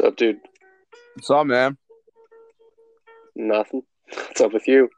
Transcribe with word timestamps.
What's 0.00 0.12
up, 0.12 0.16
dude? 0.16 0.40
What's 1.14 1.28
up, 1.28 1.46
man? 1.46 1.76
Nothing. 3.36 3.82
What's 4.14 4.40
up 4.40 4.54
with 4.54 4.66
you? 4.66 4.88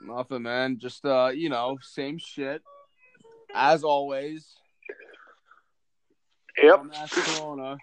Nothing, 0.00 0.42
man. 0.42 0.78
Just 0.78 1.04
uh, 1.04 1.32
you 1.34 1.48
know, 1.48 1.78
same 1.82 2.18
shit 2.18 2.62
as 3.52 3.82
always. 3.82 4.54
Yep. 6.62 6.80
Corona. 7.10 7.76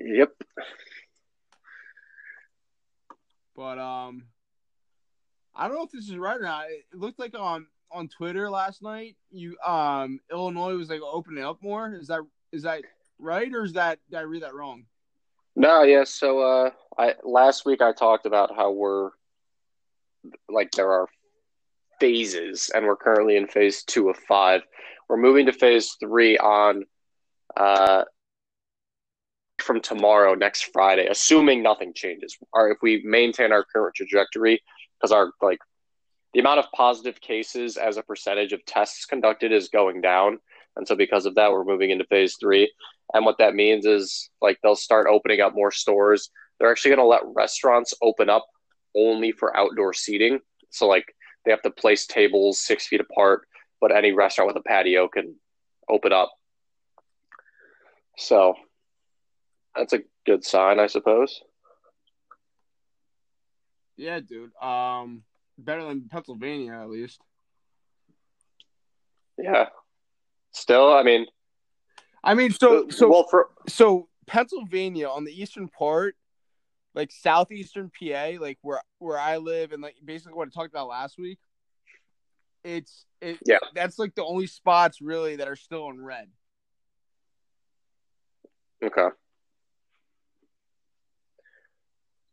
Yep. 0.00 0.32
But 3.54 3.78
um, 3.78 4.24
I 5.54 5.68
don't 5.68 5.76
know 5.76 5.84
if 5.84 5.92
this 5.92 6.08
is 6.08 6.16
right 6.16 6.40
or 6.40 6.42
not. 6.42 6.64
It 6.68 6.98
looked 6.98 7.20
like 7.20 7.38
on 7.38 7.68
on 7.92 8.08
Twitter 8.08 8.50
last 8.50 8.82
night, 8.82 9.14
you 9.30 9.56
um, 9.64 10.18
Illinois 10.32 10.74
was 10.74 10.90
like 10.90 11.02
opening 11.02 11.44
up 11.44 11.62
more. 11.62 11.94
Is 11.94 12.08
that 12.08 12.22
is 12.50 12.64
that 12.64 12.82
right 13.18 13.52
or 13.52 13.64
is 13.64 13.74
that 13.74 13.98
did 14.10 14.18
I 14.18 14.22
read 14.22 14.42
that 14.42 14.54
wrong? 14.54 14.84
No, 15.54 15.82
yeah. 15.82 16.04
So, 16.04 16.40
uh, 16.40 16.70
I 16.98 17.14
last 17.22 17.66
week 17.66 17.82
I 17.82 17.92
talked 17.92 18.26
about 18.26 18.54
how 18.54 18.72
we're 18.72 19.10
like 20.48 20.70
there 20.72 20.90
are 20.90 21.08
phases, 22.00 22.70
and 22.74 22.86
we're 22.86 22.96
currently 22.96 23.36
in 23.36 23.46
phase 23.46 23.84
two 23.84 24.08
of 24.08 24.16
five. 24.16 24.62
We're 25.08 25.18
moving 25.18 25.46
to 25.46 25.52
phase 25.52 25.96
three 26.00 26.38
on 26.38 26.84
uh 27.56 28.04
from 29.60 29.80
tomorrow, 29.80 30.34
next 30.34 30.70
Friday, 30.72 31.06
assuming 31.06 31.62
nothing 31.62 31.92
changes, 31.94 32.36
or 32.52 32.70
if 32.70 32.78
we 32.82 33.02
maintain 33.04 33.52
our 33.52 33.64
current 33.64 33.94
trajectory, 33.94 34.60
because 34.98 35.12
our 35.12 35.32
like 35.40 35.58
the 36.34 36.40
amount 36.40 36.60
of 36.60 36.66
positive 36.74 37.20
cases 37.20 37.76
as 37.76 37.96
a 37.96 38.02
percentage 38.02 38.52
of 38.52 38.64
tests 38.64 39.04
conducted 39.04 39.52
is 39.52 39.68
going 39.68 40.00
down, 40.00 40.38
and 40.76 40.86
so 40.86 40.94
because 40.94 41.26
of 41.26 41.34
that, 41.34 41.50
we're 41.52 41.64
moving 41.64 41.90
into 41.90 42.04
phase 42.06 42.36
three. 42.40 42.72
And 43.14 43.24
what 43.24 43.38
that 43.38 43.54
means 43.54 43.84
is 43.84 44.30
like 44.40 44.58
they'll 44.62 44.76
start 44.76 45.06
opening 45.08 45.40
up 45.40 45.54
more 45.54 45.70
stores. 45.70 46.30
They're 46.58 46.70
actually 46.70 46.90
going 46.90 47.04
to 47.04 47.06
let 47.06 47.22
restaurants 47.34 47.92
open 48.02 48.30
up 48.30 48.46
only 48.96 49.32
for 49.32 49.56
outdoor 49.56 49.92
seating. 49.92 50.38
So 50.70 50.86
like 50.86 51.14
they 51.44 51.50
have 51.50 51.62
to 51.62 51.70
place 51.70 52.06
tables 52.06 52.60
six 52.60 52.86
feet 52.86 53.00
apart, 53.00 53.46
but 53.80 53.94
any 53.94 54.12
restaurant 54.12 54.48
with 54.48 54.56
a 54.56 54.66
patio 54.66 55.08
can 55.08 55.34
open 55.88 56.12
up. 56.12 56.30
So 58.16 58.54
that's 59.74 59.92
a 59.92 60.00
good 60.26 60.44
sign, 60.44 60.78
I 60.78 60.86
suppose. 60.86 61.42
Yeah, 63.96 64.20
dude. 64.20 64.54
Um, 64.62 65.22
better 65.58 65.84
than 65.84 66.08
Pennsylvania 66.08 66.72
at 66.72 66.90
least. 66.90 67.20
Yeah. 69.38 69.66
Still, 70.52 70.92
I 70.92 71.02
mean, 71.02 71.26
I 72.22 72.34
mean, 72.34 72.52
so 72.52 72.86
uh, 72.86 72.90
so 72.90 73.10
well 73.10 73.26
for 73.28 73.48
so 73.68 74.08
Pennsylvania 74.26 75.08
on 75.08 75.24
the 75.24 75.32
eastern 75.32 75.68
part, 75.68 76.14
like 76.94 77.10
southeastern 77.10 77.90
PA, 77.90 78.32
like 78.38 78.58
where 78.62 78.82
where 78.98 79.18
I 79.18 79.38
live, 79.38 79.72
and 79.72 79.82
like 79.82 79.96
basically 80.04 80.34
what 80.34 80.48
I 80.48 80.50
talked 80.50 80.72
about 80.72 80.88
last 80.88 81.18
week. 81.18 81.38
It's 82.64 83.06
it 83.20 83.38
Yeah. 83.44 83.58
That's 83.74 83.98
like 83.98 84.14
the 84.14 84.24
only 84.24 84.46
spots 84.46 85.00
really 85.00 85.36
that 85.36 85.48
are 85.48 85.56
still 85.56 85.88
in 85.90 86.02
red. 86.02 86.28
okay. 88.84 89.08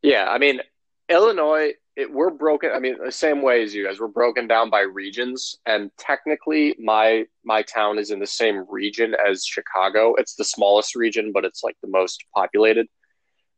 Yeah, 0.02 0.28
I 0.30 0.38
mean, 0.38 0.62
Illinois, 1.10 1.74
it, 2.00 2.12
we're 2.12 2.30
broken. 2.30 2.72
I 2.74 2.80
mean, 2.80 2.96
the 3.04 3.12
same 3.12 3.42
way 3.42 3.62
as 3.62 3.76
you 3.76 3.86
guys, 3.86 4.00
we're 4.00 4.08
broken 4.08 4.48
down 4.48 4.70
by 4.70 4.82
regions, 4.82 5.58
and 5.66 5.92
technically, 5.98 6.76
my 6.80 7.26
my 7.44 7.62
town 7.62 8.00
is 8.00 8.12
in 8.12 8.20
the 8.20 8.28
same 8.28 8.66
region 8.70 9.16
as 9.28 9.46
Chicago. 9.46 10.16
It's 10.16 10.36
the 10.36 10.46
smallest 10.46 10.96
region, 10.96 11.32
but 11.34 11.44
it's 11.44 11.64
like 11.64 11.76
the 11.82 11.90
most 11.90 12.24
populated, 12.34 12.88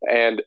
and 0.09 0.41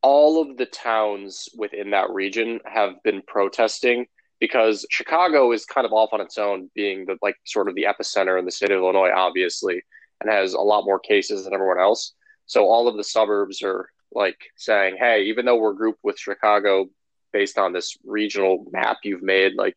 all 0.00 0.40
of 0.40 0.56
the 0.56 0.66
towns 0.66 1.48
within 1.56 1.90
that 1.90 2.10
region 2.10 2.60
have 2.64 3.02
been 3.02 3.20
protesting 3.26 4.06
because 4.38 4.86
Chicago 4.90 5.50
is 5.50 5.64
kind 5.64 5.84
of 5.84 5.92
off 5.92 6.10
on 6.12 6.20
its 6.20 6.38
own, 6.38 6.70
being 6.74 7.04
the 7.04 7.16
like 7.20 7.36
sort 7.44 7.68
of 7.68 7.74
the 7.74 7.84
epicenter 7.88 8.38
in 8.38 8.44
the 8.44 8.52
state 8.52 8.70
of 8.70 8.78
Illinois, 8.78 9.10
obviously, 9.10 9.82
and 10.20 10.30
has 10.30 10.54
a 10.54 10.60
lot 10.60 10.84
more 10.84 11.00
cases 11.00 11.44
than 11.44 11.52
everyone 11.52 11.80
else. 11.80 12.14
So 12.46 12.66
all 12.66 12.86
of 12.86 12.96
the 12.96 13.04
suburbs 13.04 13.60
are 13.64 13.88
like 14.12 14.38
saying, 14.56 14.96
"Hey, 15.00 15.24
even 15.24 15.44
though 15.44 15.56
we're 15.56 15.72
grouped 15.72 16.04
with 16.04 16.16
Chicago 16.16 16.88
based 17.32 17.58
on 17.58 17.72
this 17.72 17.96
regional 18.04 18.64
map 18.70 18.98
you've 19.04 19.22
made, 19.22 19.54
like 19.54 19.76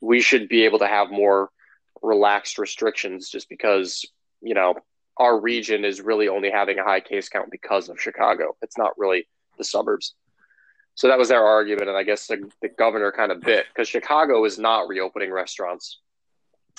we 0.00 0.20
should 0.20 0.48
be 0.48 0.64
able 0.64 0.78
to 0.80 0.86
have 0.86 1.10
more 1.10 1.50
relaxed 2.02 2.58
restrictions 2.58 3.28
just 3.30 3.48
because, 3.48 4.04
you 4.42 4.54
know, 4.54 4.74
our 5.16 5.38
region 5.38 5.84
is 5.84 6.00
really 6.00 6.28
only 6.28 6.50
having 6.50 6.78
a 6.78 6.84
high 6.84 7.00
case 7.00 7.28
count 7.28 7.50
because 7.50 7.88
of 7.88 8.00
Chicago. 8.00 8.56
It's 8.62 8.78
not 8.78 8.98
really 8.98 9.26
the 9.58 9.64
suburbs." 9.64 10.14
So 10.96 11.08
that 11.08 11.18
was 11.18 11.28
their 11.28 11.44
argument, 11.44 11.88
and 11.88 11.96
I 11.96 12.04
guess 12.04 12.26
the, 12.26 12.48
the 12.62 12.68
governor 12.68 13.10
kind 13.10 13.32
of 13.32 13.40
bit 13.40 13.66
because 13.68 13.88
Chicago 13.88 14.44
is 14.44 14.58
not 14.58 14.88
reopening 14.88 15.32
restaurants 15.32 15.98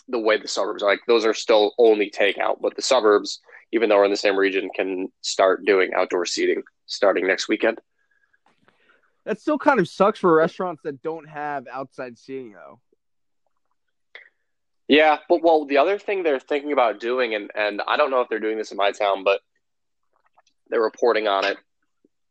the 0.08 0.20
way 0.20 0.38
the 0.38 0.48
suburbs 0.48 0.84
are. 0.84 0.90
Like 0.90 1.02
those 1.08 1.26
are 1.26 1.34
still 1.34 1.74
only 1.78 2.10
takeout, 2.10 2.62
but 2.62 2.76
the 2.76 2.82
suburbs, 2.82 3.40
even 3.72 3.90
though 3.90 3.98
we're 3.98 4.06
in 4.06 4.12
the 4.12 4.18
same 4.18 4.38
region, 4.38 4.70
can 4.74 5.12
start 5.22 5.66
doing 5.66 5.94
outdoor 5.94 6.26
seating 6.26 6.64
starting 6.86 7.28
next 7.28 7.48
weekend. 7.50 7.80
That 9.26 9.40
still 9.40 9.58
kind 9.58 9.80
of 9.80 9.88
sucks 9.88 10.20
for 10.20 10.34
restaurants 10.34 10.84
that 10.84 11.02
don't 11.02 11.28
have 11.28 11.66
outside 11.72 12.18
seating 12.18 12.54
though. 12.54 12.80
Yeah, 14.88 15.18
but 15.28 15.42
well, 15.42 15.66
the 15.66 15.78
other 15.78 15.98
thing 15.98 16.22
they're 16.22 16.40
thinking 16.40 16.72
about 16.72 17.00
doing, 17.00 17.34
and 17.34 17.50
and 17.56 17.82
I 17.88 17.98
don't 17.98 18.12
know 18.12 18.22
if 18.22 18.30
they're 18.30 18.40
doing 18.40 18.58
this 18.58 18.72
in 18.72 18.78
my 18.78 18.92
town, 18.92 19.24
but 19.24 19.42
they're 20.70 20.82
reporting 20.82 21.28
on 21.28 21.44
it 21.46 21.58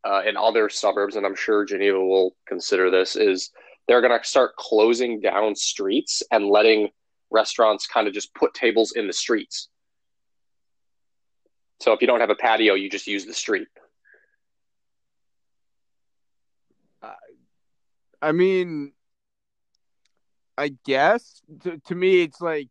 uh, 0.04 0.22
in 0.24 0.36
other 0.36 0.68
suburbs, 0.68 1.16
and 1.16 1.26
I'm 1.26 1.34
sure 1.34 1.64
Geneva 1.64 1.98
will 1.98 2.36
consider 2.46 2.90
this. 2.90 3.16
Is 3.16 3.50
they're 3.88 4.00
going 4.00 4.16
to 4.16 4.26
start 4.26 4.54
closing 4.56 5.20
down 5.20 5.56
streets 5.56 6.22
and 6.30 6.48
letting 6.48 6.90
restaurants 7.30 7.88
kind 7.88 8.06
of 8.06 8.14
just 8.14 8.32
put 8.34 8.54
tables 8.54 8.92
in 8.92 9.08
the 9.08 9.12
streets. 9.12 9.68
So 11.80 11.92
if 11.92 12.00
you 12.00 12.06
don't 12.06 12.20
have 12.20 12.30
a 12.30 12.36
patio, 12.36 12.74
you 12.74 12.88
just 12.88 13.08
use 13.08 13.26
the 13.26 13.34
street. 13.34 13.66
I 18.24 18.32
mean, 18.32 18.92
I 20.56 20.70
guess 20.86 21.42
to, 21.62 21.78
to 21.78 21.94
me 21.94 22.22
it's 22.22 22.40
like, 22.40 22.68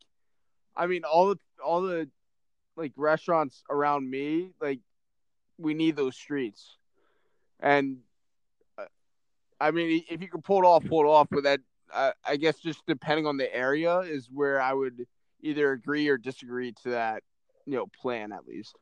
I 0.75 0.87
mean 0.87 1.03
all 1.03 1.27
the 1.27 1.37
all 1.63 1.83
the 1.83 2.09
like 2.75 2.93
restaurants 2.95 3.63
around 3.69 4.09
me 4.09 4.49
like 4.59 4.79
we 5.59 5.75
need 5.75 5.95
those 5.95 6.15
streets, 6.15 6.77
and 7.59 7.97
uh, 8.79 8.85
I 9.61 9.69
mean 9.69 10.03
if 10.09 10.23
you 10.23 10.27
can 10.27 10.41
pull 10.41 10.63
it 10.63 10.65
off, 10.65 10.85
pull 10.85 11.01
it 11.01 11.07
off. 11.07 11.27
But 11.29 11.43
that 11.43 11.59
uh, 11.93 12.13
I 12.27 12.37
guess 12.37 12.57
just 12.57 12.83
depending 12.87 13.27
on 13.27 13.37
the 13.37 13.55
area 13.55 13.99
is 13.99 14.29
where 14.33 14.59
I 14.59 14.73
would 14.73 15.05
either 15.41 15.71
agree 15.71 16.07
or 16.07 16.17
disagree 16.17 16.73
to 16.81 16.89
that 16.89 17.21
you 17.67 17.75
know 17.75 17.85
plan 18.01 18.31
at 18.31 18.47
least. 18.47 18.75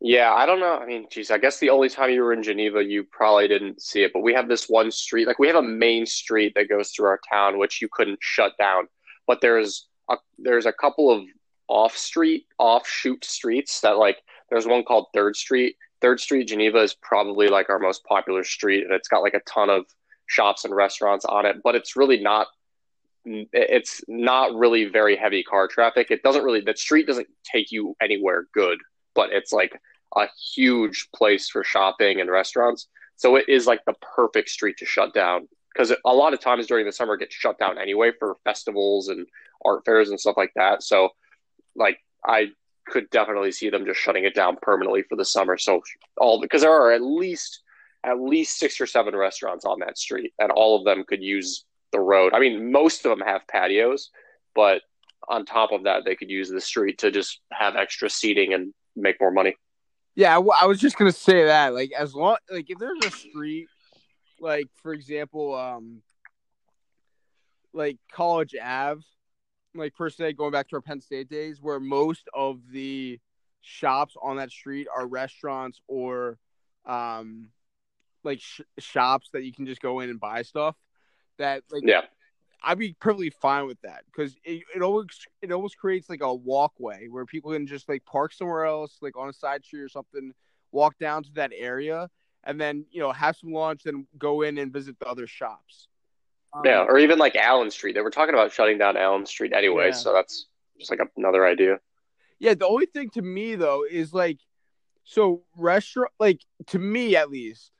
Yeah, 0.00 0.32
I 0.34 0.44
don't 0.44 0.60
know. 0.60 0.76
I 0.76 0.84
mean, 0.84 1.06
geez, 1.10 1.30
I 1.30 1.38
guess 1.38 1.58
the 1.58 1.70
only 1.70 1.88
time 1.88 2.10
you 2.10 2.22
were 2.22 2.32
in 2.32 2.42
Geneva, 2.42 2.84
you 2.84 3.04
probably 3.04 3.48
didn't 3.48 3.80
see 3.80 4.02
it, 4.02 4.12
but 4.12 4.20
we 4.20 4.34
have 4.34 4.46
this 4.48 4.68
one 4.68 4.90
street, 4.90 5.26
like 5.26 5.38
we 5.38 5.46
have 5.46 5.56
a 5.56 5.62
main 5.62 6.04
street 6.04 6.52
that 6.54 6.68
goes 6.68 6.90
through 6.90 7.06
our 7.06 7.20
town, 7.32 7.58
which 7.58 7.80
you 7.80 7.88
couldn't 7.90 8.18
shut 8.20 8.52
down. 8.58 8.88
But 9.26 9.40
there's 9.40 9.88
a 10.10 10.16
there's 10.38 10.66
a 10.66 10.72
couple 10.72 11.10
of 11.10 11.24
off 11.68 11.96
street, 11.96 12.46
offshoot 12.58 13.24
streets 13.24 13.80
that 13.80 13.96
like 13.96 14.18
there's 14.50 14.66
one 14.66 14.84
called 14.84 15.06
Third 15.14 15.34
Street. 15.34 15.76
Third 16.02 16.20
Street, 16.20 16.44
Geneva 16.48 16.78
is 16.78 16.94
probably 16.94 17.48
like 17.48 17.70
our 17.70 17.78
most 17.78 18.04
popular 18.04 18.44
street, 18.44 18.84
and 18.84 18.92
it's 18.92 19.08
got 19.08 19.22
like 19.22 19.34
a 19.34 19.40
ton 19.48 19.70
of 19.70 19.86
shops 20.26 20.64
and 20.66 20.76
restaurants 20.76 21.24
on 21.24 21.46
it, 21.46 21.56
but 21.64 21.74
it's 21.74 21.96
really 21.96 22.20
not 22.20 22.48
it's 23.24 24.02
not 24.08 24.54
really 24.54 24.84
very 24.84 25.16
heavy 25.16 25.42
car 25.42 25.66
traffic. 25.68 26.10
It 26.10 26.22
doesn't 26.22 26.44
really 26.44 26.60
the 26.60 26.76
street 26.76 27.06
doesn't 27.06 27.28
take 27.50 27.72
you 27.72 27.96
anywhere 28.00 28.44
good 28.52 28.78
but 29.16 29.30
it's 29.32 29.50
like 29.50 29.80
a 30.16 30.26
huge 30.54 31.08
place 31.14 31.48
for 31.48 31.62
shopping 31.62 32.20
and 32.20 32.30
restaurants. 32.30 32.88
So 33.16 33.36
it 33.36 33.48
is 33.48 33.66
like 33.66 33.84
the 33.84 33.94
perfect 34.16 34.48
street 34.48 34.76
to 34.78 34.86
shut 34.86 35.14
down 35.14 35.48
because 35.72 35.92
a 36.04 36.14
lot 36.14 36.34
of 36.34 36.40
times 36.40 36.66
during 36.66 36.86
the 36.86 36.92
summer 36.92 37.14
it 37.14 37.20
gets 37.20 37.34
shut 37.34 37.58
down 37.58 37.78
anyway 37.78 38.12
for 38.18 38.36
festivals 38.44 39.08
and 39.08 39.26
art 39.64 39.84
fairs 39.84 40.10
and 40.10 40.18
stuff 40.18 40.36
like 40.36 40.52
that. 40.56 40.82
So 40.82 41.10
like 41.74 41.98
I 42.26 42.48
could 42.88 43.10
definitely 43.10 43.52
see 43.52 43.68
them 43.70 43.84
just 43.84 44.00
shutting 44.00 44.24
it 44.24 44.34
down 44.34 44.56
permanently 44.62 45.02
for 45.02 45.16
the 45.16 45.24
summer. 45.24 45.58
So 45.58 45.82
all 46.18 46.40
because 46.40 46.62
there 46.62 46.72
are 46.72 46.92
at 46.92 47.02
least 47.02 47.62
at 48.06 48.20
least 48.20 48.58
six 48.58 48.80
or 48.80 48.86
seven 48.86 49.16
restaurants 49.16 49.64
on 49.64 49.80
that 49.80 49.98
street, 49.98 50.32
and 50.38 50.52
all 50.52 50.78
of 50.78 50.84
them 50.84 51.04
could 51.06 51.22
use 51.22 51.64
the 51.92 52.00
road. 52.00 52.32
I 52.34 52.40
mean, 52.40 52.70
most 52.70 53.04
of 53.04 53.10
them 53.10 53.26
have 53.26 53.46
patios, 53.48 54.10
but 54.54 54.82
on 55.28 55.44
top 55.44 55.72
of 55.72 55.84
that, 55.84 56.04
they 56.04 56.14
could 56.14 56.30
use 56.30 56.48
the 56.48 56.60
street 56.60 56.98
to 56.98 57.10
just 57.10 57.40
have 57.52 57.74
extra 57.74 58.08
seating 58.08 58.54
and 58.54 58.72
make 58.94 59.20
more 59.20 59.32
money. 59.32 59.56
Yeah, 60.16 60.36
I 60.36 60.66
was 60.66 60.80
just 60.80 60.96
gonna 60.96 61.12
say 61.12 61.44
that. 61.44 61.74
Like, 61.74 61.92
as 61.92 62.14
long 62.14 62.38
like 62.50 62.70
if 62.70 62.78
there's 62.78 63.04
a 63.04 63.10
street, 63.10 63.68
like 64.40 64.66
for 64.82 64.92
example, 64.94 65.54
um, 65.54 66.00
like 67.74 67.98
College 68.10 68.54
Ave, 68.60 69.02
like 69.74 69.94
per 69.94 70.08
se, 70.08 70.32
going 70.32 70.52
back 70.52 70.68
to 70.70 70.76
our 70.76 70.80
Penn 70.80 71.02
State 71.02 71.28
days, 71.28 71.60
where 71.60 71.78
most 71.78 72.28
of 72.34 72.60
the 72.72 73.20
shops 73.60 74.16
on 74.22 74.36
that 74.36 74.50
street 74.50 74.86
are 74.94 75.06
restaurants 75.06 75.80
or 75.86 76.38
um 76.86 77.48
like 78.22 78.40
sh- 78.40 78.60
shops 78.78 79.28
that 79.32 79.42
you 79.42 79.52
can 79.52 79.66
just 79.66 79.82
go 79.82 80.00
in 80.00 80.08
and 80.08 80.20
buy 80.20 80.42
stuff 80.42 80.76
that 81.38 81.62
like 81.70 81.82
Yeah. 81.84 82.02
I'd 82.62 82.78
be 82.78 82.96
perfectly 82.98 83.30
fine 83.30 83.66
with 83.66 83.80
that 83.82 84.02
because 84.06 84.36
it, 84.44 84.62
it 84.74 84.82
always 84.82 85.06
it 85.42 85.52
almost 85.52 85.76
creates 85.76 86.08
like 86.08 86.22
a 86.22 86.34
walkway 86.34 87.08
where 87.08 87.24
people 87.26 87.52
can 87.52 87.66
just 87.66 87.88
like 87.88 88.04
park 88.04 88.32
somewhere 88.32 88.64
else, 88.64 88.98
like 89.00 89.16
on 89.16 89.28
a 89.28 89.32
side 89.32 89.64
street 89.64 89.82
or 89.82 89.88
something, 89.88 90.32
walk 90.72 90.98
down 90.98 91.22
to 91.24 91.30
that 91.34 91.52
area, 91.54 92.08
and 92.44 92.60
then 92.60 92.84
you 92.90 93.00
know 93.00 93.12
have 93.12 93.36
some 93.36 93.52
lunch, 93.52 93.82
then 93.84 94.06
go 94.18 94.42
in 94.42 94.58
and 94.58 94.72
visit 94.72 94.98
the 94.98 95.06
other 95.06 95.26
shops. 95.26 95.88
Um, 96.52 96.62
Yeah, 96.64 96.84
or 96.84 96.98
even 96.98 97.18
like 97.18 97.36
Allen 97.36 97.70
Street. 97.70 97.94
They 97.94 98.00
were 98.00 98.10
talking 98.10 98.34
about 98.34 98.52
shutting 98.52 98.78
down 98.78 98.96
Allen 98.96 99.26
Street 99.26 99.52
anyway, 99.52 99.86
Yeah. 99.86 99.92
so 99.92 100.12
that's 100.12 100.46
just 100.78 100.90
like 100.90 101.00
another 101.16 101.46
idea. 101.46 101.78
Yeah, 102.38 102.54
the 102.54 102.66
only 102.66 102.86
thing 102.86 103.10
to 103.10 103.22
me 103.22 103.54
though 103.54 103.84
is 103.88 104.12
like, 104.12 104.38
so 105.04 105.44
restaurant, 105.56 106.12
like 106.18 106.40
to 106.68 106.78
me 106.78 107.16
at 107.16 107.30
least. 107.30 107.70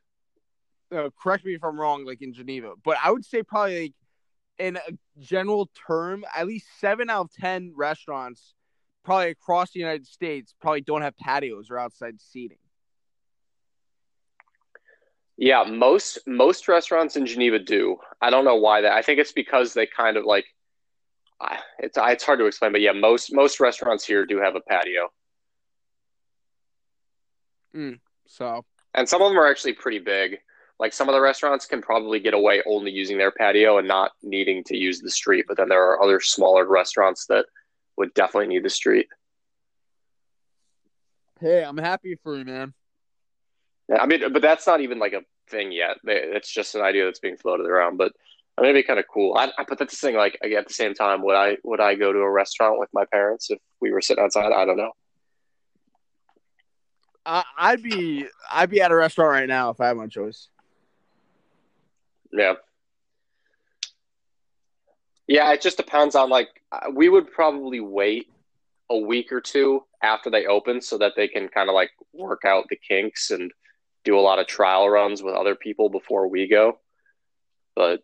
Uh, 0.93 1.11
correct 1.21 1.45
me 1.45 1.53
if 1.53 1.65
I'm 1.65 1.81
wrong, 1.81 2.05
like 2.05 2.23
in 2.23 2.33
Geneva, 2.33 2.75
but 2.85 2.97
I 3.03 3.11
would 3.11 3.25
say 3.25 3.43
probably 3.43 3.83
like 3.83 3.95
in 4.59 4.77
a 4.77 4.99
general 5.19 5.71
term, 5.87 6.25
at 6.35 6.47
least 6.47 6.67
seven 6.81 7.11
out 7.11 7.27
of 7.27 7.33
ten 7.33 7.73
restaurants, 7.77 8.55
probably 9.05 9.31
across 9.31 9.73
the 9.73 9.81
United 9.81 10.07
States, 10.07 10.55
probably 10.61 10.81
don't 10.81 11.03
have 11.03 11.17
patios 11.17 11.71
or 11.71 11.79
outside 11.79 12.21
seating. 12.21 12.59
Yeah, 15.39 15.65
most 15.65 16.19
most 16.27 16.67
restaurants 16.67 17.17
in 17.17 17.27
Geneva 17.27 17.59
do. 17.59 17.99
I 18.23 18.31
don't 18.31 18.45
know 18.47 18.57
why 18.57 18.81
that. 18.81 18.93
I 18.93 19.03
think 19.03 19.19
it's 19.21 19.33
because 19.33 19.75
they 19.75 19.87
kind 19.87 20.17
of 20.17 20.25
like 20.25 20.47
I- 21.41 21.61
it's 21.79 21.99
it's 22.01 22.25
hard 22.25 22.39
to 22.39 22.47
explain, 22.47 22.73
but 22.73 22.81
yeah, 22.81 22.93
most 22.93 23.33
most 23.35 23.61
restaurants 23.61 24.05
here 24.07 24.25
do 24.25 24.39
have 24.39 24.57
a 24.57 24.61
patio. 24.61 25.11
Mm, 27.75 28.01
So 28.27 28.65
And 28.95 29.07
some 29.07 29.21
of 29.21 29.29
them 29.29 29.39
are 29.39 29.47
actually 29.47 29.75
pretty 29.75 29.99
big. 29.99 30.39
Like 30.79 30.93
some 30.93 31.09
of 31.09 31.15
the 31.15 31.21
restaurants 31.21 31.67
can 31.67 31.81
probably 31.81 32.21
get 32.21 32.35
away 32.35 32.63
only 32.67 32.91
using 32.91 33.17
their 33.17 33.31
patio 33.31 33.79
and 33.79 33.89
not 33.89 34.13
needing 34.23 34.63
to 34.65 34.77
use 34.77 35.01
the 35.01 35.11
street, 35.11 35.47
but 35.49 35.57
then 35.57 35.69
there 35.69 35.83
are 35.83 36.03
other 36.03 36.21
smaller 36.21 36.67
restaurants 36.67 37.27
that 37.27 37.47
would 37.97 38.13
definitely 38.15 38.49
need 38.49 38.65
the 38.65 38.71
street. 38.71 39.09
hey, 41.41 41.63
I'm 41.63 41.79
happy 41.79 42.17
for 42.23 42.37
you, 42.37 42.45
man. 42.45 42.75
Yeah, 43.89 43.99
I 44.03 44.07
mean, 44.07 44.33
but 44.33 44.43
that's 44.43 44.67
not 44.67 44.81
even 44.81 44.99
like 44.99 45.13
a 45.13 45.23
thing 45.49 45.73
yet. 45.73 45.97
It's 46.05 46.53
just 46.53 46.75
an 46.75 46.83
idea 46.83 47.05
that's 47.05 47.21
being 47.21 47.37
floated 47.37 47.67
around. 47.67 47.97
But 47.97 48.13
I 48.59 48.63
mean, 48.63 48.71
it'd 48.71 48.83
be 48.83 48.87
kind 48.87 48.99
of 48.99 49.07
cool. 49.13 49.35
I, 49.37 49.47
I 49.59 49.65
but 49.69 49.79
that's 49.79 49.99
the 49.99 50.07
thing. 50.07 50.17
Like 50.17 50.39
at 50.43 50.67
the 50.67 50.75
same 50.75 50.95
time, 50.95 51.23
would 51.23 51.37
I 51.37 51.57
would 51.63 51.81
I 51.81 51.95
go 51.95 52.13
to 52.13 52.19
a 52.19 52.31
restaurant 52.31 52.79
with 52.79 52.89
my 52.93 53.05
parents 53.13 53.51
if 53.51 53.59
we 53.81 53.93
were 53.93 54.01
sitting 54.01 54.25
outside? 54.25 54.53
I 54.53 54.65
don't 54.65 54.77
know. 54.77 54.93
I'd 57.27 57.83
be 57.83 58.27
I'd 58.51 58.71
be 58.71 58.81
at 58.81 58.93
a 58.93 58.97
restaurant 58.97 59.31
right 59.31 59.49
now 59.49 59.71
if 59.71 59.81
I 59.81 59.89
had 59.89 59.97
my 59.97 60.07
choice. 60.07 60.49
Yeah. 62.37 62.55
Yeah, 65.27 65.53
it 65.53 65.61
just 65.61 65.77
depends 65.77 66.15
on 66.15 66.31
like 66.31 66.49
uh, 66.71 66.91
we 66.95 67.09
would 67.09 67.33
probably 67.33 67.81
wait 67.81 68.29
a 68.89 68.97
week 68.97 69.33
or 69.33 69.41
two 69.41 69.83
after 70.03 70.31
they 70.31 70.47
open 70.47 70.81
so 70.81 70.99
that 70.99 71.15
they 71.17 71.27
can 71.27 71.49
kind 71.49 71.69
of 71.69 71.75
like 71.75 71.91
work 72.13 72.43
out 72.47 72.67
the 72.69 72.77
kinks 72.77 73.31
and 73.31 73.51
do 74.05 74.17
a 74.17 74.21
lot 74.21 74.39
of 74.39 74.47
trial 74.47 74.89
runs 74.89 75.23
with 75.23 75.35
other 75.35 75.57
people 75.57 75.89
before 75.89 76.29
we 76.29 76.47
go. 76.47 76.79
But 77.75 78.03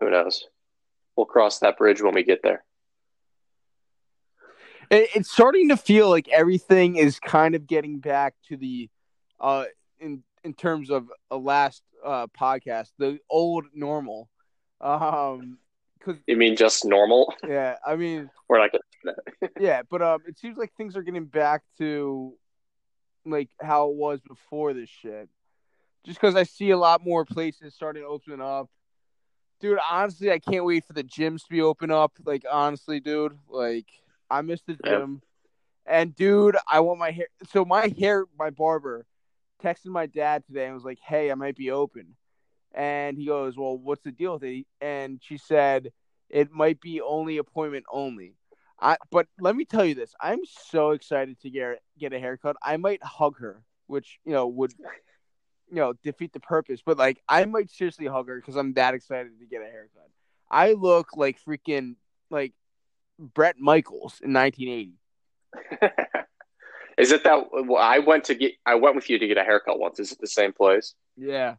who 0.00 0.10
knows? 0.10 0.44
We'll 1.16 1.26
cross 1.26 1.60
that 1.60 1.78
bridge 1.78 2.02
when 2.02 2.14
we 2.14 2.24
get 2.24 2.40
there. 2.42 2.64
It's 4.90 5.30
starting 5.30 5.70
to 5.70 5.78
feel 5.78 6.10
like 6.10 6.28
everything 6.28 6.96
is 6.96 7.18
kind 7.18 7.54
of 7.54 7.66
getting 7.66 7.98
back 7.98 8.34
to 8.48 8.58
the 8.58 8.90
uh 9.40 9.64
in 9.98 10.22
in 10.44 10.52
terms 10.52 10.90
of 10.90 11.08
a 11.30 11.36
last 11.36 11.82
uh 12.04 12.26
podcast 12.28 12.88
the 12.98 13.18
old 13.30 13.66
normal. 13.74 14.28
Um 14.80 15.58
because 15.98 16.20
You 16.26 16.36
mean 16.36 16.56
just 16.56 16.84
normal? 16.84 17.32
yeah 17.46 17.76
i 17.86 17.96
mean 17.96 18.28
We're 18.48 18.58
like, 18.60 18.72
yeah 19.58 19.82
but 19.88 20.02
um 20.02 20.20
it 20.26 20.38
seems 20.38 20.56
like 20.56 20.72
things 20.76 20.96
are 20.96 21.02
getting 21.02 21.26
back 21.26 21.62
to 21.78 22.34
like 23.24 23.48
how 23.60 23.88
it 23.90 23.94
was 23.96 24.20
before 24.20 24.72
this 24.72 24.88
shit. 24.88 25.28
Just 26.04 26.20
because 26.20 26.34
i 26.36 26.42
see 26.42 26.70
a 26.70 26.76
lot 26.76 27.04
more 27.04 27.24
places 27.24 27.74
starting 27.74 28.02
to 28.02 28.08
open 28.08 28.40
up. 28.40 28.68
Dude 29.60 29.78
honestly 29.88 30.30
i 30.32 30.38
can't 30.40 30.64
wait 30.64 30.84
for 30.84 30.92
the 30.92 31.04
gyms 31.04 31.42
to 31.44 31.50
be 31.50 31.60
open 31.62 31.90
up. 31.90 32.12
Like 32.24 32.44
honestly 32.50 32.98
dude 33.00 33.38
like 33.48 33.86
i 34.30 34.40
miss 34.42 34.62
the 34.62 34.76
Yeah. 34.84 34.90
gym. 34.98 35.22
And 35.86 36.14
dude 36.16 36.56
i 36.68 36.80
want 36.80 36.98
my 36.98 37.10
hair 37.12 37.26
so 37.50 37.64
my 37.64 37.92
hair 37.98 38.24
my 38.38 38.50
barber 38.50 39.06
texted 39.62 39.86
my 39.86 40.06
dad 40.06 40.44
today 40.46 40.66
and 40.66 40.74
was 40.74 40.84
like 40.84 40.98
hey 41.06 41.30
i 41.30 41.34
might 41.34 41.56
be 41.56 41.70
open. 41.70 42.16
And 42.74 43.18
he 43.18 43.26
goes 43.26 43.56
well 43.56 43.76
what's 43.76 44.02
the 44.02 44.12
deal 44.12 44.34
with 44.34 44.44
it? 44.44 44.66
And 44.80 45.20
she 45.22 45.36
said 45.38 45.92
it 46.30 46.50
might 46.50 46.80
be 46.80 47.00
only 47.00 47.38
appointment 47.38 47.84
only. 47.92 48.34
I, 48.80 48.96
but 49.12 49.28
let 49.38 49.54
me 49.54 49.64
tell 49.64 49.84
you 49.84 49.94
this. 49.94 50.12
I'm 50.20 50.40
so 50.70 50.90
excited 50.90 51.40
to 51.42 51.50
get 51.50 51.78
get 51.98 52.12
a 52.12 52.18
haircut. 52.18 52.56
I 52.62 52.76
might 52.78 53.02
hug 53.02 53.38
her 53.38 53.62
which 53.92 54.18
you 54.24 54.32
know 54.32 54.46
would 54.46 54.72
you 55.68 55.76
know 55.76 55.92
defeat 56.02 56.32
the 56.32 56.40
purpose. 56.40 56.80
But 56.84 56.98
like 56.98 57.22
i 57.28 57.44
might 57.44 57.70
seriously 57.70 58.06
hug 58.06 58.28
her 58.28 58.36
because 58.36 58.56
i'm 58.56 58.72
that 58.74 58.94
excited 58.94 59.38
to 59.38 59.46
get 59.46 59.60
a 59.62 59.66
haircut. 59.70 60.08
I 60.50 60.72
look 60.72 61.16
like 61.16 61.38
freaking 61.46 61.96
like 62.30 62.54
bret 63.18 63.56
michaels 63.58 64.20
in 64.22 64.32
1980 64.32 64.94
is 66.98 67.12
it 67.12 67.24
that 67.24 67.44
well, 67.52 67.76
I 67.82 67.98
went 67.98 68.24
to 68.24 68.34
get? 68.34 68.52
I 68.66 68.74
went 68.76 68.94
with 68.96 69.08
you 69.10 69.18
to 69.18 69.26
get 69.26 69.36
a 69.38 69.42
haircut 69.44 69.78
once. 69.78 69.98
Is 70.00 70.12
it 70.12 70.20
the 70.20 70.26
same 70.26 70.52
place? 70.52 70.94
yeah 71.16 71.56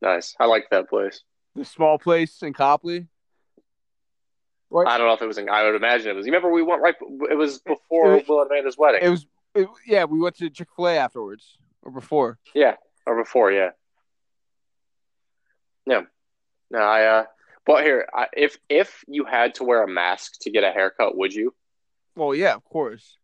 Nice. 0.00 0.34
I 0.38 0.46
like 0.46 0.68
that 0.70 0.88
place. 0.88 1.22
the 1.56 1.64
small 1.64 1.98
place 1.98 2.42
in 2.42 2.52
copley 2.52 3.08
Right. 4.70 4.86
I 4.86 4.98
don't 4.98 5.06
know 5.06 5.14
if 5.14 5.22
it 5.22 5.26
was 5.26 5.38
in. 5.38 5.48
I 5.48 5.64
would 5.64 5.76
imagine 5.76 6.10
it 6.10 6.14
was. 6.14 6.26
You 6.26 6.32
remember 6.32 6.52
we 6.52 6.62
went 6.62 6.82
right. 6.82 6.94
It 7.30 7.34
was 7.38 7.58
before 7.60 8.16
It- 8.16 8.28
Will 8.28 8.42
and 8.42 8.50
Amanda's 8.50 8.76
wedding. 8.76 9.00
it 9.02 9.08
was 9.08 9.26
it, 9.54 9.66
yeah 9.86 10.04
we 10.04 10.18
went 10.20 10.36
to 10.36 10.50
chick-fil-a 10.50 10.94
afterwards 10.96 11.56
or 11.82 11.90
before 11.90 12.38
yeah, 12.54 12.74
or 13.06 13.16
before. 13.16 13.50
Yeah. 13.50 13.70
Yeah. 15.86 16.02
No, 16.70 16.78
I. 16.80 17.04
uh 17.06 17.24
But 17.64 17.82
here, 17.84 18.06
I, 18.14 18.26
if 18.34 18.58
if 18.68 19.02
you 19.08 19.24
had 19.24 19.54
to 19.56 19.64
wear 19.64 19.82
a 19.82 19.88
mask 19.88 20.34
to 20.42 20.50
get 20.50 20.64
a 20.64 20.70
haircut, 20.70 21.16
would 21.16 21.32
you? 21.34 21.54
well 22.14 22.34
yeah 22.34 22.54
of 22.54 22.64
course 22.64 23.16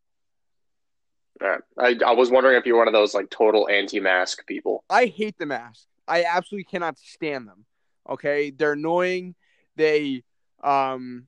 I 1.42 1.96
I 2.06 2.12
was 2.12 2.30
wondering 2.30 2.56
if 2.56 2.66
you're 2.66 2.78
one 2.78 2.88
of 2.88 2.94
those 2.94 3.14
like 3.14 3.30
total 3.30 3.68
anti-mask 3.68 4.46
people. 4.46 4.84
I 4.88 5.06
hate 5.06 5.36
the 5.38 5.46
mask. 5.46 5.86
I 6.06 6.24
absolutely 6.24 6.64
cannot 6.64 6.98
stand 6.98 7.48
them. 7.48 7.64
Okay, 8.08 8.50
they're 8.50 8.72
annoying. 8.72 9.34
They 9.76 10.22
um 10.62 11.26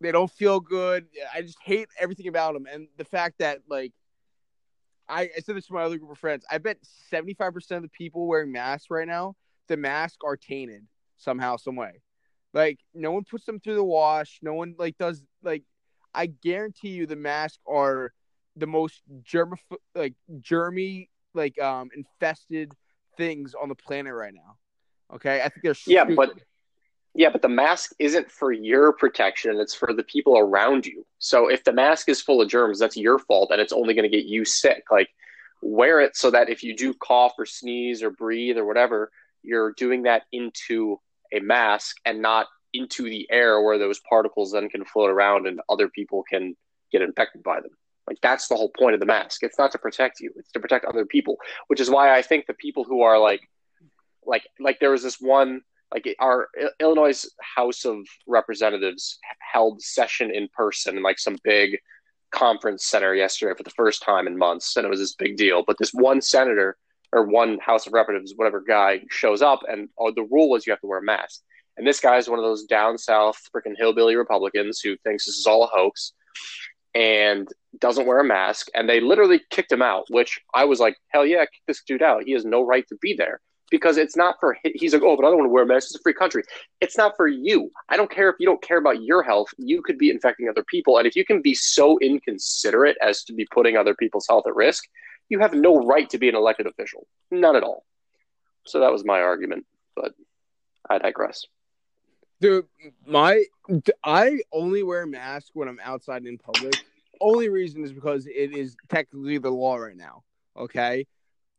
they 0.00 0.12
don't 0.12 0.30
feel 0.30 0.60
good. 0.60 1.06
I 1.34 1.42
just 1.42 1.58
hate 1.62 1.88
everything 1.98 2.28
about 2.28 2.54
them, 2.54 2.66
and 2.70 2.88
the 2.96 3.04
fact 3.04 3.38
that 3.38 3.60
like 3.68 3.92
I, 5.08 5.22
I 5.36 5.40
said 5.40 5.56
this 5.56 5.66
to 5.66 5.74
my 5.74 5.82
other 5.82 5.98
group 5.98 6.12
of 6.12 6.18
friends. 6.18 6.44
I 6.50 6.58
bet 6.58 6.78
seventy 6.82 7.34
five 7.34 7.52
percent 7.52 7.84
of 7.84 7.90
the 7.90 7.96
people 7.96 8.26
wearing 8.26 8.52
masks 8.52 8.90
right 8.90 9.06
now, 9.06 9.36
the 9.68 9.76
masks 9.76 10.18
are 10.24 10.36
tainted 10.36 10.86
somehow, 11.16 11.56
some 11.56 11.76
way. 11.76 12.00
Like 12.52 12.78
no 12.94 13.10
one 13.12 13.24
puts 13.24 13.44
them 13.44 13.60
through 13.60 13.74
the 13.74 13.84
wash. 13.84 14.38
No 14.42 14.54
one 14.54 14.74
like 14.78 14.96
does 14.98 15.22
like. 15.42 15.62
I 16.16 16.26
guarantee 16.26 16.90
you, 16.90 17.06
the 17.06 17.16
masks 17.16 17.58
are 17.66 18.12
the 18.56 18.66
most 18.66 19.02
germ 19.22 19.54
like 19.94 20.14
germy 20.40 21.08
like 21.34 21.60
um 21.60 21.90
infested 21.96 22.72
things 23.16 23.54
on 23.54 23.68
the 23.68 23.74
planet 23.74 24.14
right 24.14 24.34
now. 24.34 24.56
Okay, 25.14 25.40
I 25.40 25.48
think 25.48 25.62
they're 25.62 25.74
Yeah, 25.86 26.04
stupid. 26.04 26.16
but 26.16 26.30
Yeah, 27.14 27.30
but 27.30 27.42
the 27.42 27.48
mask 27.48 27.92
isn't 27.98 28.30
for 28.30 28.52
your 28.52 28.92
protection, 28.92 29.60
it's 29.60 29.74
for 29.74 29.92
the 29.92 30.02
people 30.02 30.36
around 30.38 30.86
you. 30.86 31.04
So 31.18 31.48
if 31.48 31.62
the 31.64 31.72
mask 31.72 32.08
is 32.08 32.20
full 32.20 32.40
of 32.40 32.48
germs, 32.48 32.78
that's 32.78 32.96
your 32.96 33.18
fault 33.18 33.50
and 33.52 33.60
it's 33.60 33.72
only 33.72 33.94
going 33.94 34.08
to 34.10 34.16
get 34.16 34.26
you 34.26 34.44
sick. 34.44 34.84
Like 34.90 35.08
wear 35.62 36.00
it 36.00 36.16
so 36.16 36.30
that 36.30 36.48
if 36.48 36.62
you 36.62 36.76
do 36.76 36.92
cough 36.94 37.34
or 37.38 37.46
sneeze 37.46 38.02
or 38.02 38.10
breathe 38.10 38.58
or 38.58 38.64
whatever, 38.64 39.10
you're 39.42 39.72
doing 39.72 40.02
that 40.04 40.22
into 40.32 40.98
a 41.32 41.40
mask 41.40 41.96
and 42.04 42.20
not 42.20 42.46
into 42.72 43.04
the 43.04 43.26
air 43.30 43.62
where 43.62 43.78
those 43.78 44.00
particles 44.08 44.52
then 44.52 44.68
can 44.68 44.84
float 44.84 45.10
around 45.10 45.46
and 45.46 45.60
other 45.68 45.88
people 45.88 46.24
can 46.28 46.56
get 46.90 47.02
infected 47.02 47.42
by 47.42 47.60
them. 47.60 47.70
Like 48.06 48.18
that's 48.20 48.48
the 48.48 48.56
whole 48.56 48.70
point 48.70 48.94
of 48.94 49.00
the 49.00 49.06
mask. 49.06 49.42
It's 49.42 49.58
not 49.58 49.72
to 49.72 49.78
protect 49.78 50.20
you; 50.20 50.30
it's 50.36 50.52
to 50.52 50.60
protect 50.60 50.84
other 50.84 51.06
people. 51.06 51.38
Which 51.68 51.80
is 51.80 51.90
why 51.90 52.16
I 52.16 52.22
think 52.22 52.46
the 52.46 52.54
people 52.54 52.84
who 52.84 53.02
are 53.02 53.18
like, 53.18 53.40
like, 54.26 54.46
like 54.60 54.78
there 54.80 54.90
was 54.90 55.02
this 55.02 55.20
one, 55.20 55.62
like 55.92 56.14
our 56.20 56.48
Illinois 56.80 57.24
House 57.40 57.84
of 57.84 57.98
Representatives 58.26 59.18
held 59.52 59.80
session 59.82 60.30
in 60.30 60.48
person 60.54 60.96
in 60.96 61.02
like 61.02 61.18
some 61.18 61.38
big 61.44 61.78
conference 62.30 62.84
center 62.84 63.14
yesterday 63.14 63.54
for 63.56 63.62
the 63.62 63.70
first 63.70 64.02
time 64.02 64.26
in 64.26 64.36
months, 64.36 64.76
and 64.76 64.84
it 64.84 64.90
was 64.90 65.00
this 65.00 65.14
big 65.14 65.36
deal. 65.36 65.62
But 65.66 65.76
this 65.78 65.92
one 65.92 66.20
senator 66.20 66.76
or 67.12 67.24
one 67.24 67.58
House 67.60 67.86
of 67.86 67.92
Representatives, 67.92 68.34
whatever 68.36 68.60
guy, 68.60 69.00
shows 69.08 69.40
up, 69.40 69.60
and 69.68 69.88
oh, 69.98 70.10
the 70.10 70.24
rule 70.30 70.50
was 70.50 70.66
you 70.66 70.72
have 70.72 70.80
to 70.80 70.86
wear 70.86 70.98
a 70.98 71.02
mask. 71.02 71.42
And 71.76 71.86
this 71.86 72.00
guy 72.00 72.18
is 72.18 72.28
one 72.28 72.38
of 72.38 72.44
those 72.44 72.64
down 72.64 72.98
south 72.98 73.40
freaking 73.54 73.74
hillbilly 73.76 74.16
Republicans 74.16 74.80
who 74.80 74.96
thinks 74.98 75.24
this 75.24 75.38
is 75.38 75.46
all 75.46 75.64
a 75.64 75.68
hoax. 75.68 76.12
And 76.94 77.48
doesn't 77.80 78.06
wear 78.06 78.20
a 78.20 78.24
mask, 78.24 78.68
and 78.74 78.88
they 78.88 79.00
literally 79.00 79.40
kicked 79.50 79.72
him 79.72 79.82
out. 79.82 80.04
Which 80.08 80.40
I 80.54 80.64
was 80.64 80.78
like, 80.78 80.96
hell 81.08 81.26
yeah, 81.26 81.40
kick 81.40 81.62
this 81.66 81.82
dude 81.82 82.02
out. 82.02 82.22
He 82.24 82.32
has 82.32 82.44
no 82.44 82.62
right 82.64 82.86
to 82.88 82.96
be 83.00 83.14
there 83.14 83.40
because 83.70 83.96
it's 83.96 84.16
not 84.16 84.36
for. 84.38 84.56
He's 84.62 84.94
like, 84.94 85.02
oh, 85.02 85.16
but 85.16 85.24
I 85.24 85.30
don't 85.30 85.38
want 85.38 85.48
to 85.48 85.52
wear 85.52 85.64
a 85.64 85.66
mask. 85.66 85.88
It's 85.88 85.96
a 85.96 86.02
free 86.02 86.14
country. 86.14 86.44
It's 86.80 86.96
not 86.96 87.16
for 87.16 87.26
you. 87.26 87.70
I 87.88 87.96
don't 87.96 88.10
care 88.10 88.28
if 88.28 88.36
you 88.38 88.46
don't 88.46 88.62
care 88.62 88.78
about 88.78 89.02
your 89.02 89.22
health. 89.22 89.48
You 89.58 89.82
could 89.82 89.98
be 89.98 90.10
infecting 90.10 90.48
other 90.48 90.64
people, 90.70 90.98
and 90.98 91.06
if 91.06 91.16
you 91.16 91.24
can 91.24 91.42
be 91.42 91.54
so 91.54 91.98
inconsiderate 91.98 92.96
as 93.02 93.24
to 93.24 93.32
be 93.32 93.46
putting 93.52 93.76
other 93.76 93.94
people's 93.94 94.26
health 94.28 94.44
at 94.46 94.54
risk, 94.54 94.84
you 95.28 95.40
have 95.40 95.54
no 95.54 95.84
right 95.84 96.08
to 96.10 96.18
be 96.18 96.28
an 96.28 96.36
elected 96.36 96.66
official. 96.66 97.06
None 97.30 97.56
at 97.56 97.64
all. 97.64 97.84
So 98.66 98.80
that 98.80 98.92
was 98.92 99.04
my 99.04 99.20
argument, 99.20 99.66
but 99.96 100.12
I 100.88 100.98
digress. 100.98 101.44
Dude, 102.44 102.66
my 103.06 103.42
I 104.04 104.40
only 104.52 104.82
wear 104.82 105.04
a 105.04 105.06
mask 105.06 105.52
when 105.54 105.66
I'm 105.66 105.80
outside 105.82 106.26
in 106.26 106.36
public. 106.36 106.74
Only 107.18 107.48
reason 107.48 107.82
is 107.82 107.90
because 107.90 108.26
it 108.26 108.52
is 108.52 108.76
technically 108.90 109.38
the 109.38 109.48
law 109.48 109.76
right 109.76 109.96
now. 109.96 110.24
Okay, 110.54 111.06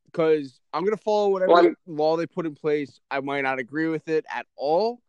because 0.05 0.59
I'm 0.71 0.83
gonna 0.83 0.95
follow 0.95 1.29
whatever 1.29 1.53
well, 1.53 1.73
law 1.87 2.17
they 2.17 2.27
put 2.27 2.45
in 2.45 2.53
place. 2.53 2.99
I 3.09 3.19
might 3.21 3.41
not 3.41 3.57
agree 3.57 3.87
with 3.87 4.07
it 4.07 4.25
at 4.31 4.45
all, 4.55 4.99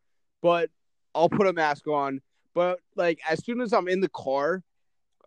but 0.40 0.71
I'll 1.14 1.28
put 1.28 1.47
a 1.47 1.52
mask 1.52 1.87
on. 1.88 2.23
But 2.54 2.80
like 2.95 3.21
as 3.28 3.45
soon 3.45 3.61
as 3.61 3.75
I'm 3.75 3.87
in 3.87 4.00
the 4.00 4.09
car, 4.09 4.62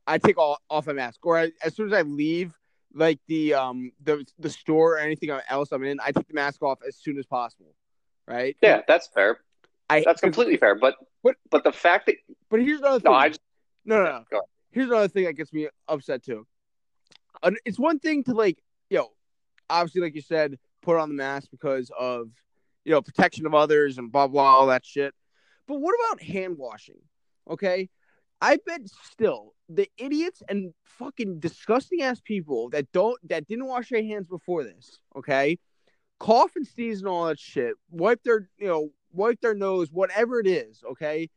I 0.07 0.17
take 0.17 0.39
all, 0.39 0.57
off 0.67 0.87
a 0.87 0.95
mask, 0.95 1.23
or 1.27 1.37
I, 1.37 1.51
as 1.63 1.75
soon 1.75 1.85
as 1.85 1.93
I 1.93 2.01
leave, 2.01 2.57
like 2.95 3.19
the 3.27 3.53
um 3.53 3.91
the 4.01 4.25
the 4.39 4.49
store 4.49 4.95
or 4.95 4.97
anything 4.97 5.29
else 5.47 5.71
I'm 5.71 5.83
in, 5.83 5.99
I 6.03 6.11
take 6.11 6.27
the 6.27 6.33
mask 6.33 6.63
off 6.63 6.79
as 6.87 6.95
soon 6.95 7.19
as 7.19 7.27
possible. 7.27 7.75
Right? 8.25 8.57
Yeah, 8.63 8.81
that's 8.87 9.05
fair. 9.05 9.41
I, 9.89 10.03
that's 10.05 10.21
completely 10.21 10.57
fair. 10.57 10.75
But 10.75 10.95
but 11.23 11.35
but 11.49 11.63
the 11.63 11.71
fact 11.71 12.05
that 12.05 12.15
but 12.49 12.61
here's 12.61 12.79
another 12.79 12.99
thing. 12.99 13.11
No, 13.11 13.17
I 13.17 13.29
just, 13.29 13.41
no, 13.85 14.03
no, 14.03 14.23
no. 14.31 14.41
Here's 14.71 14.87
another 14.87 15.07
thing 15.07 15.25
that 15.25 15.33
gets 15.33 15.51
me 15.51 15.67
upset 15.87 16.23
too. 16.23 16.45
It's 17.65 17.79
one 17.79 17.99
thing 17.99 18.23
to 18.25 18.33
like, 18.33 18.61
you 18.89 18.97
know, 18.97 19.09
obviously, 19.69 20.01
like 20.01 20.15
you 20.15 20.21
said, 20.21 20.57
put 20.81 20.97
on 20.97 21.09
the 21.09 21.15
mask 21.15 21.49
because 21.51 21.91
of 21.97 22.29
you 22.85 22.91
know 22.91 23.01
protection 23.01 23.45
of 23.45 23.53
others 23.53 23.97
and 23.97 24.11
blah 24.11 24.27
blah 24.27 24.55
all 24.55 24.67
that 24.67 24.85
shit. 24.85 25.13
But 25.67 25.79
what 25.79 25.95
about 25.95 26.21
hand 26.21 26.57
washing? 26.57 26.99
Okay, 27.49 27.89
I 28.41 28.57
bet 28.65 28.81
still 29.11 29.53
the 29.67 29.89
idiots 29.97 30.41
and 30.47 30.73
fucking 30.83 31.39
disgusting 31.39 32.01
ass 32.01 32.19
people 32.19 32.69
that 32.69 32.91
don't 32.91 33.17
that 33.29 33.47
didn't 33.47 33.67
wash 33.67 33.89
their 33.89 34.03
hands 34.03 34.27
before 34.27 34.63
this, 34.63 34.99
okay, 35.15 35.57
cough 36.19 36.55
and 36.55 36.67
sneeze 36.67 36.99
and 36.99 37.07
all 37.07 37.25
that 37.25 37.39
shit, 37.39 37.75
wipe 37.89 38.23
their 38.23 38.49
you 38.57 38.67
know 38.67 38.89
wipe 39.11 39.41
their 39.41 39.55
nose, 39.55 39.91
whatever 39.91 40.39
it 40.39 40.47
is, 40.47 40.81
okay, 40.91 41.29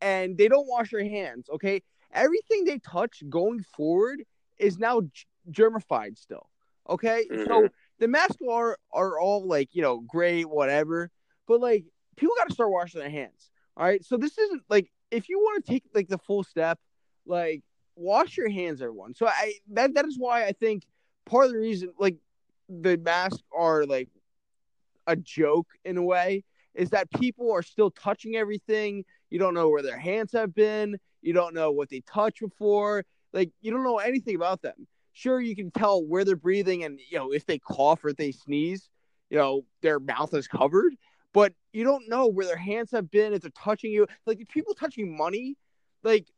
and 0.00 0.36
they 0.36 0.48
don't 0.48 0.68
wash 0.68 0.90
their 0.90 1.04
hands, 1.04 1.48
okay. 1.50 1.82
Everything 2.12 2.64
they 2.64 2.78
touch 2.78 3.22
going 3.28 3.64
forward 3.76 4.22
is 4.58 4.78
now 4.78 5.02
germified 5.50 6.16
still, 6.16 6.48
okay. 6.88 7.26
Mm-hmm. 7.30 7.44
So 7.46 7.68
the 7.98 8.08
masks 8.08 8.42
are 8.48 8.78
are 8.92 9.18
all 9.18 9.46
like 9.46 9.70
you 9.72 9.82
know 9.82 10.00
great, 10.00 10.48
whatever, 10.48 11.10
but 11.46 11.60
like 11.60 11.84
people 12.16 12.34
got 12.38 12.48
to 12.48 12.54
start 12.54 12.70
washing 12.70 13.00
their 13.00 13.10
hands. 13.10 13.50
All 13.76 13.84
right, 13.84 14.04
so 14.04 14.16
this 14.16 14.38
isn't 14.38 14.62
like 14.68 14.90
if 15.10 15.28
you 15.28 15.38
want 15.38 15.64
to 15.64 15.72
take 15.72 15.84
like 15.94 16.08
the 16.08 16.18
full 16.18 16.44
step, 16.44 16.78
like 17.26 17.62
wash 17.96 18.36
your 18.36 18.50
hands, 18.50 18.80
everyone. 18.82 19.14
So 19.14 19.26
I 19.26 19.54
that 19.72 19.94
that 19.94 20.06
is 20.06 20.18
why 20.18 20.44
I 20.44 20.52
think 20.52 20.84
part 21.26 21.46
of 21.46 21.52
the 21.52 21.58
reason 21.58 21.90
like 21.98 22.16
the 22.68 22.96
masks 22.96 23.42
are 23.56 23.84
like 23.84 24.08
a 25.06 25.16
joke 25.16 25.68
in 25.84 25.96
a 25.96 26.02
way 26.02 26.44
is 26.74 26.90
that 26.90 27.10
people 27.12 27.52
are 27.52 27.62
still 27.62 27.90
touching 27.90 28.36
everything. 28.36 29.04
You 29.30 29.38
don't 29.38 29.54
know 29.54 29.68
where 29.68 29.82
their 29.82 29.98
hands 29.98 30.32
have 30.32 30.54
been. 30.54 30.98
You 31.22 31.32
don't 31.32 31.54
know 31.54 31.70
what 31.70 31.88
they 31.88 32.00
touched 32.00 32.40
before. 32.40 33.04
Like 33.32 33.50
you 33.60 33.70
don't 33.70 33.84
know 33.84 33.98
anything 33.98 34.36
about 34.36 34.62
them. 34.62 34.86
Sure, 35.12 35.40
you 35.40 35.54
can 35.54 35.70
tell 35.70 36.04
where 36.04 36.24
they're 36.24 36.36
breathing 36.36 36.84
and 36.84 36.98
you 37.10 37.18
know 37.18 37.32
if 37.32 37.46
they 37.46 37.58
cough 37.58 38.04
or 38.04 38.10
if 38.10 38.16
they 38.16 38.32
sneeze, 38.32 38.88
you 39.30 39.38
know 39.38 39.64
their 39.82 40.00
mouth 40.00 40.34
is 40.34 40.48
covered 40.48 40.96
but 41.34 41.52
you 41.72 41.84
don't 41.84 42.08
know 42.08 42.28
where 42.28 42.46
their 42.46 42.56
hands 42.56 42.92
have 42.92 43.10
been 43.10 43.34
if 43.34 43.42
they're 43.42 43.50
touching 43.50 43.92
you. 43.92 44.06
Like 44.24 44.48
people 44.48 44.72
touching 44.72 45.14
money, 45.14 45.58
like 46.02 46.28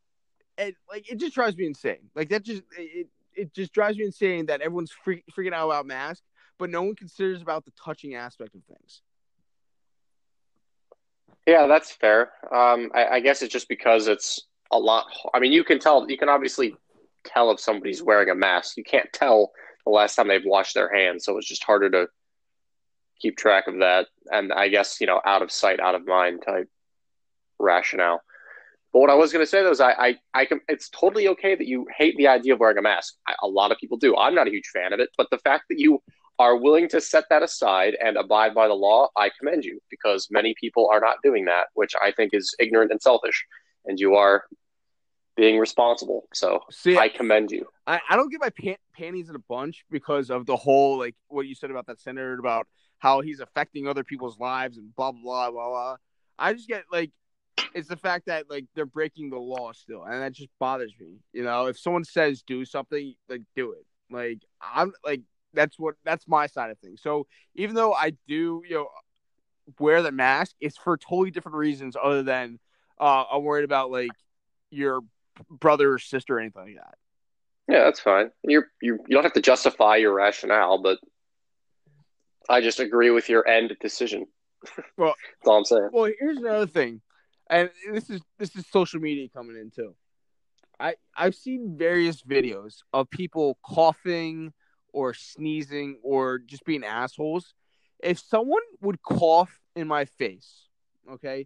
it 0.57 0.75
like 0.91 1.09
it 1.09 1.19
just 1.19 1.35
drives 1.35 1.55
me 1.55 1.67
insane. 1.67 2.09
Like 2.15 2.29
that 2.29 2.43
just 2.43 2.63
it 2.77 3.07
it 3.33 3.53
just 3.53 3.71
drives 3.71 3.97
me 3.97 4.05
insane 4.05 4.47
that 4.47 4.61
everyone's 4.61 4.91
freak, 4.91 5.23
freaking 5.31 5.53
out 5.53 5.67
about 5.67 5.85
masks, 5.85 6.25
but 6.57 6.71
no 6.71 6.81
one 6.81 6.95
considers 6.95 7.41
about 7.41 7.63
the 7.63 7.71
touching 7.81 8.15
aspect 8.15 8.55
of 8.55 8.63
things. 8.63 9.03
Yeah, 11.47 11.65
that's 11.67 11.91
fair. 11.91 12.31
Um, 12.53 12.91
I, 12.93 13.05
I 13.13 13.19
guess 13.21 13.41
it's 13.41 13.53
just 13.53 13.69
because 13.69 14.07
it's 14.07 14.41
a 14.71 14.77
lot. 14.77 15.05
I 15.33 15.39
mean, 15.39 15.53
you 15.53 15.63
can 15.63 15.79
tell. 15.79 16.09
You 16.09 16.17
can 16.17 16.29
obviously 16.29 16.75
tell 17.25 17.51
if 17.51 17.59
somebody's 17.59 18.03
wearing 18.03 18.29
a 18.29 18.35
mask. 18.35 18.75
You 18.77 18.83
can't 18.83 19.11
tell 19.13 19.51
the 19.85 19.91
last 19.91 20.15
time 20.15 20.27
they've 20.27 20.41
washed 20.45 20.75
their 20.75 20.93
hands, 20.93 21.23
so 21.23 21.37
it's 21.37 21.47
just 21.47 21.63
harder 21.63 21.89
to 21.89 22.07
keep 23.21 23.37
track 23.37 23.67
of 23.67 23.79
that. 23.79 24.07
And 24.29 24.51
I 24.51 24.67
guess, 24.67 24.99
you 24.99 25.07
know, 25.07 25.21
out 25.25 25.41
of 25.41 25.51
sight, 25.51 25.79
out 25.79 25.95
of 25.95 26.05
mind 26.05 26.43
type 26.45 26.69
rationale. 27.59 28.21
But 28.93 28.99
what 28.99 29.09
I 29.09 29.15
was 29.15 29.31
going 29.31 29.43
to 29.43 29.49
say 29.49 29.63
though 29.63 29.71
is 29.71 29.81
I, 29.81 29.91
I, 29.91 30.15
I 30.33 30.45
can, 30.45 30.61
it's 30.67 30.89
totally 30.89 31.27
okay 31.29 31.55
that 31.55 31.67
you 31.67 31.87
hate 31.97 32.15
the 32.17 32.27
idea 32.27 32.53
of 32.53 32.59
wearing 32.59 32.77
a 32.77 32.81
mask. 32.81 33.15
I, 33.27 33.35
a 33.41 33.47
lot 33.47 33.71
of 33.71 33.77
people 33.77 33.97
do. 33.97 34.15
I'm 34.17 34.35
not 34.35 34.47
a 34.47 34.51
huge 34.51 34.67
fan 34.73 34.93
of 34.93 34.99
it, 34.99 35.09
but 35.17 35.27
the 35.31 35.37
fact 35.39 35.65
that 35.69 35.79
you 35.79 36.01
are 36.39 36.55
willing 36.55 36.87
to 36.89 37.01
set 37.01 37.25
that 37.29 37.43
aside 37.43 37.95
and 38.03 38.15
abide 38.15 38.53
by 38.53 38.67
the 38.67 38.73
law, 38.73 39.09
I 39.17 39.31
commend 39.39 39.65
you 39.65 39.79
because 39.89 40.27
many 40.29 40.53
people 40.59 40.89
are 40.91 40.99
not 40.99 41.17
doing 41.23 41.45
that, 41.45 41.67
which 41.73 41.93
I 42.01 42.11
think 42.11 42.33
is 42.33 42.53
ignorant 42.59 42.91
and 42.91 43.01
selfish. 43.01 43.45
And 43.85 43.99
you 43.99 44.15
are 44.15 44.43
being 45.35 45.57
responsible. 45.59 46.27
So 46.33 46.59
See, 46.71 46.97
I 46.97 47.09
commend 47.09 47.51
you. 47.51 47.67
I, 47.85 48.01
I 48.09 48.15
don't 48.15 48.29
get 48.29 48.41
my 48.41 48.49
pan- 48.49 48.75
panties 48.95 49.29
in 49.29 49.35
a 49.35 49.43
bunch 49.47 49.85
because 49.89 50.29
of 50.29 50.45
the 50.45 50.55
whole, 50.55 50.97
like 50.97 51.15
what 51.27 51.47
you 51.47 51.55
said 51.55 51.71
about 51.71 51.87
that 51.87 51.99
senator 52.01 52.37
about 52.37 52.67
how 52.99 53.21
he's 53.21 53.39
affecting 53.39 53.87
other 53.87 54.03
people's 54.03 54.39
lives 54.39 54.77
and 54.77 54.93
blah 54.95 55.11
blah 55.11 55.51
blah 55.51 55.69
blah. 55.69 55.95
I 56.37 56.53
just 56.53 56.67
get 56.67 56.83
like 56.91 57.11
it's 57.73 57.87
the 57.87 57.97
fact 57.97 58.25
that 58.27 58.49
like 58.49 58.65
they're 58.75 58.85
breaking 58.85 59.29
the 59.29 59.37
law 59.37 59.71
still, 59.71 60.03
and 60.03 60.21
that 60.21 60.33
just 60.33 60.49
bothers 60.59 60.93
me. 60.99 61.19
You 61.33 61.43
know, 61.43 61.67
if 61.67 61.79
someone 61.79 62.03
says 62.03 62.41
do 62.41 62.65
something, 62.65 63.13
like 63.29 63.41
do 63.55 63.73
it. 63.73 63.85
Like 64.09 64.39
I'm 64.61 64.93
like 65.05 65.21
that's 65.53 65.77
what 65.79 65.95
that's 66.03 66.27
my 66.27 66.47
side 66.47 66.71
of 66.71 66.79
things. 66.79 67.01
So 67.01 67.27
even 67.55 67.75
though 67.75 67.93
I 67.93 68.11
do, 68.27 68.61
you 68.67 68.75
know, 68.75 68.87
wear 69.79 70.01
the 70.01 70.11
mask, 70.11 70.55
it's 70.59 70.77
for 70.77 70.97
totally 70.97 71.31
different 71.31 71.57
reasons 71.57 71.95
other 72.01 72.23
than 72.23 72.59
uh, 72.99 73.25
I'm 73.31 73.43
worried 73.43 73.65
about 73.65 73.91
like 73.91 74.11
your 74.69 75.01
brother 75.49 75.93
or 75.93 75.99
sister 75.99 76.37
or 76.37 76.39
anything 76.39 76.63
like 76.63 76.75
that. 76.75 76.95
Yeah, 77.67 77.83
that's 77.83 77.99
fine. 77.99 78.31
You're 78.43 78.67
you 78.81 78.99
you 79.07 79.15
don't 79.15 79.23
have 79.23 79.33
to 79.33 79.41
justify 79.41 79.97
your 79.97 80.13
rationale, 80.13 80.81
but 80.81 80.99
I 82.49 82.61
just 82.61 82.79
agree 82.79 83.09
with 83.09 83.29
your 83.29 83.47
end 83.47 83.75
decision. 83.81 84.25
Well, 84.97 85.13
that's 85.39 85.47
all 85.47 85.57
I'm 85.59 85.65
saying. 85.65 85.89
Well, 85.93 86.11
here's 86.19 86.37
another 86.37 86.65
thing, 86.65 87.01
and 87.49 87.69
this 87.93 88.09
is 88.09 88.21
this 88.39 88.55
is 88.55 88.65
social 88.71 88.99
media 88.99 89.29
coming 89.29 89.55
in 89.55 89.69
too. 89.69 89.93
I 90.79 90.95
I've 91.15 91.35
seen 91.35 91.75
various 91.77 92.23
videos 92.23 92.77
of 92.91 93.09
people 93.09 93.59
coughing 93.63 94.53
or 94.97 95.13
sneezing 95.13 95.99
or 96.01 96.39
just 96.39 96.65
being 96.65 96.83
assholes. 96.83 97.53
If 97.99 98.17
someone 98.17 98.63
would 98.81 98.99
cough 99.03 99.59
in 99.75 99.87
my 99.87 100.05
face, 100.05 100.67
okay, 101.11 101.45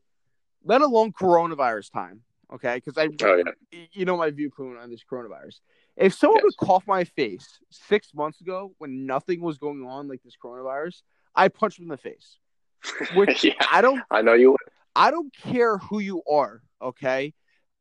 let 0.64 0.82
alone 0.82 1.12
coronavirus 1.12 1.92
time, 1.92 2.22
okay, 2.54 2.76
because 2.76 2.98
I, 2.98 3.10
oh, 3.26 3.44
yeah. 3.74 3.80
you 3.92 4.06
know, 4.06 4.16
my 4.16 4.32
viewpoint 4.32 4.78
on 4.78 4.90
this 4.90 5.04
coronavirus. 5.10 5.60
If 5.98 6.14
someone 6.14 6.38
yes. 6.38 6.44
would 6.46 6.66
cough 6.66 6.88
my 6.88 7.04
face 7.04 7.60
six 7.70 8.14
months 8.14 8.40
ago 8.40 8.74
when 8.78 9.06
nothing 9.06 9.42
was 9.42 9.58
going 9.58 9.84
on 9.86 10.08
like 10.08 10.24
this 10.24 10.36
coronavirus, 10.42 11.02
I 11.36 11.50
punch 11.50 11.76
them 11.76 11.86
in 11.86 11.90
the 11.90 11.98
face. 11.98 12.38
Which 13.16 13.44
yeah, 13.44 13.54
I 13.70 13.82
don't. 13.82 14.02
I 14.10 14.22
know 14.22 14.34
you. 14.34 14.56
I 14.96 15.12
don't 15.12 15.34
care 15.36 15.78
who 15.78 16.00
you 16.00 16.24
are. 16.30 16.62
Okay, 16.82 17.34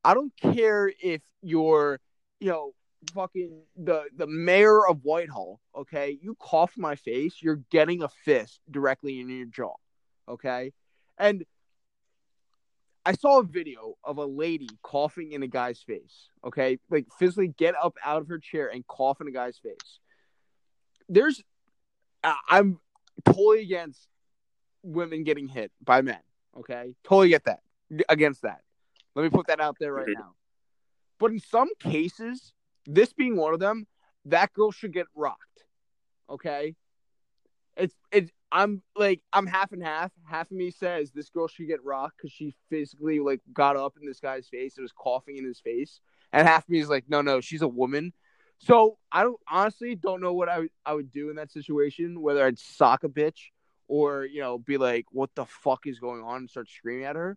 I 0.02 0.14
don't 0.14 0.32
care 0.36 0.92
if 1.00 1.22
you're, 1.42 2.00
you 2.40 2.48
know, 2.48 2.72
fucking 3.14 3.62
the 3.76 4.04
the 4.16 4.26
mayor 4.26 4.86
of 4.86 5.00
Whitehall. 5.02 5.60
Okay, 5.76 6.18
you 6.20 6.36
cough 6.38 6.72
my 6.76 6.96
face, 6.96 7.36
you're 7.40 7.62
getting 7.70 8.02
a 8.02 8.08
fist 8.08 8.60
directly 8.70 9.20
in 9.20 9.28
your 9.28 9.46
jaw. 9.46 9.74
Okay, 10.28 10.72
and 11.18 11.44
I 13.04 13.12
saw 13.12 13.40
a 13.40 13.42
video 13.42 13.94
of 14.04 14.18
a 14.18 14.26
lady 14.26 14.68
coughing 14.82 15.32
in 15.32 15.42
a 15.42 15.48
guy's 15.48 15.80
face. 15.80 16.28
Okay, 16.44 16.78
like 16.90 17.06
physically 17.18 17.48
get 17.48 17.74
up 17.74 17.96
out 18.04 18.20
of 18.22 18.28
her 18.28 18.38
chair 18.38 18.68
and 18.68 18.86
cough 18.86 19.20
in 19.20 19.28
a 19.28 19.32
guy's 19.32 19.58
face. 19.58 19.98
There's, 21.08 21.42
I'm 22.22 22.78
totally 23.24 23.62
against 23.62 24.06
women 24.82 25.24
getting 25.24 25.48
hit 25.48 25.72
by 25.82 26.02
men. 26.02 26.20
Okay, 26.56 26.94
totally 27.02 27.30
get 27.30 27.44
that 27.44 27.60
against 28.08 28.42
that. 28.42 28.60
Let 29.16 29.22
me 29.22 29.30
put 29.30 29.48
that 29.48 29.60
out 29.60 29.76
there 29.80 29.92
right 29.92 30.06
now. 30.14 30.34
But 31.18 31.32
in 31.32 31.40
some 31.40 31.68
cases, 31.80 32.52
this 32.86 33.12
being 33.12 33.36
one 33.36 33.54
of 33.54 33.60
them, 33.60 33.86
that 34.26 34.52
girl 34.52 34.70
should 34.70 34.92
get 34.92 35.06
rocked. 35.14 35.64
Okay, 36.28 36.74
it's 37.76 37.94
it's 38.12 38.30
I'm 38.52 38.82
like 38.96 39.20
I'm 39.32 39.46
half 39.46 39.72
and 39.72 39.82
half. 39.82 40.12
Half 40.28 40.50
of 40.50 40.56
me 40.56 40.70
says 40.70 41.10
this 41.12 41.30
girl 41.30 41.48
should 41.48 41.68
get 41.68 41.84
rocked 41.84 42.16
because 42.18 42.32
she 42.32 42.54
physically 42.68 43.20
like 43.20 43.40
got 43.52 43.76
up 43.76 43.94
in 44.00 44.06
this 44.06 44.20
guy's 44.20 44.48
face 44.48 44.76
and 44.76 44.84
was 44.84 44.92
coughing 44.92 45.36
in 45.36 45.44
his 45.44 45.60
face, 45.60 46.00
and 46.32 46.46
half 46.46 46.64
of 46.64 46.68
me 46.68 46.80
is 46.80 46.88
like, 46.88 47.04
no, 47.08 47.22
no, 47.22 47.40
she's 47.40 47.62
a 47.62 47.68
woman. 47.68 48.12
So 48.58 48.98
I 49.10 49.22
don't 49.22 49.40
honestly 49.50 49.94
don't 49.94 50.20
know 50.20 50.34
what 50.34 50.48
I 50.48 50.68
I 50.84 50.94
would 50.94 51.10
do 51.10 51.30
in 51.30 51.36
that 51.36 51.50
situation, 51.50 52.20
whether 52.20 52.44
I'd 52.44 52.58
sock 52.58 53.04
a 53.04 53.08
bitch 53.08 53.50
or 53.88 54.24
you 54.24 54.40
know 54.40 54.58
be 54.58 54.76
like, 54.76 55.06
what 55.10 55.30
the 55.34 55.46
fuck 55.46 55.86
is 55.86 55.98
going 55.98 56.22
on, 56.22 56.38
and 56.38 56.50
start 56.50 56.68
screaming 56.68 57.04
at 57.04 57.16
her. 57.16 57.36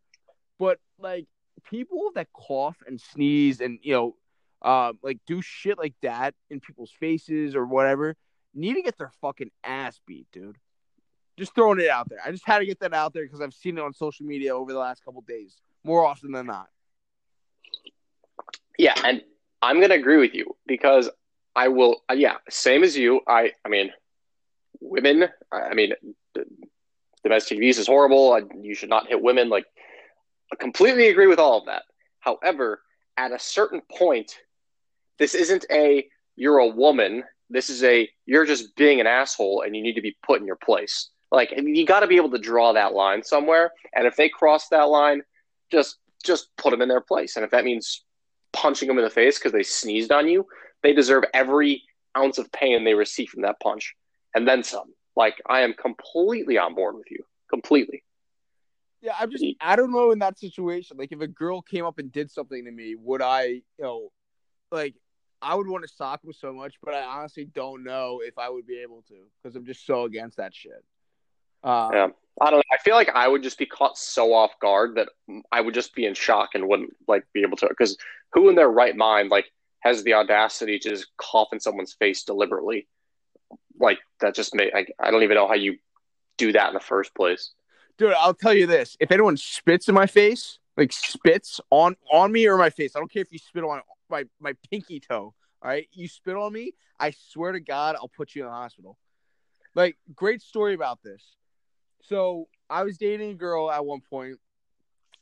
But 0.59 0.79
like 0.99 1.27
people 1.63 2.11
that 2.15 2.27
cough 2.33 2.77
and 2.85 2.99
sneeze 2.99 3.61
and 3.61 3.79
you 3.81 3.93
know, 3.93 4.15
uh, 4.63 4.93
like 5.01 5.19
do 5.27 5.41
shit 5.41 5.77
like 5.77 5.95
that 6.01 6.33
in 6.49 6.59
people's 6.59 6.91
faces 6.91 7.55
or 7.55 7.65
whatever, 7.65 8.15
need 8.53 8.75
to 8.75 8.81
get 8.81 8.97
their 8.97 9.11
fucking 9.21 9.51
ass 9.63 9.99
beat, 10.05 10.27
dude. 10.31 10.57
Just 11.37 11.55
throwing 11.55 11.79
it 11.79 11.89
out 11.89 12.09
there. 12.09 12.19
I 12.23 12.31
just 12.31 12.45
had 12.45 12.59
to 12.59 12.65
get 12.65 12.79
that 12.81 12.93
out 12.93 13.13
there 13.13 13.23
because 13.23 13.41
I've 13.41 13.53
seen 13.53 13.77
it 13.77 13.81
on 13.81 13.93
social 13.93 14.25
media 14.25 14.55
over 14.55 14.71
the 14.71 14.79
last 14.79 15.03
couple 15.03 15.21
days 15.21 15.57
more 15.83 16.05
often 16.05 16.31
than 16.31 16.45
not. 16.45 16.67
Yeah, 18.77 18.93
and 19.03 19.21
I'm 19.61 19.81
gonna 19.81 19.95
agree 19.95 20.17
with 20.17 20.33
you 20.33 20.55
because 20.65 21.09
I 21.55 21.67
will. 21.69 22.03
Yeah, 22.13 22.37
same 22.49 22.83
as 22.83 22.97
you. 22.97 23.21
I. 23.27 23.51
I 23.65 23.69
mean, 23.69 23.91
women. 24.79 25.27
I 25.51 25.73
mean, 25.73 25.93
domestic 27.23 27.57
abuse 27.57 27.77
is 27.77 27.87
horrible. 27.87 28.39
You 28.61 28.75
should 28.75 28.89
not 28.89 29.07
hit 29.07 29.21
women. 29.21 29.49
Like, 29.49 29.65
I 30.51 30.55
completely 30.55 31.09
agree 31.09 31.27
with 31.27 31.39
all 31.39 31.59
of 31.59 31.65
that. 31.65 31.83
However, 32.19 32.81
at 33.17 33.31
a 33.31 33.39
certain 33.39 33.81
point, 33.81 34.37
this 35.19 35.35
isn't 35.35 35.65
a 35.71 36.05
you're 36.35 36.59
a 36.59 36.67
woman. 36.67 37.23
This 37.49 37.69
is 37.69 37.83
a 37.83 38.09
you're 38.25 38.45
just 38.45 38.75
being 38.75 38.99
an 38.99 39.07
asshole 39.07 39.63
and 39.65 39.75
you 39.75 39.83
need 39.83 39.95
to 39.95 40.01
be 40.01 40.17
put 40.25 40.39
in 40.39 40.47
your 40.47 40.57
place. 40.57 41.09
Like 41.31 41.53
you 41.55 41.85
got 41.85 42.01
to 42.01 42.07
be 42.07 42.17
able 42.17 42.31
to 42.31 42.37
draw 42.37 42.73
that 42.73 42.93
line 42.93 43.23
somewhere. 43.23 43.71
And 43.95 44.05
if 44.05 44.15
they 44.15 44.29
cross 44.29 44.67
that 44.69 44.83
line, 44.83 45.23
just 45.71 45.97
just 46.23 46.55
put 46.57 46.71
them 46.71 46.81
in 46.81 46.89
their 46.89 47.01
place. 47.01 47.35
And 47.35 47.43
if 47.43 47.51
that 47.51 47.65
means 47.65 48.03
punching 48.53 48.87
them 48.87 48.97
in 48.97 49.03
the 49.03 49.09
face 49.09 49.37
because 49.37 49.51
they 49.51 49.63
sneezed 49.63 50.11
on 50.11 50.27
you, 50.27 50.45
they 50.83 50.93
deserve 50.93 51.23
every 51.33 51.83
ounce 52.17 52.37
of 52.37 52.51
pain 52.51 52.83
they 52.83 52.93
receive 52.93 53.29
from 53.29 53.41
that 53.41 53.59
punch, 53.59 53.95
and 54.35 54.47
then 54.47 54.63
some. 54.63 54.93
Like 55.15 55.41
I 55.47 55.61
am 55.61 55.73
completely 55.73 56.57
on 56.57 56.75
board 56.75 56.95
with 56.95 57.09
you, 57.11 57.23
completely. 57.49 58.03
Yeah, 59.01 59.13
I'm 59.19 59.29
just 59.31 59.43
I 59.59 59.75
don't 59.75 59.91
know 59.91 60.11
in 60.11 60.19
that 60.19 60.39
situation. 60.39 60.97
Like 60.97 61.11
if 61.11 61.19
a 61.19 61.27
girl 61.27 61.61
came 61.61 61.85
up 61.85 61.99
and 61.99 62.11
did 62.11 62.31
something 62.31 62.63
to 62.63 62.71
me, 62.71 62.95
would 62.95 63.21
I, 63.21 63.45
you 63.45 63.63
know, 63.79 64.11
like 64.71 64.95
I 65.43 65.55
would 65.55 65.67
want 65.67 65.83
to 65.83 65.93
sock 65.93 66.21
them 66.21 66.33
so 66.33 66.53
much, 66.53 66.75
but 66.83 66.93
I 66.93 67.03
honestly 67.03 67.45
don't 67.45 67.83
know 67.83 68.21
if 68.23 68.37
I 68.37 68.49
would 68.49 68.65
be 68.65 68.79
able 68.79 69.03
to 69.09 69.15
because 69.41 69.55
I'm 69.55 69.65
just 69.65 69.85
so 69.85 70.05
against 70.05 70.37
that 70.37 70.55
shit. 70.55 70.83
Uh, 71.63 71.89
yeah. 71.93 72.07
I 72.41 72.49
don't 72.49 72.57
know. 72.57 72.63
I 72.71 72.77
feel 72.83 72.95
like 72.95 73.09
I 73.13 73.27
would 73.27 73.43
just 73.43 73.59
be 73.59 73.65
caught 73.65 73.97
so 73.97 74.33
off 74.33 74.51
guard 74.59 74.95
that 74.95 75.09
I 75.51 75.61
would 75.61 75.73
just 75.73 75.93
be 75.93 76.05
in 76.05 76.13
shock 76.13 76.49
and 76.55 76.67
wouldn't 76.67 76.95
like 77.07 77.25
be 77.33 77.41
able 77.41 77.57
to. 77.57 77.67
Because 77.67 77.97
who 78.31 78.49
in 78.49 78.55
their 78.55 78.69
right 78.69 78.95
mind 78.95 79.29
like 79.29 79.45
has 79.81 80.03
the 80.03 80.13
audacity 80.13 80.79
to 80.79 80.89
just 80.89 81.07
cough 81.17 81.49
in 81.51 81.59
someone's 81.59 81.93
face 81.93 82.23
deliberately? 82.23 82.87
Like 83.79 83.99
that 84.21 84.33
just 84.33 84.55
made. 84.55 84.71
I, 84.73 84.87
I 84.99 85.11
don't 85.11 85.23
even 85.23 85.35
know 85.35 85.47
how 85.47 85.53
you 85.53 85.77
do 86.37 86.51
that 86.53 86.69
in 86.69 86.73
the 86.73 86.79
first 86.79 87.13
place. 87.15 87.51
Dude, 87.97 88.13
I'll 88.13 88.33
tell 88.33 88.53
you 88.53 88.65
this: 88.65 88.97
if 88.99 89.11
anyone 89.11 89.37
spits 89.37 89.87
in 89.87 89.93
my 89.93 90.07
face, 90.07 90.57
like 90.75 90.91
spits 90.91 91.61
on 91.69 91.95
on 92.11 92.31
me 92.31 92.47
or 92.47 92.57
my 92.57 92.71
face, 92.71 92.95
I 92.95 92.99
don't 92.99 93.11
care 93.11 93.21
if 93.21 93.31
you 93.31 93.37
spit 93.37 93.63
on 93.63 93.81
my 94.13 94.25
my 94.39 94.53
pinky 94.69 94.99
toe. 94.99 95.33
All 95.61 95.69
right, 95.69 95.87
you 95.93 96.07
spit 96.07 96.35
on 96.35 96.51
me, 96.51 96.73
I 96.99 97.13
swear 97.31 97.53
to 97.53 97.59
God, 97.59 97.95
I'll 97.95 98.09
put 98.09 98.35
you 98.35 98.43
in 98.43 98.47
the 98.47 98.53
hospital. 98.53 98.97
Like, 99.75 99.97
great 100.13 100.41
story 100.41 100.73
about 100.73 100.99
this. 101.03 101.23
So 102.03 102.47
I 102.69 102.83
was 102.83 102.97
dating 102.97 103.31
a 103.31 103.35
girl 103.35 103.71
at 103.71 103.85
one 103.85 104.01
point. 104.01 104.39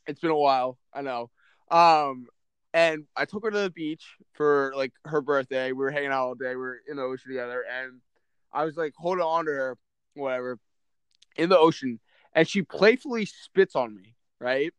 It's 0.07 0.19
been 0.19 0.31
a 0.31 0.35
while, 0.35 0.79
I 0.93 1.01
know. 1.03 1.29
Um, 1.69 2.25
and 2.73 3.05
I 3.15 3.25
took 3.25 3.43
her 3.43 3.51
to 3.51 3.59
the 3.59 3.69
beach 3.69 4.15
for 4.33 4.73
like 4.75 4.93
her 5.05 5.21
birthday. 5.21 5.71
We 5.73 5.83
were 5.83 5.91
hanging 5.91 6.09
out 6.09 6.25
all 6.25 6.35
day. 6.35 6.49
We 6.49 6.55
were 6.55 6.79
in 6.89 6.97
the 6.97 7.03
ocean 7.03 7.31
together, 7.31 7.63
and 7.71 8.01
I 8.51 8.65
was 8.65 8.75
like 8.75 8.93
holding 8.97 9.23
on 9.23 9.45
to 9.45 9.51
her, 9.51 9.77
whatever, 10.15 10.57
in 11.35 11.49
the 11.49 11.57
ocean, 11.57 11.99
and 12.33 12.47
she 12.47 12.63
playfully 12.63 13.25
spits 13.25 13.75
on 13.75 13.95
me. 13.95 14.15
Right, 14.39 14.73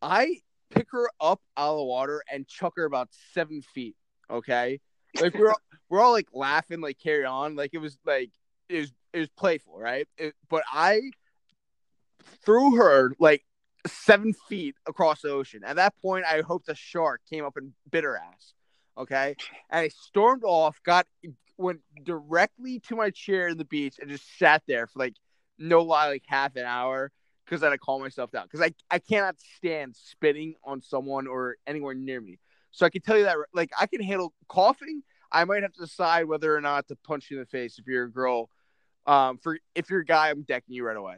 I 0.00 0.42
pick 0.70 0.88
her 0.90 1.08
up 1.20 1.40
out 1.56 1.72
of 1.72 1.78
the 1.78 1.84
water 1.84 2.22
and 2.30 2.46
chuck 2.46 2.74
her 2.76 2.84
about 2.84 3.08
seven 3.32 3.62
feet. 3.62 3.96
Okay, 4.30 4.80
like 5.20 5.34
we're 5.34 5.50
all, 5.50 5.60
we're 5.88 6.00
all 6.00 6.12
like 6.12 6.28
laughing, 6.32 6.80
like 6.80 6.98
carry 6.98 7.24
on, 7.24 7.56
like 7.56 7.70
it 7.72 7.78
was 7.78 7.98
like 8.04 8.30
it 8.68 8.80
was 8.80 8.92
it 9.12 9.18
was 9.20 9.28
playful, 9.30 9.78
right? 9.78 10.08
It, 10.18 10.34
but 10.48 10.62
I 10.72 11.00
threw 12.44 12.76
her 12.76 13.12
like 13.18 13.44
seven 13.86 14.34
feet 14.48 14.74
across 14.86 15.22
the 15.22 15.30
ocean. 15.30 15.62
At 15.64 15.76
that 15.76 15.94
point, 16.02 16.24
I 16.24 16.42
hoped 16.42 16.68
a 16.68 16.74
shark 16.74 17.20
came 17.30 17.44
up 17.44 17.56
and 17.56 17.72
bit 17.90 18.04
her 18.04 18.16
ass. 18.16 18.54
Okay, 18.98 19.36
and 19.70 19.80
I 19.80 19.88
stormed 19.88 20.42
off, 20.44 20.80
got 20.84 21.06
went 21.58 21.80
directly 22.02 22.80
to 22.80 22.96
my 22.96 23.10
chair 23.10 23.48
in 23.48 23.58
the 23.58 23.64
beach, 23.64 23.96
and 24.00 24.10
just 24.10 24.38
sat 24.38 24.62
there 24.66 24.86
for 24.86 24.98
like 24.98 25.14
no 25.58 25.82
lie, 25.82 26.08
like 26.08 26.24
half 26.26 26.56
an 26.56 26.64
hour 26.64 27.12
because 27.46 27.60
then 27.60 27.72
I 27.72 27.76
calm 27.76 28.00
myself 28.00 28.30
down 28.30 28.44
because 28.50 28.60
I 28.60 28.74
I 28.90 28.98
cannot 28.98 29.36
stand 29.56 29.96
spitting 29.96 30.54
on 30.64 30.82
someone 30.82 31.26
or 31.26 31.56
anywhere 31.66 31.94
near 31.94 32.20
me. 32.20 32.38
So 32.72 32.84
I 32.84 32.90
can 32.90 33.02
tell 33.02 33.16
you 33.16 33.24
that 33.24 33.36
like 33.54 33.70
I 33.78 33.86
can 33.86 34.02
handle 34.02 34.34
coughing. 34.48 35.02
I 35.32 35.44
might 35.44 35.62
have 35.62 35.72
to 35.74 35.80
decide 35.80 36.26
whether 36.26 36.54
or 36.54 36.60
not 36.60 36.88
to 36.88 36.96
punch 36.96 37.30
you 37.30 37.38
in 37.38 37.42
the 37.42 37.46
face 37.46 37.78
if 37.78 37.86
you're 37.86 38.04
a 38.04 38.10
girl. 38.10 38.50
Um, 39.06 39.38
for 39.38 39.58
if 39.74 39.88
you're 39.88 40.00
a 40.00 40.04
guy, 40.04 40.30
I'm 40.30 40.42
decking 40.42 40.74
you 40.74 40.84
right 40.84 40.96
away. 40.96 41.16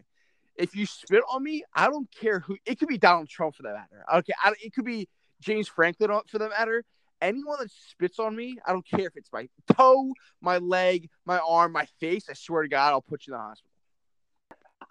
If 0.57 0.75
you 0.75 0.87
spit 0.87 1.23
on 1.31 1.43
me, 1.43 1.65
I 1.75 1.87
don't 1.87 2.09
care 2.11 2.41
who. 2.41 2.57
It 2.67 2.79
could 2.79 2.89
be 2.89 2.99
Donald 2.99 3.29
Trump 3.29 3.55
for 3.55 3.63
that 3.63 3.75
matter. 3.75 4.05
Okay, 4.19 4.33
I, 4.43 4.53
it 4.63 4.75
could 4.75 4.85
be 4.85 5.09
James 5.41 5.69
Franklin 5.69 6.11
for 6.27 6.39
that 6.39 6.51
matter. 6.51 6.85
Anyone 7.21 7.59
that 7.61 7.71
spits 7.71 8.19
on 8.19 8.37
me, 8.37 8.59
I 8.67 8.73
don't 8.73 8.87
care 8.87 9.07
if 9.07 9.17
it's 9.17 9.33
my 9.33 9.49
toe, 9.73 10.13
my 10.41 10.59
leg, 10.59 11.11
my 11.25 11.39
arm, 11.39 11.73
my 11.73 11.87
face. 12.01 12.27
I 12.31 12.35
swear 12.35 12.63
to 12.63 12.69
God, 12.69 12.91
I'll 12.91 13.01
put 13.01 13.27
you 13.27 13.35
in 13.35 13.39
the 13.39 13.43
hospital. 13.45 13.71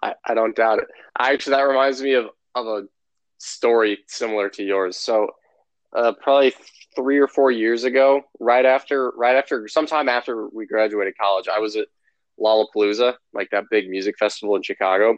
I, 0.02 0.14
I 0.24 0.34
don't 0.34 0.54
doubt 0.54 0.80
it. 0.80 0.88
Actually 1.18 1.56
that 1.56 1.62
reminds 1.62 2.02
me 2.02 2.14
of 2.14 2.26
of 2.54 2.66
a 2.66 2.82
story 3.38 3.98
similar 4.06 4.48
to 4.50 4.62
yours. 4.62 4.96
So, 4.96 5.28
uh, 5.94 6.12
probably 6.20 6.52
three 6.96 7.18
or 7.18 7.28
four 7.28 7.50
years 7.50 7.84
ago, 7.84 8.22
right 8.40 8.66
after, 8.66 9.10
right 9.10 9.36
after, 9.36 9.68
sometime 9.68 10.08
after 10.08 10.48
we 10.48 10.66
graduated 10.66 11.14
college, 11.16 11.46
I 11.46 11.60
was 11.60 11.76
at 11.76 11.86
Lollapalooza, 12.40 13.14
like 13.32 13.50
that 13.50 13.64
big 13.70 13.88
music 13.88 14.16
festival 14.18 14.56
in 14.56 14.62
Chicago, 14.62 15.16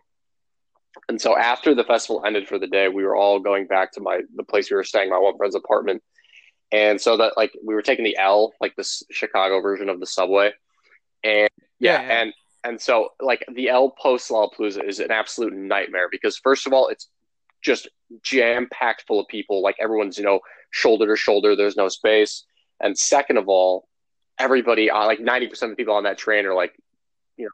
and 1.09 1.21
so 1.21 1.37
after 1.37 1.75
the 1.75 1.85
festival 1.85 2.23
ended 2.27 2.49
for 2.49 2.59
the 2.59 2.66
day, 2.66 2.88
we 2.88 3.05
were 3.05 3.16
all 3.16 3.38
going 3.38 3.66
back 3.66 3.93
to 3.93 4.01
my 4.01 4.21
the 4.35 4.43
place 4.43 4.71
we 4.71 4.77
were 4.77 4.85
staying, 4.85 5.11
my 5.11 5.19
one 5.19 5.37
friend's 5.37 5.55
apartment. 5.55 6.03
And 6.73 7.01
so 7.01 7.16
that 7.16 7.37
like 7.37 7.53
we 7.64 7.75
were 7.75 7.83
taking 7.83 8.05
the 8.05 8.16
L, 8.16 8.53
like 8.61 8.75
the 8.77 8.88
Chicago 9.11 9.61
version 9.61 9.88
of 9.88 10.01
the 10.01 10.07
subway. 10.07 10.53
And 11.23 11.49
yeah, 11.79 12.01
yeah, 12.01 12.03
yeah. 12.03 12.21
and 12.21 12.33
and 12.64 12.81
so 12.81 13.11
like 13.20 13.44
the 13.53 13.68
L 13.68 13.90
post 13.90 14.31
Lollapalooza 14.31 14.87
is 14.87 15.01
an 15.01 15.11
absolute 15.11 15.53
nightmare 15.53 16.09
because 16.11 16.37
first 16.38 16.66
of 16.66 16.73
all, 16.73 16.88
it's 16.88 17.09
just 17.62 17.88
jam 18.23 18.68
packed 18.73 19.05
full 19.07 19.20
of 19.20 19.29
people. 19.29 19.62
Like 19.62 19.77
everyone's, 19.81 20.18
you 20.18 20.25
know, 20.25 20.40
shoulder 20.70 21.07
to 21.07 21.16
shoulder, 21.16 21.57
there's 21.57 21.77
no 21.77 21.88
space. 21.88 22.44
And 22.81 22.96
second 22.96 23.37
of 23.37 23.49
all, 23.49 23.88
everybody 24.38 24.90
uh, 24.90 25.07
like 25.07 25.20
90% 25.20 25.62
of 25.62 25.70
the 25.70 25.77
people 25.77 25.94
on 25.94 26.05
that 26.05 26.18
train 26.18 26.46
are 26.46 26.55
like 26.55 26.73
you 27.37 27.44
know, 27.44 27.51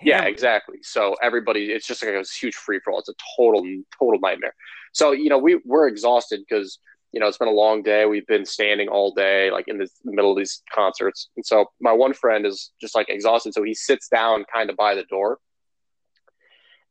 yeah, 0.00 0.22
yeah, 0.22 0.28
exactly. 0.28 0.78
So 0.82 1.16
everybody, 1.22 1.72
it's 1.72 1.86
just 1.86 2.04
like 2.04 2.14
a 2.14 2.24
huge 2.24 2.54
free 2.54 2.80
for 2.82 2.92
all. 2.92 3.00
It's 3.00 3.08
a 3.08 3.14
total, 3.36 3.64
total 3.98 4.20
nightmare. 4.20 4.54
So 4.92 5.12
you 5.12 5.28
know, 5.28 5.38
we 5.38 5.60
we're 5.64 5.88
exhausted 5.88 6.40
because 6.48 6.78
you 7.12 7.20
know 7.20 7.26
it's 7.26 7.38
been 7.38 7.48
a 7.48 7.52
long 7.52 7.82
day. 7.82 8.06
We've 8.06 8.26
been 8.26 8.44
standing 8.44 8.88
all 8.88 9.12
day, 9.12 9.50
like 9.50 9.68
in 9.68 9.78
the 9.78 9.88
middle 10.04 10.30
of 10.30 10.38
these 10.38 10.62
concerts. 10.74 11.28
And 11.36 11.44
so 11.44 11.66
my 11.80 11.92
one 11.92 12.12
friend 12.12 12.46
is 12.46 12.72
just 12.80 12.94
like 12.94 13.08
exhausted, 13.08 13.54
so 13.54 13.62
he 13.62 13.74
sits 13.74 14.08
down 14.08 14.44
kind 14.52 14.70
of 14.70 14.76
by 14.76 14.94
the 14.94 15.04
door. 15.04 15.38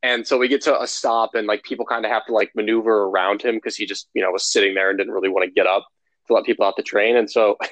And 0.03 0.25
so 0.25 0.37
we 0.37 0.47
get 0.47 0.61
to 0.61 0.79
a 0.79 0.87
stop, 0.87 1.35
and 1.35 1.47
like 1.47 1.63
people 1.63 1.85
kind 1.85 2.05
of 2.05 2.11
have 2.11 2.25
to 2.27 2.33
like 2.33 2.51
maneuver 2.55 3.03
around 3.03 3.41
him 3.41 3.55
because 3.55 3.75
he 3.75 3.85
just 3.85 4.09
you 4.13 4.21
know 4.21 4.31
was 4.31 4.51
sitting 4.51 4.73
there 4.73 4.89
and 4.89 4.97
didn't 4.97 5.13
really 5.13 5.29
want 5.29 5.45
to 5.45 5.51
get 5.51 5.67
up 5.67 5.85
to 6.27 6.33
let 6.33 6.45
people 6.45 6.65
out 6.65 6.75
the 6.75 6.83
train. 6.83 7.15
And 7.15 7.29
so 7.29 7.57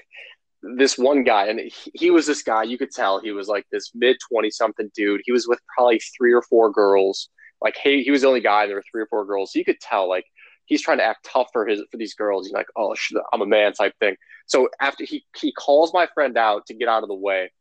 this 0.78 0.98
one 0.98 1.24
guy, 1.24 1.48
and 1.48 1.60
he, 1.60 1.92
he 1.94 2.12
was 2.12 2.26
this 2.26 2.44
guy. 2.44 2.64
You 2.64 2.78
could 2.78 2.92
tell 2.92 3.20
he 3.20 3.32
was 3.32 3.48
like 3.48 3.66
this 3.72 3.92
mid 3.94 4.18
twenty 4.30 4.52
something 4.52 4.90
dude. 4.96 5.22
He 5.26 5.32
was 5.32 5.48
with 5.48 5.60
probably 5.76 6.00
three 6.18 6.34
or 6.34 6.42
four 6.44 6.72
girls. 6.72 7.30
Like 7.62 7.76
he 7.82 8.04
he 8.04 8.12
was 8.12 8.22
the 8.22 8.28
only 8.28 8.42
guy. 8.42 8.68
There 8.68 8.76
were 8.76 8.84
three 8.92 9.02
or 9.02 9.08
four 9.08 9.26
girls. 9.26 9.54
So 9.54 9.60
you 9.60 9.66
could 9.66 9.80
tell 9.80 10.08
like 10.08 10.26
he's 10.66 10.82
trying 10.82 10.98
to 10.98 11.04
act 11.04 11.28
tough 11.32 11.48
for 11.54 11.66
his 11.66 11.82
for 11.92 11.98
these 11.98 12.14
girls. 12.14 12.46
He's 12.46 12.54
like, 12.54 12.68
oh, 12.76 12.96
I'm 13.34 13.42
a 13.42 13.46
man 13.46 13.74
type 13.74 13.94
thing. 14.00 14.16
So 14.48 14.70
after 14.80 15.04
he 15.04 15.26
he 15.40 15.52
calls 15.52 15.94
my 15.94 16.08
friend 16.14 16.38
out 16.38 16.66
to 16.68 16.74
get 16.74 16.88
out 16.88 17.04
of 17.04 17.10
the 17.10 17.16
way 17.16 17.52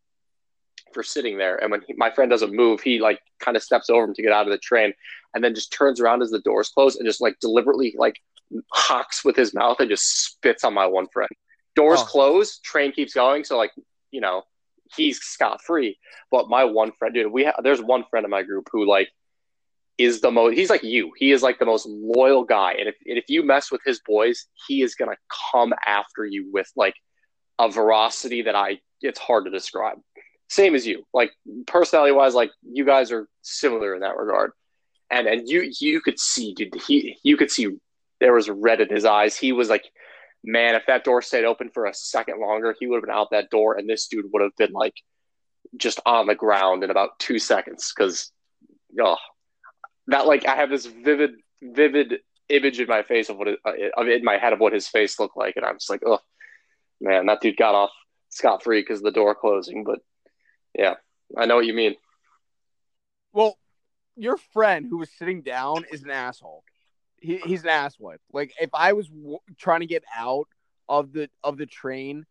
for 0.92 1.02
sitting 1.02 1.38
there, 1.38 1.56
and 1.56 1.70
when 1.70 1.82
he, 1.86 1.94
my 1.94 2.10
friend 2.10 2.30
doesn't 2.30 2.54
move, 2.54 2.80
he 2.80 2.98
like 2.98 3.20
kind 3.40 3.56
of 3.56 3.62
steps 3.62 3.90
over 3.90 4.04
him 4.04 4.14
to 4.14 4.22
get 4.22 4.32
out 4.32 4.46
of 4.46 4.52
the 4.52 4.58
train, 4.58 4.92
and 5.34 5.42
then 5.42 5.54
just 5.54 5.72
turns 5.72 6.00
around 6.00 6.22
as 6.22 6.30
the 6.30 6.40
doors 6.40 6.68
close 6.70 6.96
and 6.96 7.06
just 7.06 7.20
like 7.20 7.38
deliberately 7.40 7.94
like 7.98 8.20
hawks 8.72 9.24
with 9.24 9.36
his 9.36 9.54
mouth 9.54 9.80
and 9.80 9.90
just 9.90 10.24
spits 10.24 10.64
on 10.64 10.74
my 10.74 10.86
one 10.86 11.08
friend. 11.08 11.30
Doors 11.74 12.00
oh. 12.02 12.04
close, 12.04 12.58
train 12.58 12.92
keeps 12.92 13.14
going. 13.14 13.44
So 13.44 13.56
like, 13.56 13.72
you 14.10 14.20
know, 14.20 14.42
he's 14.96 15.18
scot 15.20 15.60
free. 15.62 15.98
But 16.30 16.48
my 16.48 16.64
one 16.64 16.92
friend, 16.92 17.14
dude, 17.14 17.32
we 17.32 17.44
ha- 17.44 17.60
there's 17.62 17.80
one 17.80 18.04
friend 18.10 18.24
in 18.24 18.30
my 18.30 18.42
group 18.42 18.68
who 18.72 18.86
like 18.86 19.08
is 19.98 20.20
the 20.20 20.30
most. 20.30 20.56
He's 20.56 20.70
like 20.70 20.82
you. 20.82 21.12
He 21.16 21.32
is 21.32 21.42
like 21.42 21.58
the 21.58 21.66
most 21.66 21.86
loyal 21.86 22.44
guy, 22.44 22.72
and 22.72 22.88
if 22.88 22.96
and 23.06 23.18
if 23.18 23.24
you 23.28 23.44
mess 23.44 23.70
with 23.70 23.80
his 23.84 24.00
boys, 24.00 24.46
he 24.66 24.82
is 24.82 24.94
gonna 24.94 25.16
come 25.52 25.72
after 25.84 26.24
you 26.24 26.50
with 26.52 26.70
like 26.76 26.94
a 27.58 27.70
veracity 27.70 28.42
that 28.42 28.54
I 28.54 28.80
it's 29.00 29.18
hard 29.18 29.44
to 29.44 29.50
describe. 29.50 29.98
Same 30.48 30.74
as 30.74 30.86
you, 30.86 31.04
like 31.12 31.32
personality 31.66 32.12
wise, 32.12 32.34
like 32.34 32.50
you 32.62 32.84
guys 32.84 33.12
are 33.12 33.28
similar 33.42 33.94
in 33.94 34.00
that 34.00 34.16
regard. 34.16 34.52
And 35.10 35.26
and 35.26 35.48
you 35.48 35.70
you 35.80 36.00
could 36.00 36.18
see, 36.18 36.54
dude, 36.54 36.74
he 36.86 37.16
you 37.22 37.36
could 37.36 37.50
see 37.50 37.68
there 38.20 38.32
was 38.32 38.48
red 38.48 38.80
in 38.80 38.88
his 38.88 39.04
eyes. 39.04 39.36
He 39.36 39.52
was 39.52 39.68
like, 39.68 39.84
man, 40.42 40.74
if 40.74 40.86
that 40.86 41.04
door 41.04 41.22
stayed 41.22 41.44
open 41.44 41.70
for 41.70 41.86
a 41.86 41.94
second 41.94 42.40
longer, 42.40 42.74
he 42.78 42.86
would 42.86 42.96
have 42.96 43.04
been 43.04 43.14
out 43.14 43.30
that 43.30 43.50
door, 43.50 43.76
and 43.76 43.88
this 43.88 44.08
dude 44.08 44.26
would 44.32 44.42
have 44.42 44.56
been 44.56 44.72
like 44.72 44.94
just 45.76 46.00
on 46.04 46.26
the 46.26 46.34
ground 46.34 46.84
in 46.84 46.90
about 46.90 47.18
two 47.18 47.38
seconds 47.38 47.92
because 47.94 48.32
oh 49.00 49.16
that 50.08 50.26
like 50.26 50.46
I 50.46 50.56
have 50.56 50.70
this 50.70 50.86
vivid 50.86 51.32
vivid 51.62 52.20
image 52.48 52.80
in 52.80 52.88
my 52.88 53.02
face 53.02 53.28
of 53.28 53.36
what 53.38 53.48
it, 53.48 53.58
uh, 53.66 54.02
in 54.02 54.24
my 54.24 54.36
head 54.36 54.52
of 54.52 54.60
what 54.60 54.72
his 54.72 54.88
face 54.88 55.18
looked 55.18 55.36
like, 55.36 55.56
and 55.56 55.64
I'm 55.64 55.76
just 55.76 55.90
like, 55.90 56.02
oh 56.06 56.20
man, 57.00 57.26
that 57.26 57.40
dude 57.40 57.56
got 57.56 57.74
off 57.74 57.90
scot 58.30 58.62
free 58.62 58.80
because 58.80 59.00
the 59.00 59.10
door 59.10 59.34
closing. 59.34 59.84
But 59.84 60.00
yeah, 60.76 60.94
I 61.36 61.46
know 61.46 61.56
what 61.56 61.66
you 61.66 61.74
mean. 61.74 61.94
Well, 63.32 63.58
your 64.16 64.36
friend 64.52 64.86
who 64.88 64.98
was 64.98 65.10
sitting 65.18 65.42
down 65.42 65.84
is 65.90 66.02
an 66.02 66.10
asshole. 66.10 66.64
He, 67.20 67.38
he's 67.38 67.64
an 67.64 67.70
asswipe. 67.70 68.18
Like 68.32 68.52
if 68.60 68.70
I 68.74 68.92
was 68.92 69.08
w- 69.08 69.38
trying 69.58 69.80
to 69.80 69.86
get 69.86 70.04
out 70.16 70.46
of 70.88 71.12
the 71.12 71.30
of 71.42 71.56
the 71.56 71.66
train 71.66 72.26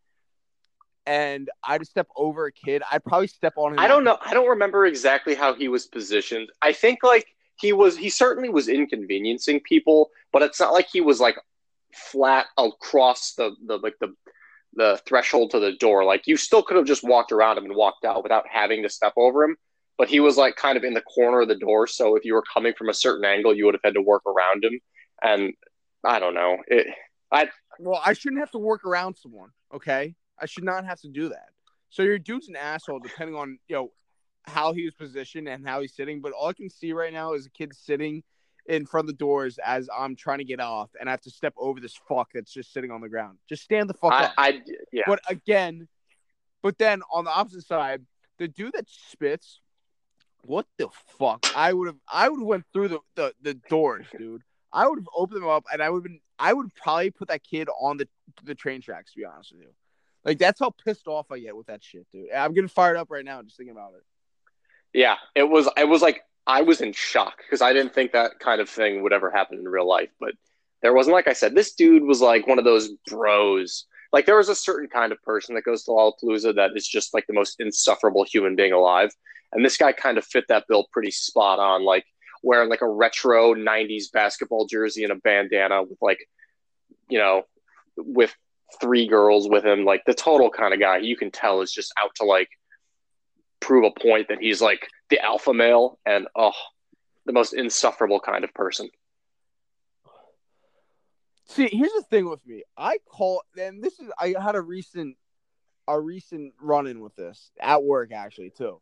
and 1.05 1.49
I 1.63 1.77
would 1.77 1.87
step 1.87 2.07
over 2.15 2.45
a 2.45 2.51
kid, 2.51 2.83
I'd 2.89 3.03
probably 3.03 3.27
step 3.27 3.53
on 3.57 3.73
him. 3.73 3.79
I 3.79 3.87
don't 3.87 4.03
know. 4.03 4.17
I 4.23 4.33
don't 4.33 4.49
remember 4.49 4.85
exactly 4.85 5.35
how 5.35 5.53
he 5.53 5.67
was 5.67 5.87
positioned. 5.87 6.49
I 6.61 6.73
think 6.73 6.99
like 7.03 7.27
he 7.63 7.73
was 7.73 7.97
he 7.97 8.09
certainly 8.09 8.49
was 8.49 8.67
inconveniencing 8.67 9.61
people, 9.61 10.11
but 10.33 10.41
it's 10.41 10.59
not 10.59 10.73
like 10.73 10.87
he 10.91 11.01
was 11.01 11.19
like 11.21 11.37
flat 11.93 12.47
across 12.57 13.33
the 13.35 13.55
the 13.65 13.77
like 13.77 13.95
the 13.99 14.13
the 14.73 14.99
threshold 15.07 15.51
to 15.51 15.59
the 15.59 15.71
door. 15.77 16.03
Like 16.03 16.27
you 16.27 16.35
still 16.35 16.61
could 16.61 16.75
have 16.75 16.85
just 16.85 17.03
walked 17.03 17.31
around 17.31 17.57
him 17.57 17.65
and 17.65 17.75
walked 17.75 18.03
out 18.03 18.21
without 18.21 18.45
having 18.51 18.83
to 18.83 18.89
step 18.89 19.13
over 19.15 19.45
him. 19.45 19.55
But 19.97 20.09
he 20.09 20.19
was 20.19 20.35
like 20.35 20.57
kind 20.57 20.77
of 20.77 20.83
in 20.83 20.93
the 20.93 21.01
corner 21.01 21.41
of 21.41 21.47
the 21.47 21.55
door, 21.55 21.87
so 21.87 22.17
if 22.17 22.25
you 22.25 22.33
were 22.33 22.43
coming 22.53 22.73
from 22.77 22.89
a 22.89 22.93
certain 22.93 23.23
angle, 23.23 23.55
you 23.55 23.65
would 23.65 23.75
have 23.75 23.81
had 23.83 23.93
to 23.93 24.01
work 24.01 24.23
around 24.25 24.65
him. 24.65 24.79
And 25.23 25.53
I 26.03 26.19
don't 26.19 26.33
know. 26.33 26.57
It 26.67 26.87
I 27.31 27.47
well, 27.79 28.01
I 28.03 28.11
shouldn't 28.11 28.41
have 28.41 28.51
to 28.51 28.59
work 28.59 28.85
around 28.85 29.15
someone. 29.15 29.51
Okay, 29.73 30.15
I 30.39 30.47
should 30.47 30.65
not 30.65 30.85
have 30.85 30.99
to 31.01 31.07
do 31.07 31.29
that. 31.29 31.49
So 31.89 32.03
your 32.03 32.19
dude's 32.19 32.49
an 32.49 32.57
asshole, 32.57 32.99
depending 32.99 33.35
on 33.35 33.57
you 33.69 33.75
know 33.75 33.91
how 34.45 34.73
he 34.73 34.85
was 34.85 34.93
positioned 34.93 35.47
and 35.47 35.67
how 35.67 35.81
he's 35.81 35.93
sitting. 35.93 36.21
But 36.21 36.33
all 36.33 36.47
I 36.47 36.53
can 36.53 36.69
see 36.69 36.93
right 36.93 37.13
now 37.13 37.33
is 37.33 37.45
a 37.45 37.49
kid 37.49 37.73
sitting 37.75 38.23
in 38.65 38.85
front 38.85 39.05
of 39.05 39.07
the 39.07 39.17
doors 39.17 39.59
as 39.63 39.89
I'm 39.95 40.15
trying 40.15 40.37
to 40.37 40.43
get 40.43 40.59
off, 40.59 40.89
and 40.99 41.09
I 41.09 41.11
have 41.11 41.21
to 41.21 41.31
step 41.31 41.53
over 41.57 41.79
this 41.79 41.95
fuck 42.07 42.29
that's 42.33 42.53
just 42.53 42.71
sitting 42.71 42.91
on 42.91 43.01
the 43.01 43.09
ground. 43.09 43.37
Just 43.49 43.63
stand 43.63 43.89
the 43.89 43.93
fuck 43.93 44.13
I, 44.13 44.23
up. 44.25 44.33
I 44.37 44.61
yeah. 44.91 45.03
But 45.05 45.21
again, 45.27 45.87
but 46.61 46.77
then 46.77 47.01
on 47.11 47.25
the 47.25 47.31
opposite 47.31 47.65
side, 47.65 48.03
the 48.37 48.47
dude 48.47 48.73
that 48.73 48.87
spits, 48.89 49.59
what 50.45 50.65
the 50.77 50.89
fuck? 51.19 51.45
I 51.55 51.73
would 51.73 51.87
have 51.87 51.97
I 52.11 52.29
would 52.29 52.39
have 52.39 52.47
went 52.47 52.65
through 52.73 52.89
the, 52.89 52.99
the, 53.15 53.33
the 53.41 53.53
doors, 53.69 54.05
dude. 54.17 54.41
I 54.71 54.87
would 54.87 54.97
have 54.97 55.09
opened 55.15 55.41
them 55.41 55.49
up 55.49 55.65
and 55.71 55.81
I 55.81 55.89
would 55.89 56.03
been 56.03 56.19
I 56.39 56.53
would 56.53 56.73
probably 56.75 57.11
put 57.11 57.27
that 57.27 57.43
kid 57.43 57.69
on 57.79 57.97
the 57.97 58.07
the 58.43 58.55
train 58.55 58.81
tracks, 58.81 59.13
to 59.13 59.19
be 59.19 59.25
honest 59.25 59.51
with 59.53 59.61
you. 59.61 59.69
Like 60.25 60.39
that's 60.39 60.59
how 60.59 60.71
pissed 60.71 61.07
off 61.07 61.31
I 61.31 61.39
get 61.39 61.55
with 61.55 61.67
that 61.67 61.83
shit, 61.83 62.07
dude. 62.11 62.31
I'm 62.31 62.53
getting 62.53 62.69
fired 62.69 62.97
up 62.97 63.11
right 63.11 63.25
now 63.25 63.41
just 63.41 63.57
thinking 63.57 63.75
about 63.75 63.93
it. 63.95 64.03
Yeah, 64.93 65.15
it 65.35 65.49
was 65.49 65.67
it 65.77 65.87
was 65.87 66.01
like 66.01 66.23
I 66.45 66.61
was 66.61 66.81
in 66.81 66.93
shock 66.93 67.37
because 67.37 67.61
I 67.61 67.73
didn't 67.73 67.93
think 67.93 68.11
that 68.11 68.39
kind 68.39 68.61
of 68.61 68.69
thing 68.69 69.01
would 69.01 69.13
ever 69.13 69.31
happen 69.31 69.57
in 69.57 69.67
real 69.67 69.87
life. 69.87 70.09
But 70.19 70.33
there 70.81 70.93
wasn't, 70.93 71.13
like 71.13 71.27
I 71.27 71.33
said, 71.33 71.55
this 71.55 71.73
dude 71.73 72.03
was 72.03 72.21
like 72.21 72.45
one 72.45 72.59
of 72.59 72.65
those 72.65 72.89
bros. 73.07 73.85
Like 74.11 74.25
there 74.25 74.37
was 74.37 74.49
a 74.49 74.55
certain 74.55 74.89
kind 74.89 75.11
of 75.11 75.21
person 75.23 75.55
that 75.55 75.63
goes 75.63 75.83
to 75.85 75.91
Lollapalooza 75.91 76.55
that 76.55 76.71
is 76.75 76.87
just 76.87 77.13
like 77.13 77.25
the 77.27 77.33
most 77.33 77.59
insufferable 77.59 78.25
human 78.25 78.55
being 78.55 78.73
alive. 78.73 79.11
And 79.53 79.65
this 79.65 79.77
guy 79.77 79.93
kind 79.93 80.17
of 80.17 80.25
fit 80.25 80.45
that 80.49 80.67
bill 80.67 80.87
pretty 80.91 81.11
spot 81.11 81.59
on, 81.59 81.83
like 81.83 82.05
wearing 82.43 82.69
like 82.69 82.81
a 82.81 82.87
retro 82.87 83.55
90s 83.55 84.11
basketball 84.11 84.67
jersey 84.67 85.03
and 85.03 85.13
a 85.13 85.15
bandana 85.15 85.81
with 85.81 85.97
like, 86.01 86.27
you 87.07 87.17
know, 87.17 87.43
with 87.95 88.35
three 88.81 89.07
girls 89.07 89.47
with 89.47 89.65
him, 89.65 89.85
like 89.85 90.03
the 90.05 90.13
total 90.13 90.49
kind 90.49 90.73
of 90.73 90.79
guy 90.79 90.97
you 90.97 91.15
can 91.15 91.31
tell 91.31 91.61
is 91.61 91.71
just 91.71 91.93
out 91.97 92.13
to 92.15 92.25
like 92.25 92.49
prove 93.63 93.85
a 93.85 93.99
point 93.99 94.27
that 94.27 94.39
he's 94.39 94.61
like 94.61 94.87
the 95.09 95.19
alpha 95.19 95.53
male 95.53 95.97
and 96.05 96.27
oh 96.35 96.51
the 97.25 97.33
most 97.33 97.53
insufferable 97.53 98.19
kind 98.19 98.43
of 98.43 98.53
person. 98.53 98.89
See 101.45 101.69
here's 101.71 101.93
the 101.93 102.03
thing 102.09 102.29
with 102.29 102.45
me. 102.45 102.63
I 102.77 102.97
call 103.09 103.43
and 103.59 103.81
this 103.81 103.99
is 103.99 104.11
i 104.19 104.35
had 104.39 104.55
a 104.55 104.61
recent 104.61 105.15
a 105.87 105.99
recent 105.99 106.53
run-in 106.61 106.99
with 106.99 107.15
this 107.15 107.51
at 107.59 107.83
work 107.83 108.11
actually 108.11 108.49
too. 108.49 108.81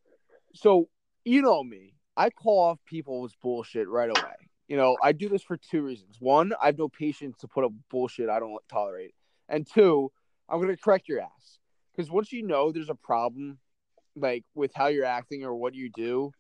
So 0.54 0.90
you 1.26 1.42
know 1.42 1.64
me. 1.64 1.94
I 2.18 2.30
call 2.30 2.60
off 2.60 2.80
people's 2.86 3.36
bullshit 3.42 3.88
right 3.88 4.10
away. 4.10 4.36
You 4.68 4.78
know 4.78 4.98
i 5.04 5.12
do 5.12 5.30
this 5.30 5.44
for 5.44 5.58
two 5.58 5.84
reasons. 5.84 6.18
One 6.20 6.54
i 6.62 6.68
have 6.68 6.78
no 6.80 6.90
patience 6.90 7.38
to 7.42 7.48
put 7.48 7.66
up 7.66 7.72
bullshit 7.92 8.30
i 8.30 8.40
don't 8.40 8.58
tolerate. 8.68 9.14
And 9.48 9.68
two 9.68 10.12
i'm 10.50 10.66
to 10.66 10.78
correct 10.78 11.08
your 11.08 11.22
ass. 11.22 11.60
Because 11.92 12.10
once 12.10 12.32
you 12.32 12.42
know 12.42 12.72
there's 12.72 12.90
a 12.90 12.96
problem 12.96 13.60
like 14.22 14.44
with 14.56 14.72
how 14.74 14.88
you're 14.88 15.06
acting 15.06 15.44
or 15.44 15.56
what 15.56 15.74
you 15.74 15.90
do, 15.90 16.32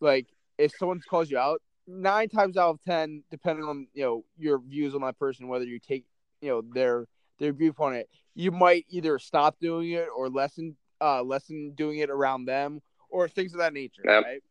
like 0.00 0.26
if 0.58 0.72
someone 0.78 1.00
calls 1.08 1.30
you 1.30 1.38
out, 1.38 1.60
nine 1.86 2.28
times 2.28 2.56
out 2.56 2.70
of 2.70 2.82
ten, 2.82 3.22
depending 3.30 3.64
on 3.64 3.86
you 3.94 4.04
know 4.04 4.24
your 4.38 4.58
views 4.58 4.94
on 4.94 5.02
that 5.02 5.18
person, 5.18 5.48
whether 5.48 5.64
you 5.64 5.78
take 5.78 6.04
you 6.40 6.50
know 6.50 6.62
their 6.72 7.06
their 7.38 7.52
viewpoint, 7.52 7.94
on 7.94 8.00
it, 8.00 8.08
you 8.34 8.50
might 8.50 8.86
either 8.88 9.18
stop 9.18 9.56
doing 9.60 9.92
it 9.92 10.08
or 10.16 10.28
lessen 10.28 10.76
uh 11.00 11.22
lessen 11.22 11.72
doing 11.76 11.98
it 11.98 12.10
around 12.10 12.44
them 12.44 12.80
or 13.10 13.28
things 13.28 13.52
of 13.52 13.60
that 13.60 13.72
nature, 13.72 14.02
yep. 14.04 14.24
right? 14.24 14.42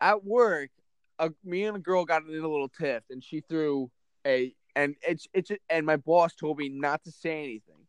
At 0.00 0.24
work, 0.24 0.70
a, 1.18 1.30
me 1.44 1.64
and 1.64 1.76
a 1.76 1.80
girl 1.80 2.04
got 2.04 2.22
in 2.22 2.28
a 2.30 2.48
little 2.48 2.68
tiff, 2.68 3.04
and 3.10 3.22
she 3.22 3.40
threw 3.40 3.90
a 4.26 4.54
and 4.74 4.96
it's 5.06 5.26
it's 5.32 5.50
and 5.68 5.86
my 5.86 5.96
boss 5.96 6.34
told 6.34 6.58
me 6.58 6.68
not 6.68 7.04
to 7.04 7.12
say 7.12 7.42
anything. 7.42 7.81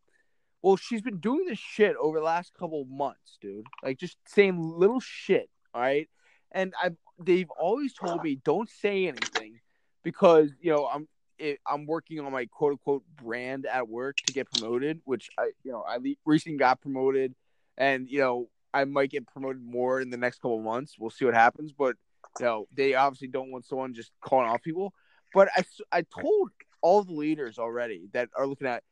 Well, 0.64 0.78
she's 0.78 1.02
been 1.02 1.20
doing 1.20 1.46
this 1.46 1.60
shit 1.60 1.96
over 1.98 2.18
the 2.18 2.24
last 2.24 2.54
couple 2.58 2.86
months, 2.86 3.38
dude. 3.42 3.68
Like 3.84 4.00
just 4.00 4.18
saying 4.26 4.58
little 4.58 5.02
shit, 5.02 5.50
all 5.74 5.82
right? 5.82 6.10
And 6.54 6.74
I've 6.82 6.96
they've 7.20 7.50
always 7.50 7.94
told 7.94 8.24
me 8.24 8.40
don't 8.44 8.70
say 8.70 9.08
anything 9.08 9.60
because 10.04 10.52
you 10.62 10.72
know 10.72 10.88
I'm 10.88 11.08
it, 11.38 11.60
I'm 11.68 11.86
working 11.86 12.22
on 12.22 12.32
my 12.32 12.46
quote 12.46 12.72
unquote 12.72 13.04
brand 13.22 13.66
at 13.66 13.90
work 13.90 14.18
to 14.26 14.34
get 14.34 14.50
promoted, 14.52 15.02
which 15.04 15.30
I 15.38 15.52
you 15.64 15.74
know 15.74 15.84
I 15.86 15.98
recently 16.26 16.58
got 16.58 16.80
promoted, 16.80 17.36
and 17.78 18.08
you 18.10 18.20
know 18.20 18.50
I 18.74 18.86
might 18.86 19.10
get 19.10 19.28
promoted 19.28 19.62
more 19.62 20.00
in 20.00 20.12
the 20.12 20.18
next 20.18 20.38
couple 20.38 20.62
months. 20.62 20.96
We'll 20.98 21.10
see 21.10 21.26
what 21.26 21.34
happens, 21.34 21.74
but 21.74 21.98
you 22.40 22.46
know 22.46 22.68
they 22.74 22.94
obviously 22.94 23.28
don't 23.28 23.52
want 23.52 23.66
someone 23.66 23.94
just 23.94 24.12
calling 24.22 24.48
off 24.48 24.62
people. 24.62 24.94
But 25.34 25.50
I 25.58 25.66
I 25.92 26.04
told 26.04 26.52
all 26.82 27.04
the 27.04 27.14
leaders 27.14 27.60
already 27.60 28.08
that 28.14 28.30
are 28.38 28.48
looking 28.48 28.68
at 28.68 28.84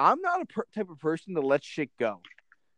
I'm 0.00 0.22
not 0.22 0.40
a 0.40 0.46
per- 0.46 0.66
type 0.74 0.88
of 0.88 0.98
person 0.98 1.34
to 1.34 1.42
let 1.42 1.62
shit 1.62 1.90
go. 1.98 2.22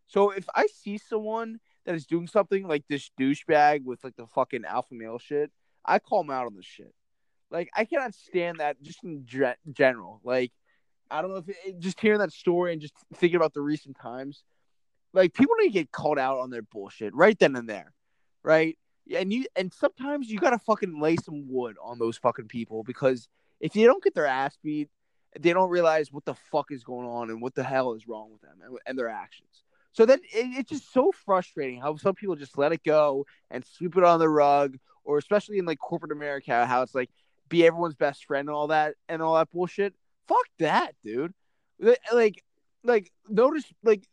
So 0.08 0.30
if 0.30 0.44
I 0.54 0.66
see 0.66 0.98
someone 0.98 1.60
that 1.86 1.94
is 1.94 2.04
doing 2.04 2.26
something 2.26 2.66
like 2.66 2.84
this 2.88 3.10
douchebag 3.18 3.84
with 3.84 4.02
like 4.02 4.16
the 4.16 4.26
fucking 4.26 4.64
alpha 4.64 4.92
male 4.94 5.18
shit, 5.18 5.52
I 5.84 6.00
call 6.00 6.22
him 6.22 6.30
out 6.30 6.46
on 6.46 6.56
this 6.56 6.66
shit. 6.66 6.92
Like 7.50 7.70
I 7.76 7.84
cannot 7.84 8.14
stand 8.14 8.58
that 8.58 8.82
just 8.82 9.04
in 9.04 9.24
ge- 9.24 9.56
general. 9.72 10.20
Like 10.24 10.50
I 11.12 11.22
don't 11.22 11.30
know 11.30 11.36
if 11.36 11.48
it, 11.48 11.78
just 11.78 12.00
hearing 12.00 12.18
that 12.18 12.32
story 12.32 12.72
and 12.72 12.82
just 12.82 12.94
thinking 13.14 13.36
about 13.36 13.54
the 13.54 13.60
recent 13.60 13.96
times, 14.00 14.42
like 15.12 15.32
people 15.32 15.54
need 15.60 15.68
to 15.68 15.72
get 15.72 15.92
called 15.92 16.18
out 16.18 16.38
on 16.38 16.50
their 16.50 16.62
bullshit 16.62 17.14
right 17.14 17.38
then 17.38 17.54
and 17.54 17.68
there, 17.68 17.92
right? 18.42 18.76
And 19.14 19.32
you 19.32 19.46
and 19.54 19.72
sometimes 19.72 20.28
you 20.28 20.38
gotta 20.40 20.58
fucking 20.58 21.00
lay 21.00 21.16
some 21.16 21.44
wood 21.48 21.76
on 21.82 22.00
those 22.00 22.18
fucking 22.18 22.48
people 22.48 22.82
because 22.82 23.28
if 23.60 23.76
you 23.76 23.86
don't 23.86 24.02
get 24.02 24.14
their 24.14 24.26
ass 24.26 24.58
beat, 24.64 24.88
they 25.38 25.52
don't 25.52 25.70
realize 25.70 26.12
what 26.12 26.24
the 26.24 26.34
fuck 26.34 26.70
is 26.70 26.84
going 26.84 27.06
on 27.06 27.30
and 27.30 27.40
what 27.40 27.54
the 27.54 27.62
hell 27.62 27.94
is 27.94 28.06
wrong 28.06 28.30
with 28.30 28.42
them 28.42 28.58
and, 28.64 28.78
and 28.86 28.98
their 28.98 29.08
actions. 29.08 29.62
So 29.92 30.06
then 30.06 30.20
it, 30.24 30.58
it's 30.58 30.70
just 30.70 30.92
so 30.92 31.12
frustrating 31.24 31.80
how 31.80 31.96
some 31.96 32.14
people 32.14 32.36
just 32.36 32.58
let 32.58 32.72
it 32.72 32.82
go 32.82 33.26
and 33.50 33.64
sweep 33.64 33.96
it 33.96 34.04
on 34.04 34.18
the 34.18 34.28
rug, 34.28 34.78
or 35.04 35.18
especially 35.18 35.58
in 35.58 35.64
like 35.64 35.78
corporate 35.78 36.12
America, 36.12 36.66
how 36.66 36.82
it's 36.82 36.94
like 36.94 37.10
be 37.48 37.66
everyone's 37.66 37.94
best 37.94 38.24
friend 38.24 38.48
and 38.48 38.56
all 38.56 38.68
that 38.68 38.94
and 39.08 39.22
all 39.22 39.34
that 39.34 39.50
bullshit. 39.50 39.94
Fuck 40.26 40.46
that, 40.58 40.94
dude. 41.04 41.34
Like, 42.12 42.42
like 42.84 43.10
notice, 43.28 43.64
like 43.82 44.04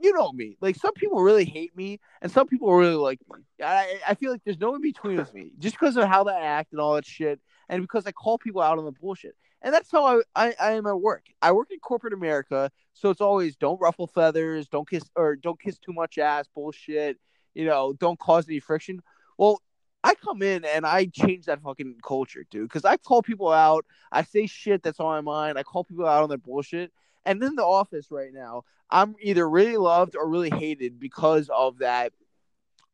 you 0.00 0.12
know 0.12 0.32
me. 0.32 0.56
Like 0.60 0.76
some 0.76 0.94
people 0.94 1.22
really 1.22 1.44
hate 1.44 1.76
me, 1.76 2.00
and 2.22 2.30
some 2.30 2.46
people 2.46 2.72
really 2.74 2.94
like 2.94 3.20
me. 3.32 3.42
I 3.62 3.98
I 4.08 4.14
feel 4.14 4.32
like 4.32 4.42
there's 4.44 4.60
no 4.60 4.74
in 4.74 4.82
between 4.82 5.16
with 5.16 5.34
me, 5.34 5.52
just 5.58 5.78
because 5.78 5.96
of 5.96 6.08
how 6.08 6.24
they 6.24 6.32
act 6.32 6.72
and 6.72 6.80
all 6.80 6.94
that 6.94 7.06
shit, 7.06 7.40
and 7.68 7.82
because 7.82 8.06
I 8.06 8.12
call 8.12 8.38
people 8.38 8.62
out 8.62 8.78
on 8.78 8.84
the 8.84 8.92
bullshit. 8.92 9.36
And 9.62 9.74
that's 9.74 9.90
how 9.90 10.06
I, 10.06 10.20
I, 10.36 10.54
I 10.60 10.72
am 10.72 10.86
at 10.86 11.00
work. 11.00 11.26
I 11.42 11.52
work 11.52 11.70
in 11.70 11.80
corporate 11.80 12.12
America, 12.12 12.70
so 12.92 13.10
it's 13.10 13.20
always 13.20 13.56
don't 13.56 13.80
ruffle 13.80 14.06
feathers, 14.06 14.68
don't 14.68 14.88
kiss 14.88 15.02
or 15.16 15.36
don't 15.36 15.60
kiss 15.60 15.78
too 15.78 15.92
much 15.92 16.18
ass, 16.18 16.46
bullshit. 16.54 17.18
You 17.54 17.64
know, 17.64 17.92
don't 17.92 18.18
cause 18.18 18.48
any 18.48 18.60
friction. 18.60 19.02
Well, 19.36 19.60
I 20.04 20.14
come 20.14 20.42
in 20.42 20.64
and 20.64 20.86
I 20.86 21.06
change 21.06 21.46
that 21.46 21.60
fucking 21.60 21.96
culture, 22.04 22.46
dude. 22.50 22.68
Because 22.68 22.84
I 22.84 22.96
call 22.98 23.22
people 23.22 23.50
out, 23.50 23.84
I 24.12 24.22
say 24.22 24.46
shit 24.46 24.82
that's 24.82 25.00
on 25.00 25.06
my 25.06 25.20
mind, 25.20 25.58
I 25.58 25.64
call 25.64 25.84
people 25.84 26.06
out 26.06 26.22
on 26.22 26.28
their 26.28 26.38
bullshit. 26.38 26.92
And 27.24 27.42
in 27.42 27.56
the 27.56 27.64
office 27.64 28.10
right 28.10 28.32
now, 28.32 28.62
I'm 28.90 29.16
either 29.20 29.48
really 29.48 29.76
loved 29.76 30.16
or 30.16 30.28
really 30.28 30.50
hated 30.50 30.98
because 30.98 31.50
of 31.50 31.78
that 31.78 32.12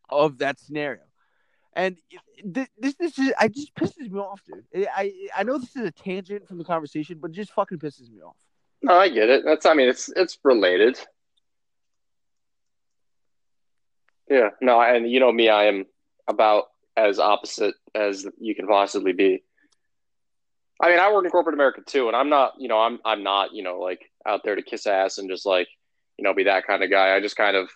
of 0.09 0.38
that 0.38 0.59
scenario. 0.59 1.03
And 1.76 1.96
this, 2.44 2.68
this, 2.78 3.18
is, 3.18 3.32
I 3.38 3.48
just 3.48 3.74
pisses 3.74 4.10
me 4.10 4.18
off, 4.18 4.40
dude. 4.44 4.87
I, 4.94 5.12
I 5.37 5.42
know 5.42 5.58
this 5.58 5.74
is 5.76 5.87
a 5.87 5.90
tangent 5.90 6.46
from 6.46 6.58
the 6.58 6.64
conversation, 6.64 7.18
but 7.20 7.30
it 7.30 7.34
just 7.34 7.52
fucking 7.52 7.78
pisses 7.78 8.10
me 8.10 8.22
off. 8.22 8.37
No, 8.82 8.94
I 8.94 9.08
get 9.08 9.28
it. 9.28 9.44
That's, 9.44 9.66
I 9.66 9.74
mean, 9.74 9.88
it's, 9.88 10.10
it's 10.14 10.38
related. 10.44 10.98
Yeah, 14.30 14.50
no, 14.60 14.80
and 14.80 15.10
you 15.10 15.20
know 15.20 15.32
me, 15.32 15.48
I 15.48 15.64
am 15.66 15.84
about 16.28 16.64
as 16.96 17.18
opposite 17.18 17.74
as 17.94 18.26
you 18.40 18.54
can 18.54 18.66
possibly 18.66 19.12
be. 19.12 19.42
I 20.80 20.90
mean, 20.90 20.98
I 20.98 21.12
work 21.12 21.24
in 21.24 21.30
corporate 21.30 21.54
America 21.54 21.82
too, 21.87 22.08
and 22.08 22.16
I'm 22.16 22.28
not, 22.28 22.54
you 22.58 22.68
know, 22.68 22.78
I'm 22.78 22.98
I'm 23.04 23.22
not, 23.22 23.52
you 23.52 23.62
know, 23.62 23.78
like 23.78 24.10
out 24.26 24.40
there 24.44 24.56
to 24.56 24.62
kiss 24.62 24.87
ass 24.87 25.18
and 25.18 25.28
just 25.28 25.46
like, 25.46 25.68
you 26.16 26.24
know, 26.24 26.34
be 26.34 26.44
that 26.44 26.66
kind 26.66 26.82
of 26.82 26.90
guy. 26.90 27.14
I 27.14 27.20
just 27.20 27.37
kind 27.37 27.56
of 27.56 27.70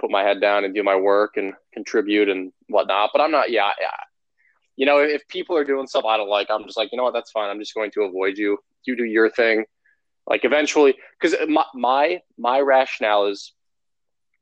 put 0.00 0.10
my 0.10 0.22
head 0.22 0.40
down 0.40 0.64
and 0.64 0.74
do 0.74 0.82
my 0.82 0.96
work 0.96 1.36
and 1.36 1.54
contribute 1.72 2.28
and 2.28 2.52
whatnot. 2.68 3.10
But 3.12 3.22
I'm 3.22 3.30
not, 3.30 3.50
yeah, 3.50 3.70
yeah. 3.80 3.90
You 4.76 4.84
know, 4.84 4.98
if 4.98 5.26
people 5.28 5.56
are 5.56 5.64
doing 5.64 5.86
stuff 5.86 6.04
I 6.04 6.16
don't 6.16 6.28
like, 6.28 6.48
I'm 6.50 6.64
just 6.64 6.76
like, 6.76 6.90
you 6.92 6.98
know 6.98 7.04
what, 7.04 7.14
that's 7.14 7.30
fine. 7.30 7.48
I'm 7.48 7.58
just 7.58 7.74
going 7.74 7.90
to 7.92 8.02
avoid 8.02 8.36
you. 8.36 8.58
You 8.84 8.96
do 8.96 9.04
your 9.04 9.30
thing. 9.30 9.64
Like 10.26 10.44
eventually, 10.44 10.94
because 11.20 11.36
my, 11.48 11.64
my 11.74 12.20
my 12.36 12.60
rationale 12.60 13.26
is 13.26 13.52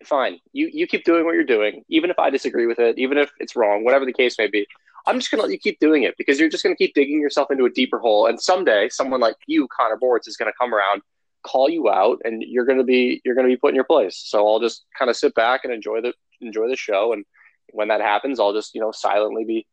fine. 0.05 0.39
You 0.53 0.71
you 0.73 0.87
keep 0.87 1.05
doing 1.05 1.25
what 1.25 1.35
you're 1.35 1.45
doing, 1.45 1.85
even 1.89 2.11
if 2.11 2.19
I 2.19 2.31
disagree 2.31 2.67
with 2.67 2.79
it, 2.79 2.99
even 2.99 3.19
if 3.19 3.31
it's 3.39 3.55
wrong, 3.55 3.85
whatever 3.85 4.07
the 4.07 4.13
case 4.13 4.37
may 4.39 4.47
be. 4.47 4.67
I'm 5.07 5.19
just 5.19 5.31
gonna 5.31 5.43
let 5.43 5.53
you 5.53 5.59
keep 5.59 5.79
doing 5.81 6.05
it 6.05 6.15
because 6.17 6.41
you're 6.41 6.49
just 6.49 6.63
gonna 6.63 6.77
keep 6.77 6.95
digging 6.95 7.21
yourself 7.21 7.51
into 7.51 7.67
a 7.67 7.71
deeper 7.71 7.99
hole. 7.99 8.27
And 8.27 8.41
someday, 8.41 8.89
someone 8.89 9.21
like 9.21 9.37
you, 9.47 9.69
Connor 9.69 9.99
Bortz, 10.03 10.27
is 10.27 10.39
gonna 10.39 10.53
come 10.59 10.75
around, 10.75 11.03
call 11.45 11.69
you 11.69 11.89
out, 11.89 12.21
and 12.25 12.43
you're 12.43 12.65
gonna 12.65 12.85
be 12.85 13.21
you're 13.25 13.35
gonna 13.35 13.49
be 13.49 13.57
put 13.57 13.69
in 13.69 13.75
your 13.75 13.85
place. 13.85 14.21
So 14.25 14.47
I'll 14.47 14.61
just 14.61 14.85
kind 14.99 15.11
of 15.11 15.17
sit 15.17 15.35
back 15.35 15.63
and 15.65 15.73
enjoy 15.73 16.01
the 16.01 16.13
enjoy 16.41 16.69
the 16.69 16.77
show. 16.77 17.13
And 17.13 17.25
when 17.73 17.89
that 17.89 18.01
happens, 18.01 18.41
I'll 18.41 18.53
just 18.53 18.75
you 18.75 18.81
know 18.81 18.93
silently 18.93 19.45
be 19.45 19.67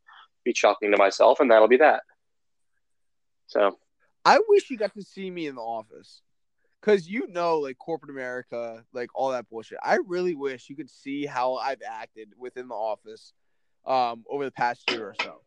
be 0.43 0.53
chuckling 0.53 0.91
to 0.91 0.97
myself, 0.97 1.39
and 1.39 1.51
that'll 1.51 1.67
be 1.67 1.77
that. 1.77 2.03
So 3.47 3.77
I 4.25 4.39
wish 4.47 4.69
you 4.69 4.77
got 4.77 4.93
to 4.93 5.01
see 5.01 5.29
me 5.29 5.47
in 5.47 5.55
the 5.55 5.61
office 5.61 6.21
because 6.81 7.07
you 7.07 7.27
know, 7.27 7.59
like 7.59 7.77
corporate 7.77 8.11
America, 8.11 8.83
like 8.93 9.09
all 9.13 9.31
that 9.31 9.49
bullshit. 9.49 9.77
I 9.83 9.99
really 10.05 10.35
wish 10.35 10.69
you 10.69 10.75
could 10.75 10.89
see 10.89 11.25
how 11.25 11.55
I've 11.55 11.81
acted 11.87 12.29
within 12.37 12.67
the 12.67 12.75
office 12.75 13.33
um, 13.85 14.25
over 14.29 14.45
the 14.45 14.51
past 14.51 14.89
year 14.89 15.07
or 15.07 15.15
so. 15.21 15.41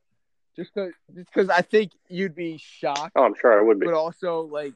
Just 0.57 0.73
because, 0.73 0.93
because 1.13 1.51
I 1.51 1.63
think 1.63 1.93
you'd 2.09 2.37
be 2.37 2.59
shocked. 2.59 3.13
Oh, 3.17 3.25
I'm 3.25 3.35
sure 3.41 3.59
I 3.59 3.63
would 3.63 3.81
be. 3.81 3.87
But 3.87 3.95
also, 3.95 4.43
like, 4.43 4.75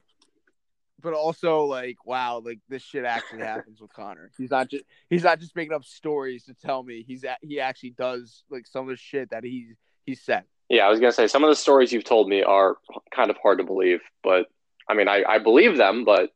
but 1.01 1.13
also, 1.13 1.63
like, 1.63 2.05
wow, 2.05 2.41
like 2.43 2.59
this 2.69 2.83
shit 2.83 3.05
actually 3.05 3.39
happens 3.39 3.79
with 3.79 3.93
Connor. 3.93 4.31
He's 4.37 4.51
not 4.51 4.69
just 4.69 4.83
he's 5.09 5.23
not 5.23 5.39
just 5.39 5.55
making 5.55 5.73
up 5.73 5.83
stories 5.85 6.45
to 6.45 6.53
tell 6.53 6.83
me. 6.83 7.03
He's 7.07 7.23
at, 7.23 7.37
he 7.41 7.59
actually 7.59 7.91
does 7.91 8.43
like 8.49 8.67
some 8.67 8.83
of 8.83 8.89
the 8.89 8.97
shit 8.97 9.29
that 9.31 9.43
he 9.43 9.73
he 10.05 10.15
said. 10.15 10.43
Yeah, 10.69 10.85
I 10.85 10.89
was 10.89 10.99
gonna 10.99 11.11
say 11.11 11.27
some 11.27 11.43
of 11.43 11.49
the 11.49 11.55
stories 11.55 11.91
you've 11.91 12.03
told 12.03 12.27
me 12.29 12.43
are 12.43 12.77
kind 13.13 13.29
of 13.29 13.37
hard 13.37 13.59
to 13.59 13.63
believe, 13.63 14.01
but 14.23 14.47
I 14.87 14.95
mean, 14.95 15.07
I, 15.07 15.23
I 15.27 15.37
believe 15.37 15.77
them, 15.77 16.03
but 16.03 16.31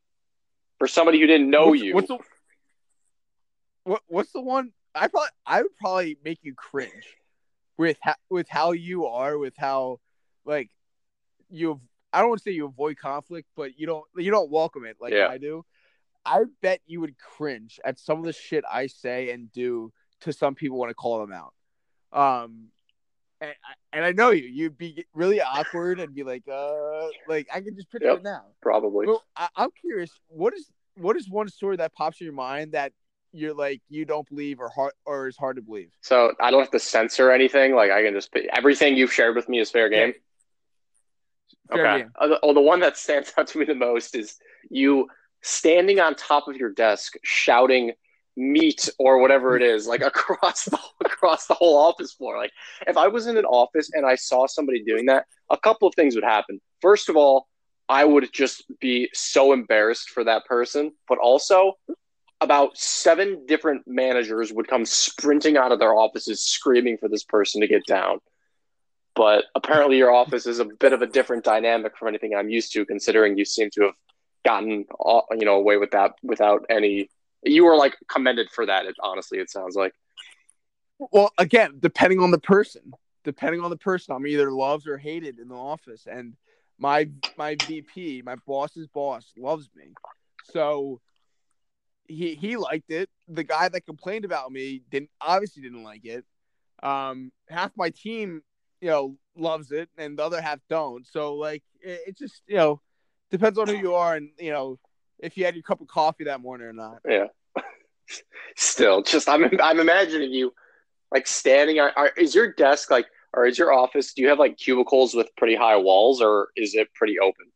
for 0.78 0.86
somebody 0.86 1.20
who 1.20 1.26
didn't 1.26 1.50
know 1.50 1.68
what's, 1.68 1.82
you. 1.82 1.94
What's 1.94 2.08
the 2.08 2.18
what, 3.84 4.02
What's 4.06 4.32
the 4.32 4.40
one? 4.40 4.72
I 4.94 5.08
probably 5.08 5.28
I 5.46 5.62
would 5.62 5.76
probably 5.76 6.18
make 6.24 6.38
you 6.42 6.54
cringe 6.54 7.16
with 7.76 7.98
ha- 8.02 8.16
with 8.30 8.48
how 8.48 8.72
you 8.72 9.06
are, 9.06 9.36
with 9.38 9.54
how 9.56 10.00
like 10.44 10.70
you. 11.50 11.80
I 12.14 12.20
don't 12.20 12.28
want 12.28 12.40
to 12.40 12.44
say 12.44 12.52
you 12.52 12.66
avoid 12.66 12.96
conflict, 12.96 13.48
but 13.56 13.78
you 13.78 13.86
don't 13.86 14.04
you 14.16 14.30
don't 14.30 14.50
welcome 14.50 14.84
it 14.84 14.96
like 15.00 15.12
yeah. 15.12 15.26
I 15.28 15.38
do. 15.38 15.64
I 16.24 16.44
bet 16.62 16.80
you 16.86 17.00
would 17.00 17.18
cringe 17.18 17.80
at 17.84 17.98
some 17.98 18.18
of 18.18 18.24
the 18.24 18.32
shit 18.32 18.64
I 18.70 18.86
say 18.86 19.30
and 19.30 19.52
do 19.52 19.92
to 20.20 20.32
some 20.32 20.54
people 20.54 20.78
when 20.78 20.88
I 20.88 20.94
call 20.94 21.20
them 21.20 21.32
out. 21.32 21.52
Um, 22.12 22.68
and, 23.40 23.52
and 23.92 24.04
I 24.04 24.12
know 24.12 24.30
you, 24.30 24.44
you'd 24.44 24.78
be 24.78 25.04
really 25.12 25.40
awkward 25.42 26.00
and 26.00 26.14
be 26.14 26.22
like, 26.22 26.44
uh, 26.50 27.08
like 27.28 27.48
I 27.52 27.60
can 27.60 27.74
just 27.74 27.90
picture 27.90 28.08
yep, 28.08 28.18
it 28.18 28.22
now. 28.22 28.44
Probably. 28.62 29.06
Well, 29.06 29.22
I, 29.36 29.48
I'm 29.56 29.70
curious, 29.80 30.10
what 30.28 30.54
is 30.54 30.70
what 30.96 31.16
is 31.16 31.28
one 31.28 31.48
story 31.48 31.76
that 31.76 31.92
pops 31.92 32.20
in 32.20 32.26
your 32.26 32.34
mind 32.34 32.72
that 32.72 32.92
you're 33.32 33.54
like 33.54 33.82
you 33.88 34.04
don't 34.04 34.28
believe 34.28 34.60
or 34.60 34.68
hard 34.68 34.92
or 35.04 35.26
is 35.26 35.36
hard 35.36 35.56
to 35.56 35.62
believe? 35.62 35.90
So 36.00 36.32
I 36.40 36.50
don't 36.50 36.60
have 36.60 36.70
to 36.70 36.78
censor 36.78 37.32
anything. 37.32 37.74
Like 37.74 37.90
I 37.90 38.02
can 38.02 38.14
just 38.14 38.30
everything 38.52 38.96
you've 38.96 39.12
shared 39.12 39.34
with 39.34 39.48
me 39.48 39.58
is 39.58 39.70
fair 39.70 39.88
game. 39.88 40.14
Fair 41.68 41.86
okay. 41.86 42.02
Game. 42.02 42.12
Uh, 42.18 42.36
oh, 42.42 42.54
the 42.54 42.60
one 42.60 42.80
that 42.80 42.96
stands 42.96 43.32
out 43.38 43.46
to 43.48 43.58
me 43.58 43.64
the 43.64 43.74
most 43.74 44.14
is 44.14 44.36
you 44.70 45.08
standing 45.42 46.00
on 46.00 46.14
top 46.14 46.48
of 46.48 46.56
your 46.56 46.70
desk 46.70 47.14
shouting 47.22 47.92
meat 48.36 48.88
or 48.98 49.18
whatever 49.18 49.56
it 49.56 49.62
is 49.62 49.86
like 49.86 50.00
across 50.04 50.64
the 50.64 50.78
across 51.04 51.46
the 51.46 51.54
whole 51.54 51.76
office 51.76 52.12
floor 52.12 52.36
like 52.36 52.50
if 52.86 52.96
i 52.96 53.06
was 53.06 53.26
in 53.28 53.36
an 53.36 53.44
office 53.44 53.90
and 53.92 54.04
i 54.04 54.16
saw 54.16 54.46
somebody 54.46 54.82
doing 54.82 55.06
that 55.06 55.24
a 55.50 55.56
couple 55.56 55.86
of 55.86 55.94
things 55.94 56.16
would 56.16 56.24
happen 56.24 56.60
first 56.80 57.08
of 57.08 57.16
all 57.16 57.46
i 57.88 58.04
would 58.04 58.28
just 58.32 58.64
be 58.80 59.08
so 59.12 59.52
embarrassed 59.52 60.10
for 60.10 60.24
that 60.24 60.44
person 60.46 60.90
but 61.06 61.18
also 61.18 61.74
about 62.40 62.76
seven 62.76 63.46
different 63.46 63.82
managers 63.86 64.52
would 64.52 64.66
come 64.66 64.84
sprinting 64.84 65.56
out 65.56 65.70
of 65.70 65.78
their 65.78 65.94
offices 65.94 66.42
screaming 66.42 66.98
for 66.98 67.08
this 67.08 67.24
person 67.24 67.60
to 67.60 67.68
get 67.68 67.86
down 67.86 68.18
but 69.14 69.44
apparently 69.54 69.96
your 69.96 70.12
office 70.12 70.46
is 70.46 70.58
a 70.58 70.64
bit 70.64 70.92
of 70.92 71.02
a 71.02 71.06
different 71.06 71.44
dynamic 71.44 71.96
from 71.96 72.08
anything 72.08 72.34
i'm 72.34 72.48
used 72.48 72.72
to 72.72 72.84
considering 72.84 73.36
you 73.36 73.44
seem 73.44 73.70
to 73.70 73.82
have 73.82 73.94
gotten 74.44 74.84
you 75.32 75.44
know 75.44 75.56
away 75.56 75.76
with 75.76 75.90
that 75.90 76.12
without 76.22 76.64
any 76.68 77.08
you 77.44 77.64
were 77.64 77.76
like 77.76 77.96
commended 78.08 78.50
for 78.50 78.66
that. 78.66 78.86
It, 78.86 78.96
honestly, 79.02 79.38
it 79.38 79.50
sounds 79.50 79.76
like. 79.76 79.94
Well, 80.98 81.32
again, 81.38 81.78
depending 81.80 82.20
on 82.20 82.30
the 82.30 82.38
person, 82.38 82.92
depending 83.24 83.62
on 83.62 83.70
the 83.70 83.76
person, 83.76 84.14
I'm 84.14 84.26
either 84.26 84.50
loved 84.50 84.88
or 84.88 84.96
hated 84.96 85.38
in 85.38 85.48
the 85.48 85.56
office, 85.56 86.06
and 86.10 86.34
my 86.78 87.08
my 87.36 87.56
VP, 87.66 88.22
my 88.24 88.36
boss's 88.46 88.86
boss, 88.88 89.32
loves 89.36 89.68
me, 89.74 89.92
so 90.44 91.00
he 92.06 92.34
he 92.34 92.56
liked 92.56 92.90
it. 92.90 93.10
The 93.28 93.44
guy 93.44 93.68
that 93.68 93.86
complained 93.86 94.24
about 94.24 94.50
me 94.50 94.82
didn't 94.90 95.10
obviously 95.20 95.62
didn't 95.62 95.84
like 95.84 96.04
it. 96.04 96.24
Um, 96.82 97.32
half 97.48 97.72
my 97.76 97.90
team, 97.90 98.42
you 98.84 98.90
know, 98.90 99.16
loves 99.34 99.72
it, 99.72 99.88
and 99.96 100.18
the 100.18 100.22
other 100.22 100.42
half 100.42 100.58
don't. 100.68 101.06
So 101.06 101.36
like, 101.36 101.62
it, 101.80 102.00
it 102.08 102.18
just 102.18 102.42
you 102.46 102.56
know 102.56 102.82
depends 103.30 103.58
on 103.58 103.66
who 103.66 103.76
you 103.76 103.94
are, 103.94 104.14
and 104.14 104.28
you 104.38 104.52
know 104.52 104.78
if 105.18 105.38
you 105.38 105.46
had 105.46 105.54
your 105.54 105.62
cup 105.62 105.80
of 105.80 105.88
coffee 105.88 106.24
that 106.24 106.42
morning 106.42 106.66
or 106.66 106.74
not. 106.74 106.98
Yeah. 107.08 107.28
Still, 108.56 109.02
just 109.02 109.26
I'm 109.26 109.50
I'm 109.62 109.80
imagining 109.80 110.32
you 110.32 110.52
like 111.10 111.26
standing 111.26 111.80
on. 111.80 111.92
Are, 111.96 112.10
is 112.18 112.34
your 112.34 112.52
desk 112.52 112.90
like, 112.90 113.06
or 113.32 113.46
is 113.46 113.58
your 113.58 113.72
office? 113.72 114.12
Do 114.12 114.20
you 114.20 114.28
have 114.28 114.38
like 114.38 114.58
cubicles 114.58 115.14
with 115.14 115.34
pretty 115.38 115.54
high 115.54 115.78
walls, 115.78 116.20
or 116.20 116.48
is 116.54 116.74
it 116.74 116.92
pretty 116.92 117.18
open? 117.18 117.46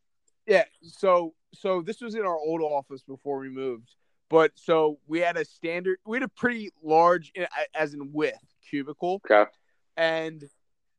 Yeah. 0.47 0.64
So 0.81 1.35
so 1.53 1.83
this 1.83 2.01
was 2.01 2.14
in 2.14 2.23
our 2.23 2.38
old 2.38 2.62
office 2.62 3.03
before 3.03 3.38
we 3.38 3.51
moved, 3.51 3.91
but 4.31 4.53
so 4.55 4.99
we 5.07 5.21
had 5.21 5.37
a 5.37 5.45
standard. 5.45 5.99
We 6.07 6.17
had 6.17 6.23
a 6.23 6.29
pretty 6.29 6.71
large, 6.83 7.35
as 7.75 7.93
in 7.93 8.12
width, 8.14 8.38
cubicle. 8.71 9.21
Okay. 9.31 9.51
And 9.99 10.49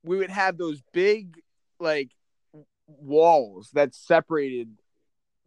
we 0.09 0.17
would 0.17 0.31
have 0.31 0.57
those 0.57 0.81
big 0.91 1.39
like 1.79 2.09
walls 2.87 3.69
that 3.73 3.93
separated 3.93 4.71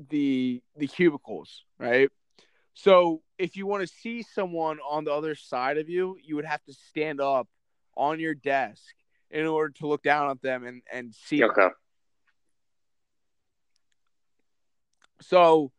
the 0.09 0.63
the 0.77 0.87
cubicles, 0.87 1.65
right? 1.81 2.09
So 2.75 3.23
if 3.39 3.57
you 3.57 3.67
want 3.67 3.83
to 3.83 3.93
see 3.93 4.23
someone 4.23 4.79
on 4.89 5.03
the 5.03 5.13
other 5.13 5.35
side 5.35 5.79
of 5.79 5.89
you, 5.89 6.17
you 6.23 6.37
would 6.37 6.45
have 6.45 6.63
to 6.67 6.73
stand 6.73 7.21
up 7.21 7.49
on 7.97 8.21
your 8.21 8.35
desk 8.35 8.95
in 9.33 9.47
order 9.47 9.75
to 9.81 9.89
look 9.89 10.05
down 10.05 10.31
at 10.31 10.41
them 10.43 10.65
and 10.65 10.83
and 10.93 11.13
see. 11.13 11.43
Okay. 11.43 11.63
Them. 11.63 11.73
So 15.23 15.73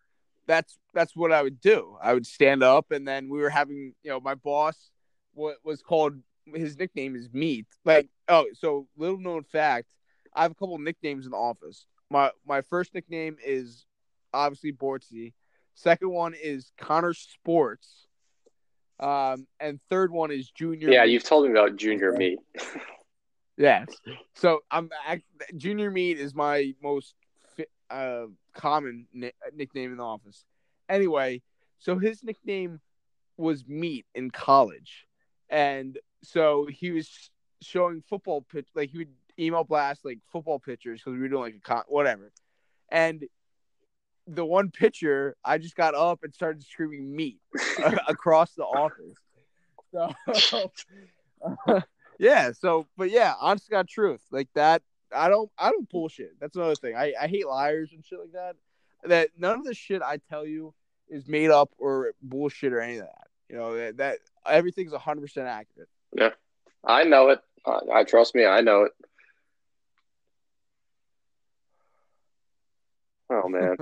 that's 0.45 0.77
that's 0.93 1.15
what 1.15 1.31
I 1.31 1.41
would 1.41 1.61
do. 1.61 1.95
I 2.03 2.13
would 2.13 2.27
stand 2.27 2.63
up, 2.63 2.91
and 2.91 3.07
then 3.07 3.29
we 3.29 3.39
were 3.39 3.49
having, 3.49 3.93
you 4.03 4.11
know, 4.11 4.19
my 4.19 4.35
boss, 4.35 4.91
what 5.33 5.55
was 5.63 5.81
called 5.81 6.15
his 6.53 6.77
nickname 6.77 7.15
is 7.15 7.29
Meat. 7.31 7.67
Like, 7.85 8.09
oh, 8.27 8.45
so 8.53 8.87
little 8.97 9.17
known 9.19 9.43
fact, 9.43 9.87
I 10.33 10.43
have 10.43 10.51
a 10.51 10.55
couple 10.55 10.77
nicknames 10.77 11.25
in 11.25 11.31
the 11.31 11.37
office. 11.37 11.85
My 12.09 12.31
my 12.45 12.61
first 12.61 12.93
nickname 12.93 13.37
is 13.43 13.85
obviously 14.33 14.73
Bortzy. 14.73 15.33
Second 15.75 16.09
one 16.09 16.33
is 16.33 16.71
Connor 16.77 17.13
Sports. 17.13 18.07
Um, 18.99 19.47
and 19.59 19.79
third 19.89 20.11
one 20.11 20.31
is 20.31 20.49
Junior. 20.51 20.89
Yeah, 20.89 21.03
Meat. 21.03 21.11
you've 21.11 21.23
told 21.23 21.45
me 21.45 21.51
about 21.51 21.75
Junior 21.75 22.11
Meat. 22.11 22.39
yes. 23.57 23.87
So 24.35 24.59
I'm 24.69 24.89
I, 25.07 25.23
Junior 25.57 25.89
Meat 25.91 26.19
is 26.19 26.35
my 26.35 26.73
most 26.81 27.15
uh, 27.89 28.25
common 28.53 29.07
ni- 29.13 29.31
nickname 29.53 29.91
in 29.91 29.97
the 29.97 30.03
office. 30.03 30.45
Anyway, 30.89 31.41
so 31.79 31.97
his 31.97 32.23
nickname 32.23 32.79
was 33.37 33.65
Meat 33.67 34.05
in 34.13 34.31
college, 34.31 35.07
and 35.49 35.97
so 36.23 36.67
he 36.69 36.91
was 36.91 37.29
showing 37.61 38.01
football 38.09 38.41
pitch 38.41 38.67
like 38.75 38.89
he 38.89 38.97
would 38.99 39.13
email 39.39 39.63
blast 39.63 40.03
like 40.05 40.19
football 40.31 40.59
pictures 40.59 40.99
because 40.99 41.13
we 41.13 41.19
were 41.19 41.29
doing 41.29 41.43
like 41.43 41.55
a 41.55 41.59
con- 41.59 41.83
whatever, 41.87 42.31
and 42.89 43.25
the 44.27 44.45
one 44.45 44.71
picture 44.71 45.35
I 45.43 45.57
just 45.57 45.75
got 45.75 45.95
up 45.95 46.23
and 46.23 46.33
started 46.33 46.63
screaming 46.63 47.15
meat 47.15 47.39
across 48.07 48.53
the 48.53 48.63
office. 48.63 49.17
So 49.91 50.71
yeah, 52.19 52.51
so 52.51 52.87
but 52.97 53.11
yeah, 53.11 53.33
honest 53.39 53.69
got 53.69 53.87
truth 53.87 54.21
like 54.31 54.49
that. 54.55 54.81
I 55.13 55.29
don't 55.29 55.51
I 55.57 55.71
don't 55.71 55.89
bullshit. 55.89 56.39
That's 56.39 56.55
another 56.55 56.75
thing. 56.75 56.95
I 56.95 57.13
I 57.19 57.27
hate 57.27 57.47
liars 57.47 57.91
and 57.93 58.03
shit 58.03 58.19
like 58.19 58.31
that. 58.33 58.55
That 59.03 59.29
none 59.37 59.59
of 59.59 59.65
the 59.65 59.73
shit 59.73 60.01
I 60.01 60.17
tell 60.29 60.45
you 60.45 60.73
is 61.09 61.27
made 61.27 61.51
up 61.51 61.69
or 61.77 62.13
bullshit 62.21 62.73
or 62.73 62.79
any 62.79 62.97
of 62.97 63.05
that. 63.05 63.27
You 63.49 63.57
know 63.57 63.75
that, 63.75 63.97
that 63.97 64.19
everything's 64.47 64.93
hundred 64.93 65.21
percent 65.21 65.47
accurate. 65.47 65.89
Yeah, 66.15 66.29
I 66.85 67.03
know 67.03 67.29
it. 67.29 67.39
I, 67.65 67.79
I 67.93 68.03
trust 68.03 68.35
me. 68.35 68.45
I 68.45 68.61
know 68.61 68.83
it. 68.83 68.91
Oh 73.29 73.47
man. 73.47 73.77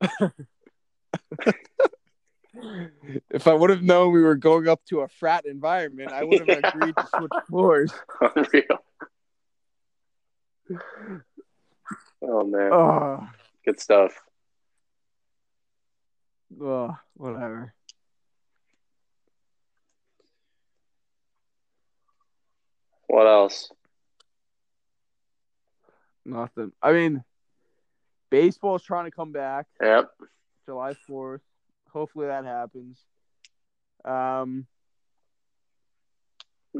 if 3.30 3.46
I 3.46 3.54
would 3.54 3.70
have 3.70 3.82
known 3.82 4.12
we 4.12 4.22
were 4.22 4.36
going 4.36 4.68
up 4.68 4.84
to 4.86 5.00
a 5.00 5.08
frat 5.08 5.46
environment, 5.46 6.12
I 6.12 6.24
would 6.24 6.40
have 6.40 6.48
agreed 6.64 6.96
to 6.96 7.06
switch 7.06 7.32
floors. 7.48 7.92
Unreal. 8.20 8.84
Oh 12.22 12.44
man. 12.44 12.72
Oh, 12.72 13.28
Good 13.64 13.80
stuff. 13.80 14.12
oh, 16.60 16.96
whatever. 17.14 17.74
What 23.14 23.28
else? 23.28 23.70
Nothing. 26.24 26.72
I 26.82 26.92
mean, 26.92 27.22
baseball's 28.28 28.82
trying 28.82 29.04
to 29.04 29.12
come 29.12 29.30
back 29.30 29.66
Yep. 29.80 30.10
July 30.66 30.94
4th. 31.08 31.42
Hopefully 31.90 32.26
that 32.26 32.44
happens. 32.44 32.98
Um, 34.04 34.66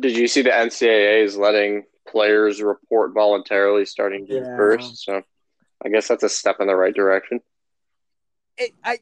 Did 0.01 0.17
you 0.17 0.27
see 0.27 0.43
the 0.43 0.51
NCAA 0.51 1.23
is 1.23 1.37
letting 1.37 1.85
players 2.09 2.61
report 2.61 3.15
voluntarily 3.15 3.85
starting 3.87 4.27
June 4.27 4.43
Yeah. 4.43 4.57
first? 4.57 5.05
So 5.05 5.23
I 5.85 5.89
guess 5.89 6.09
that's 6.09 6.25
a 6.25 6.29
step 6.29 6.57
in 6.59 6.67
the 6.67 6.75
right 6.75 6.93
direction. 6.95 7.41
it 8.59 8.73
I 8.83 8.99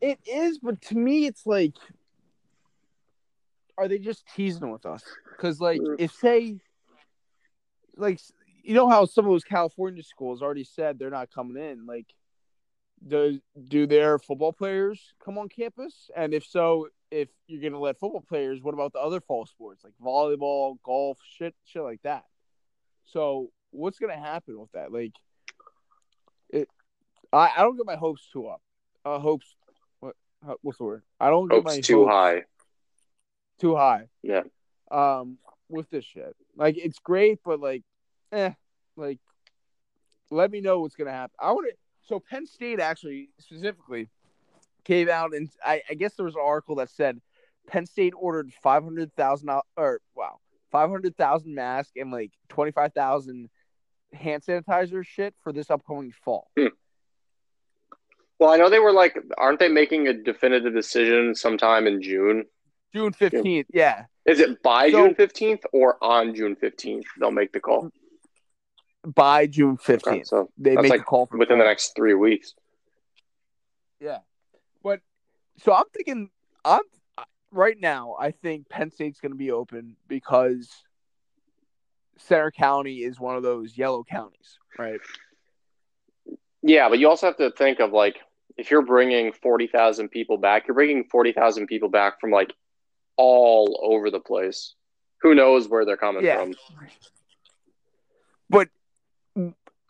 it 0.00 0.18
is, 0.26 0.58
but 0.58 0.82
to 0.82 0.96
me, 0.96 1.26
it's 1.26 1.46
like, 1.46 1.76
are 3.78 3.88
they 3.88 3.98
just 3.98 4.24
teasing 4.34 4.70
with 4.70 4.84
us? 4.86 5.02
Because 5.36 5.60
like, 5.60 5.80
Mm. 5.80 5.96
if 5.98 6.12
say, 6.12 6.60
like, 7.96 8.20
you 8.62 8.74
know 8.74 8.88
how 8.88 9.04
some 9.04 9.24
of 9.24 9.30
those 9.30 9.44
California 9.44 10.02
schools 10.02 10.42
already 10.42 10.64
said 10.64 10.98
they're 10.98 11.10
not 11.10 11.32
coming 11.32 11.62
in. 11.62 11.86
Like, 11.86 12.06
does 13.06 13.38
do 13.68 13.86
their 13.86 14.18
football 14.18 14.52
players 14.52 15.14
come 15.24 15.38
on 15.38 15.48
campus? 15.48 16.10
And 16.16 16.32
if 16.32 16.44
so, 16.44 16.88
if 17.10 17.28
you're 17.46 17.62
gonna 17.62 17.82
let 17.82 17.98
football 17.98 18.24
players, 18.26 18.60
what 18.62 18.74
about 18.74 18.92
the 18.92 19.00
other 19.00 19.20
fall 19.20 19.46
sports 19.46 19.84
like 19.84 19.94
volleyball, 20.02 20.76
golf, 20.82 21.18
shit, 21.36 21.54
shit 21.64 21.82
like 21.82 22.02
that? 22.02 22.24
So 23.06 23.50
what's 23.70 23.98
gonna 23.98 24.18
happen 24.18 24.58
with 24.58 24.72
that? 24.72 24.92
Like, 24.92 25.12
it, 26.50 26.68
I 27.32 27.50
I 27.56 27.62
don't 27.62 27.76
get 27.76 27.86
my 27.86 27.96
hopes 27.96 28.28
too 28.32 28.46
up. 28.46 28.62
Uh, 29.04 29.18
hopes. 29.18 29.54
What? 30.00 30.14
What's 30.62 30.78
the 30.78 30.84
word? 30.84 31.02
I 31.18 31.30
don't 31.30 31.48
get 31.48 31.64
my 31.64 31.74
Hopes 31.74 31.86
too 31.86 32.04
hopes 32.04 32.12
high. 32.12 32.42
Too 33.58 33.76
high. 33.76 34.08
Yeah. 34.22 34.42
Um, 34.90 35.38
with 35.72 35.90
this 35.90 36.04
shit, 36.04 36.36
like 36.56 36.76
it's 36.78 36.98
great, 36.98 37.40
but 37.44 37.60
like, 37.60 37.82
eh, 38.30 38.52
like, 38.96 39.18
let 40.30 40.50
me 40.50 40.60
know 40.60 40.80
what's 40.80 40.96
gonna 40.96 41.10
happen. 41.10 41.34
I 41.40 41.52
want 41.52 41.68
to. 41.68 41.76
So 42.06 42.20
Penn 42.20 42.46
State 42.46 42.80
actually 42.80 43.30
specifically 43.38 44.08
came 44.84 45.08
out 45.08 45.34
and 45.34 45.48
I, 45.64 45.82
I 45.88 45.94
guess 45.94 46.14
there 46.14 46.24
was 46.24 46.34
an 46.34 46.42
article 46.44 46.76
that 46.76 46.90
said 46.90 47.20
Penn 47.66 47.86
State 47.86 48.14
ordered 48.16 48.52
five 48.62 48.82
hundred 48.82 49.14
thousand 49.14 49.50
or 49.76 50.00
wow 50.14 50.38
five 50.70 50.90
hundred 50.90 51.16
thousand 51.16 51.54
masks 51.54 51.92
and 51.96 52.10
like 52.10 52.32
twenty 52.48 52.72
five 52.72 52.92
thousand 52.92 53.48
hand 54.12 54.42
sanitizer 54.42 55.06
shit 55.06 55.34
for 55.42 55.52
this 55.52 55.70
upcoming 55.70 56.12
fall. 56.24 56.50
Well, 58.38 58.50
I 58.50 58.56
know 58.56 58.68
they 58.68 58.80
were 58.80 58.92
like, 58.92 59.16
aren't 59.38 59.60
they 59.60 59.68
making 59.68 60.08
a 60.08 60.12
definitive 60.12 60.74
decision 60.74 61.34
sometime 61.34 61.86
in 61.86 62.02
June? 62.02 62.44
June 62.92 63.12
fifteenth, 63.12 63.68
yeah. 63.72 64.06
Is 64.26 64.40
it 64.40 64.62
by 64.62 64.90
So- 64.90 65.06
June 65.06 65.14
fifteenth 65.14 65.64
or 65.72 65.96
on 66.02 66.34
June 66.34 66.56
fifteenth? 66.56 67.06
They'll 67.18 67.30
make 67.30 67.52
the 67.52 67.60
call. 67.60 67.90
By 69.04 69.46
June 69.48 69.72
Okay, 69.72 69.82
fifteenth, 69.84 70.28
so 70.28 70.48
they 70.56 70.76
make 70.76 70.90
like 70.90 71.00
a 71.00 71.04
call 71.04 71.26
for 71.26 71.36
within 71.36 71.58
the 71.58 71.64
next 71.64 71.96
three 71.96 72.14
weeks. 72.14 72.54
Yeah, 73.98 74.18
but 74.84 75.00
so 75.58 75.72
I'm 75.72 75.88
thinking 75.92 76.30
I'm 76.64 76.82
right 77.50 77.78
now. 77.80 78.14
I 78.18 78.30
think 78.30 78.68
Penn 78.68 78.92
State's 78.92 79.18
going 79.20 79.32
to 79.32 79.38
be 79.38 79.50
open 79.50 79.96
because 80.06 80.70
Centre 82.16 82.52
County 82.52 82.98
is 82.98 83.18
one 83.18 83.36
of 83.36 83.42
those 83.42 83.76
yellow 83.76 84.04
counties, 84.04 84.58
right? 84.78 85.00
Yeah, 86.62 86.88
but 86.88 87.00
you 87.00 87.08
also 87.08 87.26
have 87.26 87.36
to 87.38 87.50
think 87.50 87.80
of 87.80 87.92
like 87.92 88.18
if 88.56 88.70
you're 88.70 88.82
bringing 88.86 89.32
forty 89.32 89.66
thousand 89.66 90.10
people 90.10 90.36
back, 90.38 90.68
you're 90.68 90.76
bringing 90.76 91.02
forty 91.10 91.32
thousand 91.32 91.66
people 91.66 91.88
back 91.88 92.20
from 92.20 92.30
like 92.30 92.52
all 93.16 93.78
over 93.82 94.10
the 94.10 94.20
place. 94.20 94.74
Who 95.22 95.34
knows 95.34 95.68
where 95.68 95.84
they're 95.84 95.96
coming 95.96 96.24
Yeah. 96.24 96.36
from? 96.36 96.54
But 98.50 98.68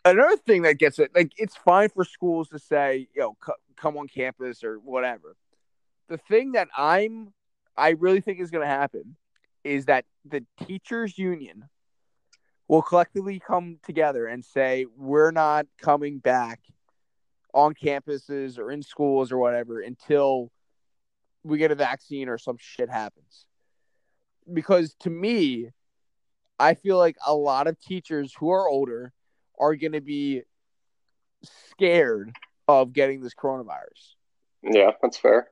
another 0.05 0.37
thing 0.37 0.61
that 0.63 0.77
gets 0.77 0.99
it, 0.99 1.11
like, 1.15 1.33
it's 1.37 1.55
fine 1.55 1.89
for 1.89 2.05
schools 2.05 2.49
to 2.49 2.59
say, 2.59 3.07
you 3.13 3.21
know, 3.21 3.37
c- 3.45 3.53
come 3.75 3.97
on 3.97 4.07
campus 4.07 4.63
or 4.63 4.79
whatever. 4.79 5.35
The 6.07 6.17
thing 6.17 6.53
that 6.53 6.67
I'm, 6.77 7.33
I 7.75 7.89
really 7.91 8.21
think 8.21 8.39
is 8.39 8.51
going 8.51 8.61
to 8.61 8.67
happen 8.67 9.15
is 9.63 9.85
that 9.85 10.05
the 10.25 10.45
teachers' 10.65 11.17
union 11.17 11.69
will 12.67 12.81
collectively 12.81 13.39
come 13.39 13.79
together 13.83 14.27
and 14.27 14.43
say, 14.43 14.85
we're 14.95 15.31
not 15.31 15.65
coming 15.81 16.19
back 16.19 16.59
on 17.53 17.73
campuses 17.73 18.57
or 18.57 18.71
in 18.71 18.81
schools 18.81 19.31
or 19.31 19.37
whatever 19.37 19.81
until 19.81 20.51
we 21.43 21.57
get 21.57 21.71
a 21.71 21.75
vaccine 21.75 22.29
or 22.29 22.37
some 22.37 22.57
shit 22.59 22.89
happens. 22.89 23.45
Because 24.51 24.95
to 25.01 25.09
me, 25.09 25.69
I 26.59 26.73
feel 26.73 26.97
like 26.97 27.17
a 27.25 27.33
lot 27.35 27.67
of 27.67 27.79
teachers 27.79 28.33
who 28.37 28.49
are 28.49 28.67
older 28.67 29.13
are 29.59 29.75
going 29.75 29.93
to 29.93 30.01
be 30.01 30.43
scared 31.71 32.31
of 32.67 32.93
getting 32.93 33.21
this 33.21 33.33
coronavirus. 33.33 34.15
Yeah, 34.61 34.91
that's 35.01 35.17
fair. 35.17 35.49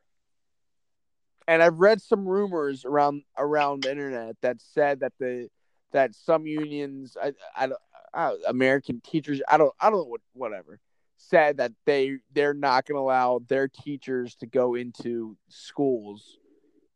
And 1.47 1.62
I've 1.62 1.80
read 1.80 2.01
some 2.01 2.27
rumors 2.27 2.86
around 2.86 3.23
around 3.38 3.84
the 3.84 3.91
internet 3.91 4.38
that 4.41 4.62
said 4.62 5.01
that 5.01 5.13
the 5.19 5.49
that 5.91 6.15
some 6.15 6.47
unions, 6.47 7.17
I, 7.21 7.34
I, 7.56 7.67
don't- 7.67 7.80
I, 8.13 8.36
American 8.47 9.01
teachers, 9.01 9.41
I 9.49 9.58
don't, 9.58 9.73
I 9.82 9.89
don't 9.89 9.99
know 9.99 10.06
what, 10.06 10.21
whatever, 10.34 10.80
said 11.29 11.57
that 11.57 11.71
they 11.86 12.17
they're 12.34 12.53
not 12.53 12.86
going 12.86 12.95
to 12.97 13.01
allow 13.01 13.39
their 13.47 13.67
teachers 13.67 14.36
to 14.36 14.45
go 14.45 14.75
into 14.75 15.38
schools 15.49 16.38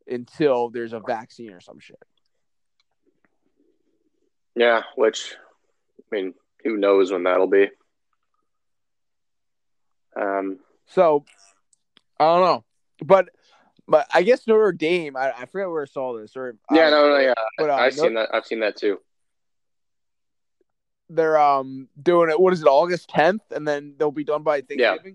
until 0.08 0.70
there's 0.70 0.94
a 0.94 1.00
vaccine 1.00 1.52
or 1.52 1.60
some 1.60 1.80
shit. 1.80 2.02
Yeah, 4.56 4.84
which 4.96 5.36
I 6.00 6.16
mean, 6.16 6.34
who 6.64 6.78
knows 6.78 7.12
when 7.12 7.24
that'll 7.24 7.48
be? 7.48 7.70
Um, 10.20 10.60
So 10.88 11.26
I 12.20 12.26
don't 12.26 12.42
know, 12.46 12.64
but 13.04 13.30
but 13.88 14.08
I 14.14 14.24
guess 14.24 14.48
Notre 14.48 14.72
Dame. 14.72 15.16
I, 15.18 15.32
I 15.32 15.46
forget 15.46 15.70
where 15.70 15.84
I 15.84 15.86
saw 15.86 16.18
this. 16.18 16.36
Or 16.36 16.56
yeah, 16.72 16.90
no, 16.90 17.10
no, 17.10 17.20
yeah, 17.20 17.34
But, 17.58 17.70
uh, 17.70 17.76
I've 17.76 17.96
no- 17.98 18.04
seen 18.04 18.14
that. 18.16 18.30
I've 18.34 18.46
seen 18.46 18.62
that 18.62 18.78
too. 18.78 19.00
They're 21.10 21.38
um 21.40 21.88
doing 22.02 22.30
it. 22.30 22.40
What 22.40 22.54
is 22.54 22.62
it? 22.62 22.68
August 22.68 23.10
tenth, 23.10 23.44
and 23.52 23.68
then 23.68 23.96
they'll 23.98 24.12
be 24.12 24.24
done 24.24 24.44
by 24.44 24.62
Thanksgiving. 24.62 24.80
Yeah. 25.06 25.12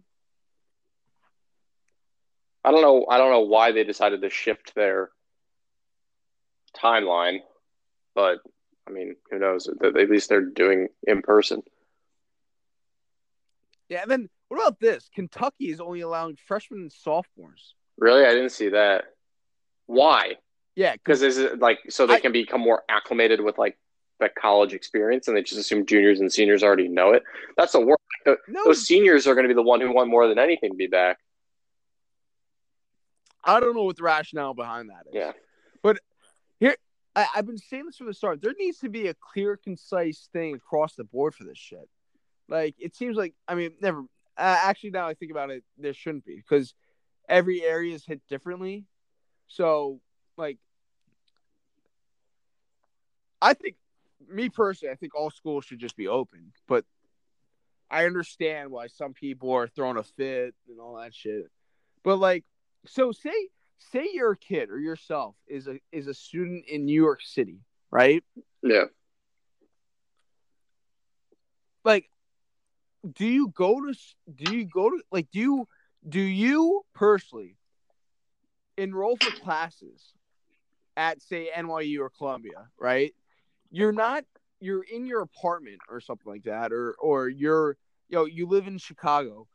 I 2.65 2.71
don't 2.73 2.83
know. 2.83 3.07
I 3.09 3.19
don't 3.19 3.31
know 3.31 3.41
why 3.41 3.73
they 3.73 3.85
decided 3.85 4.21
to 4.23 4.31
shift 4.31 4.75
their 4.75 5.11
timeline, 6.77 7.39
but 8.15 8.39
I 8.87 8.91
mean, 8.93 9.17
who 9.31 9.39
knows? 9.39 9.69
At 9.83 9.95
least 10.11 10.29
they're 10.29 10.43
doing 10.45 10.89
in 11.07 11.23
person. 11.23 11.63
Yeah. 13.89 14.03
And 14.03 14.11
then 14.11 14.29
what 14.49 14.59
about 14.61 14.79
this? 14.81 15.09
Kentucky 15.15 15.71
is 15.71 15.81
only 15.81 16.01
allowing 16.01 16.37
freshmen 16.37 16.81
and 16.83 16.93
sophomores. 16.93 17.75
Really, 17.99 18.25
I 18.25 18.31
didn't 18.31 18.51
see 18.51 18.69
that. 18.71 19.05
Why? 19.87 20.37
Yeah, 20.77 20.93
Because 20.93 21.23
is 21.23 21.37
it 21.39 21.59
like 21.59 21.79
so 21.89 22.07
they 22.07 22.15
I- 22.15 22.21
can 22.21 22.33
become 22.33 22.61
more 22.61 22.83
acclimated 22.89 23.41
with 23.41 23.59
like 23.59 23.77
the 24.21 24.29
college 24.29 24.73
experience, 24.73 25.29
and 25.29 25.37
they 25.37 25.43
just 25.43 25.59
assume 25.59 25.87
juniors 25.87 26.21
and 26.21 26.33
seniors 26.33 26.63
already 26.63 26.89
know 26.89 27.13
it. 27.13 27.23
That's 27.57 27.73
the 27.73 27.81
worst. 27.81 28.03
no, 28.27 28.37
Those 28.65 28.87
seniors 28.87 29.27
are 29.27 29.35
going 29.35 29.45
to 29.45 29.49
be 29.49 29.55
the 29.55 29.63
one 29.63 29.81
who 29.81 29.93
want 29.93 30.11
more 30.11 30.29
than 30.29 30.39
anything 30.39 30.71
to 30.71 30.77
be 30.77 30.87
back. 30.87 31.19
I 33.43 33.59
don't 33.61 33.75
know 33.75 33.85
what 33.85 33.97
the 33.97 34.03
rationale 34.03 34.55
behind 34.55 34.91
that 34.91 35.07
is. 35.09 35.15
Yeah. 35.15 35.33
But 35.83 35.99
here 36.59 36.75
I, 37.17 37.27
I've 37.35 37.47
been 37.47 37.59
saying 37.59 37.87
this 37.87 37.97
from 37.97 38.07
the 38.07 38.15
start. 38.15 38.43
There 38.43 38.55
needs 38.59 38.79
to 38.81 38.89
be 38.89 39.09
a 39.09 39.15
clear, 39.15 39.57
concise 39.57 40.29
thing 40.33 40.55
across 40.55 40.95
the 40.95 41.05
board 41.05 41.35
for 41.35 41.45
this 41.45 41.59
shit. 41.59 41.89
Like 42.49 42.75
it 42.79 42.95
seems 42.95 43.17
like 43.17 43.35
I 43.49 43.55
mean, 43.55 43.73
never. 43.81 44.01
Uh, 44.37 44.59
actually, 44.65 44.91
now 44.91 45.07
I 45.07 45.15
think 45.15 45.31
about 45.31 45.51
it, 45.51 45.63
there 45.79 45.93
shouldn't 45.93 46.25
be 46.25 46.37
because 46.37 46.75
every 47.29 47.63
area 47.63 47.95
is 47.95 48.05
hit 48.05 48.21
differently. 48.29 48.85
So, 49.49 50.01
like, 50.37 50.59
I 53.43 53.55
think, 53.55 53.77
me 54.29 54.49
personally, 54.49 54.93
I 54.93 54.97
think 54.97 55.15
all 55.15 55.31
schools 55.31 55.65
should 55.65 55.79
just 55.79 55.97
be 55.97 56.09
open. 56.09 56.53
But 56.67 56.85
I 57.91 58.07
understand 58.07 58.71
why 58.71 58.87
some 58.87 59.13
people 59.13 59.53
are 59.53 59.67
throwing 59.67 59.97
a 59.97 60.03
fit 60.03 60.55
and 60.69 60.81
all 60.81 60.97
that 60.97 61.15
shit. 61.15 61.51
But 62.05 62.17
like, 62.17 62.45
so 62.87 63.13
say 63.13 63.49
say 63.79 64.09
you're 64.13 64.33
a 64.33 64.37
kid 64.37 64.71
or 64.71 64.79
yourself 64.79 65.35
is 65.47 65.67
a 65.67 65.79
is 65.91 66.07
a 66.07 66.15
student 66.15 66.67
in 66.67 66.85
New 66.85 67.01
York 67.01 67.21
City, 67.23 67.61
right? 67.91 68.23
Yeah. 68.63 68.85
Like, 71.85 72.11
do 73.15 73.27
you 73.27 73.49
go 73.49 73.81
to 73.81 73.99
do 74.35 74.47
you 74.47 74.67
go 74.67 74.91
to 74.91 75.03
like 75.11 75.31
do 75.31 75.41
you 75.41 75.69
do 76.09 76.21
you 76.21 76.83
personally 76.95 77.57
enroll 78.77 79.17
for 79.17 79.33
classes 79.33 80.13
at 80.97 81.21
say 81.23 81.51
NYU 81.57 82.01
or 82.01 82.11
Columbia, 82.11 82.69
right? 82.79 83.15
You're 83.71 83.93
not 83.93 84.25
you're 84.61 84.83
in 84.83 85.07
your 85.07 85.23
apartment 85.23 85.79
or 85.89 86.01
something 86.01 86.31
like 86.31 86.45
that, 86.45 86.73
or 86.73 86.95
or 87.01 87.29
you're 87.29 87.77
you 88.09 88.19
know 88.19 88.25
you 88.27 88.47
live 88.47 88.67
in 88.67 88.79
Chicago. 88.79 89.47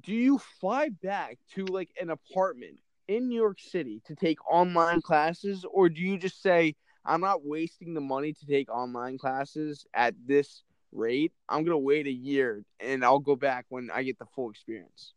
Do 0.00 0.12
you 0.12 0.38
fly 0.38 0.90
back 1.02 1.38
to 1.54 1.64
like 1.64 1.90
an 2.00 2.10
apartment 2.10 2.78
in 3.08 3.28
New 3.28 3.36
York 3.36 3.58
City 3.60 4.02
to 4.06 4.14
take 4.14 4.38
online 4.50 5.00
classes, 5.00 5.64
or 5.70 5.88
do 5.88 6.00
you 6.00 6.18
just 6.18 6.42
say 6.42 6.74
I'm 7.04 7.20
not 7.20 7.44
wasting 7.44 7.94
the 7.94 8.00
money 8.00 8.32
to 8.32 8.46
take 8.46 8.68
online 8.68 9.16
classes 9.16 9.86
at 9.94 10.14
this 10.26 10.62
rate? 10.92 11.32
I'm 11.48 11.64
gonna 11.64 11.78
wait 11.78 12.06
a 12.06 12.12
year 12.12 12.64
and 12.80 13.04
I'll 13.04 13.20
go 13.20 13.36
back 13.36 13.66
when 13.68 13.90
I 13.92 14.02
get 14.02 14.18
the 14.18 14.26
full 14.34 14.50
experience. 14.50 15.12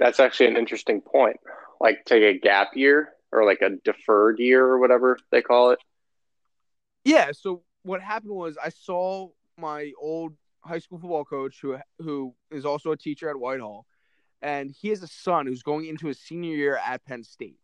That's 0.00 0.20
actually 0.20 0.46
an 0.46 0.56
interesting 0.56 1.00
point. 1.00 1.38
Like 1.80 2.04
take 2.04 2.22
a 2.22 2.38
gap 2.38 2.70
year 2.74 3.10
or 3.32 3.44
like 3.44 3.62
a 3.62 3.70
deferred 3.84 4.38
year 4.38 4.64
or 4.64 4.78
whatever 4.78 5.18
they 5.30 5.42
call 5.42 5.70
it. 5.70 5.78
Yeah. 7.04 7.32
So 7.32 7.62
what 7.82 8.00
happened 8.00 8.32
was 8.34 8.56
I 8.62 8.70
saw 8.70 9.28
my 9.56 9.92
old 10.00 10.34
high 10.60 10.78
school 10.78 10.98
football 10.98 11.24
coach 11.24 11.58
who 11.60 11.78
who 11.98 12.34
is 12.50 12.64
also 12.64 12.92
a 12.92 12.96
teacher 12.96 13.30
at 13.30 13.38
Whitehall, 13.38 13.86
and 14.42 14.70
he 14.70 14.88
has 14.88 15.02
a 15.02 15.08
son 15.08 15.46
who's 15.46 15.62
going 15.62 15.86
into 15.86 16.06
his 16.06 16.20
senior 16.20 16.54
year 16.54 16.80
at 16.84 17.04
Penn 17.04 17.24
State, 17.24 17.58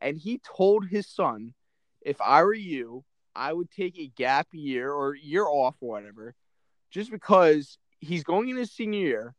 and 0.00 0.18
he 0.18 0.38
told 0.38 0.86
his 0.86 1.06
son, 1.06 1.54
if 2.00 2.20
I 2.20 2.42
were 2.42 2.54
you, 2.54 3.04
I 3.34 3.52
would 3.52 3.70
take 3.70 3.98
a 3.98 4.08
gap 4.08 4.48
year 4.52 4.92
or 4.92 5.14
year 5.14 5.46
off 5.46 5.76
or 5.80 5.90
whatever, 5.90 6.34
just 6.90 7.10
because 7.10 7.78
he's 8.00 8.24
going 8.24 8.48
in 8.48 8.56
his 8.56 8.72
senior 8.72 9.00
year. 9.00 9.34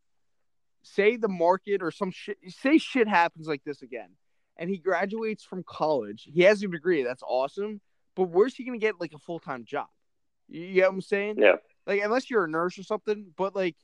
Say 0.83 1.15
the 1.15 1.27
market 1.27 1.83
or 1.83 1.91
some 1.91 2.09
shit, 2.09 2.37
say 2.47 2.79
shit 2.79 3.07
happens 3.07 3.47
like 3.47 3.63
this 3.63 3.83
again, 3.83 4.09
and 4.57 4.69
he 4.69 4.77
graduates 4.77 5.43
from 5.43 5.63
college. 5.63 6.27
He 6.31 6.43
has 6.43 6.61
a 6.63 6.67
degree. 6.67 7.03
That's 7.03 7.23
awesome. 7.23 7.81
But 8.15 8.29
where's 8.29 8.55
he 8.55 8.63
going 8.63 8.79
to 8.79 8.85
get 8.85 8.99
like 8.99 9.13
a 9.13 9.19
full 9.19 9.39
time 9.39 9.65
job? 9.65 9.87
You 10.49 10.73
get 10.73 10.87
what 10.87 10.95
I'm 10.95 11.01
saying? 11.01 11.35
Yeah. 11.37 11.55
Like 11.87 12.01
unless 12.03 12.29
you're 12.29 12.43
a 12.43 12.49
nurse 12.49 12.77
or 12.77 12.83
something, 12.83 13.27
but 13.37 13.55
like, 13.55 13.75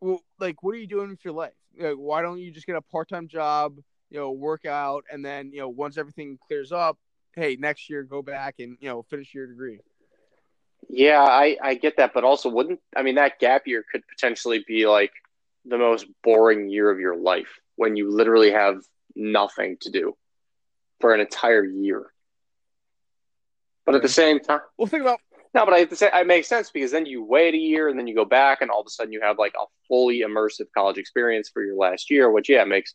well, 0.00 0.20
like 0.38 0.62
what 0.62 0.74
are 0.74 0.78
you 0.78 0.86
doing 0.86 1.10
with 1.10 1.24
your 1.24 1.34
life? 1.34 1.52
Like, 1.78 1.96
why 1.96 2.22
don't 2.22 2.38
you 2.38 2.50
just 2.50 2.66
get 2.66 2.76
a 2.76 2.82
part 2.82 3.08
time 3.08 3.28
job? 3.28 3.76
You 4.10 4.18
know, 4.18 4.30
work 4.30 4.66
out, 4.66 5.04
and 5.10 5.24
then 5.24 5.52
you 5.52 5.60
know 5.60 5.68
once 5.68 5.96
everything 5.96 6.38
clears 6.46 6.70
up, 6.70 6.98
hey, 7.34 7.56
next 7.58 7.88
year 7.88 8.02
go 8.02 8.20
back 8.22 8.56
and 8.58 8.76
you 8.80 8.88
know 8.88 9.02
finish 9.02 9.32
your 9.34 9.46
degree. 9.46 9.80
Yeah, 10.88 11.22
I 11.22 11.56
I 11.62 11.74
get 11.74 11.96
that, 11.96 12.12
but 12.12 12.24
also 12.24 12.48
wouldn't 12.48 12.80
I 12.94 13.02
mean 13.02 13.14
that 13.14 13.38
gap 13.38 13.66
year 13.66 13.84
could 13.90 14.02
potentially 14.08 14.64
be 14.66 14.86
like 14.86 15.12
the 15.64 15.78
most 15.78 16.06
boring 16.22 16.68
year 16.68 16.90
of 16.90 16.98
your 16.98 17.16
life 17.16 17.60
when 17.76 17.96
you 17.96 18.10
literally 18.10 18.50
have 18.50 18.82
nothing 19.16 19.76
to 19.82 19.90
do 19.90 20.16
for 21.00 21.14
an 21.14 21.20
entire 21.20 21.64
year. 21.64 22.06
But 23.84 23.96
at 23.96 24.02
the 24.02 24.08
same 24.08 24.40
time, 24.40 24.60
well, 24.78 24.86
think 24.86 25.02
about 25.02 25.20
no, 25.54 25.64
but 25.66 25.74
I 25.74 25.80
have 25.80 25.90
to 25.90 25.96
say 25.96 26.10
it 26.12 26.26
makes 26.26 26.48
sense 26.48 26.70
because 26.70 26.92
then 26.92 27.04
you 27.04 27.22
wait 27.22 27.52
a 27.54 27.58
year 27.58 27.88
and 27.88 27.98
then 27.98 28.06
you 28.06 28.14
go 28.14 28.24
back 28.24 28.62
and 28.62 28.70
all 28.70 28.80
of 28.80 28.86
a 28.86 28.90
sudden 28.90 29.12
you 29.12 29.20
have 29.20 29.38
like 29.38 29.54
a 29.60 29.64
fully 29.86 30.20
immersive 30.20 30.66
college 30.74 30.96
experience 30.96 31.50
for 31.52 31.62
your 31.62 31.76
last 31.76 32.10
year, 32.10 32.30
which 32.30 32.48
yeah 32.48 32.64
makes. 32.64 32.94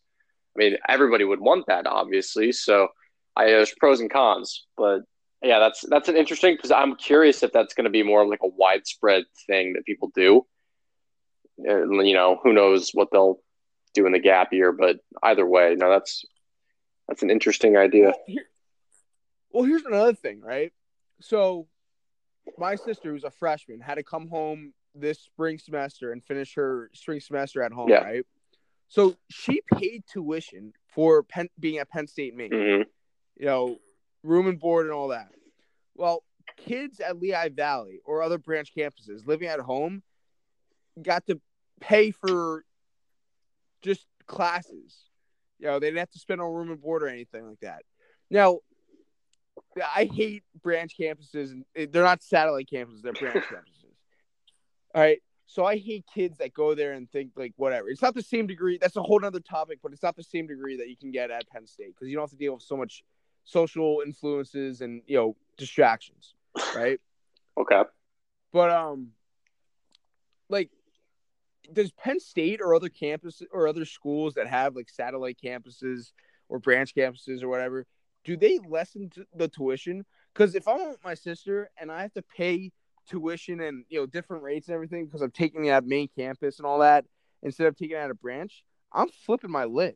I 0.55 0.59
mean, 0.59 0.77
everybody 0.89 1.23
would 1.23 1.39
want 1.39 1.67
that, 1.67 1.85
obviously. 1.85 2.51
So, 2.51 2.87
I 3.35 3.45
there's 3.45 3.75
pros 3.79 3.99
and 3.99 4.09
cons, 4.09 4.65
but 4.75 5.01
yeah, 5.43 5.59
that's 5.59 5.81
that's 5.87 6.09
an 6.09 6.17
interesting 6.17 6.55
because 6.55 6.71
I'm 6.71 6.95
curious 6.95 7.43
if 7.43 7.51
that's 7.51 7.75
going 7.75 7.85
to 7.85 7.91
be 7.91 8.01
more 8.01 8.27
like 8.27 8.39
a 8.43 8.47
widespread 8.47 9.25
thing 9.45 9.73
that 9.73 9.85
people 9.85 10.11
do. 10.15 10.45
And, 11.59 12.07
you 12.07 12.15
know, 12.15 12.39
who 12.41 12.53
knows 12.53 12.91
what 12.93 13.09
they'll 13.11 13.39
do 13.97 14.05
in 14.05 14.13
the 14.13 14.19
gap 14.19 14.53
year, 14.53 14.71
but 14.71 14.97
either 15.23 15.45
way, 15.45 15.75
no, 15.77 15.89
that's 15.89 16.23
that's 17.07 17.23
an 17.23 17.29
interesting 17.29 17.77
idea. 17.77 18.07
Well, 18.07 18.23
here, 18.27 18.45
well 19.51 19.63
here's 19.63 19.85
another 19.85 20.13
thing, 20.13 20.41
right? 20.41 20.71
So 21.21 21.67
my 22.57 22.75
sister, 22.75 23.11
who's 23.11 23.23
a 23.23 23.31
freshman, 23.31 23.79
had 23.79 23.95
to 23.95 24.03
come 24.03 24.27
home 24.27 24.73
this 24.95 25.19
spring 25.19 25.57
semester 25.57 26.11
and 26.11 26.23
finish 26.23 26.55
her 26.55 26.89
spring 26.93 27.19
semester 27.19 27.61
at 27.61 27.71
home, 27.71 27.89
Yeah. 27.89 28.03
right? 28.03 28.25
So 28.87 29.15
she 29.29 29.61
paid 29.73 30.03
tuition 30.11 30.73
for 30.87 31.23
Penn, 31.23 31.49
being 31.59 31.77
at 31.77 31.89
Penn 31.89 32.07
State, 32.07 32.35
Main. 32.35 32.51
hmm 32.51 32.81
You 33.37 33.45
know, 33.45 33.77
room 34.23 34.47
and 34.47 34.59
board 34.59 34.85
and 34.85 34.93
all 34.93 35.09
that. 35.09 35.29
Well, 35.95 36.23
kids 36.55 36.99
at 36.99 37.19
Lehigh 37.19 37.49
Valley 37.49 37.99
or 38.05 38.21
other 38.21 38.37
branch 38.37 38.71
campuses 38.75 39.25
living 39.25 39.47
at 39.47 39.59
home 39.59 40.03
got 41.01 41.27
to 41.27 41.39
pay 41.79 42.11
for 42.11 42.63
just 43.87 44.05
classes. 44.27 44.95
You 45.59 45.67
know, 45.67 45.79
they 45.79 45.87
didn't 45.87 45.99
have 45.99 46.11
to 46.11 46.19
spend 46.19 46.41
on 46.41 46.53
room 46.53 46.69
and 46.69 46.81
board 46.81 47.03
or 47.03 47.07
anything 47.07 47.47
like 47.47 47.59
that. 47.61 47.83
Now, 48.29 48.59
I 49.95 50.05
hate 50.05 50.43
branch 50.61 50.95
campuses, 50.99 51.51
and 51.51 51.65
they're 51.91 52.03
not 52.03 52.21
satellite 52.21 52.69
campuses; 52.71 53.01
they're 53.01 53.13
branch 53.13 53.45
campuses. 53.51 53.95
All 54.93 55.01
right, 55.01 55.19
so 55.45 55.65
I 55.65 55.77
hate 55.77 56.05
kids 56.13 56.37
that 56.37 56.53
go 56.53 56.75
there 56.75 56.93
and 56.93 57.09
think 57.09 57.31
like 57.35 57.53
whatever. 57.55 57.89
It's 57.89 58.01
not 58.01 58.13
the 58.13 58.21
same 58.21 58.47
degree. 58.47 58.77
That's 58.79 58.97
a 58.97 59.01
whole 59.01 59.23
other 59.23 59.39
topic, 59.39 59.79
but 59.81 59.93
it's 59.93 60.03
not 60.03 60.15
the 60.15 60.23
same 60.23 60.45
degree 60.45 60.77
that 60.77 60.89
you 60.89 60.97
can 60.97 61.11
get 61.11 61.31
at 61.31 61.49
Penn 61.49 61.65
State 61.65 61.95
because 61.95 62.09
you 62.09 62.15
don't 62.15 62.23
have 62.23 62.31
to 62.31 62.37
deal 62.37 62.53
with 62.53 62.63
so 62.63 62.77
much 62.77 63.03
social 63.43 64.03
influences 64.05 64.81
and 64.81 65.01
you 65.07 65.17
know 65.17 65.35
distractions, 65.57 66.35
right? 66.75 66.99
Okay. 67.57 67.81
But 68.51 68.71
um, 68.71 69.09
like, 70.49 70.69
does 71.73 71.91
Penn 71.91 72.19
State 72.19 72.61
or 72.61 72.75
other 72.75 72.89
campuses 72.89 73.43
or 73.51 73.67
other 73.67 73.85
schools 73.85 74.35
that 74.35 74.47
have 74.47 74.75
like 74.75 74.89
satellite 74.89 75.37
campuses 75.43 76.11
or 76.49 76.59
branch 76.59 76.93
campuses 76.95 77.43
or 77.43 77.47
whatever, 77.47 77.85
do 78.23 78.37
they 78.37 78.59
lessen 78.67 79.09
the 79.35 79.47
tuition? 79.47 80.05
Because 80.33 80.55
if 80.55 80.67
I'm 80.67 80.89
with 80.89 81.03
my 81.03 81.13
sister 81.13 81.69
and 81.79 81.91
I 81.91 82.01
have 82.01 82.13
to 82.13 82.21
pay 82.21 82.71
tuition 83.07 83.61
and 83.61 83.85
you 83.89 83.99
know 83.99 84.05
different 84.05 84.43
rates 84.43 84.67
and 84.67 84.75
everything 84.75 85.05
because 85.05 85.21
I'm 85.21 85.31
taking 85.31 85.65
it 85.65 85.69
at 85.69 85.85
main 85.85 86.09
campus 86.15 86.59
and 86.59 86.65
all 86.65 86.79
that 86.79 87.05
instead 87.41 87.67
of 87.67 87.77
taking 87.77 87.95
it 87.95 87.99
at 87.99 88.11
a 88.11 88.15
branch, 88.15 88.63
I'm 88.91 89.09
flipping 89.09 89.51
my 89.51 89.65
lid. 89.65 89.95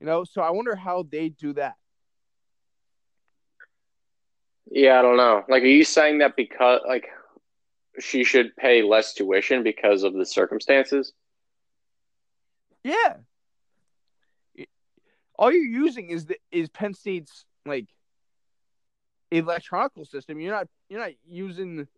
You 0.00 0.06
know, 0.06 0.24
so 0.24 0.40
I 0.40 0.50
wonder 0.50 0.74
how 0.74 1.04
they 1.10 1.28
do 1.28 1.52
that. 1.54 1.74
Yeah, 4.70 4.98
I 4.98 5.02
don't 5.02 5.16
know. 5.16 5.44
Like, 5.48 5.62
are 5.62 5.66
you 5.66 5.84
saying 5.84 6.18
that 6.18 6.36
because 6.36 6.80
like 6.86 7.08
she 7.98 8.24
should 8.24 8.56
pay 8.56 8.82
less 8.82 9.14
tuition 9.14 9.62
because 9.62 10.02
of 10.02 10.14
the 10.14 10.26
circumstances? 10.26 11.12
Yeah. 12.84 13.16
All 15.38 15.52
you're 15.52 15.64
using 15.64 16.10
is 16.10 16.26
the 16.26 16.36
is 16.52 16.68
Penn 16.68 16.94
State's 16.94 17.44
like 17.64 17.86
electronical 19.30 20.04
system. 20.04 20.40
You're 20.40 20.54
not 20.54 20.68
you're 20.88 21.00
not 21.00 21.12
using 21.26 21.88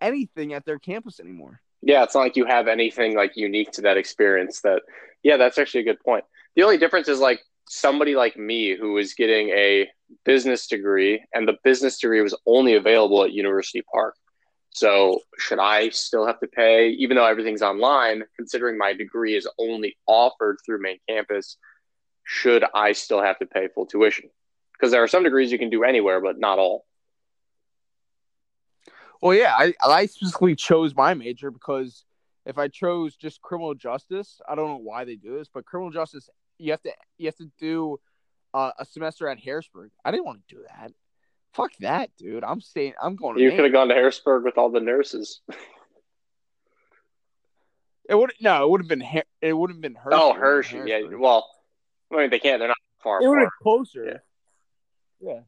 anything 0.00 0.52
at 0.52 0.64
their 0.64 0.78
campus 0.78 1.20
anymore. 1.20 1.60
Yeah, 1.80 2.04
it's 2.04 2.14
not 2.14 2.20
like 2.20 2.36
you 2.36 2.44
have 2.44 2.68
anything 2.68 3.16
like 3.16 3.36
unique 3.36 3.72
to 3.72 3.82
that 3.82 3.96
experience. 3.96 4.60
That 4.60 4.82
yeah, 5.22 5.36
that's 5.36 5.58
actually 5.58 5.80
a 5.80 5.84
good 5.84 6.00
point. 6.00 6.24
The 6.54 6.62
only 6.62 6.78
difference 6.78 7.08
is 7.08 7.18
like 7.18 7.40
somebody 7.68 8.14
like 8.14 8.36
me 8.36 8.76
who 8.76 8.98
is 8.98 9.14
getting 9.14 9.48
a 9.50 9.88
business 10.24 10.66
degree, 10.66 11.24
and 11.32 11.48
the 11.48 11.56
business 11.64 11.98
degree 11.98 12.20
was 12.20 12.36
only 12.46 12.74
available 12.74 13.24
at 13.24 13.32
University 13.32 13.82
Park. 13.92 14.14
So 14.72 15.20
should 15.38 15.58
I 15.58 15.90
still 15.90 16.26
have 16.26 16.40
to 16.40 16.46
pay, 16.46 16.88
even 16.90 17.16
though 17.16 17.26
everything's 17.26 17.62
online, 17.62 18.24
considering 18.36 18.78
my 18.78 18.94
degree 18.94 19.36
is 19.36 19.46
only 19.58 19.96
offered 20.06 20.58
through 20.64 20.80
main 20.80 20.98
campus? 21.08 21.58
Should 22.24 22.64
I 22.74 22.92
still 22.92 23.22
have 23.22 23.38
to 23.40 23.46
pay 23.46 23.68
full 23.68 23.86
tuition? 23.86 24.30
Because 24.72 24.90
there 24.90 25.02
are 25.02 25.08
some 25.08 25.24
degrees 25.24 25.52
you 25.52 25.58
can 25.58 25.70
do 25.70 25.84
anywhere, 25.84 26.20
but 26.20 26.38
not 26.38 26.58
all. 26.58 26.86
Well, 29.20 29.36
yeah, 29.36 29.54
I 29.56 29.74
I 29.86 30.06
specifically 30.06 30.56
chose 30.56 30.96
my 30.96 31.14
major 31.14 31.50
because 31.50 32.04
if 32.46 32.58
I 32.58 32.68
chose 32.68 33.14
just 33.14 33.42
criminal 33.42 33.74
justice, 33.74 34.40
I 34.48 34.54
don't 34.54 34.68
know 34.68 34.80
why 34.82 35.04
they 35.04 35.16
do 35.16 35.36
this, 35.36 35.48
but 35.52 35.66
criminal 35.66 35.92
justice 35.92 36.28
you 36.58 36.70
have 36.70 36.82
to 36.82 36.92
you 37.18 37.26
have 37.26 37.36
to 37.36 37.50
do 37.60 38.00
uh, 38.54 38.72
a 38.78 38.84
semester 38.84 39.28
at 39.28 39.38
Harrisburg. 39.38 39.90
I 40.04 40.10
didn't 40.10 40.24
want 40.24 40.46
to 40.48 40.54
do 40.54 40.62
that. 40.66 40.92
Fuck 41.52 41.72
that, 41.80 42.10
dude. 42.16 42.44
I'm 42.44 42.60
staying. 42.60 42.94
I'm 43.02 43.16
going. 43.16 43.38
You 43.38 43.50
could 43.50 43.64
have 43.64 43.72
gone 43.72 43.88
to 43.88 43.94
Harrisburg 43.94 44.44
with 44.44 44.56
all 44.56 44.70
the 44.70 44.80
nurses. 44.80 45.40
It 48.08 48.14
would 48.14 48.32
no. 48.40 48.64
It 48.64 48.70
would 48.70 48.80
have 48.80 48.88
been. 48.88 49.04
It 49.40 49.52
would 49.52 49.70
have 49.70 49.80
been 49.80 49.94
Hershey. 49.94 50.16
Oh, 50.18 50.32
Hershey. 50.34 50.82
Yeah. 50.86 51.00
Well, 51.16 51.48
I 52.12 52.16
mean, 52.16 52.30
they 52.30 52.38
can't. 52.38 52.58
They're 52.58 52.68
not 52.68 52.76
far. 53.02 53.22
It 53.22 53.28
would 53.28 53.38
have 53.38 53.48
closer. 53.62 54.20
Yeah. 55.20 55.40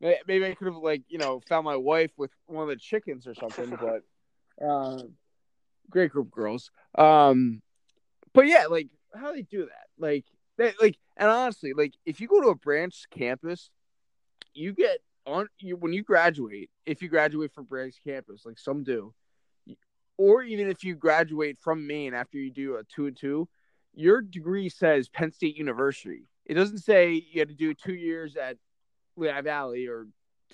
yeah. 0.00 0.14
Maybe 0.26 0.46
I 0.46 0.54
could 0.54 0.66
have 0.66 0.76
like 0.76 1.02
you 1.08 1.18
know 1.18 1.40
found 1.48 1.64
my 1.64 1.76
wife 1.76 2.12
with 2.16 2.30
one 2.46 2.62
of 2.62 2.68
the 2.68 2.76
chickens 2.76 3.26
or 3.26 3.34
something, 3.34 3.70
but 3.80 4.64
uh, 4.64 5.02
great 5.90 6.12
group 6.12 6.26
of 6.26 6.32
girls. 6.32 6.70
Um, 6.96 7.62
but 8.32 8.46
yeah, 8.46 8.66
like 8.66 8.88
how 9.14 9.30
do 9.30 9.36
they 9.36 9.42
do 9.42 9.66
that? 9.66 9.86
Like 9.98 10.24
they 10.56 10.72
like, 10.80 10.98
and 11.16 11.28
honestly, 11.28 11.72
like 11.72 11.94
if 12.06 12.20
you 12.20 12.28
go 12.28 12.40
to 12.40 12.48
a 12.48 12.54
branch 12.54 13.06
campus, 13.10 13.70
you 14.54 14.72
get 14.72 15.00
on 15.28 15.48
you 15.58 15.76
when 15.76 15.92
you 15.92 16.02
graduate. 16.02 16.70
If 16.86 17.02
you 17.02 17.08
graduate 17.08 17.52
from 17.52 17.64
branch 17.64 17.96
campus, 18.04 18.44
like 18.44 18.58
some 18.58 18.82
do, 18.82 19.14
or 20.16 20.42
even 20.42 20.68
if 20.68 20.82
you 20.82 20.94
graduate 20.94 21.58
from 21.58 21.86
Main 21.86 22.14
after 22.14 22.38
you 22.38 22.50
do 22.50 22.76
a 22.76 22.84
two 22.84 23.06
and 23.06 23.16
two, 23.16 23.48
your 23.94 24.20
degree 24.20 24.68
says 24.68 25.08
Penn 25.08 25.32
State 25.32 25.56
University. 25.56 26.28
It 26.46 26.54
doesn't 26.54 26.78
say 26.78 27.22
you 27.30 27.40
had 27.40 27.48
to 27.48 27.54
do 27.54 27.74
two 27.74 27.94
years 27.94 28.36
at 28.36 28.56
Lehigh 29.16 29.42
Valley 29.42 29.86
or 29.86 30.06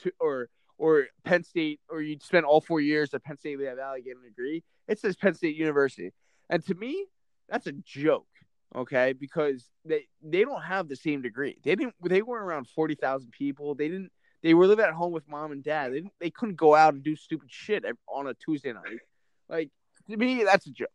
two, 0.03 0.11
or 0.21 0.49
or 0.77 1.07
Penn 1.25 1.45
State 1.45 1.81
or 1.89 2.01
you 2.03 2.19
spend 2.21 2.45
all 2.45 2.61
four 2.61 2.81
years 2.81 3.15
at 3.15 3.25
Penn 3.25 3.39
State 3.39 3.59
Lehigh 3.59 3.75
Valley 3.75 4.03
getting 4.03 4.23
a 4.25 4.29
degree. 4.29 4.65
It 4.89 4.99
says 4.99 5.17
Penn 5.17 5.35
State 5.35 5.57
University, 5.57 6.13
and 6.51 6.65
to 6.67 6.75
me, 6.75 7.07
that's 7.49 7.67
a 7.67 7.73
joke. 7.73 8.27
Okay, 8.77 9.13
because 9.13 9.71
they 9.85 10.07
they 10.21 10.43
don't 10.43 10.63
have 10.63 10.89
the 10.89 10.97
same 10.97 11.23
degree. 11.23 11.59
They 11.63 11.77
didn't. 11.77 11.95
They 12.03 12.23
weren't 12.23 12.45
around 12.45 12.69
forty 12.69 12.97
thousand 12.97 13.31
people. 13.31 13.75
They 13.75 13.89
didn't. 13.89 14.11
They 14.45 14.53
were 14.53 14.67
living 14.67 14.85
at 14.85 14.93
home 14.93 15.13
with 15.13 15.27
mom 15.27 15.53
and 15.53 15.65
dad. 15.65 15.91
They 15.91 15.97
didn't. 15.97 16.13
They 16.21 16.31
couldn't 16.31 16.57
go 16.57 16.75
out 16.75 16.93
and 16.93 17.03
do 17.03 17.17
stupid 17.17 17.51
shit 17.51 17.83
on 18.07 18.27
a 18.27 18.35
Tuesday 18.35 18.75
night. 18.75 19.01
Like 19.49 19.71
to 20.11 20.17
me, 20.19 20.45
that's 20.45 20.67
a 20.67 20.71
joke. 20.71 20.89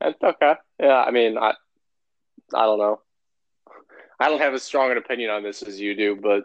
That's 0.00 0.22
okay. 0.22 0.54
Yeah, 0.78 1.02
I 1.02 1.10
mean, 1.10 1.36
I, 1.36 1.54
I 2.54 2.64
don't 2.64 2.78
know. 2.78 3.00
I 4.20 4.28
don't 4.28 4.38
have 4.38 4.54
as 4.54 4.62
strong 4.62 4.92
an 4.92 4.98
opinion 4.98 5.30
on 5.30 5.42
this 5.42 5.62
as 5.62 5.80
you 5.80 5.96
do, 5.96 6.14
but 6.14 6.44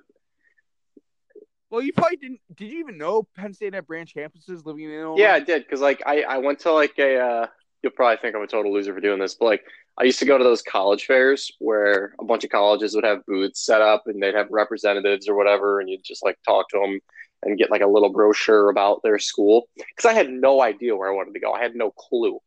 well, 1.69 1.83
you 1.83 1.93
probably 1.93 2.17
didn't. 2.17 2.39
Did 2.55 2.71
you 2.71 2.79
even 2.79 2.97
know 2.97 3.27
Penn 3.35 3.53
State 3.53 3.75
had 3.75 3.85
branch 3.85 4.15
campuses 4.15 4.65
living 4.65 4.85
in 4.85 4.91
Illinois? 4.91 5.21
Yeah, 5.21 5.33
I 5.33 5.41
did 5.41 5.63
because 5.63 5.81
like 5.81 6.01
I 6.07 6.23
I 6.23 6.37
went 6.39 6.59
to 6.61 6.71
like 6.71 6.97
a. 6.97 7.19
Uh, 7.19 7.47
you'll 7.83 7.91
probably 7.91 8.17
think 8.17 8.35
I'm 8.35 8.41
a 8.41 8.47
total 8.47 8.73
loser 8.73 8.95
for 8.95 8.99
doing 9.01 9.19
this, 9.19 9.35
but 9.35 9.45
like 9.45 9.63
I 9.97 10.05
used 10.05 10.19
to 10.19 10.25
go 10.25 10.37
to 10.37 10.43
those 10.43 10.63
college 10.63 11.05
fairs 11.05 11.51
where 11.59 12.15
a 12.19 12.25
bunch 12.25 12.43
of 12.43 12.49
colleges 12.49 12.95
would 12.95 13.03
have 13.03 13.25
booths 13.27 13.63
set 13.63 13.81
up 13.81 14.03
and 14.07 14.21
they'd 14.21 14.33
have 14.33 14.47
representatives 14.49 15.27
or 15.29 15.35
whatever, 15.35 15.79
and 15.79 15.89
you'd 15.89 16.03
just 16.03 16.23
like 16.23 16.37
talk 16.45 16.67
to 16.69 16.79
them 16.79 16.99
and 17.43 17.57
get 17.57 17.69
like 17.69 17.81
a 17.81 17.87
little 17.87 18.09
brochure 18.09 18.69
about 18.69 19.01
their 19.03 19.19
school 19.19 19.67
because 19.75 20.09
I 20.09 20.13
had 20.13 20.29
no 20.29 20.61
idea 20.61 20.95
where 20.95 21.11
I 21.11 21.15
wanted 21.15 21.33
to 21.33 21.39
go. 21.39 21.51
I 21.53 21.61
had 21.61 21.75
no 21.75 21.91
clue. 21.91 22.39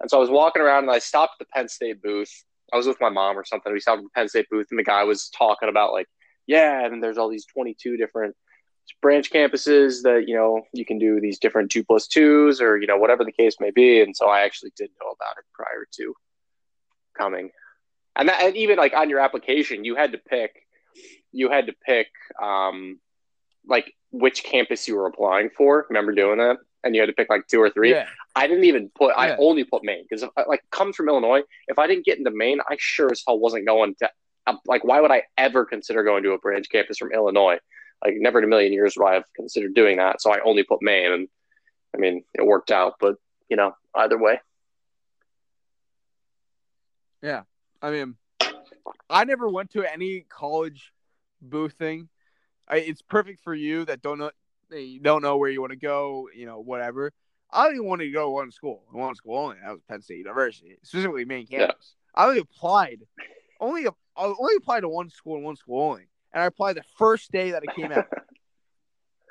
And 0.00 0.10
so 0.10 0.16
I 0.16 0.20
was 0.20 0.30
walking 0.30 0.62
around 0.62 0.84
and 0.84 0.92
I 0.92 0.98
stopped 0.98 1.34
at 1.40 1.46
the 1.46 1.52
Penn 1.52 1.68
State 1.68 2.00
booth. 2.00 2.32
I 2.72 2.76
was 2.76 2.86
with 2.86 3.00
my 3.00 3.10
mom 3.10 3.38
or 3.38 3.44
something. 3.44 3.72
We 3.72 3.80
stopped 3.80 3.98
at 3.98 4.04
the 4.04 4.10
Penn 4.14 4.28
State 4.28 4.46
booth 4.50 4.68
and 4.70 4.78
the 4.78 4.84
guy 4.84 5.04
was 5.04 5.28
talking 5.30 5.68
about 5.68 5.92
like, 5.92 6.06
yeah, 6.46 6.86
and 6.86 7.02
there's 7.02 7.18
all 7.18 7.28
these 7.28 7.44
22 7.46 7.98
different 7.98 8.34
branch 9.02 9.30
campuses 9.30 10.02
that, 10.02 10.26
you 10.26 10.34
know, 10.34 10.62
you 10.72 10.84
can 10.84 10.98
do 10.98 11.20
these 11.20 11.38
different 11.38 11.70
two 11.70 11.84
plus 11.84 12.06
twos 12.06 12.60
or, 12.60 12.78
you 12.78 12.86
know, 12.86 12.96
whatever 12.96 13.24
the 13.24 13.32
case 13.32 13.56
may 13.60 13.70
be. 13.70 14.00
And 14.00 14.16
so 14.16 14.28
I 14.28 14.40
actually 14.40 14.72
did 14.76 14.90
know 15.00 15.10
about 15.10 15.36
it 15.38 15.44
prior 15.52 15.86
to 15.96 16.14
coming. 17.16 17.50
And 18.16 18.28
that, 18.28 18.42
and 18.42 18.56
even 18.56 18.76
like 18.76 18.94
on 18.94 19.08
your 19.08 19.20
application, 19.20 19.84
you 19.84 19.96
had 19.96 20.12
to 20.12 20.18
pick, 20.18 20.66
you 21.32 21.50
had 21.50 21.66
to 21.66 21.72
pick, 21.84 22.08
um, 22.42 22.98
like 23.66 23.94
which 24.10 24.42
campus 24.42 24.88
you 24.88 24.96
were 24.96 25.06
applying 25.06 25.50
for. 25.50 25.86
Remember 25.88 26.12
doing 26.12 26.38
that? 26.38 26.58
And 26.82 26.94
you 26.94 27.02
had 27.02 27.08
to 27.08 27.12
pick 27.12 27.28
like 27.28 27.46
two 27.46 27.60
or 27.60 27.70
three. 27.70 27.90
Yeah. 27.90 28.06
I 28.34 28.46
didn't 28.46 28.64
even 28.64 28.90
put. 28.94 29.08
Yeah. 29.08 29.22
I 29.22 29.36
only 29.36 29.64
put 29.64 29.84
Main 29.84 30.04
because 30.08 30.24
like 30.48 30.62
comes 30.70 30.96
from 30.96 31.08
Illinois. 31.08 31.42
If 31.68 31.78
I 31.78 31.86
didn't 31.86 32.04
get 32.04 32.18
into 32.18 32.30
Main, 32.30 32.60
I 32.68 32.76
sure 32.78 33.10
as 33.10 33.22
hell 33.26 33.38
wasn't 33.38 33.66
going 33.66 33.94
to. 33.96 34.10
Uh, 34.46 34.54
like, 34.66 34.84
why 34.84 35.00
would 35.00 35.10
I 35.10 35.24
ever 35.36 35.64
consider 35.64 36.02
going 36.02 36.22
to 36.22 36.32
a 36.32 36.38
branch 36.38 36.70
campus 36.70 36.96
from 36.96 37.12
Illinois? 37.12 37.58
Like, 38.02 38.14
never 38.16 38.38
in 38.38 38.44
a 38.44 38.48
million 38.48 38.72
years 38.72 38.94
would 38.96 39.06
I 39.06 39.14
have 39.14 39.24
considered 39.36 39.74
doing 39.74 39.98
that. 39.98 40.22
So 40.22 40.32
I 40.32 40.40
only 40.40 40.62
put 40.62 40.80
Main, 40.80 41.12
and 41.12 41.28
I 41.94 41.98
mean, 41.98 42.24
it 42.34 42.46
worked 42.46 42.70
out. 42.70 42.94
But 42.98 43.16
you 43.48 43.56
know, 43.56 43.74
either 43.94 44.18
way. 44.18 44.40
Yeah, 47.22 47.42
I 47.82 47.90
mean, 47.90 48.16
I 49.08 49.24
never 49.24 49.48
went 49.48 49.70
to 49.72 49.84
any 49.84 50.24
college 50.28 50.92
booth 51.42 51.72
thing 51.74 52.08
I, 52.70 52.76
it's 52.76 53.02
perfect 53.02 53.42
for 53.42 53.54
you 53.54 53.84
that 53.86 54.00
don't 54.00 54.18
know 54.18 54.30
you 54.70 55.00
don't 55.00 55.22
know 55.22 55.36
where 55.36 55.50
you 55.50 55.60
want 55.60 55.72
to 55.72 55.78
go, 55.78 56.28
you 56.34 56.46
know, 56.46 56.60
whatever. 56.60 57.12
I 57.50 57.66
only 57.66 57.80
wanted 57.80 58.04
to 58.04 58.12
go 58.12 58.26
to 58.26 58.30
one 58.30 58.52
school, 58.52 58.84
one 58.92 59.16
school 59.16 59.36
only. 59.36 59.56
That 59.60 59.72
was 59.72 59.80
Penn 59.88 60.00
State 60.00 60.18
University, 60.18 60.76
specifically 60.84 61.24
main 61.24 61.48
campus. 61.48 61.96
Yeah. 62.16 62.22
I 62.22 62.26
only 62.28 62.38
applied, 62.38 63.00
only 63.60 63.88
I 63.88 63.90
only 64.16 64.54
applied 64.56 64.80
to 64.80 64.88
one 64.88 65.10
school 65.10 65.34
and 65.34 65.44
one 65.44 65.56
school 65.56 65.82
only, 65.82 66.06
and 66.32 66.42
I 66.44 66.46
applied 66.46 66.76
the 66.76 66.84
first 66.96 67.32
day 67.32 67.50
that 67.50 67.64
it 67.64 67.74
came 67.74 67.90
out. 67.90 68.06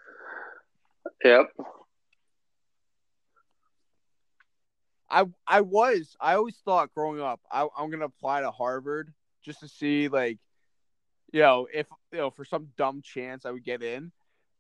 yep. 1.23 1.45
I 5.09 5.25
I 5.47 5.61
was 5.61 6.15
I 6.19 6.35
always 6.35 6.57
thought 6.63 6.93
growing 6.93 7.21
up 7.21 7.39
I, 7.51 7.67
I'm 7.77 7.89
gonna 7.89 8.05
apply 8.05 8.41
to 8.41 8.51
Harvard 8.51 9.13
just 9.43 9.61
to 9.61 9.67
see 9.67 10.07
like 10.07 10.37
you 11.31 11.41
know, 11.41 11.67
if 11.73 11.87
you 12.11 12.19
know 12.19 12.29
for 12.29 12.45
some 12.45 12.69
dumb 12.77 13.01
chance 13.01 13.45
I 13.45 13.51
would 13.51 13.63
get 13.63 13.83
in, 13.83 14.11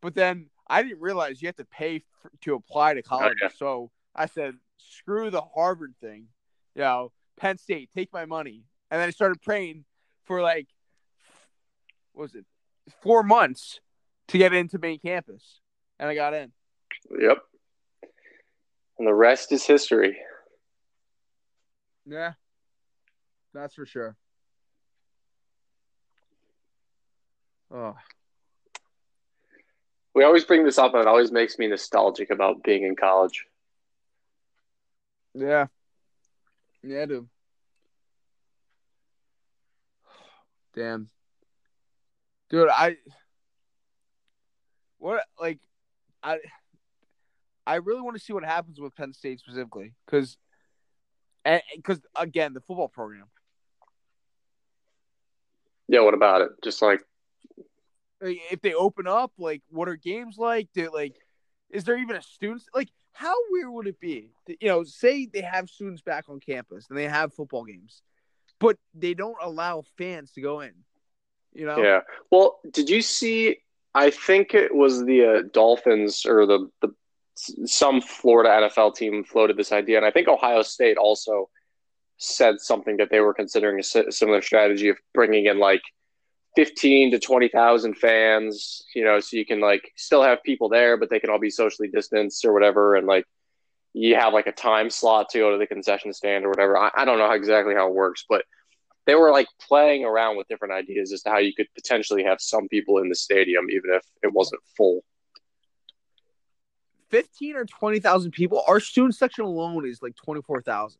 but 0.01 0.15
then 0.15 0.47
I 0.67 0.83
didn't 0.83 1.01
realize 1.01 1.41
you 1.41 1.47
have 1.47 1.55
to 1.57 1.65
pay 1.65 2.03
for, 2.21 2.31
to 2.41 2.55
apply 2.55 2.93
to 2.95 3.01
college. 3.01 3.37
Oh, 3.41 3.45
yeah. 3.45 3.49
So 3.57 3.91
I 4.15 4.27
said, 4.27 4.55
screw 4.77 5.29
the 5.29 5.41
Harvard 5.41 5.95
thing, 6.01 6.27
you 6.75 6.81
know, 6.81 7.11
Penn 7.37 7.57
State, 7.57 7.89
take 7.95 8.13
my 8.13 8.25
money, 8.25 8.63
and 8.91 9.01
then 9.01 9.07
I 9.07 9.11
started 9.11 9.41
praying 9.41 9.85
for 10.25 10.41
like, 10.41 10.67
what 12.13 12.23
was 12.23 12.35
it, 12.35 12.45
four 13.01 13.23
months 13.23 13.79
to 14.27 14.37
get 14.37 14.53
into 14.53 14.77
main 14.77 14.99
campus, 14.99 15.61
and 15.99 16.09
I 16.09 16.15
got 16.15 16.33
in. 16.33 16.51
Yep. 17.19 17.37
And 18.99 19.07
the 19.07 19.13
rest 19.13 19.51
is 19.51 19.65
history. 19.65 20.17
Yeah, 22.09 22.33
that's 23.53 23.75
for 23.75 23.85
sure. 23.85 24.15
Oh. 27.71 27.95
We 30.15 30.23
always 30.23 30.43
bring 30.43 30.65
this 30.65 30.79
up, 30.79 30.93
and 30.93 31.01
it 31.01 31.07
always 31.07 31.31
makes 31.31 31.59
me 31.59 31.67
nostalgic 31.67 32.31
about 32.31 32.63
being 32.63 32.83
in 32.83 32.95
college. 32.95 33.45
Yeah. 35.35 35.67
Yeah, 36.81 37.05
dude. 37.05 37.29
Damn. 40.75 41.09
Dude, 42.49 42.69
I 42.69 42.97
what 44.97 45.23
like 45.39 45.59
I 46.23 46.39
I 47.67 47.75
really 47.75 48.01
want 48.01 48.17
to 48.17 48.23
see 48.23 48.33
what 48.33 48.43
happens 48.43 48.79
with 48.79 48.95
Penn 48.95 49.13
State 49.13 49.39
specifically 49.39 49.93
cuz 50.07 50.37
cuz 51.83 51.99
again, 52.15 52.53
the 52.53 52.61
football 52.61 52.89
program. 52.89 53.25
Yeah, 55.87 56.01
what 56.01 56.13
about 56.13 56.41
it? 56.41 56.49
Just 56.63 56.81
like 56.81 57.01
if 58.21 58.61
they 58.61 58.73
open 58.73 59.07
up, 59.07 59.31
like 59.37 59.61
what 59.69 59.87
are 59.89 59.95
games 59.95 60.37
like? 60.37 60.69
Do 60.73 60.89
like 60.93 61.15
is 61.69 61.83
there 61.83 61.97
even 61.97 62.15
a 62.15 62.21
students 62.21 62.67
like 62.73 62.89
how 63.13 63.35
weird 63.49 63.69
would 63.69 63.87
it 63.87 63.99
be? 63.99 64.29
To, 64.47 64.55
you 64.61 64.67
know, 64.69 64.83
say 64.83 65.25
they 65.25 65.41
have 65.41 65.69
students 65.69 66.01
back 66.01 66.29
on 66.29 66.39
campus 66.39 66.87
and 66.89 66.97
they 66.97 67.07
have 67.07 67.33
football 67.33 67.65
games, 67.65 68.01
but 68.59 68.77
they 68.93 69.13
don't 69.13 69.37
allow 69.41 69.83
fans 69.97 70.31
to 70.33 70.41
go 70.41 70.61
in. 70.61 70.71
You 71.53 71.65
know? 71.65 71.83
Yeah. 71.83 72.01
Well, 72.31 72.59
did 72.71 72.89
you 72.89 73.01
see? 73.01 73.57
I 73.95 74.11
think 74.11 74.53
it 74.53 74.73
was 74.73 75.03
the 75.03 75.25
uh, 75.25 75.41
Dolphins 75.51 76.25
or 76.25 76.45
the 76.45 76.69
the 76.81 76.93
some 77.65 78.01
Florida 78.01 78.49
NFL 78.49 78.95
team 78.95 79.23
floated 79.23 79.57
this 79.57 79.71
idea, 79.71 79.97
and 79.97 80.05
I 80.05 80.11
think 80.11 80.27
Ohio 80.27 80.61
State 80.61 80.97
also 80.97 81.49
said 82.17 82.59
something 82.59 82.97
that 82.97 83.09
they 83.09 83.21
were 83.21 83.33
considering 83.33 83.79
a 83.79 84.11
similar 84.11 84.41
strategy 84.41 84.89
of 84.89 84.97
bringing 85.13 85.45
in 85.45 85.57
like 85.57 85.81
15 86.55 87.11
to 87.11 87.19
20,000 87.19 87.93
fans, 87.95 88.83
you 88.93 89.03
know, 89.03 89.19
so 89.19 89.37
you 89.37 89.45
can 89.45 89.61
like 89.61 89.93
still 89.95 90.21
have 90.21 90.43
people 90.43 90.67
there, 90.67 90.97
but 90.97 91.09
they 91.09 91.19
can 91.19 91.29
all 91.29 91.39
be 91.39 91.49
socially 91.49 91.87
distanced 91.87 92.43
or 92.43 92.53
whatever. 92.53 92.95
And 92.95 93.07
like 93.07 93.23
you 93.93 94.15
have 94.15 94.33
like 94.33 94.47
a 94.47 94.51
time 94.51 94.89
slot 94.89 95.29
to 95.29 95.39
go 95.39 95.51
to 95.51 95.57
the 95.57 95.67
concession 95.67 96.11
stand 96.11 96.45
or 96.45 96.49
whatever. 96.49 96.77
I, 96.77 96.91
I 96.93 97.05
don't 97.05 97.19
know 97.19 97.31
exactly 97.31 97.73
how 97.73 97.87
it 97.87 97.95
works, 97.95 98.25
but 98.27 98.43
they 99.05 99.15
were 99.15 99.31
like 99.31 99.47
playing 99.65 100.03
around 100.03 100.37
with 100.37 100.47
different 100.47 100.73
ideas 100.73 101.13
as 101.13 101.21
to 101.23 101.29
how 101.29 101.37
you 101.37 101.53
could 101.53 101.67
potentially 101.73 102.23
have 102.23 102.41
some 102.41 102.67
people 102.67 102.97
in 102.97 103.09
the 103.09 103.15
stadium, 103.15 103.69
even 103.69 103.91
if 103.91 104.03
it 104.23 104.33
wasn't 104.33 104.61
full. 104.75 105.03
15 107.09 107.55
or 107.55 107.65
20,000 107.65 108.31
people. 108.31 108.63
Our 108.67 108.79
student 108.79 109.15
section 109.15 109.45
alone 109.45 109.87
is 109.87 110.01
like 110.01 110.15
24,000. 110.15 110.99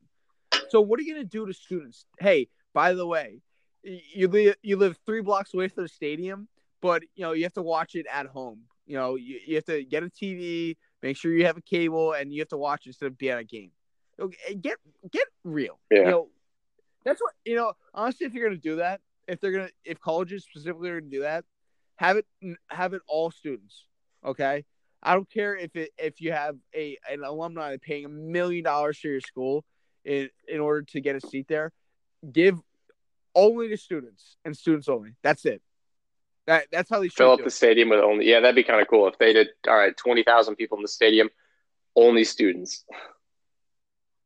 So 0.70 0.82
what 0.82 1.00
are 1.00 1.04
you 1.04 1.14
going 1.14 1.26
to 1.26 1.30
do 1.30 1.46
to 1.46 1.54
students? 1.54 2.06
Hey, 2.20 2.48
by 2.74 2.94
the 2.94 3.06
way, 3.06 3.42
you 3.84 4.28
live 4.28 4.56
you 4.62 4.78
live 4.78 4.98
three 5.06 5.22
blocks 5.22 5.54
away 5.54 5.68
from 5.68 5.84
the 5.84 5.90
stadium, 5.90 6.48
but 6.82 7.04
you 7.16 7.24
know 7.24 7.32
you 7.32 7.44
have 7.44 7.54
to 7.54 7.62
watch 7.62 7.96
it 7.96 8.06
at 8.12 8.28
home. 8.28 8.62
You 8.86 8.98
know 8.98 9.16
you, 9.16 9.40
you 9.46 9.56
have 9.56 9.66
to 9.66 9.84
get 9.84 10.04
a 10.04 10.08
TV, 10.08 10.76
make 11.02 11.18
sure 11.18 11.32
you 11.32 11.46
have 11.46 11.58
a 11.58 11.62
cable, 11.62 12.14
and 12.14 12.34
you 12.34 12.42
have 12.42 12.50
to 12.50 12.58
watch 12.58 12.88
instead 12.88 13.08
of 13.08 13.18
be 13.18 13.32
at 13.32 13.40
a 13.40 13.44
game. 13.44 13.72
Okay, 14.20 14.56
get 14.56 14.78
get 15.12 15.28
real. 15.44 15.80
Yeah. 15.90 16.00
You 16.00 16.06
know, 16.06 16.30
that's 17.06 17.22
what 17.22 17.34
you 17.46 17.56
know. 17.56 17.74
Honestly, 17.94 18.28
if 18.28 18.34
you're 18.34 18.48
gonna 18.48 18.60
do 18.60 18.78
that, 18.78 19.02
if 19.28 19.40
they're 19.40 19.52
gonna, 19.52 19.70
if 19.86 20.00
colleges 20.00 20.44
specifically 20.44 20.90
are 20.90 21.00
gonna 21.00 21.12
do 21.12 21.22
that, 21.22 21.46
have 21.96 22.18
it 22.18 22.26
have 22.70 22.94
it 22.94 23.02
all 23.08 23.32
students. 23.32 23.86
Okay, 24.26 24.66
I 25.02 25.14
don't 25.14 25.30
care 25.30 25.56
if 25.56 25.76
it 25.76 25.92
if 25.98 26.20
you 26.22 26.32
have 26.32 26.58
a 26.76 26.98
an 27.10 27.24
alumni 27.24 27.78
paying 27.82 28.06
a 28.06 28.10
million 28.10 28.64
dollars 28.64 29.00
to 29.02 29.10
your 29.10 29.22
school 29.22 29.64
in 30.04 30.30
in 30.48 30.60
order 30.60 30.82
to 30.92 31.02
get 31.02 31.16
a 31.16 31.22
seat 31.22 31.48
there. 31.48 31.72
Give 32.32 32.58
only 33.36 33.70
to 33.70 33.78
students 33.78 34.38
and 34.44 34.56
students 34.58 34.90
only. 34.90 35.12
That's 35.24 35.46
it. 35.46 35.62
That 36.48 36.66
that's 36.72 36.90
how 36.90 37.00
they 37.00 37.08
Fill 37.10 37.32
up 37.32 37.40
the 37.40 37.46
it. 37.46 37.52
stadium 37.52 37.90
with 37.90 38.00
only. 38.00 38.30
Yeah, 38.30 38.40
that'd 38.42 38.56
be 38.56 38.64
kind 38.64 38.82
of 38.82 38.88
cool 38.88 39.08
if 39.08 39.18
they 39.18 39.34
did. 39.34 39.50
All 39.68 39.78
right, 39.78 39.96
twenty 39.96 40.24
thousand 40.24 40.56
people 40.56 40.78
in 40.78 40.82
the 40.82 40.88
stadium, 40.90 41.30
only 41.96 42.24
students. 42.24 42.84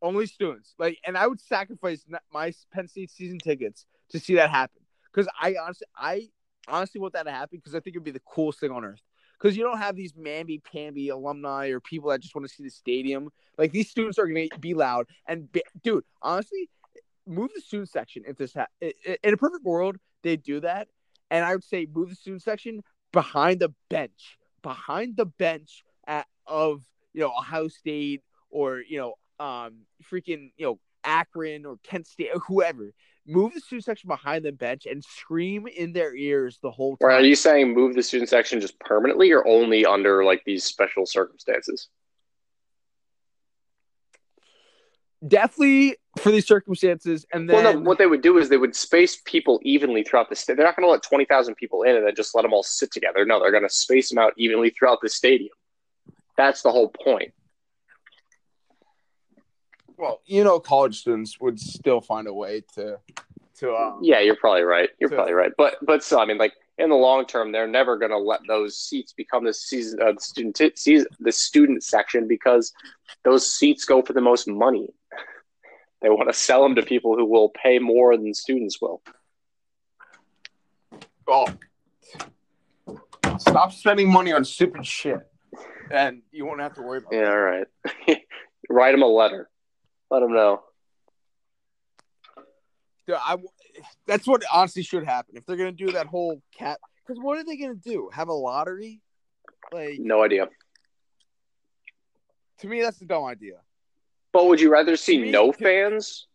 only 0.01 0.25
students. 0.25 0.73
Like, 0.79 0.97
and 1.05 1.17
I 1.17 1.27
would 1.27 1.39
sacrifice 1.39 2.03
my 2.31 2.53
Penn 2.73 2.87
State 2.87 3.11
season 3.11 3.39
tickets 3.39 3.85
to 4.09 4.19
see 4.19 4.35
that 4.35 4.49
happen 4.49 4.81
because 5.13 5.29
I 5.39 5.55
honestly, 5.61 5.87
I 5.95 6.27
honestly 6.67 6.99
want 6.99 7.13
that 7.13 7.23
to 7.23 7.31
happen 7.31 7.57
because 7.57 7.75
I 7.75 7.79
think 7.79 7.95
it'd 7.95 8.03
be 8.03 8.11
the 8.11 8.21
coolest 8.21 8.59
thing 8.59 8.71
on 8.71 8.83
earth. 8.83 9.01
Because 9.43 9.57
you 9.57 9.63
don't 9.63 9.79
have 9.79 9.97
these 9.97 10.13
mamby 10.13 10.63
pamby 10.63 11.09
alumni 11.09 11.67
or 11.67 11.81
people 11.81 12.09
that 12.11 12.21
just 12.21 12.33
want 12.33 12.47
to 12.47 12.53
see 12.53 12.63
the 12.63 12.69
stadium. 12.69 13.29
Like 13.57 13.73
these 13.73 13.89
students 13.89 14.17
are 14.17 14.25
gonna 14.25 14.47
be 14.61 14.73
loud 14.73 15.07
and 15.27 15.51
be, 15.51 15.61
dude, 15.83 16.05
honestly, 16.21 16.69
move 17.27 17.49
the 17.53 17.59
student 17.59 17.89
section 17.89 18.23
if 18.25 18.37
this 18.37 18.53
ha- 18.53 18.67
in 18.81 19.33
a 19.33 19.37
perfect 19.37 19.65
world 19.65 19.97
they 20.21 20.37
do 20.37 20.61
that, 20.61 20.87
and 21.29 21.43
I 21.43 21.55
would 21.55 21.63
say 21.65 21.85
move 21.93 22.09
the 22.09 22.15
student 22.15 22.41
section 22.41 22.83
behind 23.11 23.59
the 23.59 23.73
bench, 23.89 24.37
behind 24.61 25.17
the 25.17 25.25
bench 25.25 25.83
at, 26.07 26.25
of 26.47 26.81
you 27.13 27.19
know 27.19 27.33
Ohio 27.37 27.67
State 27.67 28.21
or 28.49 28.79
you 28.79 28.97
know 28.97 29.15
um 29.45 29.81
freaking 30.09 30.51
you 30.55 30.65
know 30.67 30.79
Akron 31.03 31.65
or 31.65 31.77
Kent 31.83 32.07
State 32.07 32.29
or 32.33 32.39
whoever. 32.39 32.93
Move 33.25 33.53
the 33.53 33.61
student 33.61 33.85
section 33.85 34.09
behind 34.09 34.43
the 34.43 34.51
bench 34.51 34.85
and 34.85 35.03
scream 35.03 35.65
in 35.67 35.93
their 35.93 36.13
ears 36.13 36.59
the 36.61 36.69
whole 36.69 36.97
Or 36.99 37.09
are 37.09 37.21
you 37.21 37.35
saying 37.35 37.73
move 37.73 37.95
the 37.95 38.03
student 38.03 38.29
section 38.29 38.59
just 38.59 38.77
permanently, 38.79 39.31
or 39.31 39.47
only 39.47 39.85
under 39.85 40.25
like 40.25 40.43
these 40.45 40.65
special 40.65 41.05
circumstances? 41.05 41.87
Definitely 45.25 45.95
for 46.19 46.31
these 46.31 46.45
circumstances, 46.45 47.25
and 47.31 47.49
then 47.49 47.63
well, 47.63 47.73
no. 47.75 47.79
What 47.79 47.97
they 47.97 48.07
would 48.07 48.21
do 48.21 48.39
is 48.39 48.49
they 48.49 48.57
would 48.57 48.75
space 48.75 49.21
people 49.23 49.61
evenly 49.63 50.03
throughout 50.03 50.29
the 50.29 50.35
state. 50.35 50.57
They're 50.57 50.65
not 50.65 50.75
going 50.75 50.85
to 50.85 50.91
let 50.91 51.01
twenty 51.01 51.23
thousand 51.23 51.55
people 51.55 51.83
in 51.83 51.95
and 51.95 52.05
then 52.05 52.15
just 52.15 52.35
let 52.35 52.41
them 52.41 52.51
all 52.51 52.61
sit 52.61 52.91
together. 52.91 53.25
No, 53.25 53.39
they're 53.39 53.51
going 53.51 53.63
to 53.63 53.69
space 53.69 54.09
them 54.09 54.17
out 54.17 54.33
evenly 54.35 54.71
throughout 54.71 54.99
the 55.01 55.07
stadium. 55.07 55.53
That's 56.35 56.61
the 56.61 56.71
whole 56.71 56.89
point. 56.89 57.33
Well, 59.97 60.21
you 60.25 60.43
know, 60.43 60.59
college 60.59 60.99
students 60.99 61.39
would 61.39 61.59
still 61.59 62.01
find 62.01 62.27
a 62.27 62.33
way 62.33 62.63
to 62.75 62.97
to 63.59 63.75
um, 63.75 63.99
Yeah, 64.01 64.19
you're 64.19 64.35
probably 64.35 64.63
right. 64.63 64.89
You're 64.99 65.09
So- 65.09 65.15
probably 65.15 65.33
right. 65.33 65.51
But 65.57 65.75
but 65.83 66.03
still, 66.03 66.19
I 66.19 66.25
mean, 66.25 66.37
like 66.37 66.53
in 66.79 66.89
the 66.89 66.95
long 66.95 67.25
term, 67.25 67.51
they're 67.51 67.67
never 67.67 67.97
going 67.97 68.11
to 68.11 68.17
let 68.17 68.41
those 68.47 68.77
seats 68.77 69.13
become 69.13 69.43
the 69.45 69.53
season 69.53 70.01
uh, 70.01 70.13
the 70.13 70.19
student 70.21 70.55
t- 70.55 70.71
season, 70.75 71.07
the 71.19 71.31
student 71.31 71.83
section 71.83 72.27
because 72.27 72.73
those 73.23 73.53
seats 73.53 73.85
go 73.85 74.01
for 74.01 74.13
the 74.13 74.21
most 74.21 74.47
money. 74.47 74.87
They 76.01 76.09
want 76.09 76.27
to 76.27 76.33
sell 76.33 76.61
them 76.63 76.75
to 76.75 76.81
people 76.83 77.15
who 77.15 77.23
will 77.25 77.47
pay 77.47 77.79
more 77.79 78.17
than 78.17 78.33
students 78.33 78.81
will. 78.81 79.01
Oh, 81.25 81.47
stop 83.37 83.71
spending 83.71 84.11
money 84.11 84.33
on 84.33 84.43
stupid 84.43 84.85
shit, 84.85 85.19
and 85.89 86.21
you 86.31 86.45
won't 86.45 86.59
have 86.59 86.73
to 86.75 86.81
worry 86.81 86.97
about 86.97 87.13
Yeah, 87.13 87.29
all 87.29 87.39
right. 87.39 87.67
Write 88.69 88.91
them 88.91 89.01
a 89.01 89.07
letter. 89.07 89.49
Let 90.09 90.19
them 90.21 90.33
know. 90.33 90.61
Dude, 93.07 93.17
I, 93.19 93.37
that's 94.07 94.27
what 94.27 94.43
honestly 94.51 94.83
should 94.83 95.03
happen 95.03 95.35
if 95.35 95.45
they're 95.45 95.57
gonna 95.57 95.71
do 95.71 95.91
that 95.91 96.07
whole 96.07 96.41
cat. 96.57 96.79
Because 97.05 97.21
what 97.21 97.37
are 97.37 97.43
they 97.43 97.57
gonna 97.57 97.75
do? 97.75 98.09
Have 98.13 98.29
a 98.29 98.33
lottery? 98.33 99.01
Like 99.71 99.99
No 99.99 100.23
idea. 100.23 100.47
to 102.59 102.67
me, 102.67 102.81
that's 102.81 103.01
a 103.01 103.05
dumb 103.05 103.25
idea. 103.25 103.55
But 104.31 104.47
would 104.47 104.61
you 104.61 104.71
rather 104.71 104.95
see 104.95 105.19
Me- 105.19 105.31
no 105.31 105.51
fans? 105.51 106.27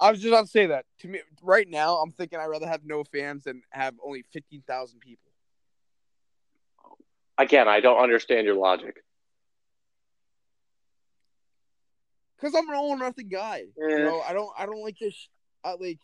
I 0.00 0.10
was 0.12 0.20
just 0.20 0.28
about 0.32 0.42
to 0.42 0.50
say 0.50 0.66
that. 0.66 0.84
To 1.00 1.08
me, 1.08 1.20
right 1.42 1.68
now, 1.68 1.96
I'm 1.96 2.12
thinking 2.12 2.38
I'd 2.38 2.46
rather 2.46 2.68
have 2.68 2.82
no 2.84 3.02
fans 3.02 3.44
than 3.44 3.62
have 3.70 3.94
only 4.04 4.22
fifteen 4.32 4.62
thousand 4.66 5.00
people. 5.00 5.32
Again, 7.38 7.66
I 7.68 7.80
don't 7.80 8.00
understand 8.00 8.46
your 8.46 8.54
logic. 8.56 9.02
Because 12.40 12.54
I'm 12.54 12.68
an 12.68 12.76
all 12.76 12.90
or 12.90 12.96
nothing 12.98 13.28
guy. 13.28 13.64
Eh. 13.82 13.88
You 13.88 14.04
know, 14.04 14.20
I 14.20 14.32
don't, 14.32 14.50
I 14.56 14.64
don't 14.64 14.82
like 14.82 14.96
this. 15.00 15.28
I 15.64 15.74
like, 15.74 15.98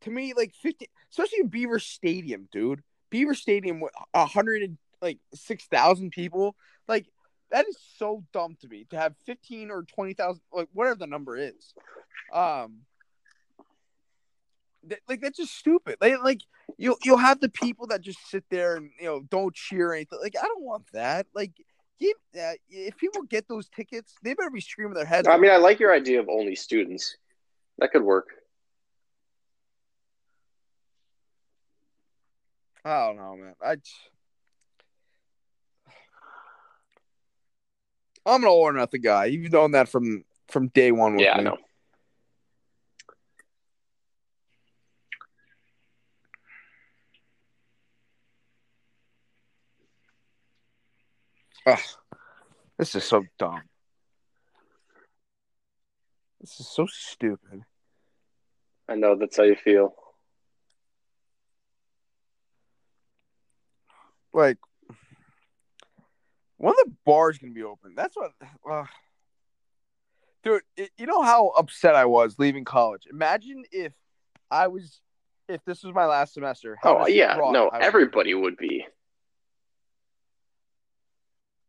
to 0.00 0.10
me, 0.10 0.34
like 0.36 0.54
fifty, 0.60 0.88
especially 1.10 1.38
in 1.40 1.48
Beaver 1.48 1.78
Stadium, 1.78 2.48
dude. 2.50 2.82
Beaver 3.10 3.34
Stadium 3.34 3.78
with 3.80 3.92
a 4.12 4.26
hundred 4.26 4.62
and 4.62 4.78
like 5.00 5.18
six 5.34 5.66
thousand 5.66 6.10
people. 6.10 6.56
Like 6.88 7.06
that 7.50 7.66
is 7.68 7.76
so 7.96 8.24
dumb 8.32 8.56
to 8.60 8.68
me 8.68 8.86
to 8.90 8.96
have 8.96 9.14
fifteen 9.24 9.70
or 9.70 9.84
twenty 9.84 10.14
thousand, 10.14 10.42
like 10.52 10.68
whatever 10.72 10.96
the 10.96 11.06
number 11.06 11.36
is. 11.36 11.74
Um, 12.32 12.80
that, 14.88 14.98
like 15.08 15.20
that's 15.20 15.38
just 15.38 15.54
stupid. 15.56 15.96
Like, 16.00 16.22
like 16.22 16.40
you'll 16.76 16.98
you'll 17.04 17.18
have 17.18 17.40
the 17.40 17.48
people 17.48 17.86
that 17.88 18.00
just 18.00 18.18
sit 18.28 18.44
there 18.50 18.76
and 18.76 18.90
you 19.00 19.06
know 19.06 19.20
don't 19.30 19.54
cheer 19.54 19.92
anything. 19.92 20.18
Like 20.20 20.34
I 20.36 20.46
don't 20.46 20.64
want 20.64 20.84
that. 20.92 21.26
Like. 21.34 21.52
Give, 22.00 22.14
uh, 22.36 22.52
if 22.68 22.96
people 22.96 23.22
get 23.22 23.48
those 23.48 23.68
tickets, 23.68 24.14
they 24.22 24.34
better 24.34 24.50
be 24.50 24.60
screaming 24.60 24.94
their 24.94 25.04
heads. 25.04 25.26
I 25.28 25.36
mean, 25.36 25.50
I 25.50 25.56
like 25.56 25.80
your 25.80 25.92
idea 25.92 26.20
of 26.20 26.28
only 26.28 26.54
students. 26.54 27.16
That 27.78 27.92
could 27.92 28.02
work. 28.02 28.28
I 32.84 33.06
don't 33.06 33.16
know, 33.16 33.36
man. 33.36 33.54
I 33.64 33.76
I'm 38.26 38.42
an 38.42 38.48
all 38.48 38.60
or 38.60 38.72
nothing 38.72 39.00
guy. 39.00 39.26
You've 39.26 39.52
known 39.52 39.72
that 39.72 39.88
from 39.88 40.24
from 40.48 40.68
day 40.68 40.92
one. 40.92 41.14
With 41.14 41.24
Yeah, 41.24 41.36
I 41.36 41.40
know. 41.40 41.56
Ugh, 51.68 51.78
this 52.78 52.94
is 52.94 53.04
so 53.04 53.24
dumb. 53.38 53.60
This 56.40 56.60
is 56.60 56.68
so 56.68 56.86
stupid. 56.86 57.62
I 58.88 58.94
know 58.94 59.16
that's 59.16 59.36
how 59.36 59.42
you 59.42 59.56
feel. 59.56 59.92
Like, 64.32 64.56
when 66.56 66.72
the 66.84 66.92
bar's 67.04 67.36
gonna 67.36 67.52
be 67.52 67.64
open? 67.64 67.94
That's 67.94 68.16
what. 68.16 68.32
Uh, 68.70 68.84
dude, 70.42 70.62
it, 70.76 70.90
you 70.96 71.04
know 71.04 71.20
how 71.22 71.48
upset 71.48 71.94
I 71.94 72.06
was 72.06 72.38
leaving 72.38 72.64
college. 72.64 73.02
Imagine 73.10 73.64
if 73.72 73.92
I 74.50 74.68
was, 74.68 75.02
if 75.48 75.62
this 75.66 75.82
was 75.82 75.94
my 75.94 76.06
last 76.06 76.32
semester. 76.32 76.78
Oh 76.82 77.06
yeah, 77.06 77.36
no, 77.36 77.68
I 77.68 77.80
would 77.90 78.56
be. 78.56 78.86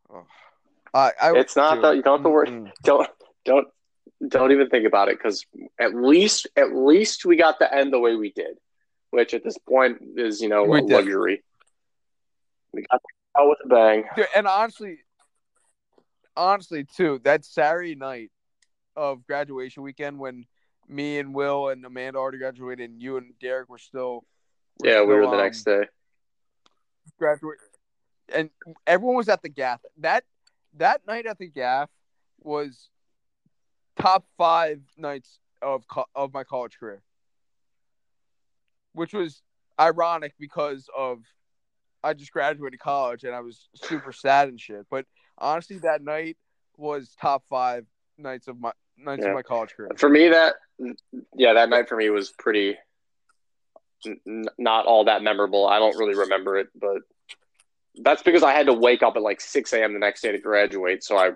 Would. 0.10 0.24
I, 0.94 1.12
I, 1.22 1.38
It's 1.38 1.56
not 1.56 1.82
that 1.82 1.96
you 1.96 2.02
don't 2.02 2.20
have 2.20 2.24
to 2.24 2.30
worry. 2.30 2.72
Don't 2.84 3.08
don't 3.46 3.68
don't 4.28 4.52
even 4.52 4.70
think 4.70 4.86
about 4.86 5.08
it 5.10 5.18
because 5.18 5.46
at 5.80 5.94
least 5.96 6.48
at 6.56 6.74
least 6.76 7.26
we 7.26 7.38
got 7.38 7.60
the 7.60 7.74
end 7.74 7.94
the 7.94 8.00
way 8.00 8.16
we 8.16 8.32
did, 8.32 8.58
which 9.12 9.34
at 9.34 9.44
this 9.44 9.58
point 9.58 9.98
is 10.16 10.42
you 10.42 10.50
know 10.50 10.66
We 10.66 10.80
a 10.80 10.82
did. 10.82 10.92
luxury. 10.92 11.44
We 12.74 12.86
got 12.92 13.02
out 13.38 13.50
with 13.50 13.58
a 13.66 13.68
bang. 13.68 14.04
Dude, 14.16 14.28
and 14.36 14.48
honestly, 14.48 15.00
honestly 16.36 16.84
too, 16.84 17.20
that 17.24 17.46
Saturday 17.46 17.96
night 17.96 18.32
of 18.96 19.26
graduation 19.26 19.84
weekend 19.84 20.20
when 20.20 20.46
me 20.88 21.20
and 21.20 21.34
Will 21.34 21.70
and 21.70 21.86
Amanda 21.86 22.18
already 22.18 22.40
graduated, 22.40 22.90
and 22.90 23.02
you 23.02 23.18
and 23.18 23.34
Derek 23.40 23.70
were 23.70 23.78
still. 23.78 24.26
were 24.80 24.90
Yeah, 24.90 25.02
we 25.02 25.14
were 25.14 25.28
the 25.28 25.34
um, 25.34 25.38
next 25.38 25.64
day. 25.64 25.84
graduate, 27.18 27.60
and 28.34 28.50
everyone 28.88 29.16
was 29.16 29.30
at 29.30 29.42
the 29.42 29.50
gaff. 29.50 29.82
That 29.98 30.24
that 30.78 31.06
night 31.08 31.26
at 31.26 31.38
the 31.38 31.48
gaff 31.48 31.90
was 32.42 32.90
top 33.98 34.26
five 34.38 34.82
nights 34.98 35.40
of 35.62 35.88
co- 35.88 36.06
of 36.16 36.34
my 36.34 36.44
college 36.44 36.78
career, 36.80 37.02
which 38.94 39.14
was 39.14 39.42
ironic 39.80 40.34
because 40.40 40.90
of 40.96 41.20
I 42.04 42.14
just 42.14 42.32
graduated 42.32 42.80
college 42.80 43.24
and 43.24 43.36
I 43.36 43.42
was 43.42 43.68
super 43.76 44.12
sad 44.14 44.48
and 44.48 44.60
shit. 44.60 44.86
But 44.90 45.06
honestly, 45.38 45.80
that 45.80 46.02
night 46.02 46.38
was 46.78 47.16
top 47.20 47.44
five 47.50 47.86
nights 48.18 48.48
of 48.48 48.60
my 48.60 48.72
nights 48.98 49.24
Yeah. 49.24 49.30
of 49.30 49.36
my 49.36 49.42
college 49.44 49.74
career. 49.76 49.90
For 49.98 50.10
me, 50.10 50.30
that 50.30 50.56
yeah, 51.36 51.54
that 51.54 51.70
night 51.70 51.90
for 51.90 51.98
me 51.98 52.10
was 52.10 52.32
pretty 52.32 52.78
n- 54.06 54.46
not 54.58 54.86
all 54.86 55.06
that 55.06 55.22
memorable. 55.22 55.68
I 55.68 55.80
don't 55.80 55.98
really 55.98 56.16
remember 56.16 56.58
it, 56.58 56.68
but 56.76 57.00
that's 58.02 58.24
because 58.24 58.44
I 58.44 58.54
had 58.54 58.68
to 58.68 58.74
wake 58.74 59.04
up 59.04 59.16
at 59.16 59.22
like 59.22 59.42
6 59.42 59.74
a.m. 59.74 59.94
the 59.94 60.00
next 60.00 60.22
day 60.22 60.32
to 60.32 60.40
graduate, 60.40 61.04
so 61.04 61.18
I 61.18 61.32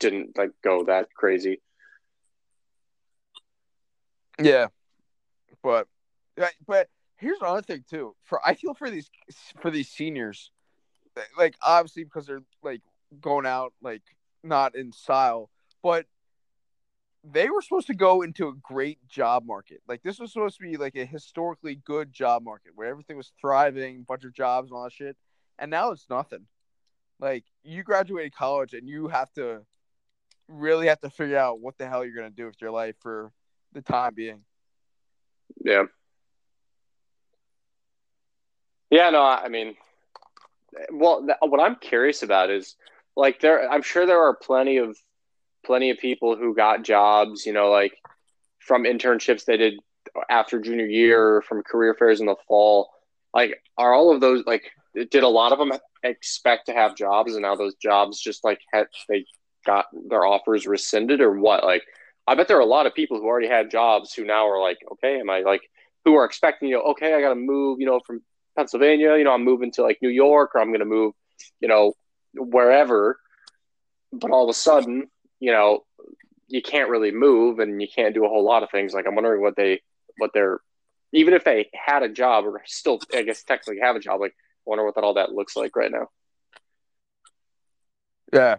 didn't 0.00 0.36
like 0.36 0.50
go 0.62 0.84
that 0.84 1.08
crazy. 1.14 1.60
Yeah, 4.40 4.68
but 5.62 5.88
but 6.66 6.88
here's 7.16 7.40
another 7.40 7.62
thing 7.62 7.84
too. 7.88 8.14
For 8.24 8.40
I 8.46 8.54
feel 8.54 8.74
for 8.74 8.90
these 8.90 9.10
for 9.60 9.70
these 9.70 9.88
seniors, 9.88 10.50
like 11.36 11.56
obviously 11.62 12.04
because 12.04 12.26
they're 12.26 12.42
like 12.62 12.82
going 13.20 13.46
out 13.46 13.72
like 13.82 14.02
not 14.42 14.76
in 14.76 14.92
style, 14.92 15.50
but 15.82 16.06
they 17.24 17.50
were 17.50 17.60
supposed 17.60 17.88
to 17.88 17.94
go 17.94 18.22
into 18.22 18.48
a 18.48 18.54
great 18.62 19.06
job 19.08 19.44
market. 19.44 19.82
Like 19.88 20.02
this 20.02 20.18
was 20.18 20.32
supposed 20.32 20.56
to 20.58 20.62
be 20.62 20.76
like 20.76 20.94
a 20.96 21.04
historically 21.04 21.74
good 21.84 22.12
job 22.12 22.44
market 22.44 22.72
where 22.74 22.88
everything 22.88 23.16
was 23.16 23.32
thriving, 23.40 24.04
bunch 24.04 24.24
of 24.24 24.32
jobs 24.32 24.70
and 24.70 24.76
all 24.76 24.84
that 24.84 24.92
shit. 24.92 25.16
And 25.58 25.70
now 25.70 25.90
it's 25.90 26.08
nothing. 26.08 26.46
Like 27.20 27.44
you 27.62 27.82
graduated 27.82 28.34
college 28.34 28.74
and 28.74 28.88
you 28.88 29.08
have 29.08 29.32
to 29.34 29.62
really 30.46 30.86
have 30.86 31.00
to 31.00 31.10
figure 31.10 31.36
out 31.36 31.60
what 31.60 31.76
the 31.78 31.88
hell 31.88 32.04
you're 32.04 32.14
gonna 32.14 32.30
do 32.30 32.46
with 32.46 32.60
your 32.60 32.70
life 32.70 32.96
for 33.00 33.32
the 33.72 33.82
time 33.82 34.14
being. 34.14 34.44
Yeah. 35.64 35.84
Yeah, 38.90 39.10
no, 39.10 39.22
I 39.22 39.48
mean, 39.48 39.74
well, 40.92 41.26
what 41.40 41.60
I'm 41.60 41.76
curious 41.76 42.22
about 42.22 42.50
is 42.50 42.76
like 43.16 43.40
there. 43.40 43.70
I'm 43.70 43.82
sure 43.82 44.06
there 44.06 44.22
are 44.22 44.34
plenty 44.34 44.78
of 44.78 44.96
plenty 45.66 45.90
of 45.90 45.98
people 45.98 46.36
who 46.36 46.54
got 46.54 46.84
jobs, 46.84 47.44
you 47.44 47.52
know, 47.52 47.70
like 47.70 47.92
from 48.60 48.84
internships 48.84 49.44
they 49.44 49.56
did 49.56 49.74
after 50.30 50.60
junior 50.60 50.86
year, 50.86 51.42
from 51.46 51.62
career 51.62 51.94
fairs 51.94 52.20
in 52.20 52.26
the 52.26 52.36
fall. 52.46 52.90
Like, 53.34 53.62
are 53.76 53.92
all 53.92 54.14
of 54.14 54.20
those 54.20 54.44
like? 54.46 54.70
Did 54.94 55.22
a 55.22 55.28
lot 55.28 55.52
of 55.52 55.58
them 55.58 55.72
expect 56.02 56.66
to 56.66 56.72
have 56.72 56.96
jobs, 56.96 57.34
and 57.34 57.42
now 57.42 57.56
those 57.56 57.74
jobs 57.74 58.20
just 58.20 58.44
like 58.44 58.60
had, 58.72 58.86
they 59.08 59.24
got 59.66 59.86
their 60.08 60.24
offers 60.24 60.66
rescinded, 60.66 61.20
or 61.20 61.38
what? 61.38 61.64
Like, 61.64 61.82
I 62.26 62.34
bet 62.34 62.48
there 62.48 62.58
are 62.58 62.60
a 62.60 62.66
lot 62.66 62.86
of 62.86 62.94
people 62.94 63.18
who 63.18 63.26
already 63.26 63.48
had 63.48 63.70
jobs 63.70 64.12
who 64.12 64.24
now 64.24 64.48
are 64.48 64.60
like, 64.60 64.78
okay, 64.92 65.20
am 65.20 65.30
I 65.30 65.40
like 65.40 65.62
who 66.04 66.14
are 66.14 66.24
expecting, 66.24 66.68
you 66.68 66.76
know, 66.76 66.82
okay, 66.82 67.14
I 67.14 67.20
got 67.20 67.30
to 67.30 67.34
move, 67.34 67.80
you 67.80 67.86
know, 67.86 68.00
from 68.06 68.22
Pennsylvania, 68.56 69.16
you 69.16 69.24
know, 69.24 69.32
I'm 69.32 69.44
moving 69.44 69.70
to 69.72 69.82
like 69.82 69.98
New 70.02 70.08
York 70.08 70.52
or 70.54 70.60
I'm 70.60 70.68
going 70.68 70.80
to 70.80 70.86
move, 70.86 71.14
you 71.60 71.68
know, 71.68 71.92
wherever. 72.34 73.18
But 74.12 74.30
all 74.30 74.44
of 74.44 74.50
a 74.50 74.54
sudden, 74.54 75.08
you 75.38 75.52
know, 75.52 75.84
you 76.48 76.62
can't 76.62 76.88
really 76.88 77.10
move 77.10 77.58
and 77.58 77.80
you 77.80 77.88
can't 77.94 78.14
do 78.14 78.24
a 78.24 78.28
whole 78.28 78.44
lot 78.44 78.62
of 78.62 78.70
things. 78.70 78.94
Like 78.94 79.06
I'm 79.06 79.14
wondering 79.14 79.42
what 79.42 79.56
they, 79.56 79.82
what 80.16 80.30
they're, 80.32 80.60
even 81.12 81.34
if 81.34 81.44
they 81.44 81.70
had 81.74 82.02
a 82.02 82.08
job 82.08 82.46
or 82.46 82.62
still, 82.66 83.00
I 83.14 83.22
guess 83.22 83.42
technically 83.42 83.80
have 83.82 83.96
a 83.96 84.00
job, 84.00 84.20
like 84.20 84.34
wonder 84.68 84.84
what 84.84 84.94
that 84.94 85.04
all 85.04 85.14
that 85.14 85.32
looks 85.32 85.56
like 85.56 85.74
right 85.74 85.90
now. 85.90 86.08
Yeah, 88.32 88.56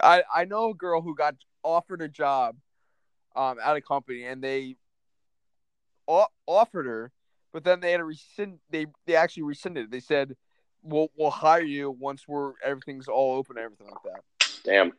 I 0.00 0.22
I 0.32 0.44
know 0.44 0.70
a 0.70 0.74
girl 0.74 1.00
who 1.00 1.14
got 1.14 1.34
offered 1.62 2.02
a 2.02 2.08
job, 2.08 2.56
um, 3.34 3.58
at 3.62 3.76
a 3.76 3.80
company 3.80 4.24
and 4.24 4.42
they 4.42 4.76
offered 6.46 6.86
her 6.86 7.12
but 7.52 7.64
then 7.64 7.80
they 7.80 7.92
had 7.92 7.98
to 7.98 8.04
rescind. 8.04 8.58
They 8.70 8.86
they 9.06 9.16
actually 9.16 9.44
rescinded. 9.44 9.86
It. 9.86 9.90
They 9.90 10.00
said, 10.00 10.36
"We'll 10.82 11.08
we'll 11.16 11.30
hire 11.30 11.62
you 11.62 11.90
once 11.90 12.28
we're 12.28 12.52
everything's 12.62 13.08
all 13.08 13.36
open 13.36 13.56
and 13.56 13.64
everything 13.64 13.88
like 13.88 14.02
that." 14.04 14.22
Damn. 14.64 14.92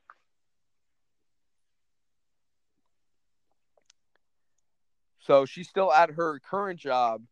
So 5.20 5.46
she's 5.46 5.70
still 5.70 5.94
at 5.94 6.12
her 6.12 6.40
current 6.40 6.80
job 6.80 7.24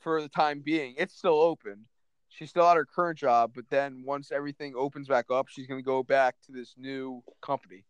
for 0.00 0.20
the 0.20 0.28
time 0.28 0.60
being. 0.60 0.94
It's 0.98 1.14
still 1.14 1.40
open. 1.40 1.86
She's 2.34 2.50
still 2.50 2.66
at 2.66 2.76
her 2.76 2.86
current 2.86 3.18
job, 3.18 3.52
but 3.54 3.64
then 3.68 4.02
once 4.04 4.32
everything 4.32 4.74
opens 4.76 5.06
back 5.06 5.26
up, 5.30 5.48
she's 5.48 5.66
going 5.66 5.80
to 5.80 5.84
go 5.84 6.02
back 6.02 6.34
to 6.46 6.52
this 6.52 6.74
new 6.76 7.22
company. 7.42 7.84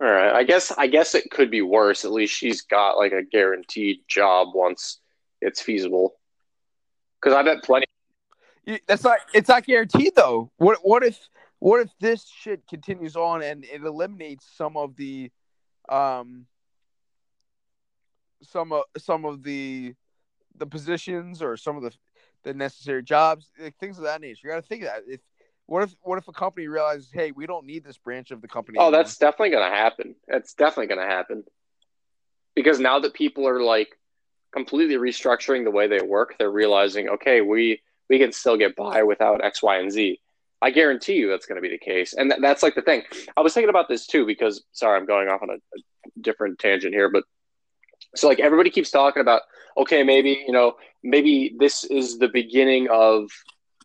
All 0.00 0.10
right. 0.10 0.32
I 0.32 0.42
guess 0.42 0.72
I 0.76 0.86
guess 0.86 1.14
it 1.14 1.30
could 1.30 1.50
be 1.50 1.62
worse. 1.62 2.04
At 2.04 2.10
least 2.10 2.34
she's 2.34 2.62
got 2.62 2.98
like 2.98 3.12
a 3.12 3.22
guaranteed 3.22 4.00
job 4.08 4.48
once 4.54 4.98
it's 5.40 5.60
feasible. 5.60 6.14
Because 7.20 7.36
I 7.36 7.42
bet 7.42 7.62
plenty. 7.62 7.86
That's 8.86 9.04
not. 9.04 9.18
It's 9.34 9.48
not 9.48 9.64
guaranteed 9.64 10.14
though. 10.16 10.50
What 10.56 10.78
What 10.82 11.02
if 11.04 11.18
What 11.60 11.80
if 11.80 11.90
this 12.00 12.26
shit 12.26 12.66
continues 12.66 13.14
on 13.14 13.42
and 13.42 13.64
it 13.64 13.82
eliminates 13.82 14.46
some 14.56 14.76
of 14.76 14.96
the, 14.96 15.30
um, 15.88 16.46
some 18.42 18.72
of 18.72 18.84
some 18.96 19.26
of 19.26 19.42
the, 19.42 19.94
the 20.56 20.66
positions 20.66 21.42
or 21.42 21.58
some 21.58 21.76
of 21.76 21.82
the, 21.82 21.92
the 22.44 22.54
necessary 22.54 23.02
jobs, 23.02 23.50
like 23.60 23.76
things 23.78 23.98
of 23.98 24.04
that 24.04 24.20
nature. 24.20 24.40
You 24.44 24.50
got 24.50 24.56
to 24.56 24.62
think 24.62 24.82
of 24.82 24.88
that. 24.88 25.02
If 25.06 25.20
what 25.66 25.84
if 25.84 25.94
what 26.02 26.18
if 26.18 26.26
a 26.26 26.32
company 26.32 26.66
realizes, 26.66 27.10
hey, 27.12 27.30
we 27.30 27.46
don't 27.46 27.64
need 27.64 27.84
this 27.84 27.96
branch 27.96 28.30
of 28.30 28.40
the 28.40 28.48
company? 28.48 28.78
Oh, 28.78 28.88
anymore? 28.88 29.02
that's 29.02 29.16
definitely 29.16 29.50
going 29.50 29.70
to 29.70 29.76
happen. 29.76 30.14
That's 30.26 30.54
definitely 30.54 30.88
going 30.94 31.06
to 31.06 31.14
happen. 31.14 31.44
Because 32.56 32.80
now 32.80 32.98
that 32.98 33.14
people 33.14 33.46
are 33.46 33.62
like 33.62 33.88
completely 34.52 34.96
restructuring 34.96 35.64
the 35.64 35.70
way 35.70 35.86
they 35.86 36.00
work, 36.00 36.34
they're 36.38 36.50
realizing, 36.50 37.08
okay, 37.10 37.40
we 37.40 37.80
we 38.08 38.18
can 38.18 38.32
still 38.32 38.56
get 38.56 38.74
by 38.74 39.04
without 39.04 39.44
X, 39.44 39.62
Y, 39.62 39.78
and 39.78 39.92
Z. 39.92 40.18
I 40.62 40.70
guarantee 40.70 41.14
you 41.14 41.28
that's 41.28 41.46
going 41.46 41.56
to 41.56 41.62
be 41.62 41.70
the 41.70 41.78
case, 41.78 42.12
and 42.14 42.30
th- 42.30 42.42
that's 42.42 42.62
like 42.62 42.74
the 42.74 42.82
thing. 42.82 43.02
I 43.36 43.40
was 43.40 43.54
thinking 43.54 43.70
about 43.70 43.88
this 43.88 44.06
too 44.06 44.26
because 44.26 44.64
sorry, 44.72 44.98
I'm 44.98 45.06
going 45.06 45.28
off 45.28 45.42
on 45.42 45.50
a, 45.50 45.54
a 45.54 45.80
different 46.20 46.58
tangent 46.58 46.92
here, 46.92 47.08
but 47.08 47.24
so 48.16 48.28
like 48.28 48.40
everybody 48.40 48.70
keeps 48.70 48.90
talking 48.90 49.20
about, 49.20 49.42
okay, 49.76 50.02
maybe 50.02 50.42
you 50.46 50.52
know, 50.52 50.74
maybe 51.02 51.54
this 51.58 51.84
is 51.84 52.18
the 52.18 52.28
beginning 52.28 52.88
of 52.90 53.30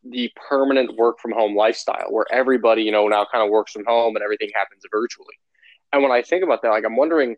the 0.04 0.32
permanent 0.50 0.96
work 0.98 1.20
from 1.20 1.32
home 1.32 1.56
lifestyle 1.56 2.06
where 2.10 2.26
everybody 2.32 2.84
you 2.84 2.92
know 2.92 3.08
now 3.08 3.26
kind 3.32 3.44
of 3.44 3.50
works 3.50 3.72
from 3.72 3.86
home 3.86 4.16
and 4.16 4.24
everything 4.24 4.50
happens 4.54 4.84
virtually. 4.92 5.36
And 5.92 6.04
when 6.04 6.12
I 6.12 6.22
think 6.22 6.44
about 6.44 6.62
that, 6.62 6.70
like 6.70 6.86
I'm 6.86 6.96
wondering 6.96 7.36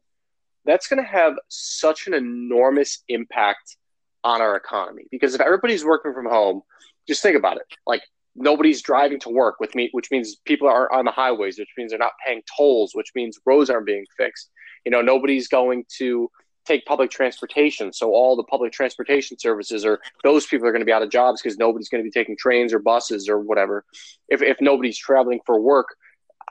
that's 0.66 0.88
going 0.88 1.02
to 1.02 1.10
have 1.10 1.36
such 1.48 2.08
an 2.08 2.14
enormous 2.14 3.04
impact 3.08 3.78
on 4.24 4.42
our 4.42 4.56
economy 4.56 5.04
because 5.12 5.34
if 5.34 5.42
everybody's 5.42 5.86
working 5.86 6.14
from 6.14 6.26
home, 6.26 6.62
just 7.08 7.24
think 7.24 7.38
about 7.38 7.58
it. 7.58 7.64
Like 7.86 8.02
nobody's 8.36 8.82
driving 8.82 9.20
to 9.22 9.30
work 9.30 9.60
with 9.60 9.74
me, 9.76 9.90
which 9.94 10.12
means 10.12 10.38
people 10.46 10.68
are 10.68 10.92
on 10.92 11.06
the 11.06 11.12
highways, 11.12 11.58
which 11.58 11.70
means 11.78 11.92
they're 11.92 12.00
not 12.00 12.12
paying 12.26 12.42
tolls, 12.56 12.92
which 12.94 13.12
means 13.16 13.40
roads 13.46 13.70
aren't 13.70 13.86
being 13.86 14.06
fixed. 14.18 14.50
You 14.86 14.92
know, 14.92 15.02
nobody's 15.02 15.48
going 15.48 15.86
to 15.98 16.30
take 16.68 16.86
public 16.86 17.09
transportation. 17.09 17.93
So 17.93 18.11
all 18.11 18.36
the 18.36 18.43
public 18.43 18.72
transportation 18.72 19.39
services 19.39 19.86
or 19.86 19.99
those 20.24 20.45
people 20.45 20.68
are 20.68 20.72
going 20.72 20.82
to 20.82 20.86
be 20.86 20.91
out 20.91 21.01
of 21.01 21.09
jobs 21.09 21.41
because 21.41 21.57
nobody's 21.57 21.89
going 21.89 22.03
to 22.03 22.07
be 22.07 22.11
taking 22.11 22.36
trains 22.38 22.74
or 22.74 22.80
buses 22.80 23.30
or 23.30 23.39
whatever. 23.39 23.86
If, 24.30 24.41
if 24.41 24.57
nobody's 24.61 24.97
traveling 24.97 25.39
for 25.45 25.59
work, 25.59 25.95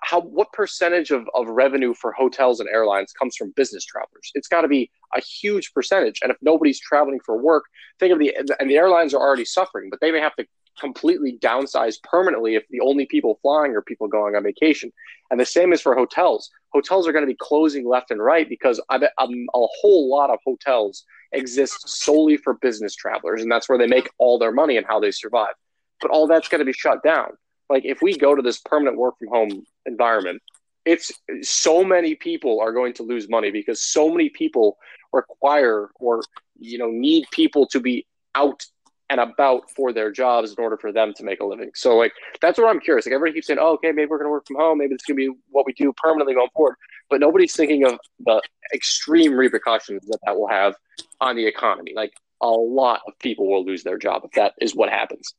how 0.02 0.20
what 0.20 0.52
percentage 0.52 1.10
of, 1.10 1.28
of 1.34 1.48
revenue 1.48 1.94
for 1.94 2.12
hotels 2.12 2.60
and 2.60 2.68
airlines 2.68 3.12
comes 3.12 3.34
from 3.36 3.52
business 3.56 3.84
travelers? 3.84 4.30
It's 4.34 4.48
got 4.48 4.62
to 4.62 4.68
be 4.68 4.90
a 5.14 5.20
huge 5.20 5.72
percentage. 5.72 6.20
And 6.22 6.30
if 6.30 6.36
nobody's 6.42 6.80
traveling 6.80 7.20
for 7.24 7.40
work, 7.40 7.64
think 7.98 8.12
of 8.12 8.18
the 8.18 8.36
and 8.60 8.70
the 8.70 8.76
airlines 8.76 9.14
are 9.14 9.20
already 9.20 9.44
suffering, 9.44 9.88
but 9.90 10.00
they 10.00 10.12
may 10.12 10.20
have 10.20 10.36
to 10.36 10.46
completely 10.78 11.38
downsize 11.40 12.02
permanently 12.02 12.54
if 12.54 12.64
the 12.68 12.80
only 12.80 13.06
people 13.06 13.38
flying 13.42 13.74
are 13.74 13.82
people 13.82 14.08
going 14.08 14.36
on 14.36 14.42
vacation. 14.42 14.92
And 15.30 15.40
the 15.40 15.46
same 15.46 15.72
is 15.72 15.80
for 15.80 15.94
hotels. 15.94 16.50
Hotels 16.76 17.08
are 17.08 17.12
going 17.12 17.24
to 17.24 17.32
be 17.32 17.38
closing 17.40 17.88
left 17.88 18.10
and 18.10 18.22
right 18.22 18.48
because 18.48 18.80
I 18.88 18.98
bet 18.98 19.12
um, 19.18 19.46
a 19.54 19.66
whole 19.80 20.10
lot 20.10 20.30
of 20.30 20.38
hotels 20.44 21.04
exist 21.32 21.88
solely 21.88 22.36
for 22.36 22.54
business 22.54 22.94
travelers, 22.94 23.42
and 23.42 23.50
that's 23.50 23.68
where 23.68 23.78
they 23.78 23.86
make 23.86 24.08
all 24.18 24.38
their 24.38 24.52
money 24.52 24.76
and 24.76 24.86
how 24.86 25.00
they 25.00 25.10
survive. 25.10 25.54
But 26.00 26.10
all 26.10 26.26
that's 26.26 26.48
going 26.48 26.58
to 26.58 26.64
be 26.64 26.72
shut 26.72 27.02
down 27.02 27.30
like 27.68 27.84
if 27.84 28.02
we 28.02 28.16
go 28.16 28.34
to 28.34 28.42
this 28.42 28.58
permanent 28.58 28.96
work 28.96 29.18
from 29.18 29.28
home 29.28 29.64
environment 29.86 30.42
it's 30.84 31.10
so 31.42 31.82
many 31.82 32.14
people 32.14 32.60
are 32.60 32.72
going 32.72 32.92
to 32.92 33.02
lose 33.02 33.28
money 33.28 33.50
because 33.50 33.82
so 33.82 34.08
many 34.08 34.28
people 34.28 34.78
require 35.12 35.88
or 35.96 36.22
you 36.58 36.78
know 36.78 36.90
need 36.90 37.26
people 37.32 37.66
to 37.66 37.80
be 37.80 38.06
out 38.34 38.64
and 39.08 39.20
about 39.20 39.70
for 39.70 39.92
their 39.92 40.10
jobs 40.10 40.52
in 40.52 40.62
order 40.62 40.76
for 40.76 40.92
them 40.92 41.12
to 41.14 41.24
make 41.24 41.40
a 41.40 41.44
living. 41.44 41.70
So 41.74 41.96
like 41.96 42.12
that's 42.40 42.58
what 42.58 42.68
I'm 42.68 42.80
curious. 42.80 43.06
Like 43.06 43.14
everybody 43.14 43.36
keeps 43.36 43.46
saying, 43.46 43.58
"Oh, 43.60 43.74
okay, 43.74 43.92
maybe 43.92 44.08
we're 44.10 44.18
going 44.18 44.26
to 44.26 44.32
work 44.32 44.46
from 44.46 44.56
home. 44.56 44.78
Maybe 44.78 44.94
it's 44.94 45.04
going 45.04 45.16
to 45.16 45.32
be 45.32 45.38
what 45.50 45.66
we 45.66 45.72
do 45.72 45.92
permanently 45.92 46.34
going 46.34 46.50
forward." 46.54 46.76
But 47.08 47.20
nobody's 47.20 47.54
thinking 47.54 47.84
of 47.84 47.98
the 48.20 48.42
extreme 48.74 49.34
repercussions 49.34 50.06
that 50.06 50.18
that 50.24 50.36
will 50.36 50.48
have 50.48 50.74
on 51.20 51.36
the 51.36 51.46
economy. 51.46 51.92
Like 51.94 52.12
a 52.40 52.48
lot 52.48 53.00
of 53.06 53.18
people 53.18 53.48
will 53.48 53.64
lose 53.64 53.82
their 53.84 53.98
job 53.98 54.22
if 54.24 54.32
that 54.32 54.54
is 54.60 54.74
what 54.74 54.88
happens. 54.88 55.34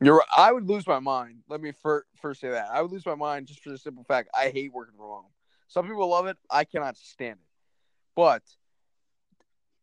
You're. 0.00 0.22
I 0.36 0.52
would 0.52 0.68
lose 0.68 0.86
my 0.86 1.00
mind. 1.00 1.40
Let 1.48 1.60
me 1.60 1.72
first 1.82 2.06
first 2.20 2.40
say 2.40 2.50
that 2.50 2.68
I 2.70 2.82
would 2.82 2.92
lose 2.92 3.06
my 3.06 3.14
mind 3.14 3.46
just 3.46 3.62
for 3.62 3.70
the 3.70 3.78
simple 3.78 4.04
fact 4.04 4.28
I 4.36 4.50
hate 4.50 4.72
working 4.72 4.94
from 4.96 5.06
home. 5.06 5.24
Some 5.68 5.86
people 5.86 6.08
love 6.08 6.26
it. 6.26 6.36
I 6.50 6.64
cannot 6.64 6.96
stand 6.96 7.38
it. 7.40 7.46
But 8.14 8.42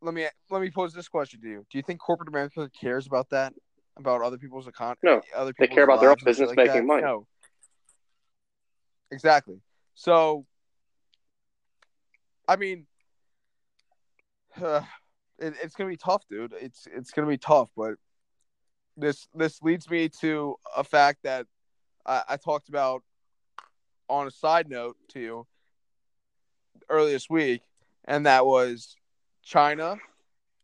let 0.05 0.13
me 0.13 0.27
let 0.49 0.61
me 0.61 0.69
pose 0.69 0.93
this 0.93 1.07
question 1.07 1.41
to 1.41 1.47
you: 1.47 1.65
Do 1.69 1.77
you 1.77 1.81
think 1.81 1.99
corporate 1.99 2.29
America 2.29 2.69
cares 2.79 3.07
about 3.07 3.29
that? 3.31 3.53
About 3.97 4.21
other 4.21 4.37
people's 4.37 4.67
economy? 4.67 4.99
No. 5.03 5.21
Other 5.33 5.53
they 5.57 5.67
care 5.67 5.85
about 5.85 6.01
their 6.01 6.09
own 6.09 6.17
business 6.23 6.49
like 6.49 6.57
making 6.57 6.73
that? 6.73 6.85
money. 6.85 7.01
No. 7.01 7.25
Exactly. 9.11 9.61
So, 9.93 10.45
I 12.47 12.57
mean, 12.57 12.87
uh, 14.61 14.81
it, 15.39 15.53
it's 15.63 15.75
gonna 15.75 15.89
be 15.89 15.97
tough, 15.97 16.23
dude. 16.29 16.53
It's 16.59 16.87
it's 16.93 17.11
gonna 17.11 17.27
be 17.27 17.37
tough, 17.37 17.69
but 17.75 17.95
this 18.97 19.27
this 19.33 19.61
leads 19.61 19.89
me 19.89 20.09
to 20.21 20.55
a 20.75 20.83
fact 20.83 21.19
that 21.23 21.47
I, 22.05 22.23
I 22.29 22.37
talked 22.37 22.69
about 22.69 23.01
on 24.07 24.27
a 24.27 24.31
side 24.31 24.69
note 24.69 24.97
to 25.09 25.19
you 25.19 25.47
earlier 26.89 27.13
this 27.13 27.29
week, 27.29 27.61
and 28.05 28.25
that 28.25 28.45
was 28.45 28.95
China. 29.45 29.95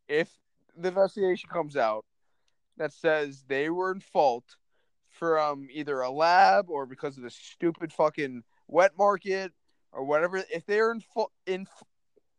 If 0.09 0.29
the 0.75 0.89
investigation 0.89 1.49
comes 1.49 1.77
out 1.77 2.03
that 2.77 2.91
says 2.91 3.45
they 3.47 3.69
were 3.69 3.91
in 3.91 4.01
fault 4.01 4.43
from 5.09 5.67
either 5.71 6.01
a 6.01 6.09
lab 6.09 6.69
or 6.69 6.85
because 6.85 7.15
of 7.15 7.23
the 7.23 7.29
stupid 7.29 7.93
fucking 7.93 8.43
wet 8.67 8.91
market 8.97 9.53
or 9.93 10.03
whatever, 10.03 10.43
if 10.51 10.65
they're 10.65 10.91
in, 10.91 11.01
in 11.45 11.67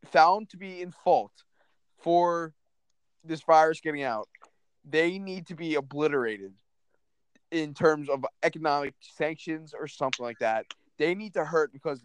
found 0.05 0.51
to 0.51 0.57
be 0.57 0.83
in 0.83 0.91
fault 0.91 1.33
for 1.99 2.53
this 3.25 3.43
virus 3.43 3.81
getting 3.81 4.03
out, 4.03 4.29
they 4.85 5.19
need 5.19 5.47
to 5.47 5.55
be 5.55 5.77
obliterated 5.77 6.53
in 7.53 7.73
terms 7.75 8.09
of 8.09 8.25
economic 8.43 8.95
sanctions 9.01 9.75
or 9.79 9.87
something 9.87 10.25
like 10.25 10.39
that. 10.41 10.67
They 10.99 11.15
need 11.15 11.35
to 11.35 11.45
hurt 11.45 11.73
because 11.73 12.03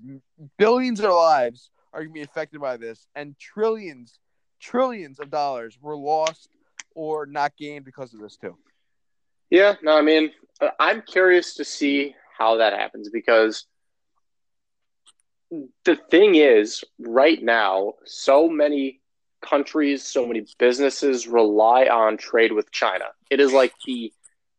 billions 0.58 1.00
of 1.00 1.12
lives 1.12 1.72
are 1.94 2.02
going 2.02 2.10
to 2.10 2.14
be 2.14 2.22
affected 2.22 2.62
by 2.62 2.78
this, 2.78 3.08
and 3.16 3.38
trillions, 3.40 4.20
trillions 4.60 5.20
of 5.20 5.30
dollars 5.30 5.78
were 5.82 5.95
lost 5.95 6.49
or 6.95 7.26
not 7.26 7.55
gained 7.58 7.86
because 7.86 8.14
of 8.14 8.20
this 8.20 8.38
too. 8.38 8.58
Yeah, 9.49 9.76
no, 9.82 9.97
I 9.97 10.01
mean, 10.01 10.32
uh, 10.60 10.70
I'm 10.80 11.01
curious 11.01 11.55
to 11.55 11.66
see 11.66 12.16
how 12.38 12.58
that 12.58 12.74
happens 12.74 13.10
because 13.10 13.66
the 15.86 15.95
thing 15.95 16.36
is, 16.36 16.84
right 16.99 17.41
now, 17.41 17.93
so 18.05 18.49
many 18.49 18.99
countries, 19.41 20.03
so 20.03 20.26
many 20.26 20.45
businesses 20.60 21.28
rely 21.28 21.86
on 21.86 22.18
trade 22.18 22.51
with 22.51 22.72
China. 22.72 23.05
It 23.30 23.39
is 23.39 23.53
like 23.53 23.74
the 23.86 24.12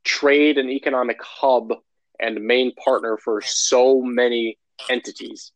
trade 0.04 0.56
and 0.56 0.70
economic 0.70 1.20
hub 1.22 1.74
and 2.20 2.42
main 2.42 2.74
partner 2.74 3.16
for 3.16 3.40
so 3.42 4.00
many 4.00 4.58
entities. 4.88 5.52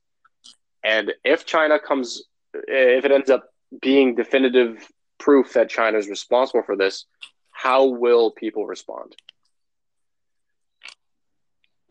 And 0.85 1.13
if 1.25 1.47
China 1.47 1.79
comes, 1.79 2.23
if 2.53 3.05
it 3.05 3.13
ends 3.13 3.31
up 3.31 3.52
being 3.81 4.15
definitive 4.15 4.87
proof 5.19 5.53
that 5.55 5.69
China 5.69 5.99
is 5.99 6.09
responsible 6.09 6.63
for 6.63 6.77
this, 6.77 7.07
how 7.51 7.87
will 7.87 8.31
people 8.31 8.67
respond? 8.67 9.15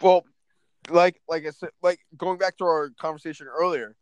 Well, 0.01 0.25
like 0.89 1.21
like 1.27 1.45
I 1.45 1.51
said, 1.51 1.69
like 1.81 1.99
going 2.17 2.37
back 2.37 2.57
to 2.57 2.65
our 2.65 2.89
conversation 2.99 3.47
earlier, 3.47 3.95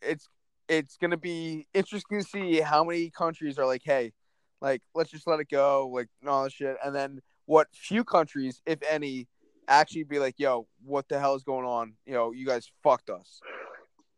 it's 0.00 0.28
it's 0.68 0.96
gonna 0.96 1.16
be 1.16 1.66
interesting 1.74 2.20
to 2.20 2.26
see 2.26 2.60
how 2.60 2.84
many 2.84 3.10
countries 3.10 3.58
are 3.58 3.66
like, 3.66 3.82
hey, 3.84 4.12
like 4.60 4.82
let's 4.94 5.10
just 5.10 5.26
let 5.26 5.40
it 5.40 5.48
go, 5.48 5.88
like 5.92 6.08
all 6.26 6.44
this 6.44 6.52
shit, 6.52 6.76
and 6.84 6.94
then 6.94 7.20
what 7.46 7.68
few 7.72 8.04
countries, 8.04 8.60
if 8.66 8.78
any, 8.88 9.28
actually 9.68 10.04
be 10.04 10.18
like, 10.18 10.34
yo, 10.38 10.66
what 10.84 11.08
the 11.08 11.18
hell 11.18 11.34
is 11.34 11.42
going 11.42 11.66
on? 11.66 11.94
You 12.06 12.14
know, 12.14 12.32
you 12.32 12.46
guys 12.46 12.70
fucked 12.82 13.10
us. 13.10 13.40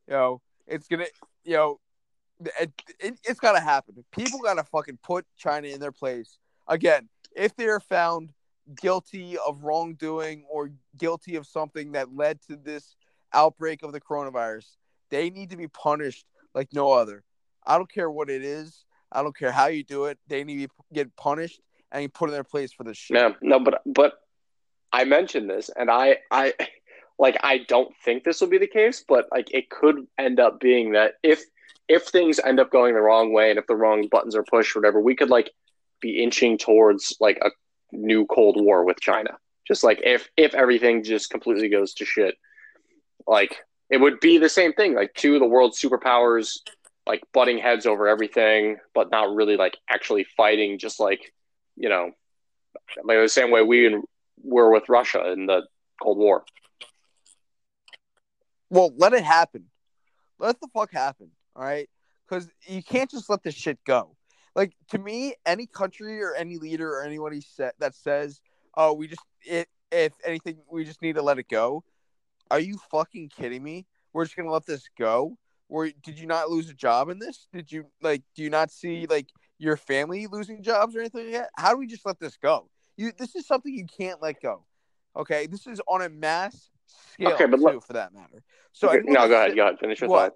You 0.09 0.14
know, 0.14 0.43
it's 0.66 0.89
gonna, 0.89 1.07
you 1.45 1.55
know, 1.55 1.80
it, 2.61 2.72
it, 3.01 3.20
it's 3.24 3.40
gotta 3.40 3.61
happen. 3.61 4.05
People 4.11 4.40
gotta 4.40 4.64
fucking 4.64 4.99
put 5.03 5.26
China 5.36 5.68
in 5.68 5.80
their 5.80 5.92
place 5.92 6.38
again. 6.68 7.09
If 7.36 7.57
they're 7.57 7.80
found 7.80 8.32
guilty 8.80 9.36
of 9.47 9.62
wrongdoing 9.62 10.45
or 10.49 10.70
guilty 10.97 11.36
of 11.36 11.47
something 11.47 11.92
that 11.92 12.14
led 12.14 12.40
to 12.49 12.57
this 12.57 12.97
outbreak 13.32 13.82
of 13.82 13.92
the 13.92 14.01
coronavirus, 14.01 14.76
they 15.11 15.30
need 15.30 15.51
to 15.51 15.57
be 15.57 15.68
punished 15.68 16.26
like 16.55 16.68
no 16.72 16.92
other. 16.92 17.24
I 17.66 17.76
don't 17.76 17.90
care 17.90 18.11
what 18.11 18.30
it 18.30 18.45
is. 18.45 18.84
I 19.11 19.22
don't 19.22 19.36
care 19.36 19.53
how 19.53 19.66
you 19.66 19.84
do 19.84 20.07
it. 20.07 20.18
They 20.28 20.45
need 20.45 20.68
to 20.68 20.68
get 20.92 21.14
punished 21.16 21.61
and 21.92 22.12
put 22.12 22.28
in 22.28 22.32
their 22.32 22.45
place 22.45 22.72
for 22.72 22.84
this 22.84 22.97
shit. 22.97 23.14
No, 23.14 23.34
no, 23.40 23.61
but 23.61 23.82
but 23.86 24.14
I 24.92 25.05
mentioned 25.05 25.49
this, 25.49 25.70
and 25.74 25.90
I 25.90 26.18
I 26.30 26.55
like 27.18 27.36
I 27.42 27.59
don't 27.68 27.95
think 28.05 28.24
this 28.24 28.40
will 28.40 28.49
be 28.49 28.59
the 28.59 28.66
case, 28.66 29.05
but 29.07 29.26
like 29.30 29.53
it 29.53 29.70
could 29.70 30.07
end 30.18 30.40
up 30.40 30.61
being 30.61 30.92
that 30.92 31.14
if 31.22 31.45
if 31.89 32.05
things 32.05 32.41
end 32.41 32.61
up 32.61 32.70
going 32.70 32.95
the 32.95 33.01
wrong 33.01 33.32
way 33.32 33.51
and 33.51 33.59
if 33.59 33.66
the 33.66 33.76
wrong 33.76 34.09
buttons 34.09 34.35
are 34.37 34.43
pushed, 34.43 34.74
whatever, 34.74 35.01
we 35.01 35.14
could 35.14 35.30
like 35.30 35.51
be 36.01 36.22
inching 36.22 36.59
towards 36.59 37.16
like 37.20 37.39
a 37.43 37.51
new 37.93 38.26
Cold 38.26 38.57
War 38.59 38.85
with 38.85 39.01
China. 39.01 39.30
Just 39.66 39.85
like 39.85 40.01
if 40.05 40.28
if 40.37 40.55
everything 40.55 41.03
just 41.03 41.30
completely 41.30 41.68
goes 41.68 41.95
to 41.95 42.05
shit, 42.05 42.37
like 43.26 43.57
it 43.91 43.99
would 43.99 44.20
be 44.20 44.39
the 44.39 44.49
same 44.49 44.72
thing. 44.72 44.95
Like 44.95 45.14
two 45.14 45.35
of 45.35 45.41
the 45.41 45.47
world's 45.47 45.80
superpowers 45.80 46.59
like 47.07 47.22
butting 47.32 47.59
heads 47.59 47.87
over 47.87 48.09
everything, 48.09 48.78
but 48.95 49.11
not 49.11 49.35
really 49.35 49.57
like 49.57 49.76
actually 49.89 50.26
fighting. 50.37 50.78
Just 50.78 51.01
like 51.01 51.32
you 51.76 51.89
know, 51.89 52.11
like 53.05 53.18
the 53.18 53.28
same 53.28 53.51
way 53.51 53.62
we 53.62 53.99
were 54.43 54.70
with 54.70 54.89
Russia 54.89 55.32
in 55.32 55.47
the 55.47 55.66
Cold 56.03 56.18
War. 56.18 56.45
Well, 58.70 58.93
let 58.97 59.12
it 59.12 59.24
happen. 59.24 59.66
Let 60.39 60.61
the 60.61 60.68
fuck 60.74 60.93
happen. 60.93 61.30
All 61.57 61.64
right, 61.64 61.88
because 62.28 62.48
you 62.66 62.82
can't 62.82 63.11
just 63.11 63.30
let 63.30 63.42
this 63.42 63.55
shit 63.55 63.78
go. 63.84 64.16
Like 64.57 64.74
to 64.90 64.98
me, 64.98 65.34
any 65.46 65.66
country 65.66 66.22
or 66.22 66.34
any 66.34 66.59
leader 66.59 66.88
or 66.90 67.02
anybody 67.05 67.40
sa- 67.40 67.70
that 67.78 67.94
says, 67.94 68.40
"Oh, 68.76 68.92
we 68.92 69.09
just 69.09 69.22
it, 69.44 69.68
if 69.90 70.12
anything, 70.24 70.59
we 70.70 70.84
just 70.84 71.02
need 71.02 71.14
to 71.16 71.22
let 71.22 71.38
it 71.38 71.48
go." 71.48 71.84
Are 72.50 72.61
you 72.61 72.78
fucking 72.90 73.30
kidding 73.30 73.62
me? 73.62 73.86
We're 74.12 74.24
just 74.24 74.36
gonna 74.36 74.50
let 74.50 74.66
this 74.66 74.88
go? 74.98 75.38
Or 75.68 75.88
did 75.88 76.18
you 76.18 76.26
not 76.26 76.50
lose 76.50 76.68
a 76.68 76.74
job 76.74 77.09
in 77.09 77.18
this? 77.18 77.48
Did 77.52 77.70
you 77.72 77.86
like? 78.02 78.22
Do 78.36 78.42
you 78.42 78.50
not 78.50 78.70
see 78.70 79.07
like 79.07 79.28
your 79.59 79.76
family 79.76 80.26
losing 80.26 80.62
jobs 80.62 80.94
or 80.94 81.00
anything 81.00 81.26
like 81.26 81.34
that? 81.34 81.50
How 81.57 81.72
do 81.72 81.78
we 81.78 81.86
just 81.86 82.07
let 82.07 82.18
this 82.20 82.36
go? 82.36 82.68
You 82.96 83.12
this 83.16 83.34
is 83.34 83.46
something 83.46 83.74
you 83.74 83.86
can't 83.86 84.22
let 84.22 84.40
go. 84.40 84.64
Okay, 85.16 85.46
this 85.46 85.66
is 85.66 85.80
on 85.88 86.02
a 86.02 86.09
mass 86.09 86.70
scale 86.86 87.34
okay, 87.34 87.46
but 87.46 87.61
too, 87.61 87.80
for 87.80 87.94
that 87.94 88.12
matter. 88.12 88.42
So 88.72 88.88
okay, 88.88 89.00
no, 89.05 89.26
go 89.28 89.34
ahead, 89.34 89.57
go 89.57 89.62
ahead, 89.62 89.78
finish 89.78 90.00
your 90.00 90.11
what? 90.11 90.20
thought. 90.20 90.32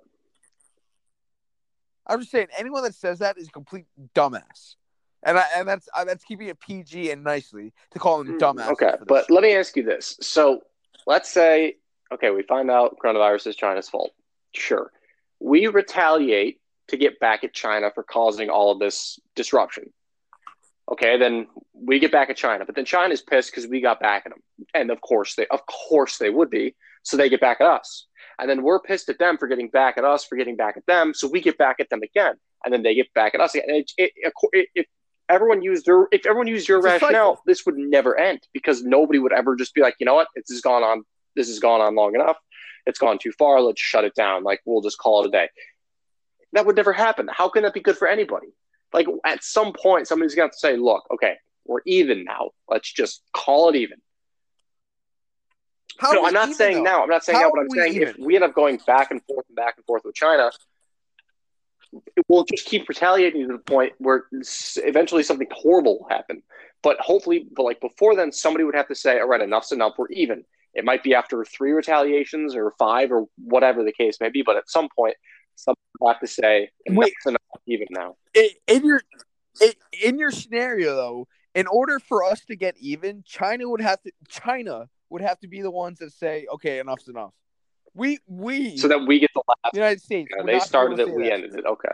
I'm 2.09 2.21
just 2.21 2.31
saying, 2.31 2.49
anyone 2.57 2.83
that 2.83 2.95
says 2.95 3.19
that 3.19 3.39
is 3.39 3.49
a 3.49 3.51
complete 3.51 3.87
dumbass, 4.15 4.77
and 5.23 5.39
I, 5.39 5.45
and 5.57 5.69
that's 5.69 5.89
uh, 5.95 6.05
that's 6.05 6.25
keeping 6.25 6.49
it 6.49 6.61
PG 6.61 7.11
and 7.11 7.23
nicely 7.23 7.73
to 7.91 7.99
call 7.99 8.23
them 8.23 8.39
mm, 8.39 8.41
dumbass. 8.41 8.71
Okay, 8.73 8.95
but 9.07 9.27
shit. 9.27 9.31
let 9.31 9.43
me 9.43 9.55
ask 9.55 9.77
you 9.77 9.83
this: 9.83 10.17
so 10.21 10.63
let's 11.07 11.31
say, 11.31 11.77
okay, 12.13 12.31
we 12.31 12.43
find 12.43 12.71
out 12.71 12.97
coronavirus 13.03 13.49
is 13.49 13.57
China's 13.57 13.89
fault. 13.89 14.13
Sure, 14.55 14.91
we 15.41 15.67
retaliate 15.67 16.61
to 16.89 16.97
get 16.97 17.21
back 17.21 17.45
at 17.45 17.53
China 17.53 17.91
for 17.95 18.03
causing 18.03 18.49
all 18.49 18.73
of 18.73 18.79
this 18.79 19.19
disruption. 19.35 19.93
Okay, 20.91 21.19
then 21.19 21.47
we 21.75 21.99
get 21.99 22.11
back 22.11 22.31
at 22.31 22.37
China, 22.37 22.65
but 22.65 22.75
then 22.75 22.87
China's 22.87 23.21
pissed 23.21 23.51
because 23.51 23.67
we 23.67 23.83
got 23.83 24.01
back 24.01 24.23
at 24.25 24.33
them, 24.33 24.43
and 24.73 24.91
of 24.91 25.01
course 25.03 25.35
they, 25.35 25.47
of 25.49 25.61
course 25.67 26.17
they 26.17 26.31
would 26.31 26.49
be. 26.49 26.75
So 27.03 27.17
they 27.17 27.29
get 27.29 27.41
back 27.41 27.61
at 27.61 27.67
us. 27.67 28.07
And 28.39 28.49
then 28.49 28.63
we're 28.63 28.81
pissed 28.81 29.09
at 29.09 29.19
them 29.19 29.37
for 29.37 29.49
getting 29.49 29.69
back 29.69 29.99
at 29.99 30.05
us 30.05 30.25
for 30.25 30.37
getting 30.37 30.57
back 30.57 30.77
at 30.77 30.87
them. 30.87 31.13
So 31.13 31.29
we 31.29 31.41
get 31.41 31.59
back 31.59 31.77
at 31.81 31.91
them 31.91 32.03
again. 32.03 32.35
And 32.65 32.73
then 32.73 32.83
they 32.83 32.95
get 32.95 33.13
back 33.15 33.35
at 33.35 33.41
us 33.41 33.55
again. 33.55 33.67
And 33.69 33.79
it, 33.79 33.93
it, 33.97 34.33
it, 34.53 34.69
if 34.75 34.87
everyone 35.29 35.63
used 35.63 35.87
their, 35.87 36.07
if 36.13 36.25
everyone 36.27 36.47
used 36.47 36.69
your 36.69 36.79
it's 36.79 37.03
rationale, 37.03 37.43
this 37.47 37.67
would 37.67 37.77
never 37.77 38.19
end 38.19 38.41
because 38.53 38.83
nobody 38.83 39.19
would 39.19 39.33
ever 39.33 39.57
just 39.57 39.75
be 39.75 39.81
like, 39.81 39.97
you 39.99 40.07
know 40.07 40.15
what, 40.15 40.29
this 40.35 40.45
has 40.51 40.61
gone 40.61 40.83
on, 40.83 41.05
this 41.37 41.49
has 41.49 41.59
gone 41.59 41.81
on 41.81 41.95
long 41.95 42.15
enough. 42.15 42.37
It's 42.87 42.99
gone 42.99 43.19
too 43.19 43.33
far. 43.39 43.61
Let's 43.61 43.81
shut 43.81 44.05
it 44.05 44.15
down. 44.15 44.45
Like 44.45 44.61
we'll 44.65 44.83
just 44.83 44.99
call 44.99 45.25
it 45.25 45.29
a 45.29 45.31
day. 45.31 45.49
That 46.53 46.65
would 46.65 46.77
never 46.77 46.93
happen. 46.93 47.29
How 47.31 47.49
can 47.49 47.65
that 47.65 47.75
be 47.75 47.81
good 47.81 47.99
for 47.99 48.09
anybody? 48.09 48.49
Like 48.93 49.07
at 49.27 49.45
some 49.45 49.73
point, 49.73 50.09
somebody's 50.09 50.35
going 50.35 50.47
have 50.47 50.53
to 50.53 50.59
say, 50.59 50.77
look, 50.77 51.05
okay, 51.13 51.35
we're 51.67 51.83
even 51.87 52.25
now. 52.25 52.51
Let's 52.69 52.91
just 52.91 53.23
call 53.35 53.69
it 53.69 53.77
even. 53.77 53.99
How 55.99 56.13
no, 56.13 56.25
I'm 56.25 56.33
not 56.33 56.55
saying 56.55 56.79
though? 56.79 56.83
now. 56.91 57.03
I'm 57.03 57.09
not 57.09 57.25
saying 57.25 57.39
How 57.39 57.47
now, 57.47 57.51
but 57.55 57.61
I'm 57.63 57.71
saying 57.71 57.95
even? 57.95 58.09
if 58.09 58.19
we 58.19 58.37
end 58.37 58.45
up 58.45 58.55
going 58.55 58.79
back 58.87 59.11
and 59.11 59.21
forth 59.25 59.47
and 59.49 59.57
back 59.57 59.75
and 59.77 59.85
forth 59.85 60.03
with 60.05 60.15
China, 60.15 60.51
we'll 62.29 62.45
just 62.45 62.67
keep 62.67 62.89
retaliating 62.89 63.49
to 63.49 63.53
the 63.55 63.59
point 63.59 63.95
where 63.99 64.25
eventually 64.77 65.23
something 65.23 65.49
horrible 65.51 66.01
will 66.01 66.09
happen. 66.09 66.43
But 66.83 66.99
hopefully, 67.01 67.47
but 67.55 67.65
like 67.65 67.81
before 67.81 68.15
then, 68.15 68.31
somebody 68.31 68.65
would 68.65 68.77
have 68.77 68.89
to 68.89 68.95
say, 68.95 69.19
"All 69.19 69.27
right, 69.27 69.41
enough's 69.41 69.73
enough. 69.73 69.95
We're 69.99 70.09
even." 70.09 70.45
It 70.75 70.85
might 70.85 71.03
be 71.03 71.15
after 71.15 71.45
three 71.45 71.73
retaliations 71.73 72.55
or 72.55 72.73
five 72.79 73.11
or 73.11 73.25
whatever 73.37 73.83
the 73.83 73.93
case 73.93 74.19
may 74.21 74.29
be, 74.29 74.43
but 74.43 74.57
at 74.57 74.71
some 74.71 74.89
point, 74.95 75.17
somebody 75.57 75.81
will 75.99 76.13
have 76.13 76.21
to 76.21 76.29
say, 76.29 76.71
"Wait, 76.89 77.13
enough, 77.27 77.41
even 77.67 77.89
now." 77.91 78.17
In 78.69 78.85
your 78.85 79.03
in 80.01 80.19
your 80.19 80.31
scenario, 80.31 80.95
though, 80.95 81.27
in 81.57 81.67
order 81.67 81.99
for 81.99 82.23
us 82.23 82.45
to 82.45 82.55
get 82.55 82.77
even, 82.79 83.25
China 83.27 83.69
would 83.69 83.81
have 83.81 84.01
to 84.03 84.13
China 84.29 84.89
would 85.11 85.23
have 85.23 85.39
to 85.41 85.49
be 85.49 85.63
the 85.63 85.71
ones 85.71 85.99
that 85.99 86.13
say, 86.13 86.47
"Okay, 86.55 86.79
enough's 86.81 87.09
enough." 87.09 87.33
We 87.95 88.19
we 88.27 88.77
so 88.77 88.89
that 88.89 89.07
we 89.07 89.19
get 89.19 89.31
the 89.35 89.43
last. 89.49 89.75
United 89.75 90.03
States. 90.03 90.31
Yeah, 90.37 90.45
they 90.45 90.59
started 90.61 90.99
it, 91.01 91.13
we 91.13 91.25
that. 91.25 91.33
ended 91.33 91.55
it. 91.55 91.65
Okay. 91.65 91.89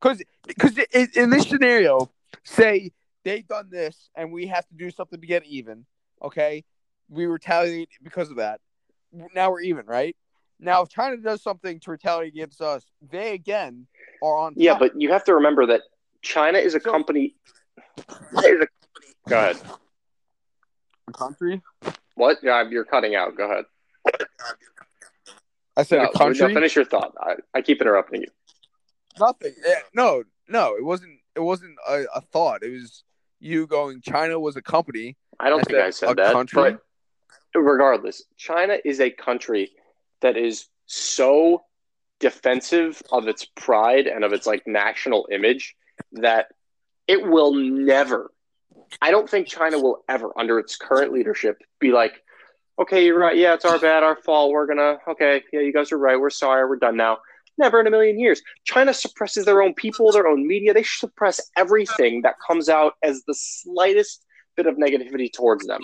Because 0.00 0.22
because 0.46 0.78
in 1.14 1.30
this 1.30 1.48
scenario, 1.48 2.10
say 2.44 2.92
they've 3.24 3.46
done 3.46 3.68
this 3.70 4.08
and 4.14 4.32
we 4.32 4.46
have 4.46 4.66
to 4.68 4.74
do 4.74 4.90
something 4.90 5.20
to 5.20 5.26
get 5.26 5.44
even. 5.44 5.84
Okay, 6.22 6.64
we 7.08 7.26
retaliate 7.26 7.90
because 8.02 8.30
of 8.30 8.36
that. 8.36 8.60
Now 9.34 9.50
we're 9.50 9.62
even, 9.62 9.86
right? 9.86 10.16
Now, 10.58 10.82
if 10.82 10.88
China 10.88 11.16
does 11.18 11.42
something 11.42 11.80
to 11.80 11.90
retaliate 11.90 12.32
against 12.32 12.62
us, 12.62 12.84
they 13.10 13.34
again 13.34 13.86
are 14.22 14.36
on. 14.38 14.54
Yeah, 14.56 14.78
but 14.78 14.98
you 14.98 15.10
have 15.12 15.24
to 15.24 15.34
remember 15.34 15.66
that 15.66 15.82
China 16.22 16.58
is 16.58 16.74
a 16.74 16.80
So- 16.80 16.90
company. 16.90 17.34
Is 17.98 18.62
a, 18.62 18.66
go 19.28 19.38
ahead. 19.38 19.56
A 21.16 21.18
country. 21.18 21.62
What? 22.14 22.38
Yeah, 22.42 22.68
you're 22.68 22.84
cutting 22.84 23.14
out. 23.14 23.36
Go 23.36 23.44
ahead. 23.50 23.64
I 25.76 25.82
said 25.82 25.98
No, 25.98 26.08
a 26.08 26.12
country. 26.12 26.48
no, 26.48 26.54
finish 26.54 26.74
your 26.76 26.84
thought. 26.84 27.12
I, 27.20 27.34
I 27.54 27.60
keep 27.62 27.80
interrupting 27.80 28.22
you. 28.22 28.28
Nothing. 29.20 29.54
Eh, 29.66 29.74
No, 29.94 30.22
no, 30.48 30.74
it 30.76 30.84
wasn't. 30.84 31.18
It 31.34 31.40
wasn't 31.40 31.76
a, 31.88 32.04
a 32.14 32.20
thought. 32.20 32.62
It 32.62 32.70
was 32.72 33.04
you 33.40 33.66
going. 33.66 34.00
China 34.00 34.40
was 34.40 34.56
a 34.56 34.62
company. 34.62 35.16
I 35.38 35.50
don't 35.50 35.60
I 35.60 35.62
think 35.64 35.76
said 35.76 35.84
I 35.84 35.88
a 35.88 35.92
said 35.92 36.16
that. 36.16 36.32
country? 36.32 36.76
But 37.52 37.60
regardless, 37.60 38.22
China 38.36 38.78
is 38.84 39.00
a 39.00 39.10
country 39.10 39.70
that 40.22 40.36
is 40.36 40.66
so 40.86 41.64
defensive 42.20 43.02
of 43.12 43.28
its 43.28 43.44
pride 43.44 44.06
and 44.06 44.24
of 44.24 44.32
its 44.32 44.46
like 44.46 44.66
national 44.66 45.28
image 45.30 45.74
that 46.12 46.46
it 47.06 47.22
will 47.26 47.52
never 47.54 48.30
I 49.00 49.10
don't 49.10 49.28
think 49.28 49.46
China 49.46 49.78
will 49.78 50.04
ever 50.08 50.32
under 50.38 50.58
its 50.58 50.76
current 50.76 51.12
leadership 51.12 51.58
be 51.80 51.92
like 51.92 52.22
okay 52.78 53.04
you're 53.04 53.18
right. 53.18 53.36
Yeah 53.36 53.54
it's 53.54 53.64
our 53.64 53.78
bad 53.78 54.02
our 54.02 54.16
fault. 54.16 54.52
We're 54.52 54.66
going 54.66 54.78
to 54.78 54.98
okay 55.12 55.42
yeah 55.52 55.60
you 55.60 55.72
guys 55.72 55.92
are 55.92 55.98
right. 55.98 56.18
We're 56.18 56.30
sorry. 56.30 56.68
We're 56.68 56.76
done 56.76 56.96
now. 56.96 57.18
Never 57.58 57.80
in 57.80 57.86
a 57.86 57.90
million 57.90 58.18
years. 58.18 58.42
China 58.64 58.92
suppresses 58.92 59.46
their 59.46 59.62
own 59.62 59.74
people 59.74 60.12
their 60.12 60.26
own 60.26 60.46
media. 60.46 60.74
They 60.74 60.82
suppress 60.82 61.40
everything 61.56 62.22
that 62.22 62.34
comes 62.46 62.68
out 62.68 62.94
as 63.02 63.22
the 63.26 63.34
slightest 63.34 64.24
bit 64.56 64.66
of 64.66 64.76
negativity 64.76 65.32
towards 65.32 65.66
them. 65.66 65.80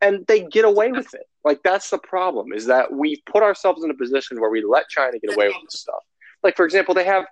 And 0.00 0.26
they 0.26 0.42
get 0.42 0.64
away 0.64 0.90
with 0.90 1.12
it. 1.14 1.26
Like 1.44 1.62
that's 1.62 1.90
the 1.90 1.98
problem 1.98 2.52
is 2.52 2.66
that 2.66 2.92
we've 2.92 3.20
put 3.26 3.42
ourselves 3.42 3.84
in 3.84 3.90
a 3.90 3.94
position 3.94 4.40
where 4.40 4.50
we 4.50 4.64
let 4.64 4.88
China 4.88 5.18
get 5.18 5.34
away 5.34 5.48
with 5.48 5.56
this 5.70 5.80
stuff. 5.80 6.02
Like 6.42 6.56
for 6.56 6.64
example, 6.64 6.94
they 6.94 7.04
have 7.04 7.26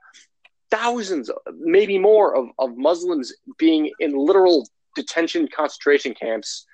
thousands, 0.71 1.31
maybe 1.59 1.99
more, 1.99 2.37
of, 2.37 2.49
of 2.59 2.77
Muslims 2.77 3.33
being 3.59 3.91
in 3.99 4.17
literal 4.17 4.69
detention 4.95 5.49
concentration 5.55 6.15
camps 6.15 6.67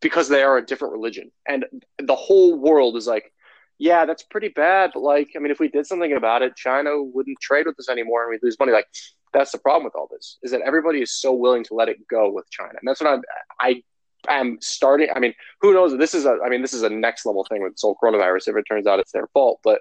because 0.00 0.28
they 0.28 0.42
are 0.42 0.58
a 0.58 0.64
different 0.64 0.92
religion, 0.92 1.30
and 1.46 1.64
the 1.98 2.14
whole 2.14 2.58
world 2.58 2.96
is 2.96 3.06
like, 3.06 3.32
yeah, 3.78 4.04
that's 4.04 4.22
pretty 4.22 4.48
bad. 4.48 4.90
But 4.94 5.02
like, 5.02 5.30
I 5.36 5.38
mean, 5.38 5.50
if 5.50 5.60
we 5.60 5.68
did 5.68 5.86
something 5.86 6.12
about 6.12 6.42
it, 6.42 6.56
China 6.56 7.02
wouldn't 7.02 7.40
trade 7.40 7.66
with 7.66 7.78
us 7.78 7.88
anymore, 7.88 8.22
and 8.22 8.30
we'd 8.30 8.42
lose 8.42 8.58
money. 8.58 8.72
Like, 8.72 8.86
that's 9.32 9.52
the 9.52 9.58
problem 9.58 9.84
with 9.84 9.94
all 9.94 10.08
this 10.10 10.38
is 10.42 10.50
that 10.50 10.60
everybody 10.62 11.00
is 11.00 11.12
so 11.12 11.32
willing 11.32 11.64
to 11.64 11.74
let 11.74 11.88
it 11.88 11.96
go 12.08 12.30
with 12.30 12.50
China, 12.50 12.74
and 12.80 12.86
that's 12.86 13.00
what 13.00 13.10
I'm. 13.10 13.22
I 13.60 13.82
am 14.28 14.58
starting. 14.60 15.08
I 15.14 15.18
mean, 15.18 15.34
who 15.60 15.72
knows? 15.72 15.96
This 15.96 16.14
is 16.14 16.26
a. 16.26 16.38
I 16.44 16.48
mean, 16.48 16.62
this 16.62 16.74
is 16.74 16.82
a 16.82 16.90
next 16.90 17.26
level 17.26 17.46
thing 17.48 17.62
with 17.62 17.72
this 17.72 17.82
whole 17.82 17.96
coronavirus. 18.02 18.48
If 18.48 18.56
it 18.56 18.64
turns 18.68 18.86
out 18.86 19.00
it's 19.00 19.12
their 19.12 19.28
fault, 19.28 19.60
but 19.64 19.80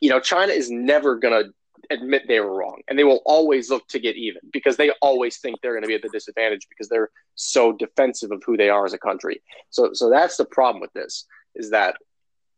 you 0.00 0.10
know, 0.10 0.20
China 0.20 0.52
is 0.52 0.70
never 0.70 1.16
going 1.16 1.44
to 1.44 1.50
admit 1.90 2.22
they 2.28 2.40
were 2.40 2.54
wrong, 2.54 2.80
and 2.88 2.98
they 2.98 3.04
will 3.04 3.22
always 3.24 3.70
look 3.70 3.86
to 3.88 3.98
get 3.98 4.16
even 4.16 4.42
because 4.52 4.76
they 4.76 4.90
always 5.02 5.38
think 5.38 5.60
they're 5.60 5.72
going 5.72 5.82
to 5.82 5.88
be 5.88 5.94
at 5.94 6.02
the 6.02 6.08
disadvantage 6.08 6.66
because 6.68 6.88
they're 6.88 7.10
so 7.34 7.72
defensive 7.72 8.30
of 8.30 8.42
who 8.44 8.56
they 8.56 8.68
are 8.68 8.84
as 8.84 8.92
a 8.92 8.98
country. 8.98 9.42
So, 9.70 9.92
so 9.92 10.10
that's 10.10 10.36
the 10.36 10.44
problem 10.44 10.80
with 10.80 10.92
this 10.92 11.26
is 11.54 11.70
that 11.70 11.96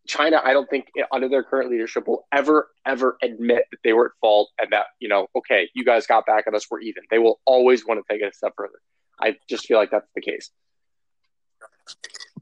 China, 0.06 0.40
I 0.44 0.52
don't 0.52 0.68
think 0.68 0.86
eh, 0.98 1.02
under 1.12 1.28
their 1.28 1.42
current 1.42 1.70
leadership 1.70 2.08
will 2.08 2.26
ever, 2.32 2.68
ever 2.86 3.16
admit 3.22 3.66
that 3.70 3.78
they 3.84 3.92
were 3.92 4.06
at 4.06 4.12
fault 4.20 4.50
and 4.58 4.72
that 4.72 4.86
you 4.98 5.08
know, 5.08 5.28
okay, 5.36 5.68
you 5.74 5.84
guys 5.84 6.06
got 6.06 6.26
back 6.26 6.44
at 6.46 6.54
us, 6.54 6.66
we're 6.70 6.80
even. 6.80 7.04
They 7.10 7.18
will 7.18 7.40
always 7.44 7.86
want 7.86 8.04
to 8.04 8.12
take 8.12 8.22
it 8.22 8.32
a 8.32 8.36
step 8.36 8.54
further. 8.56 8.80
I 9.20 9.36
just 9.48 9.66
feel 9.66 9.78
like 9.78 9.90
that's 9.90 10.08
the 10.14 10.22
case. 10.22 10.50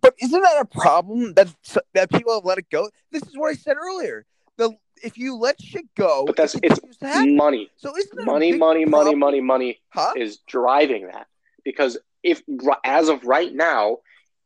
But 0.01 0.15
isn't 0.21 0.41
that 0.41 0.61
a 0.61 0.65
problem 0.65 1.35
that 1.35 1.55
that 1.95 2.11
people 2.11 2.35
have 2.35 2.45
let 2.45 2.59
it 2.59 2.71
go? 2.71 2.89
This 3.11 3.23
is 3.23 3.37
what 3.37 3.51
I 3.51 3.55
said 3.55 3.77
earlier. 3.77 4.25
The 4.59 4.77
if 5.03 5.17
you 5.17 5.37
let 5.37 5.63
shit 5.63 5.87
go, 5.97 6.25
But 6.27 6.37
that's 6.37 6.55
it 6.57 6.65
it's 6.65 6.99
money, 7.03 7.71
So 7.77 7.97
isn't 7.97 8.25
money, 8.25 8.53
money, 8.57 8.85
money, 8.85 9.15
money, 9.15 9.41
money 9.41 9.81
Huh? 9.91 10.13
is 10.17 10.39
driving 10.47 11.07
that 11.07 11.27
because 11.65 11.97
if 12.23 12.43
as 12.85 13.09
of 13.09 13.25
right 13.25 13.53
now 13.55 13.99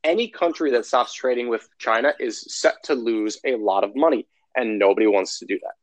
any 0.04 0.28
country 0.28 0.70
that 0.72 0.84
stops 0.84 1.14
trading 1.14 1.48
with 1.48 1.66
china 1.78 2.12
is 2.20 2.44
set 2.60 2.74
to 2.84 2.94
lose 2.94 3.40
a 3.44 3.56
lot 3.56 3.82
of 3.84 3.96
money 3.96 4.26
and 4.54 4.78
nobody 4.78 5.06
wants 5.06 5.38
to 5.38 5.46
do 5.46 5.58
that 5.62 5.74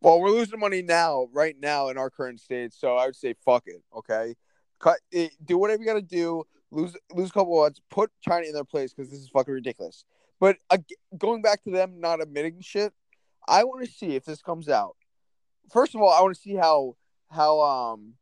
Well, 0.00 0.20
we're 0.20 0.30
losing 0.30 0.60
money 0.60 0.82
now, 0.82 1.28
right 1.32 1.56
now 1.58 1.88
in 1.88 1.98
our 1.98 2.08
current 2.08 2.40
state. 2.40 2.72
So 2.72 2.96
I 2.96 3.06
would 3.06 3.16
say 3.16 3.34
fuck 3.44 3.64
it. 3.66 3.82
Okay, 3.92 4.36
cut 4.78 4.98
it, 5.10 5.32
do 5.44 5.58
whatever 5.58 5.82
you 5.82 5.86
got 5.88 5.94
to 5.94 6.02
do. 6.02 6.44
Lose 6.70 6.96
lose 7.12 7.30
a 7.30 7.32
couple 7.32 7.58
odds. 7.58 7.80
Put 7.90 8.10
China 8.20 8.46
in 8.46 8.52
their 8.52 8.64
place 8.64 8.92
because 8.92 9.10
this 9.10 9.18
is 9.20 9.28
fucking 9.28 9.52
ridiculous. 9.52 10.04
But 10.40 10.56
uh, 10.70 10.78
going 11.16 11.42
back 11.42 11.62
to 11.64 11.70
them 11.70 12.00
not 12.00 12.22
admitting 12.22 12.60
shit, 12.60 12.92
I 13.46 13.64
want 13.64 13.84
to 13.84 13.90
see 13.90 14.14
if 14.14 14.24
this 14.24 14.42
comes 14.42 14.68
out. 14.68 14.96
First 15.72 15.94
of 15.94 16.00
all, 16.00 16.10
I 16.10 16.20
want 16.20 16.34
to 16.34 16.40
see 16.40 16.54
how 16.54 16.96
how 17.30 17.60
um 17.60 18.14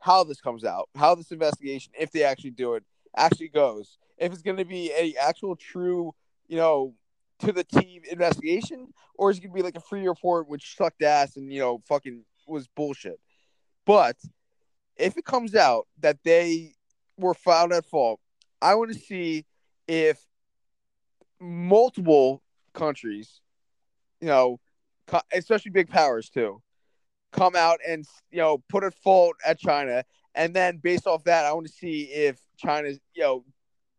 how 0.00 0.24
this 0.24 0.40
comes 0.40 0.64
out, 0.64 0.88
how 0.94 1.14
this 1.14 1.32
investigation, 1.32 1.92
if 1.98 2.12
they 2.12 2.22
actually 2.22 2.50
do 2.50 2.74
it, 2.74 2.84
actually 3.16 3.48
goes. 3.48 3.98
If 4.16 4.32
it's 4.32 4.42
going 4.42 4.56
to 4.56 4.64
be 4.64 4.90
a 4.92 5.14
actual 5.20 5.56
true, 5.56 6.14
you 6.46 6.56
know, 6.56 6.94
to 7.40 7.52
the 7.52 7.64
team 7.64 8.02
investigation, 8.10 8.88
or 9.14 9.30
is 9.30 9.38
it 9.38 9.42
gonna 9.42 9.54
be 9.54 9.62
like 9.62 9.76
a 9.76 9.80
free 9.80 10.06
report 10.06 10.48
which 10.48 10.76
sucked 10.76 11.02
ass 11.02 11.36
and 11.36 11.52
you 11.52 11.60
know 11.60 11.82
fucking 11.88 12.24
was 12.48 12.68
bullshit. 12.68 13.20
But 13.84 14.16
if 14.96 15.16
it 15.16 15.24
comes 15.24 15.54
out 15.54 15.86
that 16.00 16.18
they 16.24 16.74
were 17.16 17.34
found 17.34 17.72
at 17.72 17.86
fault, 17.86 18.20
I 18.60 18.74
want 18.74 18.92
to 18.92 18.98
see 18.98 19.44
if 19.86 20.18
multiple 21.40 22.42
countries, 22.74 23.40
you 24.20 24.28
know, 24.28 24.60
especially 25.32 25.70
big 25.70 25.88
powers 25.88 26.28
too, 26.28 26.62
come 27.32 27.56
out 27.56 27.78
and 27.86 28.04
you 28.30 28.38
know 28.38 28.62
put 28.68 28.84
a 28.84 28.90
fault 28.90 29.36
at 29.44 29.58
China, 29.58 30.04
and 30.34 30.54
then 30.54 30.78
based 30.78 31.06
off 31.06 31.24
that, 31.24 31.44
I 31.44 31.52
want 31.52 31.66
to 31.66 31.72
see 31.72 32.02
if 32.04 32.40
China, 32.56 32.90
you 33.14 33.22
know, 33.22 33.44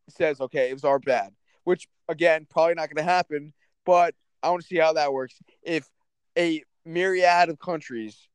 says 0.10 0.42
okay, 0.42 0.70
it 0.70 0.74
was 0.74 0.84
our 0.84 1.00
bad, 1.00 1.34
which 1.64 1.88
again 2.08 2.46
probably 2.50 2.76
not 2.76 2.90
going 2.90 3.04
to 3.06 3.12
happen, 3.12 3.54
but 3.86 4.16
I 4.42 4.50
want 4.50 4.62
to 4.62 4.68
see 4.68 4.78
how 4.78 4.94
that 4.94 5.14
works. 5.14 5.36
If 5.64 5.90
a 6.38 6.64
myriad 6.86 7.50
of 7.50 7.60
countries, 7.60 8.28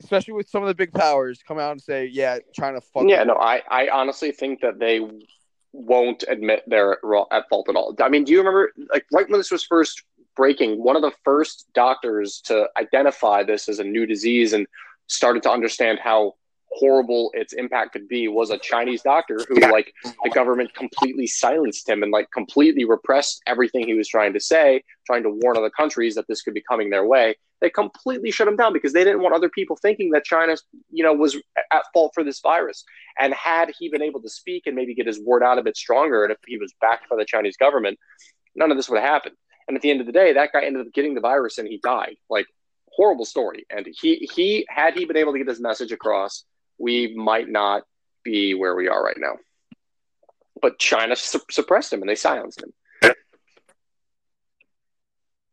especially 0.00 0.34
with 0.34 0.48
some 0.48 0.62
of 0.62 0.68
the 0.68 0.74
big 0.74 0.92
powers, 0.92 1.42
come 1.46 1.58
out 1.58 1.72
and 1.72 1.82
say, 1.82 2.06
"Yeah, 2.06 2.38
China 2.54 2.80
fucked." 2.80 3.08
yeah 3.08 3.22
up." 3.22 3.28
no 3.28 3.34
I, 3.34 3.62
I 3.68 3.88
honestly 3.88 4.32
think 4.32 4.60
that 4.60 4.78
they 4.78 5.00
won't 5.72 6.24
admit 6.28 6.62
they're 6.66 6.98
at 7.32 7.48
fault 7.48 7.68
at 7.68 7.76
all 7.76 7.94
i 8.00 8.08
mean 8.08 8.24
do 8.24 8.32
you 8.32 8.38
remember 8.38 8.72
like 8.92 9.06
right 9.12 9.28
when 9.30 9.40
this 9.40 9.50
was 9.50 9.64
first 9.64 10.02
breaking 10.36 10.82
one 10.82 10.96
of 10.96 11.02
the 11.02 11.12
first 11.24 11.66
doctors 11.74 12.40
to 12.44 12.68
identify 12.78 13.42
this 13.42 13.68
as 13.68 13.78
a 13.78 13.84
new 13.84 14.06
disease 14.06 14.52
and 14.52 14.66
started 15.06 15.42
to 15.42 15.50
understand 15.50 15.98
how 16.02 16.34
horrible 16.74 17.30
its 17.34 17.52
impact 17.52 17.92
could 17.92 18.08
be 18.08 18.28
was 18.28 18.50
a 18.50 18.58
Chinese 18.58 19.02
doctor 19.02 19.38
who 19.48 19.56
like 19.56 19.92
the 20.24 20.30
government 20.30 20.72
completely 20.74 21.26
silenced 21.26 21.88
him 21.88 22.02
and 22.02 22.10
like 22.10 22.30
completely 22.32 22.84
repressed 22.84 23.42
everything 23.46 23.86
he 23.86 23.94
was 23.94 24.08
trying 24.08 24.32
to 24.32 24.40
say, 24.40 24.82
trying 25.06 25.22
to 25.22 25.30
warn 25.30 25.56
other 25.56 25.70
countries 25.70 26.14
that 26.14 26.26
this 26.28 26.42
could 26.42 26.54
be 26.54 26.62
coming 26.62 26.90
their 26.90 27.04
way. 27.04 27.36
They 27.62 27.70
completely 27.70 28.32
shut 28.32 28.48
him 28.48 28.56
down 28.56 28.72
because 28.72 28.92
they 28.92 29.04
didn't 29.04 29.22
want 29.22 29.36
other 29.36 29.48
people 29.48 29.76
thinking 29.76 30.10
that 30.10 30.24
China, 30.24 30.56
you 30.90 31.04
know, 31.04 31.14
was 31.14 31.36
at 31.70 31.84
fault 31.94 32.10
for 32.12 32.24
this 32.24 32.40
virus. 32.40 32.84
And 33.16 33.32
had 33.32 33.72
he 33.78 33.88
been 33.88 34.02
able 34.02 34.20
to 34.22 34.28
speak 34.28 34.64
and 34.66 34.74
maybe 34.74 34.96
get 34.96 35.06
his 35.06 35.20
word 35.20 35.44
out 35.44 35.58
a 35.58 35.62
bit 35.62 35.76
stronger, 35.76 36.24
and 36.24 36.32
if 36.32 36.38
he 36.44 36.58
was 36.58 36.74
backed 36.80 37.08
by 37.08 37.14
the 37.14 37.24
Chinese 37.24 37.56
government, 37.56 38.00
none 38.56 38.72
of 38.72 38.76
this 38.76 38.90
would 38.90 39.00
have 39.00 39.08
happened. 39.08 39.36
And 39.68 39.76
at 39.76 39.82
the 39.82 39.90
end 39.92 40.00
of 40.00 40.06
the 40.06 40.12
day, 40.12 40.32
that 40.32 40.50
guy 40.52 40.64
ended 40.64 40.84
up 40.84 40.92
getting 40.92 41.14
the 41.14 41.20
virus 41.20 41.58
and 41.58 41.68
he 41.68 41.78
died. 41.78 42.16
Like 42.28 42.46
horrible 42.88 43.24
story. 43.24 43.64
And 43.70 43.86
he 43.88 44.28
he 44.34 44.66
had 44.68 44.94
he 44.94 45.04
been 45.04 45.16
able 45.16 45.32
to 45.32 45.38
get 45.38 45.46
his 45.46 45.60
message 45.60 45.92
across, 45.92 46.44
we 46.78 47.14
might 47.14 47.48
not 47.48 47.84
be 48.24 48.54
where 48.54 48.74
we 48.74 48.88
are 48.88 49.04
right 49.04 49.16
now. 49.16 49.36
But 50.60 50.80
China 50.80 51.14
su- 51.14 51.40
suppressed 51.48 51.92
him 51.92 52.00
and 52.00 52.08
they 52.08 52.16
silenced 52.16 52.60
him. 52.60 52.72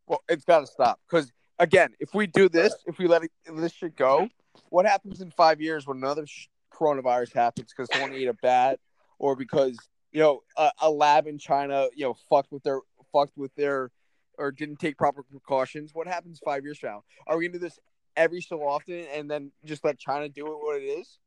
Well, 0.07 0.23
it's 0.27 0.43
got 0.43 0.61
to 0.61 0.65
stop 0.65 0.99
because 1.07 1.31
again, 1.59 1.93
if 1.99 2.13
we 2.13 2.25
do 2.25 2.49
this, 2.49 2.73
if 2.87 2.97
we 2.97 3.07
let 3.07 3.23
it, 3.23 3.31
this 3.53 3.73
shit 3.73 3.95
go, 3.95 4.29
what 4.69 4.85
happens 4.85 5.21
in 5.21 5.29
five 5.31 5.61
years 5.61 5.85
when 5.85 5.97
another 5.97 6.25
sh- 6.25 6.47
coronavirus 6.73 7.33
happens 7.33 7.73
because 7.75 7.89
someone 7.91 8.13
ate 8.13 8.27
a 8.27 8.33
bat 8.33 8.79
or 9.19 9.35
because 9.35 9.77
you 10.11 10.19
know 10.19 10.41
a, 10.57 10.71
a 10.81 10.89
lab 10.89 11.27
in 11.27 11.37
China, 11.37 11.87
you 11.93 12.05
know, 12.05 12.15
fucked 12.29 12.51
with 12.51 12.63
their 12.63 12.79
fucked 13.11 13.37
with 13.37 13.53
their 13.55 13.91
or 14.37 14.51
didn't 14.51 14.77
take 14.77 14.97
proper 14.97 15.21
precautions? 15.21 15.91
What 15.93 16.07
happens 16.07 16.39
five 16.43 16.63
years 16.63 16.79
from 16.79 16.89
now? 16.89 17.03
Are 17.27 17.37
we 17.37 17.47
gonna 17.47 17.59
do 17.59 17.65
this 17.65 17.77
every 18.15 18.41
so 18.41 18.61
often 18.61 19.05
and 19.13 19.29
then 19.29 19.51
just 19.65 19.83
let 19.83 19.99
China 19.99 20.29
do 20.29 20.47
it 20.47 20.57
what 20.57 20.81
it 20.81 20.85
is? 20.85 21.19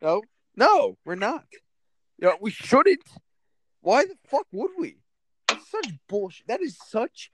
No, 0.00 0.22
no, 0.56 0.96
we're 1.04 1.14
not. 1.14 1.44
You 2.18 2.28
know, 2.28 2.36
we 2.40 2.50
shouldn't. 2.50 3.02
Why 3.80 4.04
the 4.04 4.16
fuck 4.26 4.46
would 4.52 4.70
we? 4.78 4.96
That's 5.48 5.70
such 5.70 5.88
bullshit. 6.08 6.46
That 6.46 6.62
is 6.62 6.78
such 6.88 7.30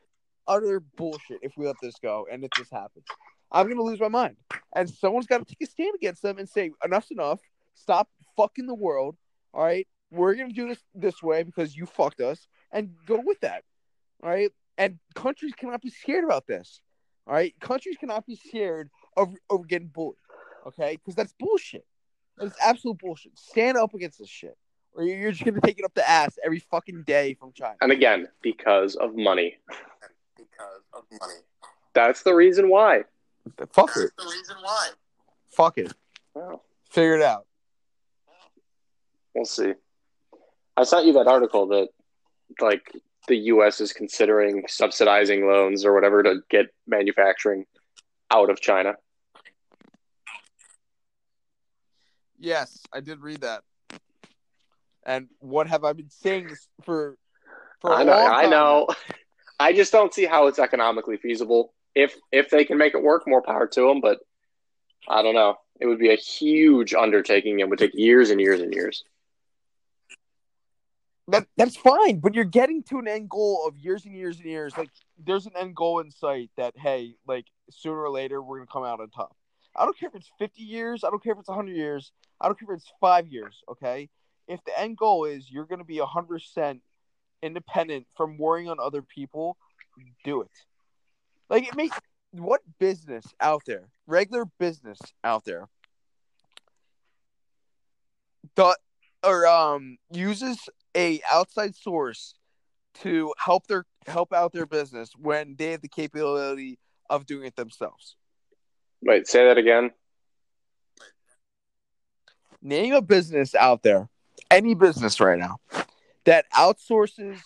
utter 0.47 0.81
bullshit 0.97 1.39
if 1.43 1.53
we 1.57 1.67
let 1.67 1.77
this 1.83 1.97
go 2.03 2.27
and 2.31 2.45
if 2.45 2.51
this 2.57 2.71
happens. 2.71 3.05
I'm 3.53 3.69
gonna 3.69 3.83
lose 3.83 4.01
my 4.01 4.09
mind. 4.09 4.37
And 4.75 4.89
someone's 4.89 5.27
gotta 5.27 5.45
take 5.45 5.63
a 5.63 5.67
stand 5.67 5.95
against 5.95 6.23
them 6.23 6.39
and 6.39 6.49
say, 6.49 6.71
enough's 6.85 7.11
enough. 7.11 7.41
Stop 7.75 8.09
fucking 8.37 8.67
the 8.67 8.75
world. 8.75 9.17
All 9.53 9.65
right. 9.65 9.87
We're 10.11 10.35
gonna 10.35 10.53
do 10.53 10.69
this 10.69 10.83
this 10.95 11.23
way 11.23 11.43
because 11.43 11.77
you 11.77 11.87
fucked 11.87 12.21
us 12.21 12.47
and 12.73 12.91
go 13.07 13.21
with 13.25 13.41
that. 13.41 13.65
All 14.23 14.31
right. 14.31 14.51
And 14.79 14.99
countries 15.15 15.53
cannot 15.57 15.83
be 15.83 15.91
scared 15.91 16.25
about 16.25 16.47
this. 16.47 16.81
All 17.31 17.35
right, 17.35 17.55
countries 17.61 17.97
cannot 17.97 18.27
be 18.27 18.35
scared 18.35 18.91
of, 19.17 19.35
of 19.51 19.69
getting 19.69 19.89
bullied. 19.89 20.17
Okay, 20.67 20.97
because 20.97 21.15
that's 21.15 21.33
bullshit. 21.39 21.87
That's 22.37 22.57
absolute 22.61 22.99
bullshit. 22.99 23.39
Stand 23.39 23.77
up 23.77 23.95
against 23.95 24.19
this 24.19 24.29
shit, 24.29 24.57
or 24.95 25.05
you're 25.05 25.31
just 25.31 25.45
gonna 25.45 25.61
take 25.61 25.79
it 25.79 25.85
up 25.85 25.95
the 25.95 26.09
ass 26.09 26.39
every 26.45 26.59
fucking 26.59 27.05
day 27.05 27.35
from 27.35 27.53
China. 27.53 27.77
And 27.83 27.93
again, 27.93 28.27
because 28.43 28.97
of 28.97 29.15
money. 29.15 29.59
Because 30.61 30.83
of 30.95 31.21
money. 31.21 31.41
That's 31.95 32.23
the 32.23 32.35
reason 32.35 32.69
why. 32.69 33.05
Fuck 33.73 33.97
it. 33.97 34.11
The 34.17 34.25
reason 34.25 34.57
why. 34.63 34.89
Fuck 35.51 35.79
it. 35.79 35.93
Wow. 36.35 36.63
Figure 36.91 37.17
it 37.17 37.23
out. 37.23 37.47
We'll 39.35 39.45
see. 39.45 39.73
I 40.77 40.85
sent 40.85 41.07
you 41.07 41.13
that 41.15 41.27
article 41.27 41.69
that, 41.69 41.89
like, 42.61 42.95
the 43.29 43.37
U.S. 43.37 43.81
is 43.81 43.93
considering 43.93 44.65
subsidizing 44.69 45.47
loans 45.47 45.85
or 45.85 45.95
whatever 45.95 46.23
to 46.23 46.41
get 46.51 46.67
manufacturing 46.87 47.65
out 48.31 48.51
of 48.51 48.61
China. 48.61 48.95
Yes, 52.39 52.83
I 52.93 53.01
did 53.01 53.21
read 53.21 53.43
that. 53.43 53.63
And 55.05 55.29
what 55.39 55.67
have 55.67 55.85
I 55.85 55.93
been 55.93 56.11
saying 56.11 56.51
for? 56.85 57.17
For 57.81 57.93
a 57.93 57.97
I 57.97 58.03
know. 58.03 58.13
long 58.13 58.31
I 58.31 58.47
know. 58.47 58.89
I 59.61 59.75
just 59.75 59.93
don't 59.93 60.13
see 60.13 60.25
how 60.25 60.47
it's 60.47 60.59
economically 60.59 61.19
feasible. 61.19 61.75
If 61.95 62.17
if 62.33 62.49
they 62.49 62.65
can 62.65 62.79
make 62.79 62.95
it 62.95 63.03
work, 63.03 63.25
more 63.27 63.43
power 63.43 63.67
to 63.67 63.89
them. 63.89 64.01
But 64.01 64.21
I 65.07 65.23
don't 65.23 65.35
know. 65.35 65.57
It 65.79 65.87
would 65.87 65.99
be 65.99 66.11
a 66.11 66.17
huge 66.17 66.95
undertaking 66.95 67.61
and 67.61 67.69
would 67.69 67.79
take 67.79 67.95
years 67.95 68.31
and 68.31 68.41
years 68.41 68.61
and 68.61 68.73
years. 68.73 69.05
That 71.29 71.47
that's 71.59 71.77
fine, 71.77 72.21
but 72.21 72.35
you're 72.35 72.45
getting 72.45 72.83
to 72.85 72.99
an 72.99 73.07
end 73.07 73.29
goal 73.29 73.67
of 73.69 73.77
years 73.77 74.07
and 74.07 74.17
years 74.17 74.39
and 74.39 74.47
years. 74.47 74.77
Like 74.79 74.89
there's 75.23 75.45
an 75.45 75.53
end 75.57 75.77
goal 75.77 76.01
in 76.01 76.11
sight 76.11 76.51
that 76.57 76.73
hey, 76.79 77.17
like 77.27 77.45
sooner 77.71 78.01
or 78.01 78.11
later 78.11 78.43
we're 78.43 78.59
gonna 78.59 78.67
come 78.73 78.85
out 78.85 79.01
on 79.01 79.11
top. 79.11 79.37
I 79.77 79.85
don't 79.85 79.97
care 79.97 80.09
if 80.09 80.15
it's 80.15 80.31
50 80.39 80.63
years. 80.63 81.05
I 81.05 81.11
don't 81.11 81.23
care 81.23 81.35
if 81.35 81.39
it's 81.39 81.49
100 81.49 81.77
years. 81.77 82.13
I 82.41 82.47
don't 82.47 82.59
care 82.59 82.73
if 82.73 82.79
it's 82.79 82.93
five 82.99 83.29
years. 83.29 83.63
Okay, 83.71 84.09
if 84.49 84.65
the 84.65 84.79
end 84.81 84.97
goal 84.97 85.27
is 85.27 85.51
you're 85.51 85.67
gonna 85.67 85.85
be 85.85 86.01
100 86.01 86.27
percent 86.27 86.81
independent 87.43 88.07
from 88.17 88.39
worrying 88.39 88.69
on 88.69 88.79
other 88.81 89.03
people, 89.03 89.57
do 90.25 90.43
it. 90.43 90.51
Like 91.49 91.67
it 91.67 91.77
makes 91.77 91.99
what 92.33 92.61
business 92.79 93.25
out 93.41 93.63
there, 93.67 93.89
regular 94.07 94.45
business 94.59 94.99
out 95.25 95.45
there, 95.45 95.69
the 98.55 98.77
or 99.25 99.47
um 99.47 99.99
uses 100.11 100.59
a 100.97 101.21
outside 101.31 101.75
source 101.75 102.35
to 102.95 103.33
help 103.39 103.67
their 103.67 103.85
help 104.07 104.33
out 104.33 104.53
their 104.53 104.67
business 104.67 105.11
when 105.17 105.57
they 105.57 105.73
have 105.73 105.83
the 105.83 105.89
capability 105.89 106.79
of 107.09 107.27
doing 107.27 107.47
it 107.47 107.57
themselves. 107.57 108.17
Wait, 109.03 109.27
say 109.27 109.45
that 109.47 109.59
again. 109.59 109.91
Name 112.63 112.93
a 112.93 113.01
business 113.01 113.55
out 113.55 113.83
there, 113.83 114.09
any 114.51 114.75
business 114.75 115.19
right 115.19 115.39
now, 115.39 115.59
that 116.31 116.45
outsources 116.53 117.41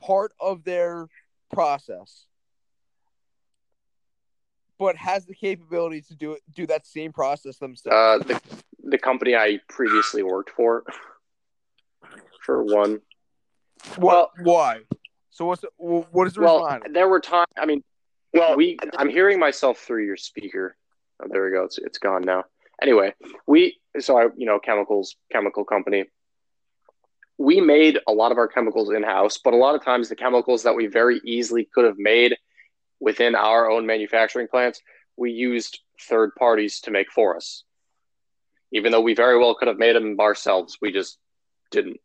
part 0.00 0.32
of 0.40 0.62
their 0.62 1.08
process, 1.52 2.26
but 4.78 4.94
has 4.94 5.26
the 5.26 5.34
capability 5.34 6.02
to 6.02 6.14
do 6.14 6.34
it, 6.34 6.42
do 6.54 6.64
that 6.68 6.86
same 6.86 7.12
process 7.12 7.56
themselves. 7.58 7.96
Uh, 7.96 8.18
the 8.24 8.40
the 8.84 8.98
company 8.98 9.34
I 9.34 9.58
previously 9.68 10.22
worked 10.22 10.50
for, 10.50 10.84
for 12.46 12.62
one. 12.62 13.00
Well, 13.98 14.30
Why? 14.40 14.82
So 15.30 15.46
what's 15.46 15.62
the, 15.62 15.70
what 15.78 16.28
is 16.28 16.34
the 16.34 16.42
Well, 16.42 16.64
it? 16.66 16.92
there 16.92 17.08
were 17.08 17.18
times. 17.18 17.48
I 17.58 17.66
mean, 17.66 17.82
well, 18.32 18.54
we. 18.56 18.78
I'm 18.98 19.08
hearing 19.08 19.40
myself 19.40 19.78
through 19.78 20.06
your 20.06 20.16
speaker. 20.16 20.76
Oh, 21.20 21.26
there 21.28 21.44
we 21.44 21.50
go. 21.50 21.64
It's 21.64 21.78
it's 21.78 21.98
gone 21.98 22.22
now. 22.22 22.44
Anyway, 22.80 23.14
we. 23.48 23.78
So 23.98 24.16
I, 24.16 24.28
you 24.36 24.46
know, 24.46 24.60
chemicals, 24.60 25.16
chemical 25.32 25.64
company. 25.64 26.04
We 27.38 27.60
made 27.60 27.98
a 28.06 28.12
lot 28.12 28.32
of 28.32 28.38
our 28.38 28.48
chemicals 28.48 28.90
in 28.90 29.02
house, 29.02 29.38
but 29.38 29.54
a 29.54 29.56
lot 29.56 29.74
of 29.74 29.84
times 29.84 30.08
the 30.08 30.16
chemicals 30.16 30.62
that 30.62 30.74
we 30.74 30.86
very 30.86 31.20
easily 31.24 31.68
could 31.74 31.84
have 31.84 31.98
made 31.98 32.36
within 33.00 33.34
our 33.34 33.70
own 33.70 33.84
manufacturing 33.84 34.48
plants, 34.48 34.80
we 35.16 35.32
used 35.32 35.80
third 36.00 36.34
parties 36.36 36.80
to 36.80 36.90
make 36.90 37.10
for 37.10 37.36
us. 37.36 37.64
Even 38.72 38.92
though 38.92 39.00
we 39.00 39.14
very 39.14 39.38
well 39.38 39.54
could 39.54 39.68
have 39.68 39.78
made 39.78 39.96
them 39.96 40.18
ourselves, 40.20 40.78
we 40.80 40.92
just 40.92 41.18
didn't. 41.70 41.98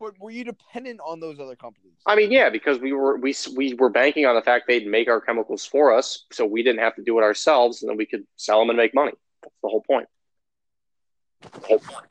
But 0.00 0.18
were 0.20 0.30
you 0.30 0.44
dependent 0.44 1.00
on 1.04 1.18
those 1.18 1.40
other 1.40 1.56
companies? 1.56 1.94
I 2.06 2.14
mean, 2.14 2.30
yeah, 2.30 2.50
because 2.50 2.78
we 2.78 2.92
were 2.92 3.16
we 3.18 3.34
we 3.56 3.74
were 3.74 3.88
banking 3.90 4.26
on 4.26 4.36
the 4.36 4.42
fact 4.42 4.66
they'd 4.68 4.86
make 4.86 5.08
our 5.08 5.20
chemicals 5.20 5.66
for 5.66 5.92
us, 5.92 6.24
so 6.30 6.46
we 6.46 6.62
didn't 6.62 6.80
have 6.80 6.94
to 6.96 7.02
do 7.02 7.18
it 7.18 7.22
ourselves, 7.22 7.82
and 7.82 7.90
then 7.90 7.96
we 7.96 8.06
could 8.06 8.24
sell 8.36 8.60
them 8.60 8.70
and 8.70 8.76
make 8.76 8.94
money. 8.94 9.12
That's 9.42 9.54
the 9.62 9.68
whole 9.68 9.82
point. 9.82 10.06
The 11.40 11.66
whole 11.66 11.78
point. 11.78 12.06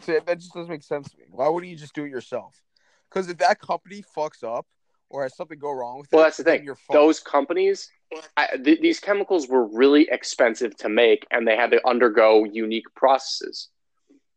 See, 0.00 0.18
that 0.24 0.38
just 0.38 0.54
doesn't 0.54 0.70
make 0.70 0.82
sense 0.82 1.10
to 1.10 1.18
me. 1.18 1.24
Why 1.30 1.48
wouldn't 1.48 1.70
you 1.70 1.76
just 1.76 1.94
do 1.94 2.04
it 2.04 2.10
yourself? 2.10 2.62
Because 3.10 3.28
if 3.28 3.38
that 3.38 3.60
company 3.60 4.04
fucks 4.16 4.44
up 4.44 4.66
or 5.08 5.24
has 5.24 5.36
something 5.36 5.58
go 5.58 5.72
wrong 5.72 5.98
with 5.98 6.08
Well, 6.12 6.22
it, 6.22 6.26
that's 6.26 6.36
the 6.36 6.44
thing. 6.44 6.68
Those 6.90 7.18
companies, 7.18 7.90
I, 8.36 8.56
th- 8.62 8.80
these 8.80 9.00
chemicals 9.00 9.48
were 9.48 9.66
really 9.66 10.08
expensive 10.10 10.76
to 10.78 10.88
make, 10.88 11.26
and 11.30 11.46
they 11.46 11.56
had 11.56 11.72
to 11.72 11.86
undergo 11.86 12.44
unique 12.44 12.86
processes. 12.94 13.68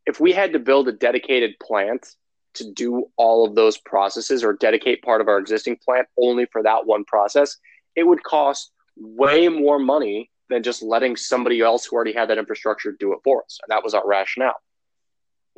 If 0.05 0.19
we 0.19 0.33
had 0.33 0.53
to 0.53 0.59
build 0.59 0.87
a 0.87 0.91
dedicated 0.91 1.51
plant 1.61 2.15
to 2.55 2.71
do 2.71 3.05
all 3.17 3.45
of 3.45 3.55
those 3.55 3.77
processes, 3.77 4.43
or 4.43 4.53
dedicate 4.53 5.01
part 5.01 5.21
of 5.21 5.27
our 5.27 5.37
existing 5.37 5.77
plant 5.77 6.07
only 6.19 6.45
for 6.51 6.61
that 6.63 6.85
one 6.85 7.05
process, 7.05 7.57
it 7.95 8.03
would 8.03 8.23
cost 8.23 8.71
way 8.97 9.47
more 9.47 9.79
money 9.79 10.29
than 10.49 10.63
just 10.63 10.81
letting 10.83 11.15
somebody 11.15 11.61
else 11.61 11.85
who 11.85 11.95
already 11.95 12.13
had 12.13 12.29
that 12.29 12.37
infrastructure 12.37 12.91
do 12.99 13.13
it 13.13 13.19
for 13.23 13.43
us. 13.43 13.59
And 13.63 13.71
that 13.71 13.83
was 13.83 13.93
our 13.93 14.05
rationale. 14.05 14.59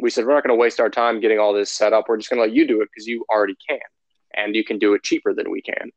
We 0.02 0.10
said, 0.10 0.26
we're 0.26 0.34
not 0.34 0.44
going 0.44 0.56
to 0.56 0.62
waste 0.62 0.80
our 0.80 0.90
time 0.90 1.20
getting 1.20 1.40
all 1.40 1.54
this 1.54 1.72
set 1.72 1.94
up. 1.94 2.06
We're 2.08 2.18
just 2.18 2.30
going 2.30 2.40
to 2.40 2.48
let 2.48 2.54
you 2.54 2.68
do 2.68 2.82
it 2.82 2.90
because 2.94 3.08
you 3.08 3.26
already 3.30 3.56
can. 3.68 3.80
And 4.36 4.56
you 4.56 4.64
can 4.64 4.78
do 4.78 4.94
it 4.94 5.04
cheaper 5.04 5.34
than 5.34 5.50
we 5.50 5.62
can. 5.62 5.92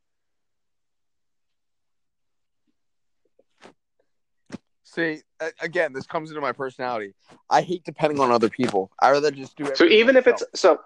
See, 4.85 5.21
again, 5.61 5.93
this 5.93 6.07
comes 6.07 6.31
into 6.31 6.41
my 6.41 6.53
personality. 6.53 7.15
I 7.51 7.61
hate 7.63 7.85
depending 7.85 8.21
on 8.21 8.31
other 8.31 8.49
people. 8.49 8.91
I 9.01 9.11
rather 9.11 9.31
just 9.31 9.57
do 9.57 9.67
it. 9.67 9.77
So 9.77 9.85
even 9.85 10.17
if 10.17 10.27
it's 10.27 10.43
so, 10.55 10.79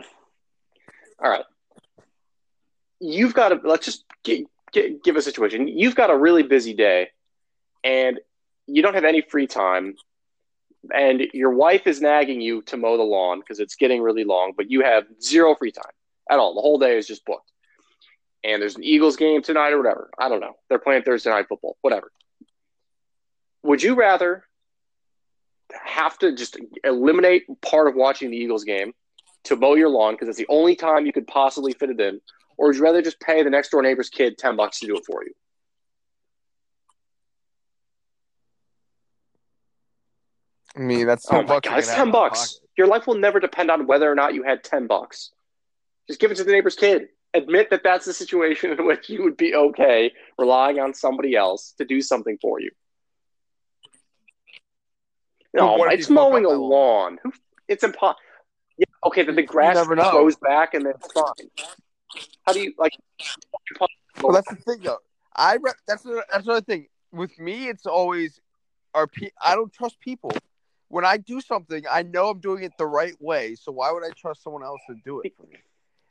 all 1.22 1.30
right, 1.30 1.44
you've 3.00 3.32
got 3.32 3.50
to 3.50 3.60
let's 3.62 3.84
just 3.84 4.04
gi- 4.24 4.48
give 4.72 5.16
a 5.16 5.22
situation. 5.22 5.68
You've 5.68 5.94
got 5.94 6.10
a 6.10 6.16
really 6.16 6.42
busy 6.42 6.74
day, 6.74 7.10
and 7.84 8.20
you 8.66 8.82
don't 8.82 8.94
have 8.94 9.04
any 9.04 9.20
free 9.22 9.46
time, 9.46 9.94
and 10.94 11.22
your 11.32 11.50
wife 11.50 11.86
is 11.86 12.00
nagging 12.00 12.40
you 12.40 12.62
to 12.62 12.76
mow 12.76 12.96
the 12.96 13.02
lawn 13.02 13.40
because 13.40 13.60
it's 13.60 13.76
getting 13.76 14.02
really 14.02 14.24
long, 14.24 14.52
but 14.56 14.70
you 14.70 14.82
have 14.82 15.04
zero 15.22 15.54
free 15.54 15.72
time 15.72 15.92
at 16.30 16.38
all. 16.38 16.54
The 16.54 16.60
whole 16.60 16.78
day 16.78 16.96
is 16.96 17.06
just 17.06 17.24
booked, 17.24 17.50
and 18.44 18.60
there's 18.60 18.76
an 18.76 18.84
Eagles 18.84 19.16
game 19.16 19.42
tonight 19.42 19.72
or 19.72 19.78
whatever. 19.78 20.10
I 20.18 20.28
don't 20.28 20.40
know. 20.40 20.54
They're 20.68 20.78
playing 20.78 21.02
Thursday 21.02 21.30
night 21.30 21.46
football, 21.48 21.76
whatever. 21.82 22.10
Would 23.64 23.82
you 23.82 23.94
rather 23.94 24.44
have 25.84 26.18
to 26.18 26.34
just 26.34 26.58
eliminate 26.84 27.44
part 27.62 27.88
of 27.88 27.94
watching 27.94 28.30
the 28.30 28.36
Eagles 28.36 28.64
game 28.64 28.92
to 29.44 29.56
mow 29.56 29.74
your 29.74 29.88
lawn 29.88 30.14
because 30.14 30.28
it's 30.28 30.38
the 30.38 30.46
only 30.48 30.76
time 30.76 31.06
you 31.06 31.12
could 31.12 31.26
possibly 31.26 31.72
fit 31.72 31.90
it 31.90 32.00
in, 32.00 32.20
or 32.56 32.68
would 32.68 32.76
you 32.76 32.82
rather 32.82 33.02
just 33.02 33.20
pay 33.20 33.42
the 33.42 33.50
next 33.50 33.70
door 33.70 33.82
neighbor's 33.82 34.08
kid 34.08 34.38
ten 34.38 34.56
bucks 34.56 34.80
to 34.80 34.86
do 34.86 34.96
it 34.96 35.04
for 35.06 35.24
you? 35.24 35.32
I 40.76 40.80
mean, 40.80 41.06
that's 41.06 41.26
Oh 41.30 41.34
ten 41.36 41.46
my 41.46 41.54
bucks. 41.54 41.68
god, 41.68 41.78
it's 41.78 41.94
ten 41.94 42.10
bucks. 42.10 42.60
Your 42.78 42.86
life 42.86 43.06
will 43.06 43.16
never 43.18 43.40
depend 43.40 43.70
on 43.70 43.86
whether 43.86 44.10
or 44.10 44.14
not 44.14 44.34
you 44.34 44.42
had 44.42 44.64
ten 44.64 44.86
bucks. 44.86 45.30
Just 46.08 46.20
give 46.20 46.30
it 46.30 46.36
to 46.36 46.44
the 46.44 46.52
neighbor's 46.52 46.74
kid. 46.74 47.08
Admit 47.34 47.70
that 47.70 47.82
that's 47.82 48.04
the 48.04 48.12
situation 48.12 48.72
in 48.72 48.86
which 48.86 49.08
you 49.08 49.22
would 49.22 49.36
be 49.36 49.54
okay 49.54 50.12
relying 50.38 50.78
on 50.80 50.92
somebody 50.92 51.34
else 51.34 51.72
to 51.78 51.84
do 51.84 52.00
something 52.02 52.38
for 52.40 52.60
you. 52.60 52.70
No, 55.54 55.84
it's 55.84 56.08
mowing 56.08 56.44
a 56.44 56.48
lawn? 56.48 56.70
lawn. 56.70 57.18
Who? 57.22 57.32
It's 57.68 57.84
impossible. 57.84 58.20
Yeah, 58.78 58.86
okay, 59.04 59.22
then 59.22 59.36
the 59.36 59.42
grass 59.42 59.86
grows 59.86 60.36
back 60.36 60.74
and 60.74 60.86
then 60.86 60.94
it's 60.98 61.12
fine. 61.12 61.50
How 62.46 62.52
do 62.52 62.60
you 62.60 62.72
like? 62.78 62.92
Well, 64.22 64.32
that's 64.32 64.48
the 64.48 64.56
thing, 64.56 64.80
though. 64.82 64.98
I 65.34 65.56
re- 65.60 65.72
that's 65.86 66.02
the, 66.02 66.24
that's 66.30 66.44
another 66.44 66.62
thing. 66.62 66.88
With 67.12 67.38
me, 67.38 67.68
it's 67.68 67.86
always 67.86 68.40
our. 68.94 69.06
Pe- 69.06 69.30
I 69.42 69.54
don't 69.54 69.72
trust 69.72 70.00
people. 70.00 70.32
When 70.92 71.06
I 71.06 71.16
do 71.16 71.40
something, 71.40 71.84
I 71.90 72.02
know 72.02 72.28
I'm 72.28 72.38
doing 72.38 72.64
it 72.64 72.72
the 72.76 72.84
right 72.84 73.14
way. 73.18 73.54
So 73.54 73.72
why 73.72 73.90
would 73.90 74.04
I 74.04 74.10
trust 74.14 74.42
someone 74.42 74.62
else 74.62 74.82
to 74.90 74.96
do 75.06 75.20
it 75.20 75.32
for 75.34 75.46
me? 75.46 75.56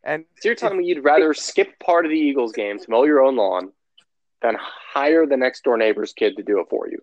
And 0.03 0.25
So 0.39 0.49
you're 0.49 0.55
telling 0.55 0.79
me 0.79 0.85
you'd 0.85 1.03
rather 1.03 1.35
skip 1.35 1.77
part 1.77 2.03
of 2.03 2.09
the 2.09 2.17
Eagles 2.17 2.51
game 2.51 2.79
to 2.79 2.89
mow 2.89 3.03
your 3.03 3.21
own 3.21 3.35
lawn 3.35 3.73
than 4.41 4.57
hire 4.59 5.27
the 5.27 5.37
next 5.37 5.63
door 5.65 5.77
neighbor's 5.77 6.13
kid 6.13 6.35
to 6.37 6.41
do 6.41 6.59
it 6.61 6.65
for 6.71 6.89
you? 6.89 6.97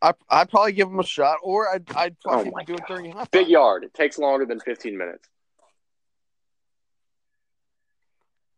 I 0.00 0.14
I'd 0.30 0.48
probably 0.48 0.72
give 0.72 0.88
him 0.88 0.98
a 0.98 1.04
shot, 1.04 1.36
or 1.42 1.68
I'd 1.68 1.84
I'd 1.94 2.16
Oh 2.24 2.38
fucking 2.38 2.52
my 2.52 2.64
do 2.64 2.72
it 2.72 2.82
during 2.88 3.12
halftime. 3.12 3.30
Big 3.32 3.48
yard. 3.48 3.84
It 3.84 3.92
takes 3.92 4.16
longer 4.16 4.46
than 4.46 4.60
15 4.60 4.96
minutes. 4.96 5.28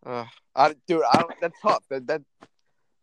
Uh, 0.06 0.26
I 0.54 0.76
dude, 0.86 1.02
I 1.02 1.18
don't. 1.18 1.32
That's 1.40 1.60
tough. 1.60 1.82
That 1.90 2.06
that 2.06 2.22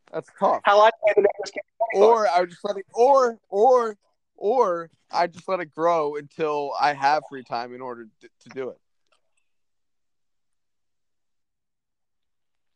that's 0.10 0.30
tough. 0.40 0.62
Hell, 0.64 0.80
I 0.80 0.92
played 1.04 1.18
the 1.18 1.22
Lakers 1.22 1.52
game. 1.52 1.64
Or 1.94 2.28
I 2.28 2.42
would 2.42 2.50
just 2.50 2.64
let 2.64 2.78
it, 2.78 2.86
or 2.94 3.38
or 3.50 3.98
or 4.36 4.90
I 5.12 5.28
just 5.28 5.48
let 5.48 5.60
it 5.60 5.74
grow 5.74 6.16
until 6.16 6.74
I 6.80 6.94
have 6.94 7.24
free 7.30 7.44
time 7.44 7.74
in 7.74 7.82
order 7.82 8.08
to, 8.22 8.28
to 8.28 8.50
do 8.50 8.70
it. 8.70 8.78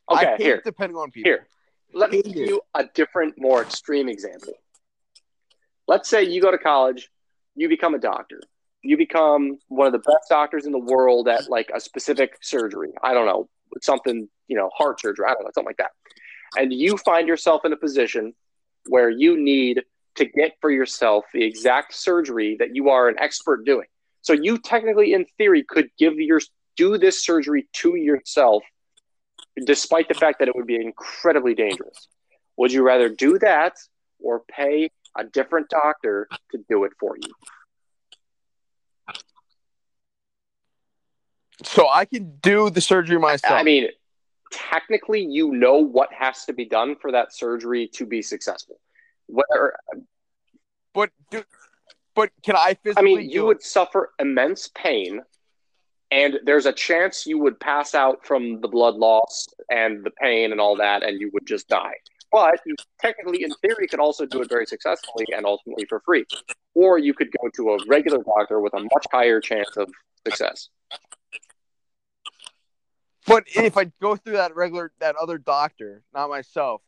Okay, 0.10 0.36
here. 0.38 0.62
depending 0.64 0.98
on 0.98 1.12
people. 1.12 1.30
Here. 1.30 1.48
Let 1.94 2.12
me 2.12 2.22
give 2.22 2.36
you 2.36 2.62
a 2.74 2.86
different, 2.94 3.36
more 3.38 3.62
extreme 3.62 4.10
example. 4.10 4.54
Let's 5.88 6.10
say 6.10 6.24
you 6.24 6.42
go 6.42 6.52
to 6.52 6.58
college, 6.58 7.10
you 7.56 7.70
become 7.70 7.94
a 7.94 8.00
doctor. 8.00 8.42
You 8.82 8.98
become 8.98 9.60
one 9.70 9.88
of 9.88 9.94
the 9.94 10.00
best 10.00 10.28
doctors 10.30 10.66
in 10.66 10.72
the 10.72 10.80
world 10.80 11.28
at 11.28 11.50
like 11.50 11.70
a 11.74 11.80
specific 11.80 12.38
surgery. 12.42 12.92
I 13.04 13.14
don't 13.14 13.28
know, 13.28 13.48
something, 13.82 14.28
you 14.48 14.58
know, 14.58 14.70
heart 14.76 15.00
surgery. 15.00 15.26
I 15.28 15.34
don't 15.34 15.44
know, 15.44 15.52
something 15.54 15.68
like 15.68 15.78
that. 15.78 15.92
And 16.58 16.74
you 16.74 16.98
find 16.98 17.28
yourself 17.28 17.64
in 17.64 17.74
a 17.74 17.78
position 17.78 18.34
where 18.88 19.10
you 19.10 19.38
need 19.38 19.84
to 20.16 20.26
get 20.26 20.54
for 20.62 20.70
yourself 20.70 21.26
the 21.34 21.44
exact 21.44 21.94
surgery 21.96 22.56
that 22.60 22.76
you 22.76 22.90
are 22.90 23.08
an 23.08 23.16
expert 23.20 23.66
doing. 23.66 23.88
So 24.22 24.34
you 24.34 24.58
technically, 24.58 25.14
in 25.14 25.26
theory, 25.38 25.64
could 25.64 25.90
give 25.98 26.16
your 26.16 26.40
do 26.76 26.98
this 26.98 27.24
surgery 27.24 27.68
to 27.74 27.96
yourself, 27.96 28.64
despite 29.66 30.08
the 30.08 30.14
fact 30.14 30.40
that 30.40 30.48
it 30.48 30.56
would 30.56 30.68
be 30.68 30.76
incredibly 30.76 31.54
dangerous. 31.54 32.08
Would 32.58 32.72
you 32.72 32.84
rather 32.84 33.10
do 33.10 33.38
that 33.40 33.74
or 34.20 34.44
pay 34.50 34.90
a 35.18 35.24
different 35.24 35.70
doctor 35.70 36.28
to 36.52 36.64
do 36.70 36.84
it 36.86 36.92
for 37.00 37.16
you? 37.18 37.32
So 41.64 41.88
I 41.88 42.06
can 42.06 42.38
do 42.42 42.70
the 42.70 42.82
surgery 42.82 43.20
myself. 43.20 43.54
I 43.54 43.64
mean, 43.64 43.88
technically, 44.54 45.22
you 45.22 45.52
know 45.52 45.78
what 45.78 46.10
has 46.14 46.46
to 46.46 46.54
be 46.54 46.66
done 46.66 46.96
for 46.96 47.12
that 47.12 47.34
surgery 47.34 47.88
to 47.94 48.06
be 48.06 48.22
successful. 48.22 48.80
Whether 49.28 49.76
but 50.94 51.10
do, 51.32 51.44
but 52.16 52.30
can 52.44 52.56
I 52.56 52.78
physically? 52.84 53.14
I 53.14 53.16
mean, 53.16 53.30
you 53.30 53.46
would 53.46 53.58
it? 53.58 53.64
suffer 53.64 54.12
immense 54.20 54.70
pain, 54.76 55.22
and 56.12 56.40
there's 56.46 56.66
a 56.66 56.74
chance 56.74 57.26
you 57.26 57.40
would 57.40 57.60
pass 57.60 57.96
out 57.96 58.26
from 58.26 58.62
the 58.62 58.68
blood 58.68 58.96
loss 58.96 59.48
and 59.70 60.04
the 60.04 60.12
pain 60.12 60.52
and 60.52 60.62
all 60.62 60.76
that, 60.78 61.04
and 61.04 61.20
you 61.20 61.32
would 61.34 61.48
just 61.48 61.68
die. 61.68 61.96
But 62.32 62.60
you 62.66 62.76
technically, 63.00 63.44
in 63.44 63.52
theory, 63.56 63.88
could 63.88 64.00
also 64.00 64.26
do 64.26 64.42
it 64.42 64.50
very 64.50 64.66
successfully 64.66 65.26
and 65.36 65.46
ultimately 65.46 65.86
for 65.86 66.00
free. 66.00 66.26
Or 66.74 66.98
you 66.98 67.14
could 67.14 67.30
go 67.40 67.50
to 67.56 67.74
a 67.74 67.78
regular 67.88 68.24
doctor 68.24 68.60
with 68.60 68.74
a 68.74 68.80
much 68.80 69.06
higher 69.12 69.40
chance 69.40 69.70
of 69.78 69.90
success. 70.26 70.70
But 73.26 73.46
if 73.48 73.78
I 73.78 73.86
go 74.02 74.16
through 74.16 74.34
that 74.34 74.56
regular 74.56 74.92
that 75.00 75.16
other 75.16 75.38
doctor, 75.38 76.04
not 76.14 76.30
myself, 76.30 76.82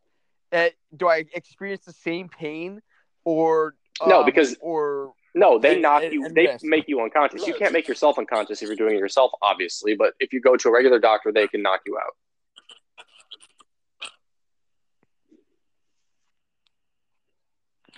eh, 0.51 0.71
do 0.95 1.07
I 1.07 1.25
experience 1.33 1.85
the 1.85 1.93
same 1.93 2.29
pain 2.29 2.81
or 3.23 3.75
No, 4.05 4.19
um, 4.19 4.25
because- 4.25 4.57
or 4.59 5.13
No, 5.37 5.59
they 5.59 5.73
And- 5.73 5.81
knock 5.81 6.03
and- 6.03 6.13
you. 6.13 6.25
and 6.25 6.33
They 6.35 6.57
make 6.63 6.87
you 6.87 7.01
unconscious. 7.01 7.45
You 7.45 7.53
can't 7.55 7.73
make 7.73 7.89
yourself 7.89 8.17
unconscious 8.17 8.61
if 8.61 8.67
you're 8.69 8.77
doing 8.77 8.95
it 8.95 8.99
yourself, 8.99 9.33
obviously. 9.41 9.93
But 9.93 10.13
if 10.21 10.31
you 10.31 10.39
go 10.39 10.55
to 10.55 10.69
a 10.69 10.71
regular 10.71 10.97
doctor, 10.97 11.29
they 11.33 11.45
can 11.47 11.61
knock 11.61 11.81
you 11.85 11.97
out. 11.97 12.15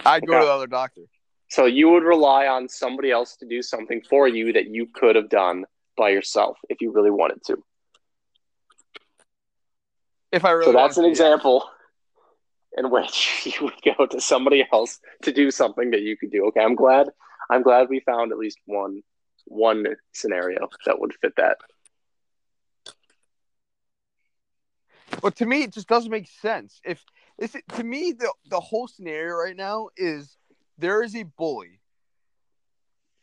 I'd 0.05 0.25
go 0.25 0.33
Okay. 0.33 0.41
to 0.41 0.45
the 0.45 0.51
other 0.51 0.67
doctor. 0.67 1.01
So 1.49 1.65
you 1.65 1.89
would 1.89 2.03
rely 2.03 2.47
on 2.47 2.67
somebody 2.69 3.11
else 3.11 3.35
to 3.37 3.45
do 3.45 3.61
something 3.61 4.01
for 4.01 4.27
you 4.27 4.53
that 4.53 4.67
you 4.67 4.87
could 4.87 5.15
have 5.15 5.29
done 5.29 5.65
by 5.95 6.09
yourself 6.09 6.57
if 6.69 6.81
you 6.81 6.91
really 6.91 7.11
wanted 7.11 7.43
to. 7.45 7.63
If 10.31 10.43
I 10.45 10.51
really 10.51 10.65
So 10.65 10.73
that's 10.73 10.97
an 10.97 11.03
wanted 11.03 11.15
to, 11.15 11.23
yeah. 11.23 11.27
example 11.29 11.69
in 12.77 12.89
which 12.91 13.41
you 13.59 13.65
would 13.65 13.95
go 13.97 14.05
to 14.05 14.19
somebody 14.21 14.65
else 14.71 14.99
to 15.23 15.31
do 15.31 15.51
something 15.51 15.91
that 15.91 16.01
you 16.01 16.17
could 16.17 16.31
do. 16.31 16.45
Okay, 16.47 16.61
I'm 16.61 16.75
glad. 16.75 17.09
I'm 17.49 17.61
glad 17.63 17.87
we 17.89 18.01
found 18.01 18.31
at 18.31 18.37
least 18.37 18.59
one 18.65 19.01
one 19.45 19.85
scenario 20.11 20.67
that 20.85 20.99
would 20.99 21.13
fit 21.21 21.33
that. 21.37 21.57
But 25.21 25.37
to 25.37 25.45
me, 25.45 25.63
it 25.63 25.71
just 25.73 25.87
doesn't 25.87 26.11
make 26.11 26.27
sense. 26.27 26.81
If 26.83 27.03
it's 27.37 27.55
to 27.75 27.83
me, 27.83 28.11
the 28.11 28.31
the 28.49 28.59
whole 28.59 28.87
scenario 28.87 29.35
right 29.35 29.55
now 29.55 29.87
is 29.95 30.35
there 30.77 31.01
is 31.01 31.15
a 31.15 31.23
bully 31.23 31.79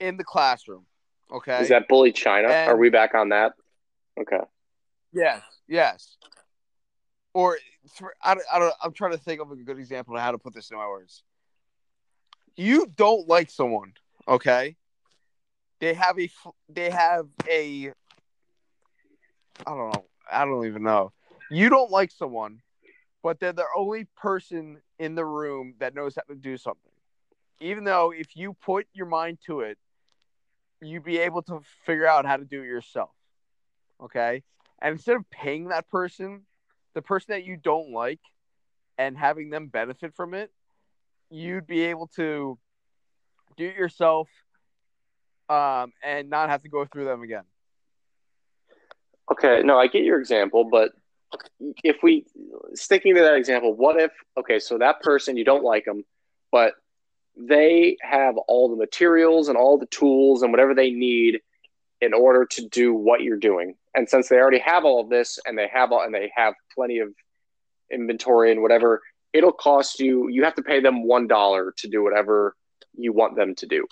in 0.00 0.16
the 0.16 0.24
classroom. 0.24 0.86
Okay. 1.32 1.60
Is 1.60 1.68
that 1.68 1.86
bully 1.88 2.12
China? 2.12 2.48
And- 2.48 2.70
Are 2.70 2.76
we 2.76 2.88
back 2.90 3.14
on 3.14 3.28
that? 3.28 3.52
Okay. 4.18 4.40
Yes. 5.12 5.42
Yes. 5.68 6.16
Or 7.34 7.58
I, 8.22 8.36
I 8.52 8.58
don't. 8.58 8.74
I'm 8.82 8.92
trying 8.92 9.12
to 9.12 9.18
think 9.18 9.40
of 9.40 9.50
a 9.50 9.56
good 9.56 9.78
example 9.78 10.16
of 10.16 10.22
how 10.22 10.30
to 10.30 10.38
put 10.38 10.54
this 10.54 10.70
in 10.70 10.78
my 10.78 10.86
words. 10.86 11.24
You 12.56 12.86
don't 12.96 13.28
like 13.28 13.50
someone, 13.50 13.92
okay? 14.28 14.76
They 15.80 15.94
have 15.94 16.18
a 16.18 16.30
They 16.68 16.90
have 16.90 17.26
a. 17.48 17.90
I 19.66 19.70
don't 19.70 19.92
know. 19.92 20.04
I 20.30 20.44
don't 20.44 20.66
even 20.66 20.84
know. 20.84 21.12
You 21.50 21.68
don't 21.68 21.90
like 21.90 22.10
someone, 22.10 22.60
but 23.22 23.40
they're 23.40 23.52
the 23.52 23.66
only 23.76 24.06
person 24.16 24.80
in 24.98 25.14
the 25.14 25.24
room 25.24 25.74
that 25.80 25.94
knows 25.94 26.14
how 26.14 26.22
to 26.32 26.38
do 26.38 26.56
something. 26.56 26.92
Even 27.60 27.84
though 27.84 28.12
if 28.12 28.36
you 28.36 28.54
put 28.54 28.86
your 28.94 29.06
mind 29.06 29.38
to 29.46 29.60
it, 29.60 29.78
you'd 30.80 31.04
be 31.04 31.18
able 31.18 31.42
to 31.42 31.60
figure 31.84 32.06
out 32.06 32.26
how 32.26 32.36
to 32.36 32.44
do 32.44 32.62
it 32.62 32.66
yourself. 32.66 33.10
Okay? 34.02 34.42
And 34.80 34.92
instead 34.92 35.16
of 35.16 35.28
paying 35.30 35.68
that 35.68 35.88
person, 35.88 36.42
the 36.94 37.02
person 37.02 37.32
that 37.32 37.44
you 37.44 37.56
don't 37.56 37.90
like, 37.90 38.20
and 38.98 39.16
having 39.16 39.50
them 39.50 39.68
benefit 39.68 40.14
from 40.14 40.34
it, 40.34 40.50
you'd 41.30 41.66
be 41.66 41.82
able 41.82 42.06
to 42.16 42.58
do 43.56 43.66
it 43.66 43.76
yourself 43.76 44.28
um, 45.48 45.92
and 46.02 46.30
not 46.30 46.50
have 46.50 46.62
to 46.62 46.68
go 46.68 46.84
through 46.84 47.04
them 47.04 47.22
again. 47.22 47.44
Okay, 49.30 49.62
no, 49.64 49.78
I 49.78 49.86
get 49.86 50.04
your 50.04 50.20
example, 50.20 50.64
but 50.64 50.92
if 51.82 51.96
we 52.02 52.26
sticking 52.74 53.14
to 53.14 53.22
that 53.22 53.34
example, 53.34 53.74
what 53.74 54.00
if 54.00 54.12
okay, 54.38 54.58
so 54.58 54.78
that 54.78 55.00
person 55.00 55.36
you 55.36 55.44
don't 55.44 55.64
like 55.64 55.84
them, 55.84 56.04
but 56.52 56.74
they 57.36 57.96
have 58.00 58.36
all 58.36 58.68
the 58.68 58.76
materials 58.76 59.48
and 59.48 59.56
all 59.56 59.78
the 59.78 59.86
tools 59.86 60.42
and 60.42 60.52
whatever 60.52 60.74
they 60.74 60.90
need 60.90 61.40
in 62.00 62.12
order 62.12 62.44
to 62.44 62.68
do 62.68 62.94
what 62.94 63.22
you're 63.22 63.38
doing. 63.38 63.74
And 63.94 64.08
since 64.08 64.28
they 64.28 64.36
already 64.36 64.58
have 64.58 64.84
all 64.84 65.00
of 65.00 65.08
this 65.08 65.38
and 65.46 65.56
they 65.56 65.68
have 65.72 65.92
all 65.92 66.02
and 66.02 66.14
they 66.14 66.32
have 66.34 66.54
plenty 66.74 66.98
of 66.98 67.08
inventory 67.92 68.50
and 68.50 68.62
whatever, 68.62 69.00
it'll 69.32 69.52
cost 69.52 70.00
you 70.00 70.28
you 70.28 70.44
have 70.44 70.54
to 70.54 70.62
pay 70.62 70.80
them 70.80 71.06
one 71.06 71.26
dollar 71.26 71.72
to 71.78 71.88
do 71.88 72.02
whatever 72.02 72.54
you 72.96 73.12
want 73.12 73.36
them 73.36 73.54
to 73.56 73.66
do. 73.66 73.86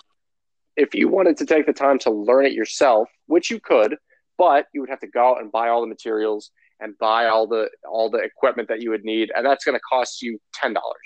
If 0.75 0.95
you 0.95 1.07
wanted 1.07 1.37
to 1.37 1.45
take 1.45 1.65
the 1.65 1.73
time 1.73 1.99
to 1.99 2.11
learn 2.11 2.45
it 2.45 2.53
yourself, 2.53 3.07
which 3.27 3.51
you 3.51 3.59
could, 3.59 3.95
but 4.37 4.65
you 4.73 4.81
would 4.81 4.89
have 4.89 5.01
to 5.01 5.07
go 5.07 5.31
out 5.31 5.41
and 5.41 5.51
buy 5.51 5.69
all 5.69 5.81
the 5.81 5.87
materials 5.87 6.51
and 6.79 6.97
buy 6.97 7.27
all 7.27 7.47
the 7.47 7.69
all 7.89 8.09
the 8.09 8.17
equipment 8.17 8.67
that 8.69 8.81
you 8.81 8.89
would 8.89 9.05
need, 9.05 9.31
and 9.35 9.45
that's 9.45 9.63
going 9.63 9.77
to 9.77 9.81
cost 9.89 10.21
you 10.21 10.39
ten 10.53 10.73
dollars. 10.73 10.97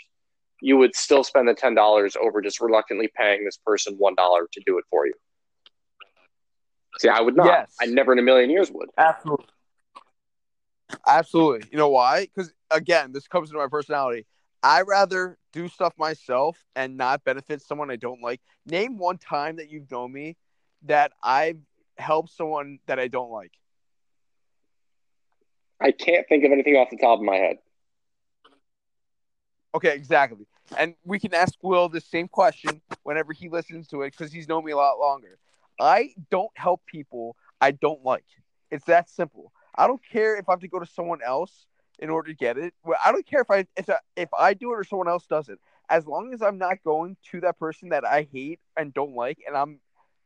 You 0.61 0.77
would 0.77 0.95
still 0.95 1.23
spend 1.23 1.47
the 1.47 1.53
ten 1.53 1.75
dollars 1.75 2.15
over 2.19 2.41
just 2.41 2.61
reluctantly 2.61 3.09
paying 3.15 3.45
this 3.45 3.59
person 3.65 3.95
one 3.97 4.15
dollar 4.15 4.47
to 4.51 4.61
do 4.65 4.77
it 4.77 4.85
for 4.89 5.05
you. 5.05 5.13
See, 6.99 7.09
I 7.09 7.21
would 7.21 7.35
not. 7.35 7.45
Yes. 7.45 7.75
I 7.81 7.85
never 7.85 8.13
in 8.13 8.19
a 8.19 8.23
million 8.23 8.49
years 8.49 8.71
would. 8.71 8.89
Absolutely. 8.97 9.45
Absolutely. 11.05 11.67
You 11.71 11.77
know 11.77 11.89
why? 11.89 12.21
Because 12.21 12.53
again, 12.71 13.11
this 13.11 13.27
comes 13.27 13.49
into 13.49 13.59
my 13.59 13.67
personality. 13.67 14.25
I 14.63 14.81
rather 14.81 15.37
do 15.53 15.67
stuff 15.67 15.93
myself 15.97 16.63
and 16.75 16.97
not 16.97 17.23
benefit 17.23 17.61
someone 17.61 17.91
I 17.91 17.95
don't 17.95 18.21
like. 18.21 18.41
Name 18.65 18.97
one 18.97 19.17
time 19.17 19.57
that 19.57 19.69
you've 19.69 19.89
known 19.91 20.11
me 20.11 20.35
that 20.83 21.11
I've 21.23 21.59
helped 21.97 22.31
someone 22.31 22.79
that 22.87 22.99
I 22.99 23.07
don't 23.07 23.31
like. 23.31 23.51
I 25.79 25.91
can't 25.91 26.25
think 26.27 26.43
of 26.43 26.51
anything 26.51 26.75
off 26.75 26.89
the 26.89 26.97
top 26.97 27.19
of 27.19 27.25
my 27.25 27.35
head. 27.35 27.57
Okay, 29.75 29.93
exactly. 29.93 30.47
And 30.77 30.95
we 31.05 31.19
can 31.19 31.33
ask 31.33 31.53
Will 31.61 31.87
the 31.87 32.01
same 32.01 32.27
question 32.27 32.81
whenever 33.03 33.31
he 33.31 33.47
listens 33.47 33.87
to 33.89 34.01
it 34.01 34.11
because 34.11 34.31
he's 34.33 34.47
known 34.47 34.65
me 34.65 34.71
a 34.71 34.77
lot 34.77 34.99
longer. 34.99 35.37
I 35.79 36.13
don't 36.29 36.51
help 36.55 36.85
people 36.85 37.35
I 37.61 37.71
don't 37.71 38.03
like. 38.03 38.25
It's 38.71 38.85
that 38.85 39.09
simple. 39.09 39.51
I 39.75 39.87
don't 39.87 40.01
care 40.11 40.35
if 40.37 40.47
I 40.49 40.53
have 40.53 40.59
to 40.61 40.67
go 40.67 40.79
to 40.79 40.85
someone 40.85 41.21
else 41.23 41.65
in 41.99 42.09
order 42.09 42.29
to 42.29 42.35
get 42.35 42.57
it. 42.57 42.73
I 43.03 43.11
don't 43.11 43.25
care 43.25 43.41
if 43.41 43.49
I 43.51 43.65
if 43.75 43.89
I, 43.89 43.97
if 44.15 44.29
I 44.37 44.53
do 44.53 44.71
it 44.73 44.75
or 44.79 44.83
someone 44.83 45.07
else 45.07 45.25
does 45.27 45.49
it. 45.49 45.59
As 45.89 46.05
long 46.05 46.33
as 46.33 46.41
I'm 46.41 46.57
not 46.57 46.83
going 46.83 47.17
to 47.31 47.41
that 47.41 47.59
person 47.59 47.89
that 47.89 48.05
I 48.05 48.27
hate 48.31 48.59
and 48.75 48.93
don't 48.93 49.15
like, 49.15 49.39
and 49.47 49.55
I'm 49.55 49.79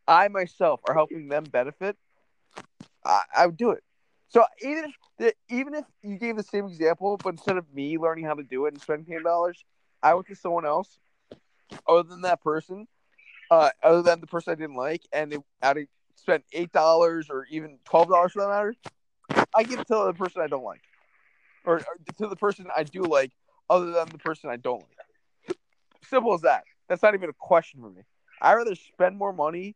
I 0.07 0.27
myself 0.29 0.81
are 0.87 0.93
helping 0.93 1.29
them 1.29 1.43
benefit, 1.45 1.97
I, 3.05 3.21
I 3.35 3.45
would 3.47 3.57
do 3.57 3.71
it. 3.71 3.83
So 4.29 4.45
even 4.61 4.85
if 5.19 5.33
even 5.49 5.73
if 5.75 5.85
you 6.03 6.17
gave 6.17 6.37
the 6.37 6.43
same 6.43 6.65
example, 6.67 7.17
but 7.21 7.29
instead 7.31 7.57
of 7.57 7.65
me 7.73 7.97
learning 7.97 8.25
how 8.25 8.33
to 8.33 8.43
do 8.43 8.65
it 8.65 8.73
and 8.73 8.81
spending 8.81 9.05
ten 9.05 9.23
dollars, 9.23 9.63
I 10.01 10.13
went 10.13 10.27
to 10.27 10.35
someone 10.35 10.65
else. 10.65 10.99
other 11.87 12.03
than 12.03 12.21
that 12.21 12.41
person, 12.41 12.87
uh, 13.51 13.69
other 13.83 14.01
than 14.01 14.21
the 14.21 14.27
person 14.27 14.53
I 14.53 14.55
didn't 14.55 14.77
like, 14.77 15.03
and 15.13 15.33
it, 15.33 15.41
I 15.61 15.85
spend 16.15 16.43
eight 16.53 16.71
dollars 16.71 17.27
or 17.29 17.45
even 17.51 17.77
twelve 17.85 18.07
dollars 18.09 18.31
for 18.31 18.41
that 18.41 18.49
matter, 18.49 18.75
I 19.53 19.63
give 19.63 19.81
it 19.81 19.87
to 19.87 20.05
the 20.05 20.13
person 20.13 20.41
I 20.41 20.47
don't 20.47 20.63
like, 20.63 20.81
or, 21.65 21.75
or 21.75 21.83
to 22.17 22.27
the 22.27 22.35
person 22.35 22.67
I 22.75 22.83
do 22.83 23.01
like, 23.03 23.31
other 23.69 23.91
than 23.91 24.07
the 24.09 24.17
person 24.17 24.49
I 24.49 24.55
don't 24.55 24.81
like. 24.81 25.57
Simple 26.09 26.33
as 26.33 26.41
that. 26.41 26.63
That's 26.87 27.03
not 27.03 27.13
even 27.13 27.29
a 27.29 27.33
question 27.33 27.81
for 27.81 27.89
me. 27.89 28.01
I 28.41 28.53
rather 28.53 28.75
spend 28.75 29.17
more 29.17 29.33
money 29.33 29.75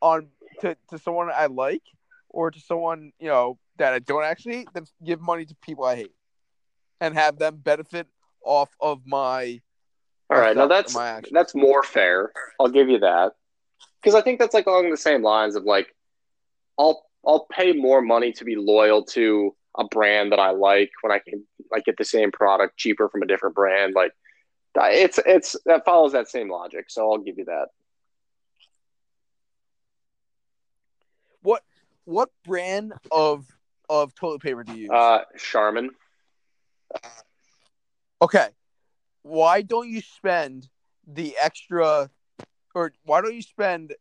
on 0.00 0.28
to, 0.60 0.76
to 0.88 0.98
someone 0.98 1.30
I 1.34 1.46
like 1.46 1.82
or 2.28 2.50
to 2.50 2.60
someone 2.60 3.12
you 3.18 3.28
know 3.28 3.58
that 3.76 3.92
I 3.92 3.98
don't 3.98 4.24
actually 4.24 4.66
than 4.72 4.86
give 5.04 5.20
money 5.20 5.44
to 5.44 5.54
people 5.56 5.84
I 5.84 5.96
hate 5.96 6.14
and 7.00 7.14
have 7.14 7.38
them 7.38 7.56
benefit 7.56 8.06
off 8.44 8.70
of 8.80 9.02
my. 9.06 9.60
All 10.30 10.38
right, 10.38 10.56
now 10.56 10.68
that's 10.68 10.96
that's 11.32 11.54
more 11.54 11.82
fair. 11.82 12.32
I'll 12.60 12.68
give 12.68 12.88
you 12.88 13.00
that 13.00 13.32
because 14.00 14.14
I 14.14 14.22
think 14.22 14.38
that's 14.38 14.54
like 14.54 14.66
along 14.66 14.90
the 14.90 14.96
same 14.96 15.22
lines 15.22 15.56
of 15.56 15.64
like, 15.64 15.94
I'll 16.78 17.04
I'll 17.26 17.46
pay 17.50 17.72
more 17.72 18.00
money 18.00 18.32
to 18.32 18.44
be 18.44 18.54
loyal 18.56 19.04
to 19.06 19.54
a 19.76 19.84
brand 19.84 20.32
that 20.32 20.38
I 20.38 20.50
like 20.50 20.90
when 21.02 21.12
I 21.12 21.18
can 21.18 21.44
like 21.70 21.84
get 21.84 21.96
the 21.96 22.04
same 22.04 22.30
product 22.30 22.76
cheaper 22.76 23.08
from 23.08 23.22
a 23.22 23.26
different 23.26 23.54
brand. 23.54 23.94
Like, 23.94 24.12
it's 24.76 25.18
it's 25.26 25.56
that 25.66 25.84
follows 25.84 26.12
that 26.12 26.28
same 26.28 26.48
logic. 26.48 26.86
So 26.88 27.10
I'll 27.10 27.18
give 27.18 27.36
you 27.36 27.46
that. 27.46 27.66
What 31.42 31.62
what 32.04 32.30
brand 32.44 32.92
of 33.10 33.46
of 33.88 34.14
toilet 34.14 34.42
paper 34.42 34.62
do 34.62 34.72
you 34.74 34.82
use? 34.82 34.90
Uh, 34.90 35.24
Charmin. 35.36 35.90
okay, 38.22 38.48
why 39.22 39.62
don't 39.62 39.88
you 39.88 40.00
spend 40.00 40.68
the 41.06 41.36
extra, 41.40 42.10
or 42.74 42.92
why 43.04 43.20
don't 43.20 43.34
you 43.34 43.42
spend 43.42 43.94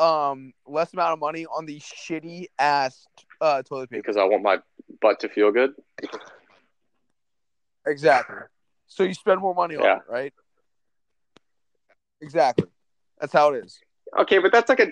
um 0.00 0.52
less 0.66 0.92
amount 0.92 1.12
of 1.12 1.20
money 1.20 1.46
on 1.46 1.66
the 1.66 1.78
shitty 1.78 2.46
ass 2.58 3.06
uh 3.40 3.62
toilet 3.62 3.90
paper? 3.90 4.02
because 4.02 4.16
I 4.16 4.24
want 4.24 4.42
my 4.42 4.58
butt 5.00 5.20
to 5.20 5.28
feel 5.28 5.52
good. 5.52 5.72
Exactly. 7.86 8.36
So 8.86 9.02
you 9.02 9.14
spend 9.14 9.40
more 9.40 9.54
money 9.54 9.76
on 9.76 9.98
it, 9.98 10.02
right? 10.08 10.32
Exactly. 12.20 12.68
That's 13.20 13.32
how 13.32 13.52
it 13.52 13.64
is. 13.64 13.78
Okay, 14.18 14.38
but 14.38 14.52
that's 14.52 14.68
like 14.68 14.80
a 14.80 14.88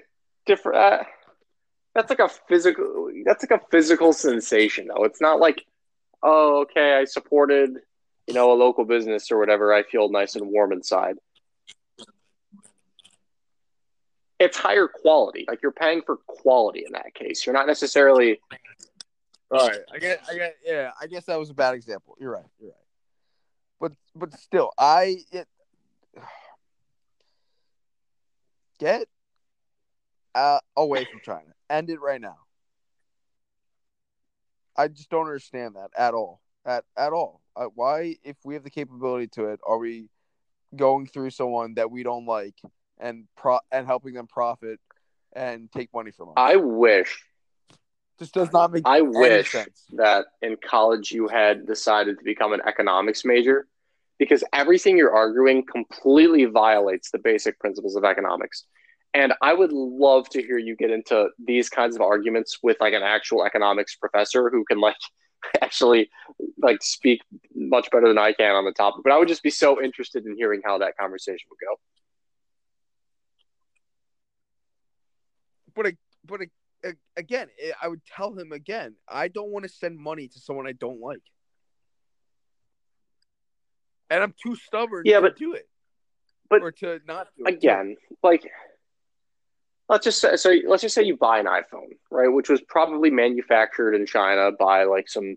different. 0.46 0.78
Uh, 0.78 1.04
that's 1.94 2.10
like 2.10 2.18
a 2.18 2.28
physical. 2.48 3.10
That's 3.24 3.44
like 3.48 3.60
a 3.60 3.64
physical 3.70 4.12
sensation, 4.12 4.88
though. 4.88 5.04
It's 5.04 5.20
not 5.20 5.40
like, 5.40 5.64
oh, 6.22 6.62
okay, 6.62 6.94
I 6.94 7.04
supported, 7.04 7.78
you 8.26 8.34
know, 8.34 8.52
a 8.52 8.54
local 8.54 8.84
business 8.84 9.30
or 9.30 9.38
whatever. 9.38 9.72
I 9.72 9.82
feel 9.82 10.08
nice 10.08 10.36
and 10.36 10.46
warm 10.46 10.72
inside. 10.72 11.16
It's 14.38 14.56
higher 14.56 14.88
quality. 14.88 15.44
Like 15.48 15.62
you're 15.62 15.72
paying 15.72 16.02
for 16.02 16.16
quality 16.26 16.84
in 16.86 16.92
that 16.92 17.14
case. 17.14 17.46
You're 17.46 17.54
not 17.54 17.66
necessarily. 17.66 18.40
All 19.50 19.68
right. 19.68 19.78
I 19.92 19.98
get. 19.98 20.22
I 20.28 20.34
get. 20.34 20.56
Yeah. 20.64 20.90
I 21.00 21.06
guess 21.06 21.26
that 21.26 21.38
was 21.38 21.50
a 21.50 21.54
bad 21.54 21.74
example. 21.74 22.16
You're 22.18 22.32
right. 22.32 22.44
You're 22.58 22.70
right. 22.70 22.76
But 23.80 23.92
but 24.14 24.32
still, 24.40 24.72
I 24.78 25.18
it 25.30 25.46
get 28.80 29.06
uh, 30.34 30.58
away 30.76 31.04
from 31.04 31.20
China. 31.24 31.52
End 31.70 31.90
it 31.90 32.00
right 32.00 32.20
now. 32.20 32.38
I 34.76 34.88
just 34.88 35.10
don't 35.10 35.26
understand 35.26 35.76
that 35.76 35.90
at 35.96 36.14
all. 36.14 36.40
At 36.64 36.84
at 36.96 37.12
all. 37.12 37.41
Uh, 37.56 37.66
why, 37.74 38.16
if 38.22 38.36
we 38.44 38.54
have 38.54 38.64
the 38.64 38.70
capability 38.70 39.28
to 39.28 39.46
it, 39.46 39.60
are 39.66 39.78
we 39.78 40.08
going 40.74 41.06
through 41.06 41.30
someone 41.30 41.74
that 41.74 41.90
we 41.90 42.02
don't 42.02 42.26
like 42.26 42.60
and 42.98 43.26
pro 43.36 43.58
and 43.70 43.86
helping 43.86 44.14
them 44.14 44.26
profit 44.26 44.80
and 45.34 45.70
take 45.70 45.92
money 45.92 46.10
from 46.10 46.28
them? 46.28 46.34
I 46.36 46.56
wish. 46.56 47.22
This 48.18 48.30
does 48.30 48.52
not 48.52 48.72
make 48.72 48.84
I 48.86 49.00
wish 49.00 49.52
sense. 49.52 49.84
that 49.94 50.26
in 50.42 50.56
college 50.64 51.10
you 51.10 51.28
had 51.28 51.66
decided 51.66 52.18
to 52.18 52.24
become 52.24 52.52
an 52.52 52.60
economics 52.66 53.24
major 53.24 53.66
because 54.18 54.44
everything 54.52 54.96
you're 54.96 55.14
arguing 55.14 55.64
completely 55.66 56.44
violates 56.44 57.10
the 57.10 57.18
basic 57.18 57.58
principles 57.58 57.96
of 57.96 58.04
economics. 58.04 58.64
And 59.14 59.34
I 59.42 59.52
would 59.52 59.72
love 59.72 60.28
to 60.30 60.42
hear 60.42 60.56
you 60.56 60.76
get 60.76 60.90
into 60.90 61.28
these 61.44 61.68
kinds 61.68 61.96
of 61.96 62.02
arguments 62.02 62.58
with 62.62 62.76
like 62.80 62.94
an 62.94 63.02
actual 63.02 63.44
economics 63.44 63.96
professor 63.96 64.48
who 64.48 64.64
can 64.64 64.80
like 64.80 64.96
actually 65.62 66.10
like 66.58 66.82
speak 66.82 67.20
much 67.54 67.90
better 67.90 68.08
than 68.08 68.18
I 68.18 68.32
can 68.32 68.54
on 68.54 68.64
the 68.64 68.72
topic. 68.72 69.02
But 69.04 69.12
I 69.12 69.18
would 69.18 69.28
just 69.28 69.42
be 69.42 69.50
so 69.50 69.82
interested 69.82 70.24
in 70.26 70.36
hearing 70.36 70.62
how 70.64 70.78
that 70.78 70.96
conversation 70.96 71.46
would 71.50 71.58
go. 71.66 71.76
but 75.74 75.86
a- 75.86 75.96
but 76.24 76.40
a- 76.84 76.96
again, 77.16 77.48
eh, 77.58 77.72
I 77.80 77.88
would 77.88 78.04
tell 78.04 78.34
him 78.38 78.52
again. 78.52 78.94
I 79.08 79.28
don't 79.28 79.50
want 79.50 79.62
to 79.64 79.68
send 79.70 79.98
money 79.98 80.28
to 80.28 80.38
someone 80.38 80.66
I 80.66 80.72
don't 80.72 81.00
like, 81.00 81.22
and 84.10 84.22
I'm 84.22 84.34
too 84.42 84.54
stubborn 84.56 85.04
Yeah, 85.06 85.16
to 85.20 85.22
but- 85.22 85.36
do 85.36 85.54
it, 85.54 85.66
but 86.50 86.60
or 86.62 86.72
to 86.72 87.00
not 87.06 87.28
do 87.38 87.46
it. 87.46 87.54
again, 87.54 87.96
like 88.22 88.44
let's 89.92 90.04
just 90.04 90.20
say 90.22 90.36
so 90.36 90.54
let's 90.66 90.80
just 90.80 90.94
say 90.94 91.02
you 91.02 91.16
buy 91.16 91.38
an 91.38 91.46
iPhone, 91.46 91.90
right, 92.10 92.28
which 92.28 92.48
was 92.48 92.62
probably 92.62 93.10
manufactured 93.10 93.94
in 93.94 94.06
China 94.06 94.50
by 94.58 94.84
like 94.84 95.06
some 95.08 95.36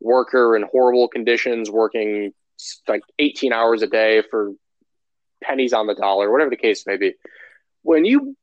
worker 0.00 0.56
in 0.56 0.64
horrible 0.64 1.06
conditions 1.06 1.70
working 1.70 2.32
like 2.88 3.02
18 3.20 3.52
hours 3.52 3.80
a 3.82 3.86
day 3.86 4.22
for 4.28 4.52
pennies 5.40 5.72
on 5.72 5.86
the 5.86 5.94
dollar, 5.94 6.32
whatever 6.32 6.50
the 6.50 6.56
case 6.56 6.84
may 6.84 6.96
be. 6.96 7.14
When 7.82 8.04
you 8.04 8.36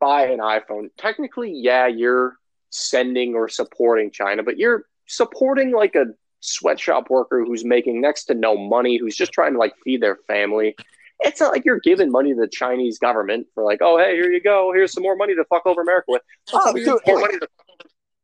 buy 0.00 0.26
an 0.26 0.40
iPhone, 0.40 0.88
technically, 0.98 1.52
yeah, 1.52 1.86
you're 1.86 2.36
sending 2.68 3.34
or 3.34 3.48
supporting 3.48 4.10
China, 4.10 4.42
but 4.42 4.58
you're 4.58 4.84
supporting 5.06 5.72
like 5.72 5.94
a 5.94 6.06
sweatshop 6.40 7.08
worker 7.08 7.42
who's 7.42 7.64
making 7.64 8.02
next 8.02 8.24
to 8.24 8.34
no 8.34 8.54
money, 8.54 8.98
who's 8.98 9.16
just 9.16 9.32
trying 9.32 9.54
to 9.54 9.58
like 9.58 9.72
feed 9.82 10.02
their 10.02 10.16
family 10.26 10.76
it's 11.20 11.40
not 11.40 11.52
like 11.52 11.64
you're 11.64 11.80
giving 11.80 12.10
money 12.10 12.34
to 12.34 12.40
the 12.40 12.48
Chinese 12.48 12.98
government 12.98 13.46
for 13.54 13.64
like, 13.64 13.78
oh 13.82 13.98
hey, 13.98 14.14
here 14.14 14.30
you 14.30 14.42
go, 14.42 14.72
here's 14.72 14.92
some 14.92 15.02
more 15.02 15.16
money 15.16 15.34
to 15.34 15.44
fuck 15.44 15.66
over 15.66 15.80
America 15.82 16.06
with. 16.08 16.22
Oh, 16.52 16.58
not 16.64 16.74
what 16.74 16.82
you're 16.82 17.00
dude, 17.06 17.22
like- 17.22 17.48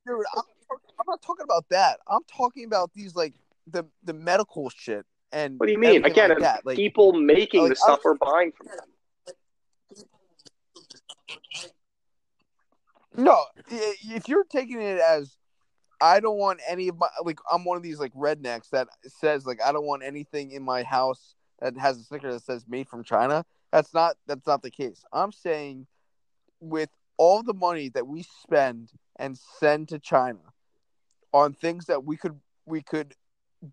Dude, 0.06 0.24
I'm, 0.34 0.42
I'm 0.72 1.06
not 1.06 1.22
talking 1.22 1.44
about 1.44 1.66
that. 1.70 2.00
I'm 2.08 2.22
talking 2.34 2.64
about 2.64 2.92
these 2.94 3.14
like 3.14 3.34
the 3.66 3.84
the 4.04 4.12
medical 4.12 4.70
shit 4.70 5.04
and 5.32 5.58
What 5.58 5.66
do 5.66 5.72
you 5.72 5.78
mean? 5.78 6.04
Again, 6.04 6.30
like 6.30 6.38
that. 6.40 6.66
Like, 6.66 6.76
people 6.76 7.12
making 7.12 7.68
the 7.68 7.76
stuff 7.76 8.00
we're 8.04 8.14
buying 8.14 8.52
from 8.52 8.66
them. 8.68 9.34
No, 13.16 13.44
if 13.68 14.28
you're 14.28 14.44
taking 14.44 14.80
it 14.80 15.00
as 15.00 15.36
I 16.00 16.20
don't 16.20 16.38
want 16.38 16.60
any 16.68 16.88
of 16.88 16.98
my 16.98 17.08
like 17.24 17.38
I'm 17.50 17.64
one 17.64 17.76
of 17.76 17.82
these 17.82 17.98
like 17.98 18.14
rednecks 18.14 18.70
that 18.70 18.88
says 19.06 19.44
like 19.46 19.60
I 19.64 19.72
don't 19.72 19.84
want 19.84 20.02
anything 20.02 20.52
in 20.52 20.62
my 20.62 20.82
house 20.82 21.34
that 21.60 21.76
has 21.76 21.98
a 21.98 22.02
sticker 22.02 22.32
that 22.32 22.42
says 22.42 22.64
made 22.68 22.88
from 22.88 23.04
China. 23.04 23.44
That's 23.72 23.94
not 23.94 24.16
that's 24.26 24.46
not 24.46 24.62
the 24.62 24.70
case. 24.70 25.04
I'm 25.12 25.32
saying 25.32 25.86
with 26.60 26.90
all 27.16 27.42
the 27.42 27.54
money 27.54 27.88
that 27.90 28.06
we 28.06 28.22
spend 28.22 28.90
and 29.16 29.38
send 29.58 29.88
to 29.88 29.98
China 29.98 30.40
on 31.32 31.52
things 31.52 31.86
that 31.86 32.04
we 32.04 32.16
could 32.16 32.40
we 32.66 32.82
could 32.82 33.14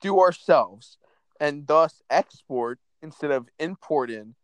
do 0.02 0.20
ourselves 0.20 0.98
and 1.40 1.68
thus 1.68 2.02
export 2.10 2.80
instead 3.02 3.32
of 3.32 3.48
import 3.60 4.10
in, 4.10 4.36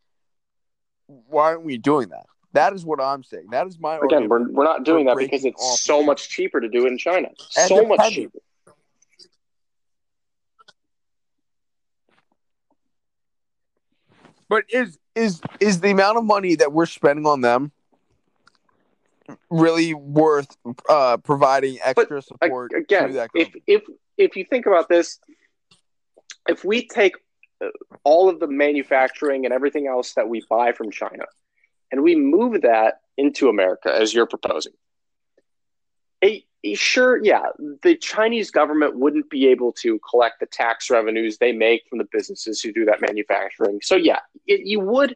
why 1.08 1.46
aren't 1.46 1.66
we 1.66 1.78
doing 1.78 2.10
that? 2.10 2.26
That 2.54 2.74
is 2.74 2.86
what 2.86 3.02
I'm 3.02 3.24
saying. 3.24 3.48
That 3.52 3.68
is 3.68 3.80
my 3.80 3.98
Again, 3.98 4.30
we're, 4.30 4.48
we're 4.52 4.64
not 4.64 4.86
doing 4.86 5.08
that 5.08 5.18
because 5.18 5.44
it's 5.44 5.82
so 5.82 6.04
much 6.04 6.30
cheaper 6.30 6.62
to 6.62 6.70
do 6.70 6.86
it 6.86 6.92
in 6.92 6.98
China. 6.98 7.30
And 7.58 7.68
So 7.68 7.84
much 7.84 8.14
cheaper. 8.14 8.40
But 14.54 14.66
is 14.70 15.00
is 15.16 15.42
is 15.60 15.82
the 15.82 15.90
amount 15.90 16.20
of 16.20 16.26
money 16.26 16.54
that 16.54 16.72
we're 16.72 16.86
spending 16.86 17.26
on 17.26 17.42
them 17.42 17.72
really 19.50 19.96
worth 19.96 20.56
uh, 20.88 21.18
providing 21.18 21.80
extra 21.84 22.20
A- 22.20 22.22
support 22.22 22.72
Again, 22.72 23.14
that 23.14 23.32
if 23.34 23.52
if 23.66 23.82
if 24.16 24.36
you 24.36 24.46
think 24.46 24.68
about 24.68 24.90
this, 24.90 25.18
if 26.48 26.64
we 26.64 26.88
take 26.88 27.16
uh, 27.66 27.70
all 28.04 28.30
of 28.30 28.40
the 28.40 28.46
manufacturing 28.46 29.46
and 29.46 29.56
everything 29.56 29.88
else 29.88 30.14
that 30.14 30.30
we 30.30 30.44
buy 30.48 30.72
from 30.72 30.92
China, 30.92 31.26
and 31.92 32.04
we 32.04 32.16
move 32.16 32.62
that 32.62 33.00
into 33.18 33.50
America 33.50 33.92
as 33.92 34.14
you're 34.14 34.28
proposing, 34.28 34.74
a- 36.24 36.46
sure, 36.76 37.24
yeah, 37.24 37.44
the 37.82 37.96
Chinese 37.96 38.52
government 38.52 38.98
wouldn't 38.98 39.30
be 39.30 39.48
able 39.48 39.74
to 39.74 40.00
collect 40.10 40.40
the 40.40 40.46
tax 40.46 40.90
revenues 40.90 41.38
they 41.38 41.52
make 41.52 41.82
from 41.90 41.98
the 41.98 42.08
businesses 42.12 42.62
who 42.62 42.72
do 42.72 42.86
that 42.86 43.02
manufacturing. 43.02 43.80
So 43.84 43.96
yeah, 43.96 44.20
it, 44.48 44.62
you 44.66 44.80
would 44.80 45.16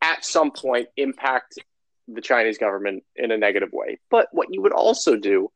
at 0.00 0.24
some 0.24 0.50
point 0.50 0.88
impact 0.96 1.58
the 2.06 2.22
Chinese 2.22 2.56
government 2.56 3.04
in 3.16 3.30
a 3.30 3.36
negative 3.36 3.70
way. 3.72 3.98
But 4.10 4.28
what 4.32 4.48
you 4.50 4.62
would 4.62 4.72
also 4.72 5.16
do 5.16 5.50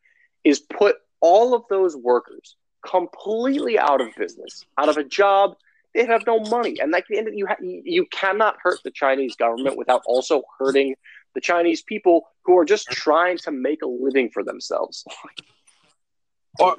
is 0.44 0.60
put 0.60 0.96
all 1.20 1.54
of 1.54 1.62
those 1.70 1.96
workers 1.96 2.56
completely 2.84 3.78
out 3.78 4.00
of 4.00 4.08
business, 4.16 4.66
out 4.76 4.88
of 4.88 4.96
a 4.98 5.04
job, 5.04 5.54
they 5.94 6.06
have 6.06 6.26
no 6.26 6.40
money, 6.40 6.78
and 6.80 6.90
like 6.90 7.06
the 7.08 7.18
end, 7.18 7.28
you 7.32 7.46
ha- 7.46 7.56
you 7.60 8.06
cannot 8.10 8.56
hurt 8.62 8.78
the 8.82 8.90
Chinese 8.90 9.36
government 9.36 9.76
without 9.76 10.02
also 10.06 10.42
hurting 10.58 10.96
the 11.34 11.40
Chinese 11.40 11.82
people 11.82 12.28
who 12.44 12.58
are 12.58 12.64
just 12.64 12.88
trying 12.90 13.38
to 13.38 13.50
make 13.50 13.82
a 13.82 13.86
living 13.86 14.30
for 14.30 14.42
themselves. 14.42 15.04
All 16.60 16.76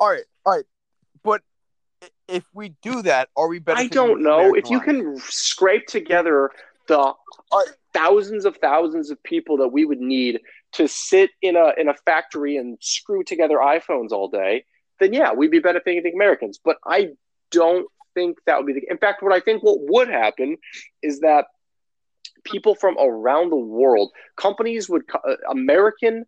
right, 0.00 0.24
all 0.44 0.56
right, 0.56 0.64
but 1.22 1.40
if 2.28 2.44
we 2.54 2.74
do 2.82 3.02
that, 3.02 3.28
are 3.36 3.48
we 3.48 3.58
better? 3.58 3.80
I 3.80 3.86
don't 3.86 4.22
know 4.22 4.54
if 4.54 4.70
you 4.70 4.80
can 4.80 5.18
scrape 5.18 5.86
together 5.86 6.50
the 6.86 7.14
thousands 7.92 8.44
of 8.44 8.56
thousands 8.56 9.10
of 9.10 9.22
people 9.22 9.56
that 9.58 9.68
we 9.68 9.84
would 9.84 10.00
need 10.00 10.40
to 10.72 10.88
sit 10.88 11.30
in 11.42 11.56
a 11.56 11.72
in 11.76 11.88
a 11.88 11.94
factory 11.94 12.56
and 12.56 12.78
screw 12.80 13.24
together 13.24 13.56
iPhones 13.56 14.10
all 14.10 14.28
day, 14.28 14.64
then 14.98 15.12
yeah, 15.12 15.32
we'd 15.32 15.50
be 15.50 15.58
benefiting 15.58 16.02
the 16.02 16.12
Americans. 16.12 16.58
But 16.62 16.76
I 16.86 17.10
don't 17.50 17.86
think 18.14 18.38
that 18.46 18.58
would 18.58 18.66
be 18.66 18.74
the. 18.74 18.82
In 18.88 18.98
fact, 18.98 19.22
what 19.22 19.32
I 19.32 19.40
think 19.40 19.62
what 19.62 19.78
would 19.80 20.08
happen 20.08 20.56
is 21.02 21.20
that 21.20 21.46
people 22.44 22.74
from 22.74 22.96
around 22.98 23.50
the 23.50 23.56
world, 23.56 24.10
companies 24.36 24.88
would 24.88 25.02
uh, 25.14 25.36
American 25.50 26.24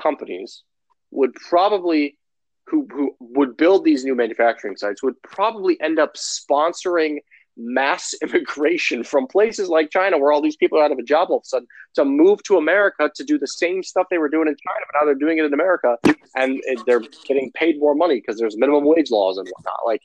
companies 0.00 0.62
would 1.10 1.34
probably 1.34 2.18
who 2.66 2.86
who 2.90 3.16
would 3.20 3.56
build 3.56 3.84
these 3.84 4.04
new 4.04 4.14
manufacturing 4.14 4.76
sites 4.76 5.02
would 5.02 5.20
probably 5.22 5.80
end 5.80 5.98
up 5.98 6.14
sponsoring 6.16 7.18
mass 7.56 8.14
immigration 8.22 9.02
from 9.02 9.26
places 9.26 9.68
like 9.68 9.90
China, 9.90 10.18
where 10.18 10.32
all 10.32 10.42
these 10.42 10.56
people 10.56 10.78
are 10.78 10.84
out 10.84 10.92
of 10.92 10.98
a 10.98 11.02
job 11.02 11.30
all 11.30 11.38
of 11.38 11.42
a 11.44 11.46
sudden, 11.46 11.68
to 11.94 12.04
move 12.04 12.42
to 12.44 12.56
America 12.56 13.10
to 13.14 13.24
do 13.24 13.38
the 13.38 13.46
same 13.46 13.82
stuff 13.82 14.06
they 14.10 14.18
were 14.18 14.28
doing 14.28 14.48
in 14.48 14.54
China, 14.54 14.86
but 14.92 14.98
now 14.98 15.06
they're 15.06 15.14
doing 15.14 15.38
it 15.38 15.44
in 15.44 15.54
America, 15.54 15.96
and 16.34 16.60
they're 16.86 17.02
getting 17.26 17.50
paid 17.54 17.78
more 17.78 17.94
money 17.94 18.16
because 18.16 18.38
there's 18.38 18.56
minimum 18.56 18.84
wage 18.84 19.10
laws 19.10 19.38
and 19.38 19.48
whatnot. 19.48 19.78
Like, 19.86 20.02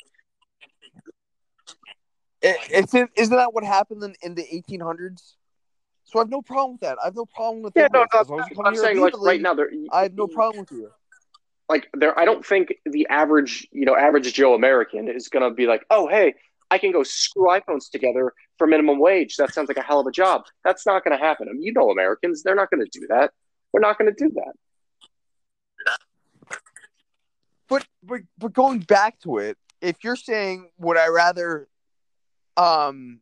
it, 2.41 3.09
isn't 3.15 3.35
that 3.35 3.53
what 3.53 3.63
happened 3.63 4.03
in, 4.03 4.15
in 4.21 4.35
the 4.35 4.43
1800s? 4.43 5.35
So 6.11 6.19
I 6.19 6.23
have 6.23 6.29
no 6.29 6.41
problem 6.41 6.73
with 6.73 6.81
that. 6.81 6.97
I 7.01 7.05
have 7.05 7.15
no 7.15 7.25
problem 7.25 7.63
with 7.63 7.71
yeah, 7.73 7.83
that. 7.83 7.93
no, 7.93 8.05
no, 8.13 8.19
As 8.19 8.29
long 8.29 8.41
as 8.41 8.49
you 8.49 8.55
come 8.57 8.65
I'm 8.65 8.75
saying 8.75 8.99
like 8.99 9.17
right 9.21 9.39
now, 9.39 9.55
I 9.93 10.03
have 10.03 10.13
no 10.13 10.27
problem 10.27 10.59
with 10.59 10.71
you. 10.71 10.91
like 11.69 11.87
there 11.93 12.17
I 12.19 12.25
don't 12.25 12.45
think 12.45 12.73
the 12.85 13.07
average, 13.09 13.65
you 13.71 13.85
know, 13.85 13.95
average 13.95 14.33
Joe 14.33 14.53
American 14.53 15.07
is 15.07 15.29
gonna 15.29 15.51
be 15.51 15.67
like, 15.67 15.85
oh 15.89 16.09
hey, 16.09 16.33
I 16.69 16.79
can 16.79 16.91
go 16.91 17.03
screw 17.03 17.47
iPhones 17.47 17.89
together 17.89 18.33
for 18.57 18.67
minimum 18.67 18.99
wage. 18.99 19.37
That 19.37 19.53
sounds 19.53 19.69
like 19.69 19.77
a 19.77 19.81
hell 19.81 20.01
of 20.01 20.07
a 20.07 20.11
job. 20.11 20.43
That's 20.65 20.85
not 20.85 21.05
gonna 21.05 21.17
happen. 21.17 21.47
I 21.49 21.53
mean, 21.53 21.63
you 21.63 21.71
know 21.71 21.89
Americans, 21.91 22.43
they're 22.43 22.55
not 22.55 22.69
gonna 22.69 22.89
do 22.91 23.07
that. 23.07 23.31
We're 23.71 23.79
not 23.79 23.97
gonna 23.97 24.11
do 24.11 24.31
that. 24.31 24.53
But 27.69 27.87
but 28.03 28.21
but 28.37 28.51
going 28.51 28.79
back 28.79 29.17
to 29.21 29.37
it, 29.37 29.57
if 29.79 30.03
you're 30.03 30.17
saying 30.17 30.71
would 30.77 30.97
I 30.97 31.07
rather 31.07 31.69
um 32.57 33.21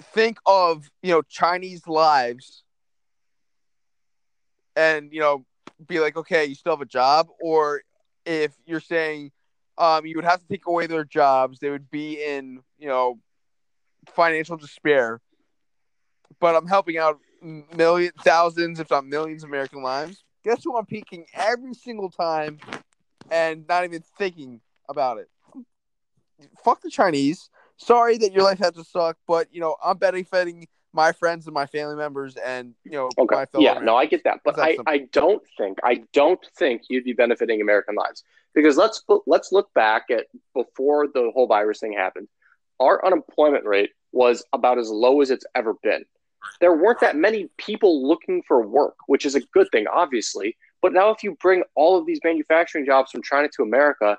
think 0.00 0.38
of, 0.46 0.90
you 1.02 1.12
know, 1.12 1.22
Chinese 1.22 1.86
lives 1.86 2.62
and, 4.74 5.12
you 5.12 5.20
know, 5.20 5.44
be 5.86 6.00
like, 6.00 6.16
okay, 6.16 6.44
you 6.44 6.54
still 6.54 6.72
have 6.72 6.80
a 6.80 6.86
job, 6.86 7.28
or 7.40 7.82
if 8.24 8.52
you're 8.66 8.80
saying 8.80 9.30
um 9.78 10.06
you 10.06 10.16
would 10.16 10.24
have 10.24 10.40
to 10.40 10.46
take 10.48 10.66
away 10.66 10.86
their 10.86 11.04
jobs, 11.04 11.58
they 11.58 11.70
would 11.70 11.90
be 11.90 12.22
in, 12.22 12.60
you 12.78 12.88
know, 12.88 13.18
financial 14.08 14.56
despair. 14.56 15.20
But 16.40 16.54
I'm 16.56 16.66
helping 16.66 16.98
out 16.98 17.18
million 17.76 18.12
thousands, 18.24 18.80
if 18.80 18.90
not 18.90 19.06
millions 19.06 19.44
of 19.44 19.50
American 19.50 19.82
lives. 19.82 20.24
Guess 20.44 20.64
who 20.64 20.76
I'm 20.76 20.86
peeking 20.86 21.26
every 21.34 21.74
single 21.74 22.10
time 22.10 22.58
and 23.30 23.66
not 23.68 23.84
even 23.84 24.02
thinking 24.18 24.60
about 24.88 25.18
it. 25.18 25.28
Fuck 26.64 26.82
the 26.82 26.90
Chinese. 26.90 27.50
Sorry 27.78 28.16
that 28.18 28.32
your 28.32 28.42
life 28.42 28.58
had 28.58 28.74
to 28.74 28.84
suck, 28.84 29.16
but 29.26 29.48
you 29.52 29.60
know 29.60 29.76
I'm 29.84 29.98
benefiting 29.98 30.66
my 30.92 31.12
friends 31.12 31.46
and 31.46 31.52
my 31.54 31.66
family 31.66 31.96
members, 31.96 32.36
and 32.36 32.74
you 32.84 32.92
know 32.92 33.10
Okay. 33.18 33.36
my 33.36 33.46
fellow. 33.46 33.64
Yeah, 33.64 33.78
no, 33.80 33.96
I 33.96 34.06
get 34.06 34.24
that, 34.24 34.40
but 34.44 34.58
I. 34.58 34.78
I 34.86 34.98
don't 35.12 35.42
think 35.58 35.78
I 35.84 36.02
don't 36.12 36.44
think 36.56 36.82
you'd 36.88 37.04
be 37.04 37.12
benefiting 37.12 37.60
American 37.60 37.94
lives 37.94 38.24
because 38.54 38.76
let's 38.76 39.04
let's 39.26 39.52
look 39.52 39.72
back 39.74 40.04
at 40.10 40.26
before 40.54 41.06
the 41.06 41.30
whole 41.34 41.46
virus 41.46 41.80
thing 41.80 41.92
happened. 41.92 42.28
Our 42.80 43.04
unemployment 43.04 43.64
rate 43.64 43.90
was 44.12 44.42
about 44.52 44.78
as 44.78 44.88
low 44.88 45.20
as 45.20 45.30
it's 45.30 45.44
ever 45.54 45.74
been. 45.82 46.04
There 46.60 46.74
weren't 46.74 47.00
that 47.00 47.16
many 47.16 47.48
people 47.58 48.06
looking 48.06 48.42
for 48.46 48.66
work, 48.66 48.94
which 49.06 49.26
is 49.26 49.34
a 49.34 49.40
good 49.52 49.68
thing, 49.72 49.86
obviously. 49.92 50.56
But 50.80 50.92
now, 50.92 51.10
if 51.10 51.22
you 51.22 51.36
bring 51.40 51.64
all 51.74 51.98
of 51.98 52.06
these 52.06 52.20
manufacturing 52.22 52.86
jobs 52.86 53.10
from 53.10 53.22
China 53.22 53.48
to 53.56 53.62
America, 53.62 54.18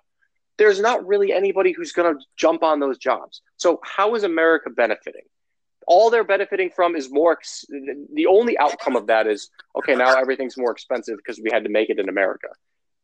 there's 0.57 0.79
not 0.79 1.05
really 1.05 1.31
anybody 1.31 1.71
who's 1.71 1.91
going 1.91 2.13
to 2.13 2.23
jump 2.35 2.63
on 2.63 2.79
those 2.79 2.97
jobs. 2.97 3.41
So, 3.57 3.79
how 3.83 4.15
is 4.15 4.23
America 4.23 4.69
benefiting? 4.69 5.23
All 5.87 6.09
they're 6.09 6.23
benefiting 6.23 6.69
from 6.69 6.95
is 6.95 7.11
more. 7.11 7.33
Ex- 7.33 7.65
the 7.69 8.25
only 8.27 8.57
outcome 8.57 8.95
of 8.95 9.07
that 9.07 9.27
is 9.27 9.49
okay. 9.77 9.95
Now 9.95 10.17
everything's 10.17 10.57
more 10.57 10.71
expensive 10.71 11.17
because 11.17 11.39
we 11.41 11.49
had 11.51 11.63
to 11.63 11.69
make 11.69 11.89
it 11.89 11.99
in 11.99 12.09
America. 12.09 12.47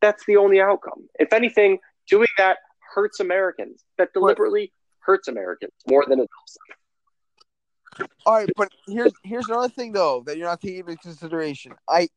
That's 0.02 0.26
the 0.26 0.36
only 0.36 0.60
outcome. 0.60 1.08
If 1.18 1.32
anything, 1.32 1.80
doing 2.10 2.28
that 2.38 2.58
hurts 2.94 3.20
Americans. 3.20 3.84
That 3.98 4.14
deliberately 4.14 4.72
hurts 5.00 5.28
Americans 5.28 5.72
more 5.88 6.06
than 6.08 6.20
it 6.20 6.30
helps 6.38 6.58
them. 6.58 8.08
All 8.26 8.36
right, 8.36 8.50
but 8.58 8.70
here's 8.88 9.14
here's 9.24 9.48
another 9.48 9.70
thing 9.70 9.92
though 9.92 10.24
that 10.26 10.38
you're 10.38 10.48
not 10.48 10.62
taking 10.62 10.80
into 10.80 10.98
consideration. 10.98 11.74
I 11.88 12.10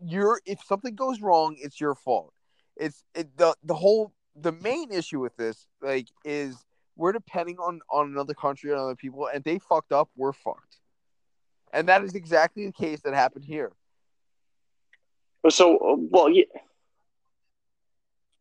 you're 0.00 0.40
if 0.46 0.60
something 0.64 0.94
goes 0.94 1.20
wrong, 1.20 1.56
it's 1.58 1.80
your 1.80 1.94
fault. 1.94 2.32
It's 2.76 3.02
it, 3.14 3.36
the 3.36 3.54
the 3.64 3.74
whole 3.74 4.12
the 4.40 4.52
main 4.52 4.92
issue 4.92 5.20
with 5.20 5.36
this 5.36 5.66
like 5.82 6.08
is 6.24 6.64
we're 6.96 7.12
depending 7.12 7.58
on 7.58 7.80
on 7.90 8.08
another 8.08 8.34
country 8.34 8.70
and 8.70 8.80
other 8.80 8.96
people, 8.96 9.28
and 9.32 9.44
they 9.44 9.58
fucked 9.58 9.92
up, 9.92 10.10
we're 10.16 10.32
fucked. 10.32 10.78
And 11.72 11.88
that 11.88 12.02
is 12.04 12.14
exactly 12.14 12.66
the 12.66 12.72
case 12.72 13.02
that 13.02 13.14
happened 13.14 13.44
here. 13.44 13.72
So, 15.48 15.76
uh, 15.78 15.96
well, 16.10 16.30
yeah, 16.30 16.44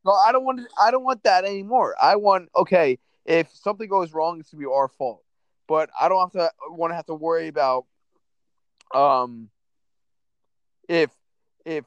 No, 0.05 0.13
I 0.13 0.31
don't 0.31 0.45
want 0.45 0.61
I 0.79 0.91
don't 0.91 1.03
want 1.03 1.23
that 1.23 1.45
anymore. 1.45 1.95
I 2.01 2.15
want 2.15 2.49
okay, 2.55 2.99
if 3.25 3.49
something 3.53 3.87
goes 3.89 4.13
wrong, 4.13 4.39
it's 4.39 4.51
to 4.51 4.55
be 4.57 4.65
our 4.65 4.87
fault. 4.87 5.23
But 5.67 5.89
I 5.99 6.09
don't 6.09 6.19
have 6.19 6.31
to 6.33 6.51
want 6.69 6.91
to 6.91 6.95
have 6.95 7.07
to 7.07 7.15
worry 7.15 7.47
about 7.47 7.85
um 8.93 9.49
if 10.87 11.11
if 11.65 11.85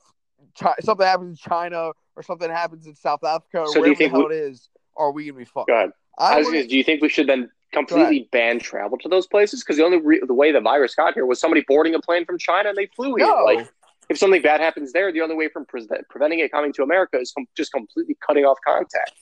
Chi- 0.59 0.75
something 0.81 1.07
happens 1.07 1.31
in 1.31 1.51
China 1.51 1.93
or 2.19 2.23
something 2.25 2.51
happens 2.51 2.87
in 2.89 2.97
South 2.97 3.23
Africa 3.23 3.61
or 3.61 3.69
So 3.69 3.81
wherever 3.81 3.95
the 3.97 4.09
hell 4.09 4.27
we- 4.29 4.35
it 4.35 4.39
is, 4.43 4.69
are 4.97 5.13
we 5.13 5.27
gonna 5.27 5.39
be 5.39 5.45
fucked? 5.45 5.69
go 5.69 5.75
ahead. 5.75 5.93
I 6.19 6.35
I 6.35 6.39
was 6.39 6.49
gonna, 6.49 6.67
do 6.67 6.77
you 6.77 6.83
think 6.83 7.01
we 7.01 7.09
should 7.09 7.29
then 7.29 7.49
completely 7.73 8.29
ban 8.33 8.59
travel 8.59 8.99
to 8.99 9.09
those 9.09 9.29
places? 9.29 9.63
Because 9.63 9.77
the 9.77 9.85
only 9.85 9.99
re- 9.99 10.21
the 10.27 10.35
way 10.35 10.51
the 10.51 10.61
virus 10.61 10.97
got 10.97 11.15
here 11.15 11.25
was 11.27 11.39
somebody 11.39 11.65
boarding 11.69 11.95
a 11.95 12.01
plane 12.01 12.25
from 12.25 12.37
China 12.37 12.71
and 12.71 12.77
they 12.77 12.87
flew 12.87 13.15
here. 13.15 13.27
no, 13.27 13.45
Like, 13.45 13.69
if 14.09 14.19
something 14.19 14.43
bad 14.43 14.61
happens 14.61 14.91
there, 14.93 15.13
the 15.13 15.21
only 15.21 15.37
way 15.37 15.49
from 15.49 15.65
pre- 15.65 15.87
preventing 16.11 16.41
it 16.41 16.51
coming 16.51 16.73
to 16.73 16.83
America 16.83 17.19
is 17.21 17.31
com- 17.31 17.47
just 17.57 17.71
completely 17.73 18.17
cutting 18.27 18.45
off 18.45 18.59
contact. 18.67 19.13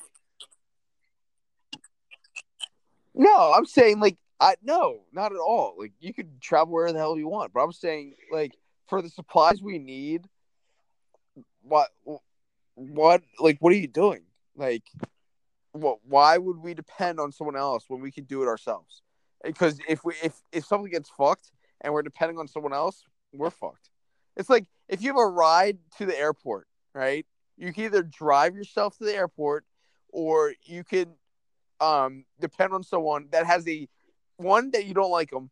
no, 3.14 3.52
I'm 3.55 3.66
saying 3.66 4.01
like 4.01 4.16
I 4.40 4.55
no, 4.62 5.01
not 5.12 5.32
at 5.32 5.39
all. 5.39 5.74
Like 5.78 5.93
you 6.01 6.14
could 6.14 6.40
travel 6.40 6.73
where 6.73 6.90
the 6.90 6.98
hell 6.98 7.18
you 7.18 7.28
want, 7.28 7.52
but 7.52 7.60
I'm 7.62 7.73
saying 7.73 8.14
like 8.32 8.56
for 8.89 9.02
the 9.02 9.09
supplies 9.10 9.60
we 9.60 9.78
need, 9.78 10.27
what 11.62 11.89
what 12.77 13.23
like 13.40 13.57
what 13.61 13.73
are 13.73 13.77
you 13.77 13.89
doing? 13.89 14.23
Like 14.55 14.85
what 15.73 15.98
why 16.05 16.39
would 16.39 16.59
we 16.59 16.74
depend 16.74 17.19
on 17.19 17.32
someone 17.32 17.57
else 17.57 17.85
when 17.89 18.01
we 18.01 18.12
can 18.12 18.24
do 18.24 18.43
it 18.43 18.47
ourselves? 18.47 19.03
Because 19.43 19.81
if 19.89 20.05
we 20.05 20.15
if 20.23 20.40
if 20.53 20.65
something 20.65 20.90
gets 20.90 21.11
fucked 21.11 21.51
and 21.81 21.93
we're 21.93 22.03
depending 22.03 22.39
on 22.39 22.47
someone 22.47 22.73
else, 22.73 23.03
we're 23.32 23.51
fucked. 23.51 23.90
It's 24.36 24.51
like 24.51 24.66
if 24.89 25.03
you 25.03 25.09
have 25.09 25.19
a 25.19 25.27
ride 25.27 25.78
to 25.98 26.07
the 26.07 26.16
airport, 26.16 26.69
right? 26.94 27.27
You 27.57 27.73
can 27.73 27.85
either 27.85 28.03
drive 28.03 28.55
yourself 28.55 28.98
to 28.98 29.05
the 29.05 29.15
airport 29.15 29.65
or 30.11 30.53
you 30.65 30.85
can 30.85 31.15
um 31.81 32.24
depend 32.40 32.73
on 32.73 32.82
someone 32.82 33.28
that 33.32 33.47
has 33.47 33.66
a 33.66 33.89
one 34.36 34.70
that 34.73 34.85
you 34.85 34.94
don't 34.94 35.11
like 35.11 35.31
them 35.31 35.51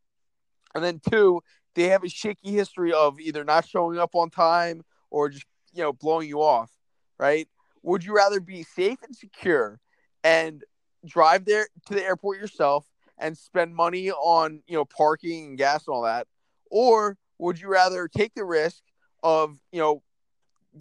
and 0.74 0.84
then 0.84 1.00
two 1.10 1.42
they 1.74 1.84
have 1.84 2.04
a 2.04 2.08
shaky 2.08 2.52
history 2.52 2.92
of 2.92 3.18
either 3.20 3.44
not 3.44 3.66
showing 3.66 3.98
up 3.98 4.14
on 4.14 4.30
time 4.30 4.82
or 5.10 5.28
just 5.28 5.44
you 5.72 5.82
know 5.82 5.92
blowing 5.92 6.28
you 6.28 6.40
off 6.40 6.70
right? 7.18 7.48
Would 7.82 8.04
you 8.04 8.14
rather 8.14 8.40
be 8.40 8.62
safe 8.62 8.98
and 9.02 9.14
secure 9.14 9.80
and 10.22 10.64
drive 11.04 11.44
there 11.44 11.68
to 11.86 11.94
the 11.94 12.02
airport 12.02 12.38
yourself 12.38 12.86
and 13.18 13.36
spend 13.36 13.74
money 13.74 14.10
on 14.10 14.62
you 14.66 14.74
know 14.74 14.84
parking 14.84 15.46
and 15.46 15.58
gas 15.58 15.86
and 15.86 15.94
all 15.94 16.02
that? 16.02 16.26
Or 16.70 17.16
would 17.38 17.60
you 17.60 17.68
rather 17.68 18.08
take 18.08 18.34
the 18.34 18.44
risk 18.44 18.82
of 19.22 19.58
you 19.72 19.80
know 19.80 20.02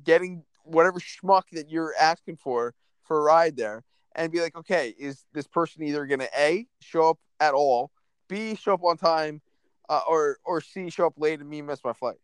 getting 0.03 0.43
whatever 0.63 0.99
schmuck 0.99 1.43
that 1.51 1.69
you're 1.69 1.93
asking 1.99 2.37
for 2.37 2.73
for 3.03 3.19
a 3.19 3.21
ride 3.21 3.57
there 3.57 3.83
and 4.15 4.31
be 4.31 4.39
like 4.39 4.55
okay 4.55 4.93
is 4.97 5.25
this 5.33 5.47
person 5.47 5.83
either 5.83 6.05
going 6.05 6.19
to 6.19 6.29
a 6.37 6.65
show 6.79 7.09
up 7.09 7.19
at 7.39 7.53
all 7.53 7.91
b 8.27 8.55
show 8.55 8.73
up 8.73 8.83
on 8.83 8.97
time 8.97 9.41
uh, 9.89 10.01
or 10.07 10.37
or 10.45 10.61
c 10.61 10.89
show 10.89 11.05
up 11.05 11.13
late 11.17 11.39
and 11.39 11.49
me 11.49 11.61
miss 11.61 11.83
my 11.83 11.93
flight? 11.93 12.17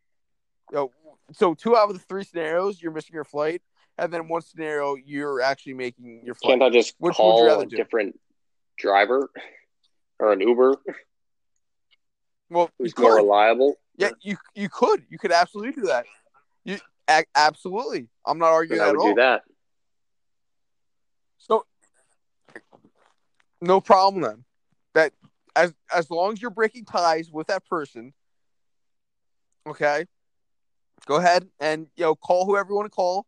You 0.71 0.77
know, 0.77 0.91
so 1.31 1.53
two 1.53 1.75
out 1.75 1.89
of 1.89 1.93
the 1.93 1.99
three 1.99 2.23
scenarios 2.23 2.81
you're 2.81 2.91
missing 2.91 3.13
your 3.13 3.23
flight 3.23 3.61
and 3.99 4.13
then 4.13 4.27
one 4.27 4.41
scenario 4.41 4.95
you're 4.95 5.41
actually 5.41 5.73
making 5.73 6.21
your 6.23 6.35
flight 6.35 6.59
Can't 6.59 6.63
I 6.63 6.69
just 6.69 6.95
Which 6.99 7.17
would 7.17 7.23
you 7.23 7.31
call 7.31 7.45
rather 7.47 7.63
a 7.63 7.67
do? 7.67 7.75
different 7.75 8.19
driver 8.77 9.29
or 10.19 10.31
an 10.33 10.41
Uber 10.41 10.75
Well, 12.49 12.69
who's 12.79 12.97
more 12.97 13.15
reliable. 13.15 13.75
Yeah, 13.97 14.11
you 14.21 14.37
you 14.55 14.69
could. 14.69 15.03
You 15.09 15.17
could 15.19 15.31
absolutely 15.31 15.73
do 15.73 15.87
that. 15.87 16.05
You 16.63 16.79
a- 17.09 17.25
absolutely. 17.35 18.07
I'm 18.25 18.37
not 18.39 18.47
arguing 18.47 18.81
I 18.81 18.85
that 18.85 18.91
would 18.91 18.99
at 18.99 19.03
all. 19.03 19.15
do 19.15 19.21
that. 19.21 19.41
So 21.37 21.65
no 23.61 23.81
problem 23.81 24.23
then. 24.23 24.45
That 24.93 25.13
as 25.55 25.73
as 25.93 26.09
long 26.09 26.33
as 26.33 26.41
you're 26.41 26.49
breaking 26.51 26.85
ties 26.85 27.29
with 27.31 27.47
that 27.47 27.65
person, 27.65 28.13
okay. 29.67 30.05
Go 31.05 31.15
ahead 31.15 31.49
and 31.59 31.87
you 31.95 32.03
know 32.05 32.15
call 32.15 32.45
whoever 32.45 32.69
you 32.69 32.75
want 32.75 32.85
to 32.85 32.95
call, 32.95 33.25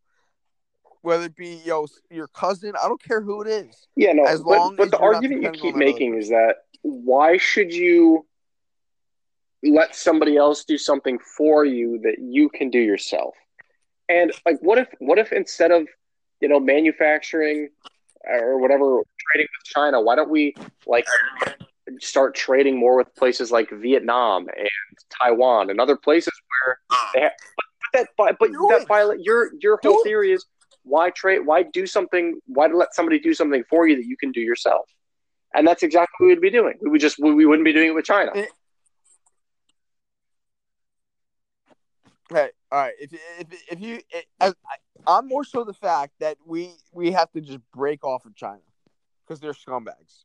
whether 1.01 1.25
it 1.25 1.35
be 1.35 1.61
know 1.65 1.99
your 2.09 2.27
cousin. 2.27 2.73
I 2.81 2.87
don't 2.87 3.01
care 3.01 3.21
who 3.21 3.41
it 3.41 3.47
is. 3.47 3.87
Yeah, 3.95 4.13
no. 4.13 4.25
As 4.25 4.41
but 4.41 4.49
long 4.49 4.75
but 4.75 4.85
as 4.85 4.91
the 4.91 4.99
argument 4.99 5.43
you 5.43 5.51
keep 5.51 5.73
on 5.73 5.79
that 5.79 5.85
other 5.85 5.85
making 5.85 6.15
is 6.17 6.29
that 6.29 6.57
why 6.81 7.37
should 7.37 7.73
you 7.73 8.25
let 9.63 9.95
somebody 9.95 10.37
else 10.37 10.65
do 10.65 10.77
something 10.77 11.19
for 11.19 11.65
you 11.65 11.99
that 12.03 12.15
you 12.19 12.49
can 12.49 12.69
do 12.69 12.79
yourself? 12.79 13.35
And 14.09 14.31
like, 14.45 14.57
what 14.61 14.77
if 14.77 14.87
what 14.99 15.17
if 15.17 15.31
instead 15.31 15.71
of 15.71 15.87
you 16.39 16.47
know 16.47 16.59
manufacturing 16.59 17.69
uh, 18.29 18.37
or 18.37 18.59
whatever 18.59 19.01
trading 19.31 19.47
with 19.59 19.65
China, 19.65 20.01
why 20.01 20.15
don't 20.15 20.29
we 20.29 20.53
like 20.85 21.05
start 21.99 22.35
trading 22.35 22.77
more 22.77 22.95
with 22.95 23.13
places 23.15 23.51
like 23.51 23.69
Vietnam 23.71 24.47
and 24.57 24.69
Taiwan 25.21 25.69
and 25.69 25.79
other 25.79 25.97
places 25.97 26.33
where 26.47 26.79
they 27.13 27.21
have, 27.21 27.31
but 27.55 27.99
that 27.99 28.07
but, 28.17 28.35
but 28.39 28.49
that 28.69 28.87
violate 28.87 29.19
your 29.21 29.51
your 29.61 29.79
whole 29.83 30.03
theory 30.03 30.31
is 30.31 30.45
why 30.83 31.09
trade 31.11 31.39
why 31.45 31.63
do 31.63 31.85
something 31.85 32.39
why 32.47 32.67
let 32.67 32.93
somebody 32.93 33.19
do 33.19 33.33
something 33.33 33.63
for 33.69 33.87
you 33.87 33.95
that 33.95 34.05
you 34.05 34.17
can 34.17 34.31
do 34.31 34.41
yourself 34.41 34.89
and 35.53 35.67
that's 35.67 35.83
exactly 35.83 36.13
what 36.19 36.27
we 36.27 36.33
would 36.33 36.41
be 36.41 36.49
doing 36.49 36.73
we 36.81 36.89
would 36.89 37.01
just 37.01 37.19
we, 37.19 37.45
wouldn't 37.45 37.65
be 37.65 37.73
doing 37.73 37.89
it 37.89 37.95
with 37.95 38.05
china 38.05 38.31
Eh. 38.35 38.45
Hey, 42.31 42.49
all 42.71 42.79
right. 42.79 42.93
If 42.97 43.11
if 43.13 43.47
if 43.73 43.81
you, 43.81 43.99
it, 44.09 44.25
I, 44.39 44.53
I'm 45.05 45.27
more 45.27 45.43
so 45.43 45.65
the 45.65 45.73
fact 45.73 46.13
that 46.21 46.37
we 46.45 46.71
we 46.93 47.11
have 47.11 47.29
to 47.31 47.41
just 47.41 47.59
break 47.73 48.05
off 48.05 48.25
of 48.25 48.35
China 48.35 48.61
because 49.23 49.41
they're 49.41 49.51
scumbags. 49.51 50.23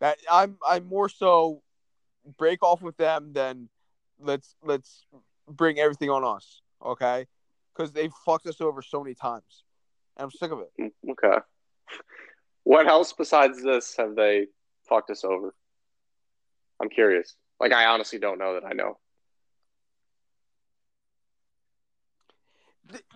That 0.00 0.18
I'm 0.30 0.58
I'm 0.66 0.86
more 0.86 1.08
so 1.08 1.62
break 2.36 2.62
off 2.62 2.82
with 2.82 2.96
them 2.98 3.32
than 3.32 3.68
let's 4.20 4.54
let's 4.62 5.06
bring 5.48 5.80
everything 5.80 6.08
on 6.08 6.22
us, 6.22 6.62
okay? 6.84 7.26
Because 7.78 7.92
they've 7.92 8.12
fucked 8.26 8.48
us 8.48 8.60
over 8.60 8.82
so 8.82 9.02
many 9.02 9.14
times, 9.14 9.62
and 10.16 10.24
I'm 10.24 10.30
sick 10.32 10.50
of 10.50 10.58
it. 10.58 10.70
Mm, 10.78 11.12
okay 11.12 11.38
what 12.68 12.86
else 12.86 13.14
besides 13.14 13.62
this 13.62 13.94
have 13.96 14.14
they 14.14 14.46
fucked 14.86 15.08
us 15.08 15.24
over 15.24 15.54
i'm 16.82 16.90
curious 16.90 17.34
like 17.58 17.72
i 17.72 17.86
honestly 17.86 18.18
don't 18.18 18.38
know 18.38 18.52
that 18.52 18.64
i 18.66 18.74
know 18.74 18.98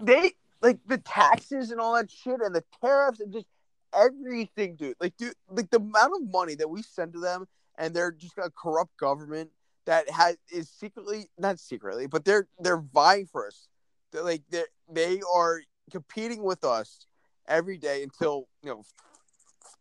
They 0.03 0.33
like 0.61 0.79
the 0.87 0.99
taxes 0.99 1.71
and 1.71 1.81
all 1.81 1.95
that 1.95 2.11
shit, 2.11 2.41
and 2.43 2.55
the 2.55 2.63
tariffs 2.83 3.21
and 3.21 3.33
just 3.33 3.47
everything, 3.95 4.77
dude. 4.77 4.97
Like, 5.01 5.17
dude, 5.17 5.35
like 5.49 5.71
the 5.71 5.79
amount 5.79 6.13
of 6.15 6.31
money 6.31 6.55
that 6.57 6.69
we 6.69 6.83
send 6.83 7.15
to 7.15 7.21
them, 7.21 7.47
and 7.79 7.95
they're 7.95 8.13
just 8.13 8.37
a 8.37 8.51
corrupt 8.51 8.95
government 8.99 9.51
that 9.87 10.11
has 10.11 10.37
is 10.53 10.69
secretly 10.69 11.31
not 11.39 11.59
secretly, 11.59 12.07
but 12.07 12.27
they're 12.27 12.49
they're 12.59 12.85
vying 12.93 13.25
for 13.25 13.47
us. 13.47 13.69
Like 14.13 14.43
they 14.51 14.65
they 14.91 15.21
are 15.35 15.61
competing 15.91 16.43
with 16.43 16.65
us 16.65 17.07
every 17.47 17.79
day 17.79 18.03
until 18.03 18.49
you 18.63 18.71
know 18.71 18.83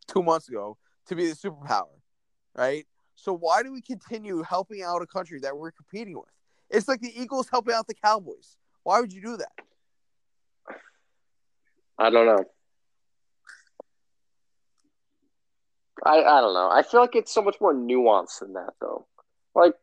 two 0.08 0.24
months 0.24 0.50
ago 0.50 0.78
to 1.08 1.16
be 1.16 1.28
the 1.28 1.36
superpower, 1.36 2.00
right? 2.56 2.86
So 3.16 3.36
why 3.36 3.64
do 3.64 3.72
we 3.72 3.82
continue 3.82 4.42
helping 4.42 4.82
out 4.82 5.02
a 5.02 5.08
country 5.08 5.40
that 5.42 5.58
we're 5.58 5.72
competing 5.72 6.16
with? 6.16 6.30
It's 6.70 6.88
like 6.88 7.02
the 7.02 7.22
Eagles 7.22 7.50
helping 7.52 7.74
out 7.74 7.88
the 7.88 7.94
Cowboys. 7.94 8.58
Why 8.84 9.00
would 9.00 9.14
you 9.14 9.22
do 9.22 9.38
that? 9.38 9.52
i 12.00 12.10
don't 12.10 12.26
know 12.26 12.44
I, 16.04 16.24
I 16.24 16.42
don't 16.42 16.54
know. 16.54 16.70
I 16.72 16.82
feel 16.82 17.02
like 17.02 17.16
it's 17.16 17.32
so 17.32 17.42
much 17.42 17.58
more 17.62 17.74
nuanced 17.74 18.40
than 18.40 18.54
that, 18.54 18.74
though. 18.80 19.06
Like, 19.54 19.74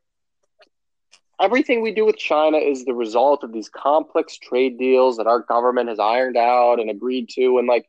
everything 1.40 1.82
we 1.82 1.93
do 1.94 2.05
with 2.05 2.16
China 2.16 2.59
is 2.59 2.85
the 2.85 2.94
result 2.94 3.44
of 3.44 3.52
these 3.52 3.69
complex 3.69 4.36
trade 4.39 4.78
deals 4.78 5.16
that 5.16 5.27
our 5.27 5.40
government 5.40 5.89
has 5.89 5.98
ironed 5.98 6.36
out 6.36 6.81
and 6.81 6.90
agreed 6.90 7.28
to. 7.31 7.59
And, 7.59 7.69
like, 7.69 7.86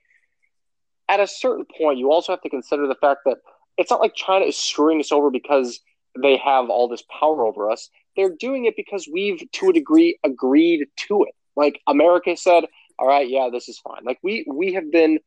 at 1.07 1.19
a 1.19 1.27
certain 1.27 1.65
point, 1.77 1.97
you 1.97 2.11
also 2.11 2.31
have 2.31 2.41
to 2.41 2.49
consider 2.49 2.87
the 2.87 2.95
fact 2.95 3.21
that 3.25 3.37
it's 3.77 3.89
not 3.89 4.01
like 4.01 4.13
China 4.15 4.45
is 4.45 4.57
screwing 4.57 4.99
us 4.99 5.11
over 5.11 5.31
because 5.31 5.79
they 6.21 6.37
have 6.37 6.69
all 6.69 6.87
this 6.87 7.03
power 7.19 7.45
over 7.45 7.71
us. 7.71 7.89
They're 8.15 8.35
doing 8.35 8.65
it 8.65 8.75
because 8.75 9.07
we've, 9.11 9.41
to 9.53 9.69
a 9.69 9.73
degree, 9.73 10.19
agreed 10.23 10.87
to 11.07 11.23
it. 11.23 11.35
Like, 11.55 11.81
America 11.87 12.35
said, 12.37 12.65
all 12.97 13.07
right, 13.07 13.29
yeah, 13.29 13.49
this 13.51 13.69
is 13.69 13.79
fine. 13.79 14.03
Like, 14.03 14.19
we, 14.21 14.45
we 14.47 14.73
have 14.73 14.91
been 14.91 15.19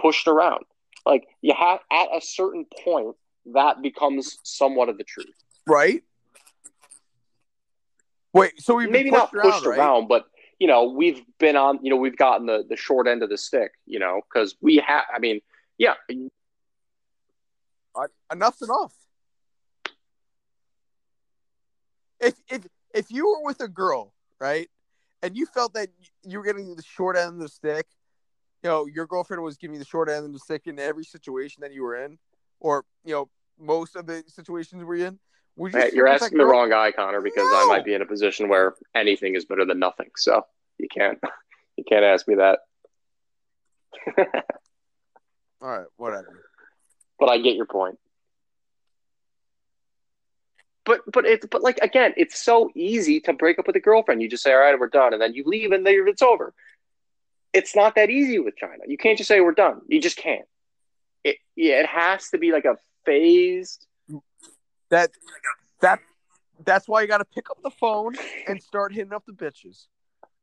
pushed 0.00 0.28
around. 0.28 0.64
Like, 1.04 1.26
you 1.42 1.54
have, 1.54 1.80
at 1.90 2.08
a 2.14 2.20
certain 2.20 2.66
point, 2.84 3.16
that 3.54 3.82
becomes 3.82 4.38
somewhat 4.42 4.88
of 4.88 4.98
the 4.98 5.04
truth. 5.04 5.34
Right? 5.66 6.02
Wait, 8.36 8.60
so 8.60 8.74
we've 8.74 8.90
maybe 8.90 9.10
not 9.10 9.30
pushed 9.30 9.42
pushed 9.42 9.66
around, 9.66 9.78
around, 9.78 10.08
but 10.08 10.26
you 10.58 10.66
know 10.66 10.84
we've 10.84 11.22
been 11.38 11.56
on 11.56 11.78
you 11.82 11.90
know 11.90 11.96
we've 11.96 12.16
gotten 12.16 12.46
the 12.46 12.64
the 12.68 12.76
short 12.76 13.06
end 13.06 13.22
of 13.22 13.28
the 13.28 13.38
stick 13.38 13.72
you 13.84 13.98
know 13.98 14.20
because 14.26 14.56
we 14.60 14.76
have 14.76 15.04
i 15.14 15.18
mean 15.18 15.40
yeah 15.78 15.94
Uh, 17.94 18.08
enough's 18.30 18.60
enough. 18.62 18.94
If 22.20 22.34
if 22.48 22.66
if 22.94 23.10
you 23.10 23.26
were 23.26 23.42
with 23.44 23.60
a 23.60 23.68
girl, 23.68 24.12
right, 24.38 24.68
and 25.22 25.36
you 25.36 25.46
felt 25.46 25.74
that 25.74 25.88
you 26.22 26.38
were 26.38 26.44
getting 26.44 26.74
the 26.74 26.82
short 26.82 27.16
end 27.16 27.34
of 27.34 27.38
the 27.38 27.48
stick, 27.48 27.86
you 28.62 28.68
know, 28.70 28.86
your 28.86 29.06
girlfriend 29.06 29.42
was 29.42 29.56
giving 29.56 29.74
you 29.74 29.78
the 29.78 29.86
short 29.86 30.08
end 30.08 30.26
of 30.26 30.32
the 30.32 30.38
stick 30.38 30.66
in 30.66 30.78
every 30.78 31.04
situation 31.04 31.60
that 31.62 31.72
you 31.72 31.82
were 31.82 31.96
in, 32.04 32.18
or 32.60 32.84
you 33.04 33.12
know, 33.12 33.28
most 33.58 33.96
of 33.96 34.06
the 34.06 34.24
situations 34.26 34.84
we're 34.84 35.06
in. 35.06 35.18
You 35.58 35.70
you're 35.92 36.08
asking 36.08 36.36
the 36.36 36.44
girl? 36.44 36.52
wrong 36.52 36.70
guy 36.70 36.92
connor 36.92 37.20
because 37.22 37.48
i 37.50 37.66
might 37.66 37.84
be 37.84 37.94
in 37.94 38.02
a 38.02 38.06
position 38.06 38.48
where 38.48 38.74
anything 38.94 39.34
is 39.34 39.46
better 39.46 39.64
than 39.64 39.78
nothing 39.78 40.10
so 40.16 40.44
you 40.78 40.88
can't 40.88 41.18
you 41.76 41.84
can't 41.84 42.04
ask 42.04 42.26
me 42.26 42.36
that. 42.36 42.60
All 45.62 45.68
right, 45.68 45.86
whatever. 45.96 46.44
but 47.18 47.28
i 47.28 47.38
get 47.38 47.56
your 47.56 47.66
point. 47.66 47.98
But 50.84 51.00
but 51.10 51.24
it's 51.26 51.46
but 51.46 51.62
like 51.62 51.78
again 51.78 52.14
it's 52.16 52.38
so 52.40 52.70
easy 52.76 53.20
to 53.20 53.32
break 53.32 53.58
up 53.58 53.66
with 53.66 53.76
a 53.76 53.80
girlfriend. 53.80 54.22
You 54.22 54.28
just 54.28 54.42
say 54.42 54.52
all 54.52 54.58
right 54.60 54.78
we're 54.78 54.88
done 54.88 55.12
and 55.12 55.20
then 55.20 55.34
you 55.34 55.42
leave 55.44 55.72
and 55.72 55.84
then 55.84 56.04
it's 56.06 56.22
over. 56.22 56.54
It's 57.52 57.74
not 57.74 57.94
that 57.96 58.10
easy 58.10 58.38
with 58.38 58.56
china. 58.56 58.84
You 58.86 58.96
can't 58.96 59.18
just 59.18 59.28
say 59.28 59.40
we're 59.40 59.52
done. 59.52 59.80
You 59.88 60.00
just 60.00 60.16
can't. 60.16 60.46
It 61.24 61.38
yeah 61.56 61.80
it 61.80 61.86
has 61.86 62.28
to 62.30 62.38
be 62.38 62.52
like 62.52 62.66
a 62.66 62.76
phased 63.04 63.86
That 64.90 65.10
that 65.80 66.00
that's 66.64 66.88
why 66.88 67.02
you 67.02 67.08
got 67.08 67.18
to 67.18 67.24
pick 67.24 67.50
up 67.50 67.58
the 67.62 67.70
phone 67.70 68.14
and 68.46 68.62
start 68.62 68.92
hitting 68.92 69.12
up 69.12 69.24
the 69.26 69.32
bitches. 69.32 69.86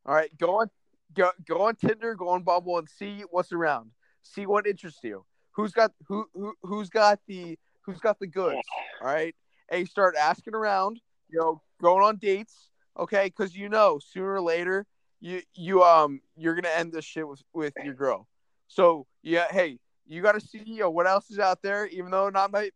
All 0.06 0.14
right, 0.14 0.30
go 0.38 0.60
on, 0.60 0.70
go 1.14 1.32
go 1.48 1.61
on 1.61 1.76
Tinder, 1.76 2.15
go 2.15 2.30
on 2.30 2.44
Bumble, 2.44 2.78
and 2.78 2.90
see 2.90 3.24
what's 3.32 3.52
around. 3.52 3.91
See 4.22 4.45
what 4.45 4.68
interests 4.68 5.03
you. 5.03 5.26
Who's 5.52 5.72
got 5.72 5.91
who 6.07 6.26
who 6.34 6.53
who's 6.64 6.90
got 6.90 7.20
the 7.28 7.57
who's 7.82 7.99
got 7.99 8.20
the 8.20 8.28
goods. 8.28 8.61
All 9.02 9.07
right, 9.07 9.36
and 9.70 9.80
you 9.80 9.86
start 9.86 10.15
asking 10.20 10.56
around. 10.56 10.99
You 11.30 11.40
know, 11.40 11.61
going 11.82 12.03
on 12.03 12.18
dates. 12.18 12.70
Okay, 12.98 13.26
because 13.26 13.56
you 13.56 13.70
know 13.70 13.99
sooner 13.99 14.34
or 14.34 14.41
later 14.41 14.86
you 15.24 15.41
you 15.56 15.82
um 15.82 16.22
you're 16.36 16.53
gonna 16.53 16.74
end 16.76 16.91
this 16.91 17.06
shit 17.06 17.28
with 17.28 17.41
with 17.53 17.74
your 17.84 17.94
girl. 17.94 18.28
So 18.68 19.07
yeah, 19.24 19.45
hey, 19.49 19.80
you 20.06 20.22
got 20.22 20.34
to 20.34 20.41
see 20.41 20.61
you 20.65 20.80
know 20.80 20.90
what 20.90 21.07
else 21.07 21.32
is 21.32 21.40
out 21.40 21.61
there, 21.61 21.88
even 21.88 22.11
though 22.11 22.30
not 22.30 22.52
might 22.52 22.74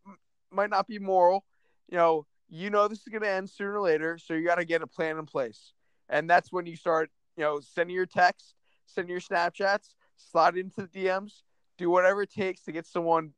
might 0.50 0.70
not 0.70 0.88
be 0.88 0.98
moral. 0.98 1.44
You 1.88 1.96
know, 1.96 2.26
you 2.48 2.70
know 2.70 2.88
this 2.88 2.98
is 2.98 3.08
gonna 3.08 3.26
end 3.26 3.50
sooner 3.50 3.74
or 3.74 3.80
later, 3.80 4.18
so 4.18 4.34
you 4.34 4.46
got 4.46 4.56
to 4.56 4.64
get 4.64 4.82
a 4.82 4.86
plan 4.86 5.18
in 5.18 5.26
place, 5.26 5.72
and 6.08 6.28
that's 6.28 6.52
when 6.52 6.66
you 6.66 6.76
start 6.76 7.10
you 7.36 7.44
know 7.44 7.60
sending 7.60 7.94
your 7.94 8.06
texts, 8.06 8.54
sending 8.86 9.10
your 9.10 9.20
Snapchats, 9.20 9.94
slide 10.16 10.56
into 10.56 10.82
the 10.82 10.88
DMs, 10.88 11.42
do 11.76 11.90
whatever 11.90 12.22
it 12.22 12.32
takes 12.32 12.62
to 12.62 12.72
get 12.72 12.86
someone 12.86 13.32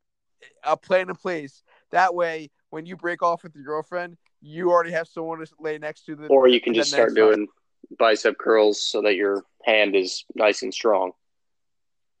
a 0.63 0.77
plan 0.77 1.09
in 1.09 1.15
place. 1.15 1.63
That 1.91 2.13
way, 2.13 2.49
when 2.69 2.85
you 2.85 2.95
break 2.95 3.21
off 3.21 3.43
with 3.43 3.55
your 3.55 3.63
girlfriend, 3.63 4.17
you 4.41 4.71
already 4.71 4.91
have 4.91 5.07
someone 5.07 5.39
to 5.39 5.47
lay 5.59 5.77
next 5.77 6.05
to 6.05 6.15
the. 6.15 6.27
Or 6.27 6.47
you 6.47 6.59
can 6.59 6.73
just 6.73 6.91
start 6.91 7.09
time. 7.09 7.15
doing 7.15 7.47
bicep 7.99 8.37
curls 8.37 8.81
so 8.85 9.01
that 9.01 9.15
your 9.15 9.43
hand 9.63 9.95
is 9.95 10.23
nice 10.35 10.63
and 10.63 10.73
strong. 10.73 11.11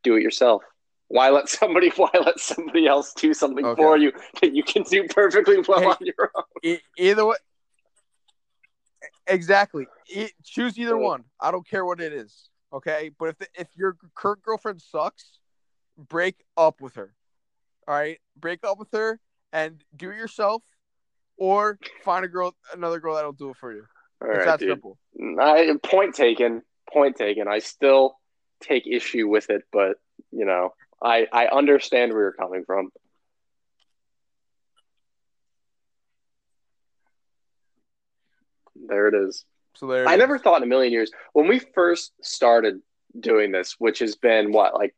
Do 0.03 0.15
it 0.15 0.21
yourself. 0.21 0.63
Why 1.11 1.29
let 1.29 1.49
somebody 1.49 1.89
why 1.97 2.09
let 2.13 2.39
somebody 2.39 2.87
else 2.87 3.13
do 3.13 3.33
something 3.33 3.65
Okay. 3.65 3.81
for 3.81 3.97
you 3.97 4.13
that 4.41 4.53
you 4.55 4.63
can 4.63 4.83
do 4.83 5.03
perfectly 5.07 5.57
well 5.67 5.79
Hey. 5.81 5.85
on 5.87 5.97
your 6.01 6.31
own? 6.35 6.43
E- 6.63 6.79
either 6.97 7.25
way, 7.25 7.35
exactly. 9.27 9.87
E- 10.09 10.29
choose 10.43 10.77
either 10.79 10.97
one. 10.97 11.25
I 11.39 11.51
don't 11.51 11.67
care 11.67 11.85
what 11.85 11.99
it 11.99 12.13
is. 12.13 12.49
Okay, 12.73 13.11
but 13.19 13.25
if 13.29 13.37
the, 13.39 13.47
if 13.55 13.67
your 13.75 13.97
current 14.15 14.41
girlfriend 14.41 14.81
sucks, 14.81 15.39
break 15.97 16.35
up 16.55 16.79
with 16.79 16.95
her. 16.95 17.13
All 17.87 17.95
right, 17.95 18.19
break 18.39 18.63
up 18.63 18.79
with 18.79 18.91
her 18.93 19.19
and 19.51 19.83
do 19.93 20.11
it 20.11 20.15
yourself, 20.17 20.63
or 21.35 21.77
find 22.05 22.23
a 22.23 22.29
girl, 22.29 22.55
another 22.73 22.99
girl 23.01 23.15
that'll 23.15 23.33
do 23.33 23.49
it 23.49 23.57
for 23.57 23.73
you. 23.73 23.83
All 24.21 24.29
it's 24.29 24.37
right, 24.37 24.45
that 24.45 24.59
dude. 24.59 24.69
simple. 24.69 24.97
Mm, 25.19 25.41
I, 25.41 25.75
point 25.85 26.15
taken. 26.15 26.61
Point 26.89 27.17
taken. 27.17 27.49
I 27.49 27.59
still 27.59 28.15
take 28.61 28.87
issue 28.87 29.27
with 29.27 29.49
it, 29.49 29.63
but 29.73 29.97
you 30.31 30.45
know, 30.45 30.73
I 31.01 31.27
I 31.31 31.47
understand 31.47 32.13
where 32.13 32.21
you're 32.21 32.33
coming 32.33 32.63
from. 32.65 32.89
There 38.87 39.07
it 39.07 39.15
is. 39.15 39.45
So 39.75 39.87
there. 39.87 40.07
I 40.07 40.15
never 40.15 40.37
thought 40.37 40.57
in 40.57 40.63
a 40.63 40.67
million 40.67 40.91
years 40.91 41.11
when 41.33 41.47
we 41.47 41.59
first 41.59 42.13
started 42.21 42.81
doing 43.19 43.51
this, 43.51 43.75
which 43.79 43.99
has 43.99 44.15
been 44.15 44.51
what 44.51 44.73
like 44.73 44.95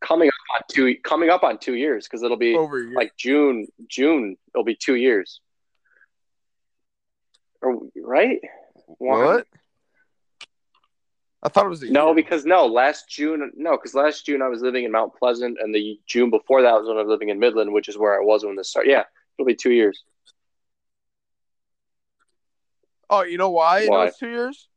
coming 0.00 0.28
up 0.28 0.56
on 0.56 0.60
two 0.70 0.96
coming 1.02 1.30
up 1.30 1.44
on 1.44 1.58
two 1.58 1.74
years 1.74 2.06
because 2.06 2.22
it'll 2.22 2.36
be 2.36 2.54
over 2.56 2.90
like 2.94 3.12
June 3.16 3.66
June 3.88 4.36
it'll 4.54 4.64
be 4.64 4.76
two 4.76 4.96
years. 4.96 5.40
Or, 7.60 7.78
right? 8.02 8.40
what? 8.98 9.46
I 11.42 11.48
thought 11.48 11.66
it 11.66 11.70
was 11.70 11.82
No, 11.82 12.06
year. 12.06 12.14
because 12.14 12.44
no, 12.44 12.66
last 12.66 13.08
June, 13.08 13.50
no, 13.56 13.72
because 13.72 13.94
last 13.94 14.24
June 14.24 14.42
I 14.42 14.48
was 14.48 14.62
living 14.62 14.84
in 14.84 14.92
Mount 14.92 15.14
Pleasant, 15.14 15.58
and 15.60 15.74
the 15.74 15.98
June 16.06 16.30
before 16.30 16.62
that 16.62 16.74
was 16.74 16.86
when 16.86 16.96
I 16.96 17.00
was 17.00 17.08
living 17.08 17.30
in 17.30 17.38
Midland, 17.40 17.72
which 17.72 17.88
is 17.88 17.98
where 17.98 18.14
I 18.20 18.24
was 18.24 18.44
when 18.44 18.54
this 18.56 18.68
started. 18.68 18.90
Yeah, 18.90 19.04
it'll 19.38 19.46
be 19.46 19.56
two 19.56 19.72
years. 19.72 20.04
Oh, 23.10 23.22
you 23.24 23.38
know 23.38 23.50
why? 23.50 23.80
You 23.80 23.90
know 23.90 23.98
Why? 23.98 24.10
two 24.10 24.28
years. 24.28 24.68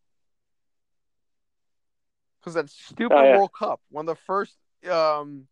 Because 2.39 2.55
that 2.55 2.69
stupid 2.69 3.15
Oh, 3.15 3.23
yeah. 3.23 3.37
World 3.37 3.51
Cup, 3.57 3.79
one 3.89 4.07
of 4.09 4.15
the 4.17 4.21
first, 4.25 4.55
um, 4.91 5.47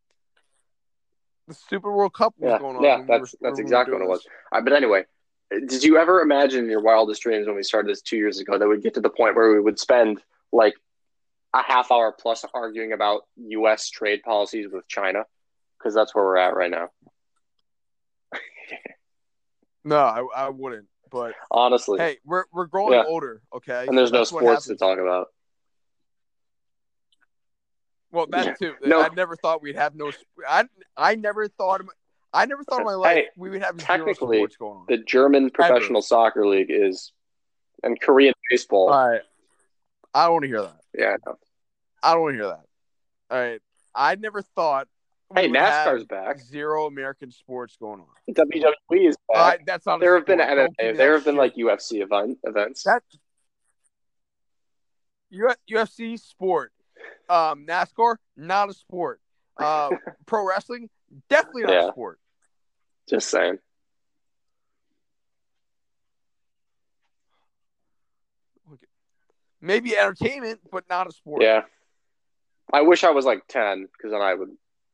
the 1.47 1.53
stupid 1.53 1.89
World 1.91 2.13
Cup 2.13 2.33
was 2.37 2.51
Yeah, 2.51 2.59
going 2.59 2.75
on. 2.75 2.83
yeah, 2.83 2.97
when 2.97 3.05
we 3.05 3.11
were- 3.11 3.17
that's- 3.19 3.35
that's 3.41 3.57
we 3.57 3.63
exactly 3.63 3.93
what 3.93 4.03
it 4.03 4.07
was. 4.09 4.27
Uh, 4.51 4.61
but 4.61 4.73
anyway, 4.73 5.05
did 5.49 5.83
you 5.83 5.97
ever 5.97 6.21
imagine 6.21 6.65
in 6.65 6.69
your 6.69 6.81
wildest 6.81 7.21
dreams 7.21 7.47
when 7.47 7.55
we 7.55 7.63
started 7.63 7.89
this 7.89 8.01
two 8.01 8.17
years 8.17 8.39
ago 8.39 8.57
that 8.57 8.67
we'd 8.67 8.81
get 8.81 8.93
to 8.95 9.01
the 9.01 9.09
point 9.09 9.35
where 9.35 9.51
we 9.51 9.59
would 9.59 9.79
spend 9.79 10.21
like 10.51 10.75
a 11.53 11.61
half 11.61 11.91
hour 11.91 12.11
plus 12.17 12.45
arguing 12.53 12.91
about 12.93 13.21
U.S. 13.37 13.89
trade 13.89 14.21
policies 14.23 14.67
with 14.71 14.87
China? 14.87 15.23
Because 15.77 15.93
that's 15.93 16.13
where 16.15 16.23
we're 16.23 16.37
at 16.37 16.55
right 16.55 16.71
now. 16.71 16.89
No, 19.85 19.97
I, 19.97 20.23
I 20.45 20.49
wouldn't. 20.49 20.87
But 21.11 21.33
Honestly, 21.51 21.99
hey, 21.99 22.17
we're 22.23 22.45
we're 22.53 22.67
growing 22.67 22.93
Yeah. 22.93 23.03
older, 23.05 23.41
okay? 23.53 23.85
and 23.85 23.97
there's 23.97 24.11
So 24.11 24.15
no 24.15 24.23
sports 24.23 24.65
to 24.67 24.75
talk 24.77 24.97
about. 24.97 25.27
Well, 28.11 28.27
that 28.27 28.57
too. 28.57 28.75
No. 28.85 29.01
I 29.01 29.09
never 29.09 29.35
thought 29.35 29.61
we'd 29.61 29.75
have 29.75 29.93
no. 29.93 30.11
I 30.47 30.65
I 30.95 31.15
never 31.15 31.47
thought. 31.49 31.81
I 32.33 32.45
never 32.45 32.63
thought 32.63 32.79
in 32.79 32.85
my 32.85 32.93
life 32.95 33.15
Hey, 33.15 33.27
we 33.35 33.49
would 33.49 33.61
have 33.61 33.77
technically, 33.77 34.37
sports 34.37 34.55
going 34.55 34.77
on. 34.77 34.85
The 34.87 34.97
German 34.97 35.49
professional 35.51 36.01
soccer 36.01 36.47
league 36.47 36.71
is, 36.71 37.11
and 37.83 37.99
Korean 37.99 38.33
baseball. 38.49 38.89
All 38.89 39.09
right, 39.09 39.21
I 40.13 40.23
don't 40.25 40.33
want 40.33 40.43
to 40.43 40.47
hear 40.47 40.61
that. 40.61 40.79
Yeah, 40.97 41.15
no. 41.25 41.35
I 42.01 42.13
don't 42.13 42.21
want 42.21 42.33
to 42.33 42.37
hear 42.37 42.47
that. 42.47 42.65
All 43.35 43.39
right, 43.41 43.61
I 43.95 44.15
never 44.15 44.41
thought. 44.41 44.87
Hey, 45.33 45.47
NASCAR's 45.49 46.05
back. 46.05 46.39
Zero 46.39 46.85
American 46.85 47.31
sports 47.31 47.75
going 47.79 48.01
on. 48.01 48.33
WWE 48.35 49.09
is 49.09 49.15
Uh, 49.33 49.53
that's 49.65 49.85
not. 49.85 49.99
there 49.99 50.15
have 50.15 50.25
been 50.27 50.37
sport. 50.39 50.49
Don't 50.57 50.77
give 50.77 50.85
me 50.87 50.93
MMA, 50.93 50.97
there 50.97 51.13
have 51.13 51.25
been 51.25 51.35
like 51.35 51.55
UFC 51.55 52.01
event 52.03 52.37
events. 52.43 52.83
that. 52.83 53.01
UFC 55.71 56.19
sport, 56.19 56.71
um, 57.29 57.65
NASCAR 57.65 58.17
not 58.37 58.69
a 58.69 58.73
sport. 58.73 59.19
Uh, 59.59 59.89
pro 60.27 60.47
wrestling 60.47 60.89
definitely 61.29 61.63
not 61.63 61.71
Yeah. 61.73 61.87
a 61.87 61.91
sport. 61.91 62.19
Just 63.09 63.29
saying. 63.29 63.57
Maybe 69.63 69.95
entertainment, 69.95 70.59
but 70.73 70.83
not 70.89 71.07
a 71.07 71.13
sport. 71.13 71.41
Yeah. 71.41 71.61
I 72.73 72.81
wish 72.81 73.05
I 73.05 73.11
was 73.11 73.23
like 73.23 73.47
ten 73.47 73.83
because 73.83 74.11
then 74.11 74.21
I 74.21 74.33
would, 74.33 74.49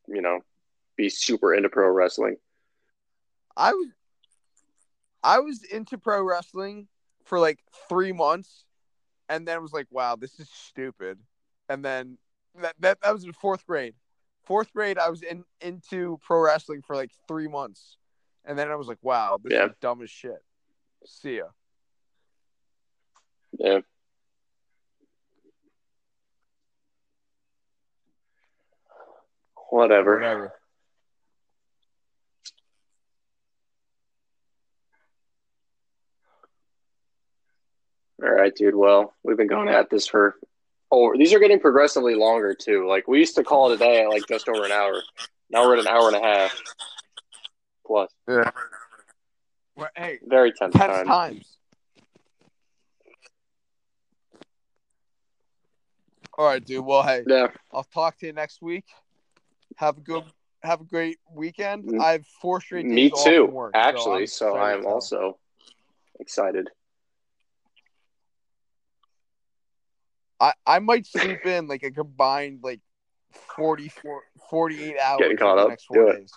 you 0.07 0.21
know, 0.21 0.41
be 0.95 1.09
super 1.09 1.55
into 1.55 1.69
pro 1.69 1.89
wrestling. 1.89 2.35
I 3.57 3.73
was 3.73 3.87
I 5.23 5.39
was 5.39 5.63
into 5.63 5.97
pro 5.97 6.21
wrestling 6.21 6.87
for 7.25 7.39
like 7.39 7.57
three 7.89 8.11
months, 8.11 8.65
and 9.27 9.47
then 9.47 9.55
I 9.55 9.59
was 9.59 9.73
like, 9.73 9.87
"Wow, 9.89 10.15
this 10.15 10.39
is 10.39 10.47
stupid." 10.51 11.17
And 11.67 11.83
then 11.83 12.19
that 12.61 12.75
that, 12.79 13.01
that 13.01 13.11
was 13.11 13.23
in 13.23 13.33
fourth 13.33 13.65
grade. 13.65 13.95
Fourth 14.43 14.71
grade, 14.71 14.99
I 14.99 15.09
was 15.09 15.23
in 15.23 15.45
into 15.61 16.19
pro 16.21 16.41
wrestling 16.41 16.83
for 16.83 16.95
like 16.95 17.09
three 17.27 17.47
months, 17.47 17.97
and 18.45 18.57
then 18.57 18.69
I 18.69 18.75
was 18.75 18.87
like, 18.87 18.99
"Wow, 19.01 19.39
this 19.43 19.53
Yeah. 19.53 19.65
is 19.65 19.73
dumb 19.81 20.03
as 20.03 20.11
shit." 20.11 20.43
See 21.07 21.37
ya. 21.37 21.45
Yeah. 23.57 23.79
Whatever. 29.69 30.15
Whatever. 30.15 30.53
All 38.21 38.29
right, 38.29 38.53
dude. 38.53 38.75
Well, 38.75 39.13
we've 39.23 39.37
been 39.37 39.47
going 39.47 39.69
at 39.69 39.89
this 39.89 40.07
for 40.07 40.35
over. 40.91 41.15
These 41.17 41.33
are 41.33 41.39
getting 41.39 41.59
progressively 41.59 42.15
longer 42.15 42.53
too. 42.53 42.87
Like 42.87 43.07
we 43.07 43.19
used 43.19 43.35
to 43.35 43.43
call 43.43 43.71
it 43.71 43.75
a 43.75 43.77
day 43.77 44.01
at 44.03 44.09
like 44.09 44.23
just 44.27 44.49
over 44.49 44.65
an 44.65 44.71
hour. 44.71 45.01
Now 45.49 45.63
we're 45.65 45.75
at 45.77 45.79
an 45.79 45.87
hour 45.87 46.07
and 46.07 46.17
a 46.17 46.21
half 46.21 46.61
plus. 47.85 48.11
Yeah. 48.27 48.51
Well, 49.75 49.89
hey, 49.95 50.19
Very 50.27 50.51
tense 50.51 50.75
tense 50.75 50.91
time. 50.93 51.05
times. 51.07 51.55
All 56.37 56.45
right, 56.45 56.63
dude. 56.63 56.85
Well, 56.85 57.03
hey, 57.03 57.23
Yeah. 57.27 57.47
I'll 57.71 57.83
talk 57.83 58.17
to 58.19 58.25
you 58.25 58.33
next 58.33 58.61
week. 58.61 58.85
Have 59.79 59.97
a 59.97 60.01
good, 60.01 60.23
have 60.61 60.81
a 60.81 60.83
great 60.83 61.19
weekend. 61.33 61.85
Mm. 61.85 62.01
I 62.01 62.11
have 62.11 62.25
four 62.41 62.59
straight 62.59 62.83
days 62.83 62.93
Me 62.93 63.09
too. 63.23 63.45
work, 63.45 63.71
actually, 63.75 64.23
I'm 64.23 64.27
so 64.27 64.57
I'm 64.57 64.85
also 64.85 65.37
excited. 66.19 66.67
I 70.37 70.51
I 70.65 70.79
might 70.79 71.05
sleep 71.07 71.45
in 71.45 71.67
like 71.67 71.83
a 71.83 71.91
combined 71.91 72.59
like 72.61 72.81
44, 73.55 74.21
48 74.49 74.97
hours 74.99 75.19
Getting 75.19 75.37
caught 75.37 75.51
in 75.51 75.55
the 75.57 75.63
up. 75.63 75.69
next 75.69 75.85
four 75.85 75.97
Do 75.97 76.07
it. 76.09 76.31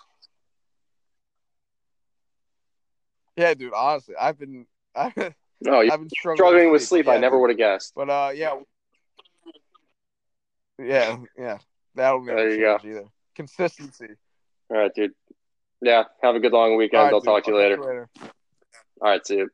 Yeah, 3.35 3.53
dude. 3.55 3.73
Honestly, 3.73 4.15
I've 4.19 4.39
been 4.39 4.67
I've, 4.95 5.13
been- 5.15 5.35
No, 5.59 5.81
you're 5.81 5.91
I've 5.91 5.99
been 5.99 6.09
struggling, 6.09 6.37
struggling 6.37 6.71
with 6.71 6.83
sleep. 6.83 7.07
Yeah, 7.07 7.13
I 7.13 7.17
never 7.17 7.37
would 7.37 7.49
have 7.49 7.57
guessed. 7.57 7.91
But 7.93 8.09
uh, 8.09 8.31
yeah, 8.33 8.57
yeah, 10.79 11.17
yeah. 11.37 11.57
That'll 11.95 12.23
never 12.23 12.39
There 12.39 12.51
you 12.55 12.59
go. 12.61 12.79
either. 12.83 13.05
Consistency. 13.35 14.15
All 14.69 14.77
right, 14.77 14.93
dude. 14.93 15.13
Yeah. 15.81 16.03
Have 16.21 16.35
a 16.35 16.39
good 16.39 16.53
long 16.53 16.77
weekend. 16.77 17.03
Right, 17.03 17.13
I'll 17.13 17.19
dude. 17.19 17.25
talk 17.25 17.43
to 17.45 17.51
you 17.51 17.57
later. 17.57 17.77
later. 17.77 18.09
All 19.01 19.09
right, 19.09 19.25
see 19.25 19.37
you. 19.37 19.49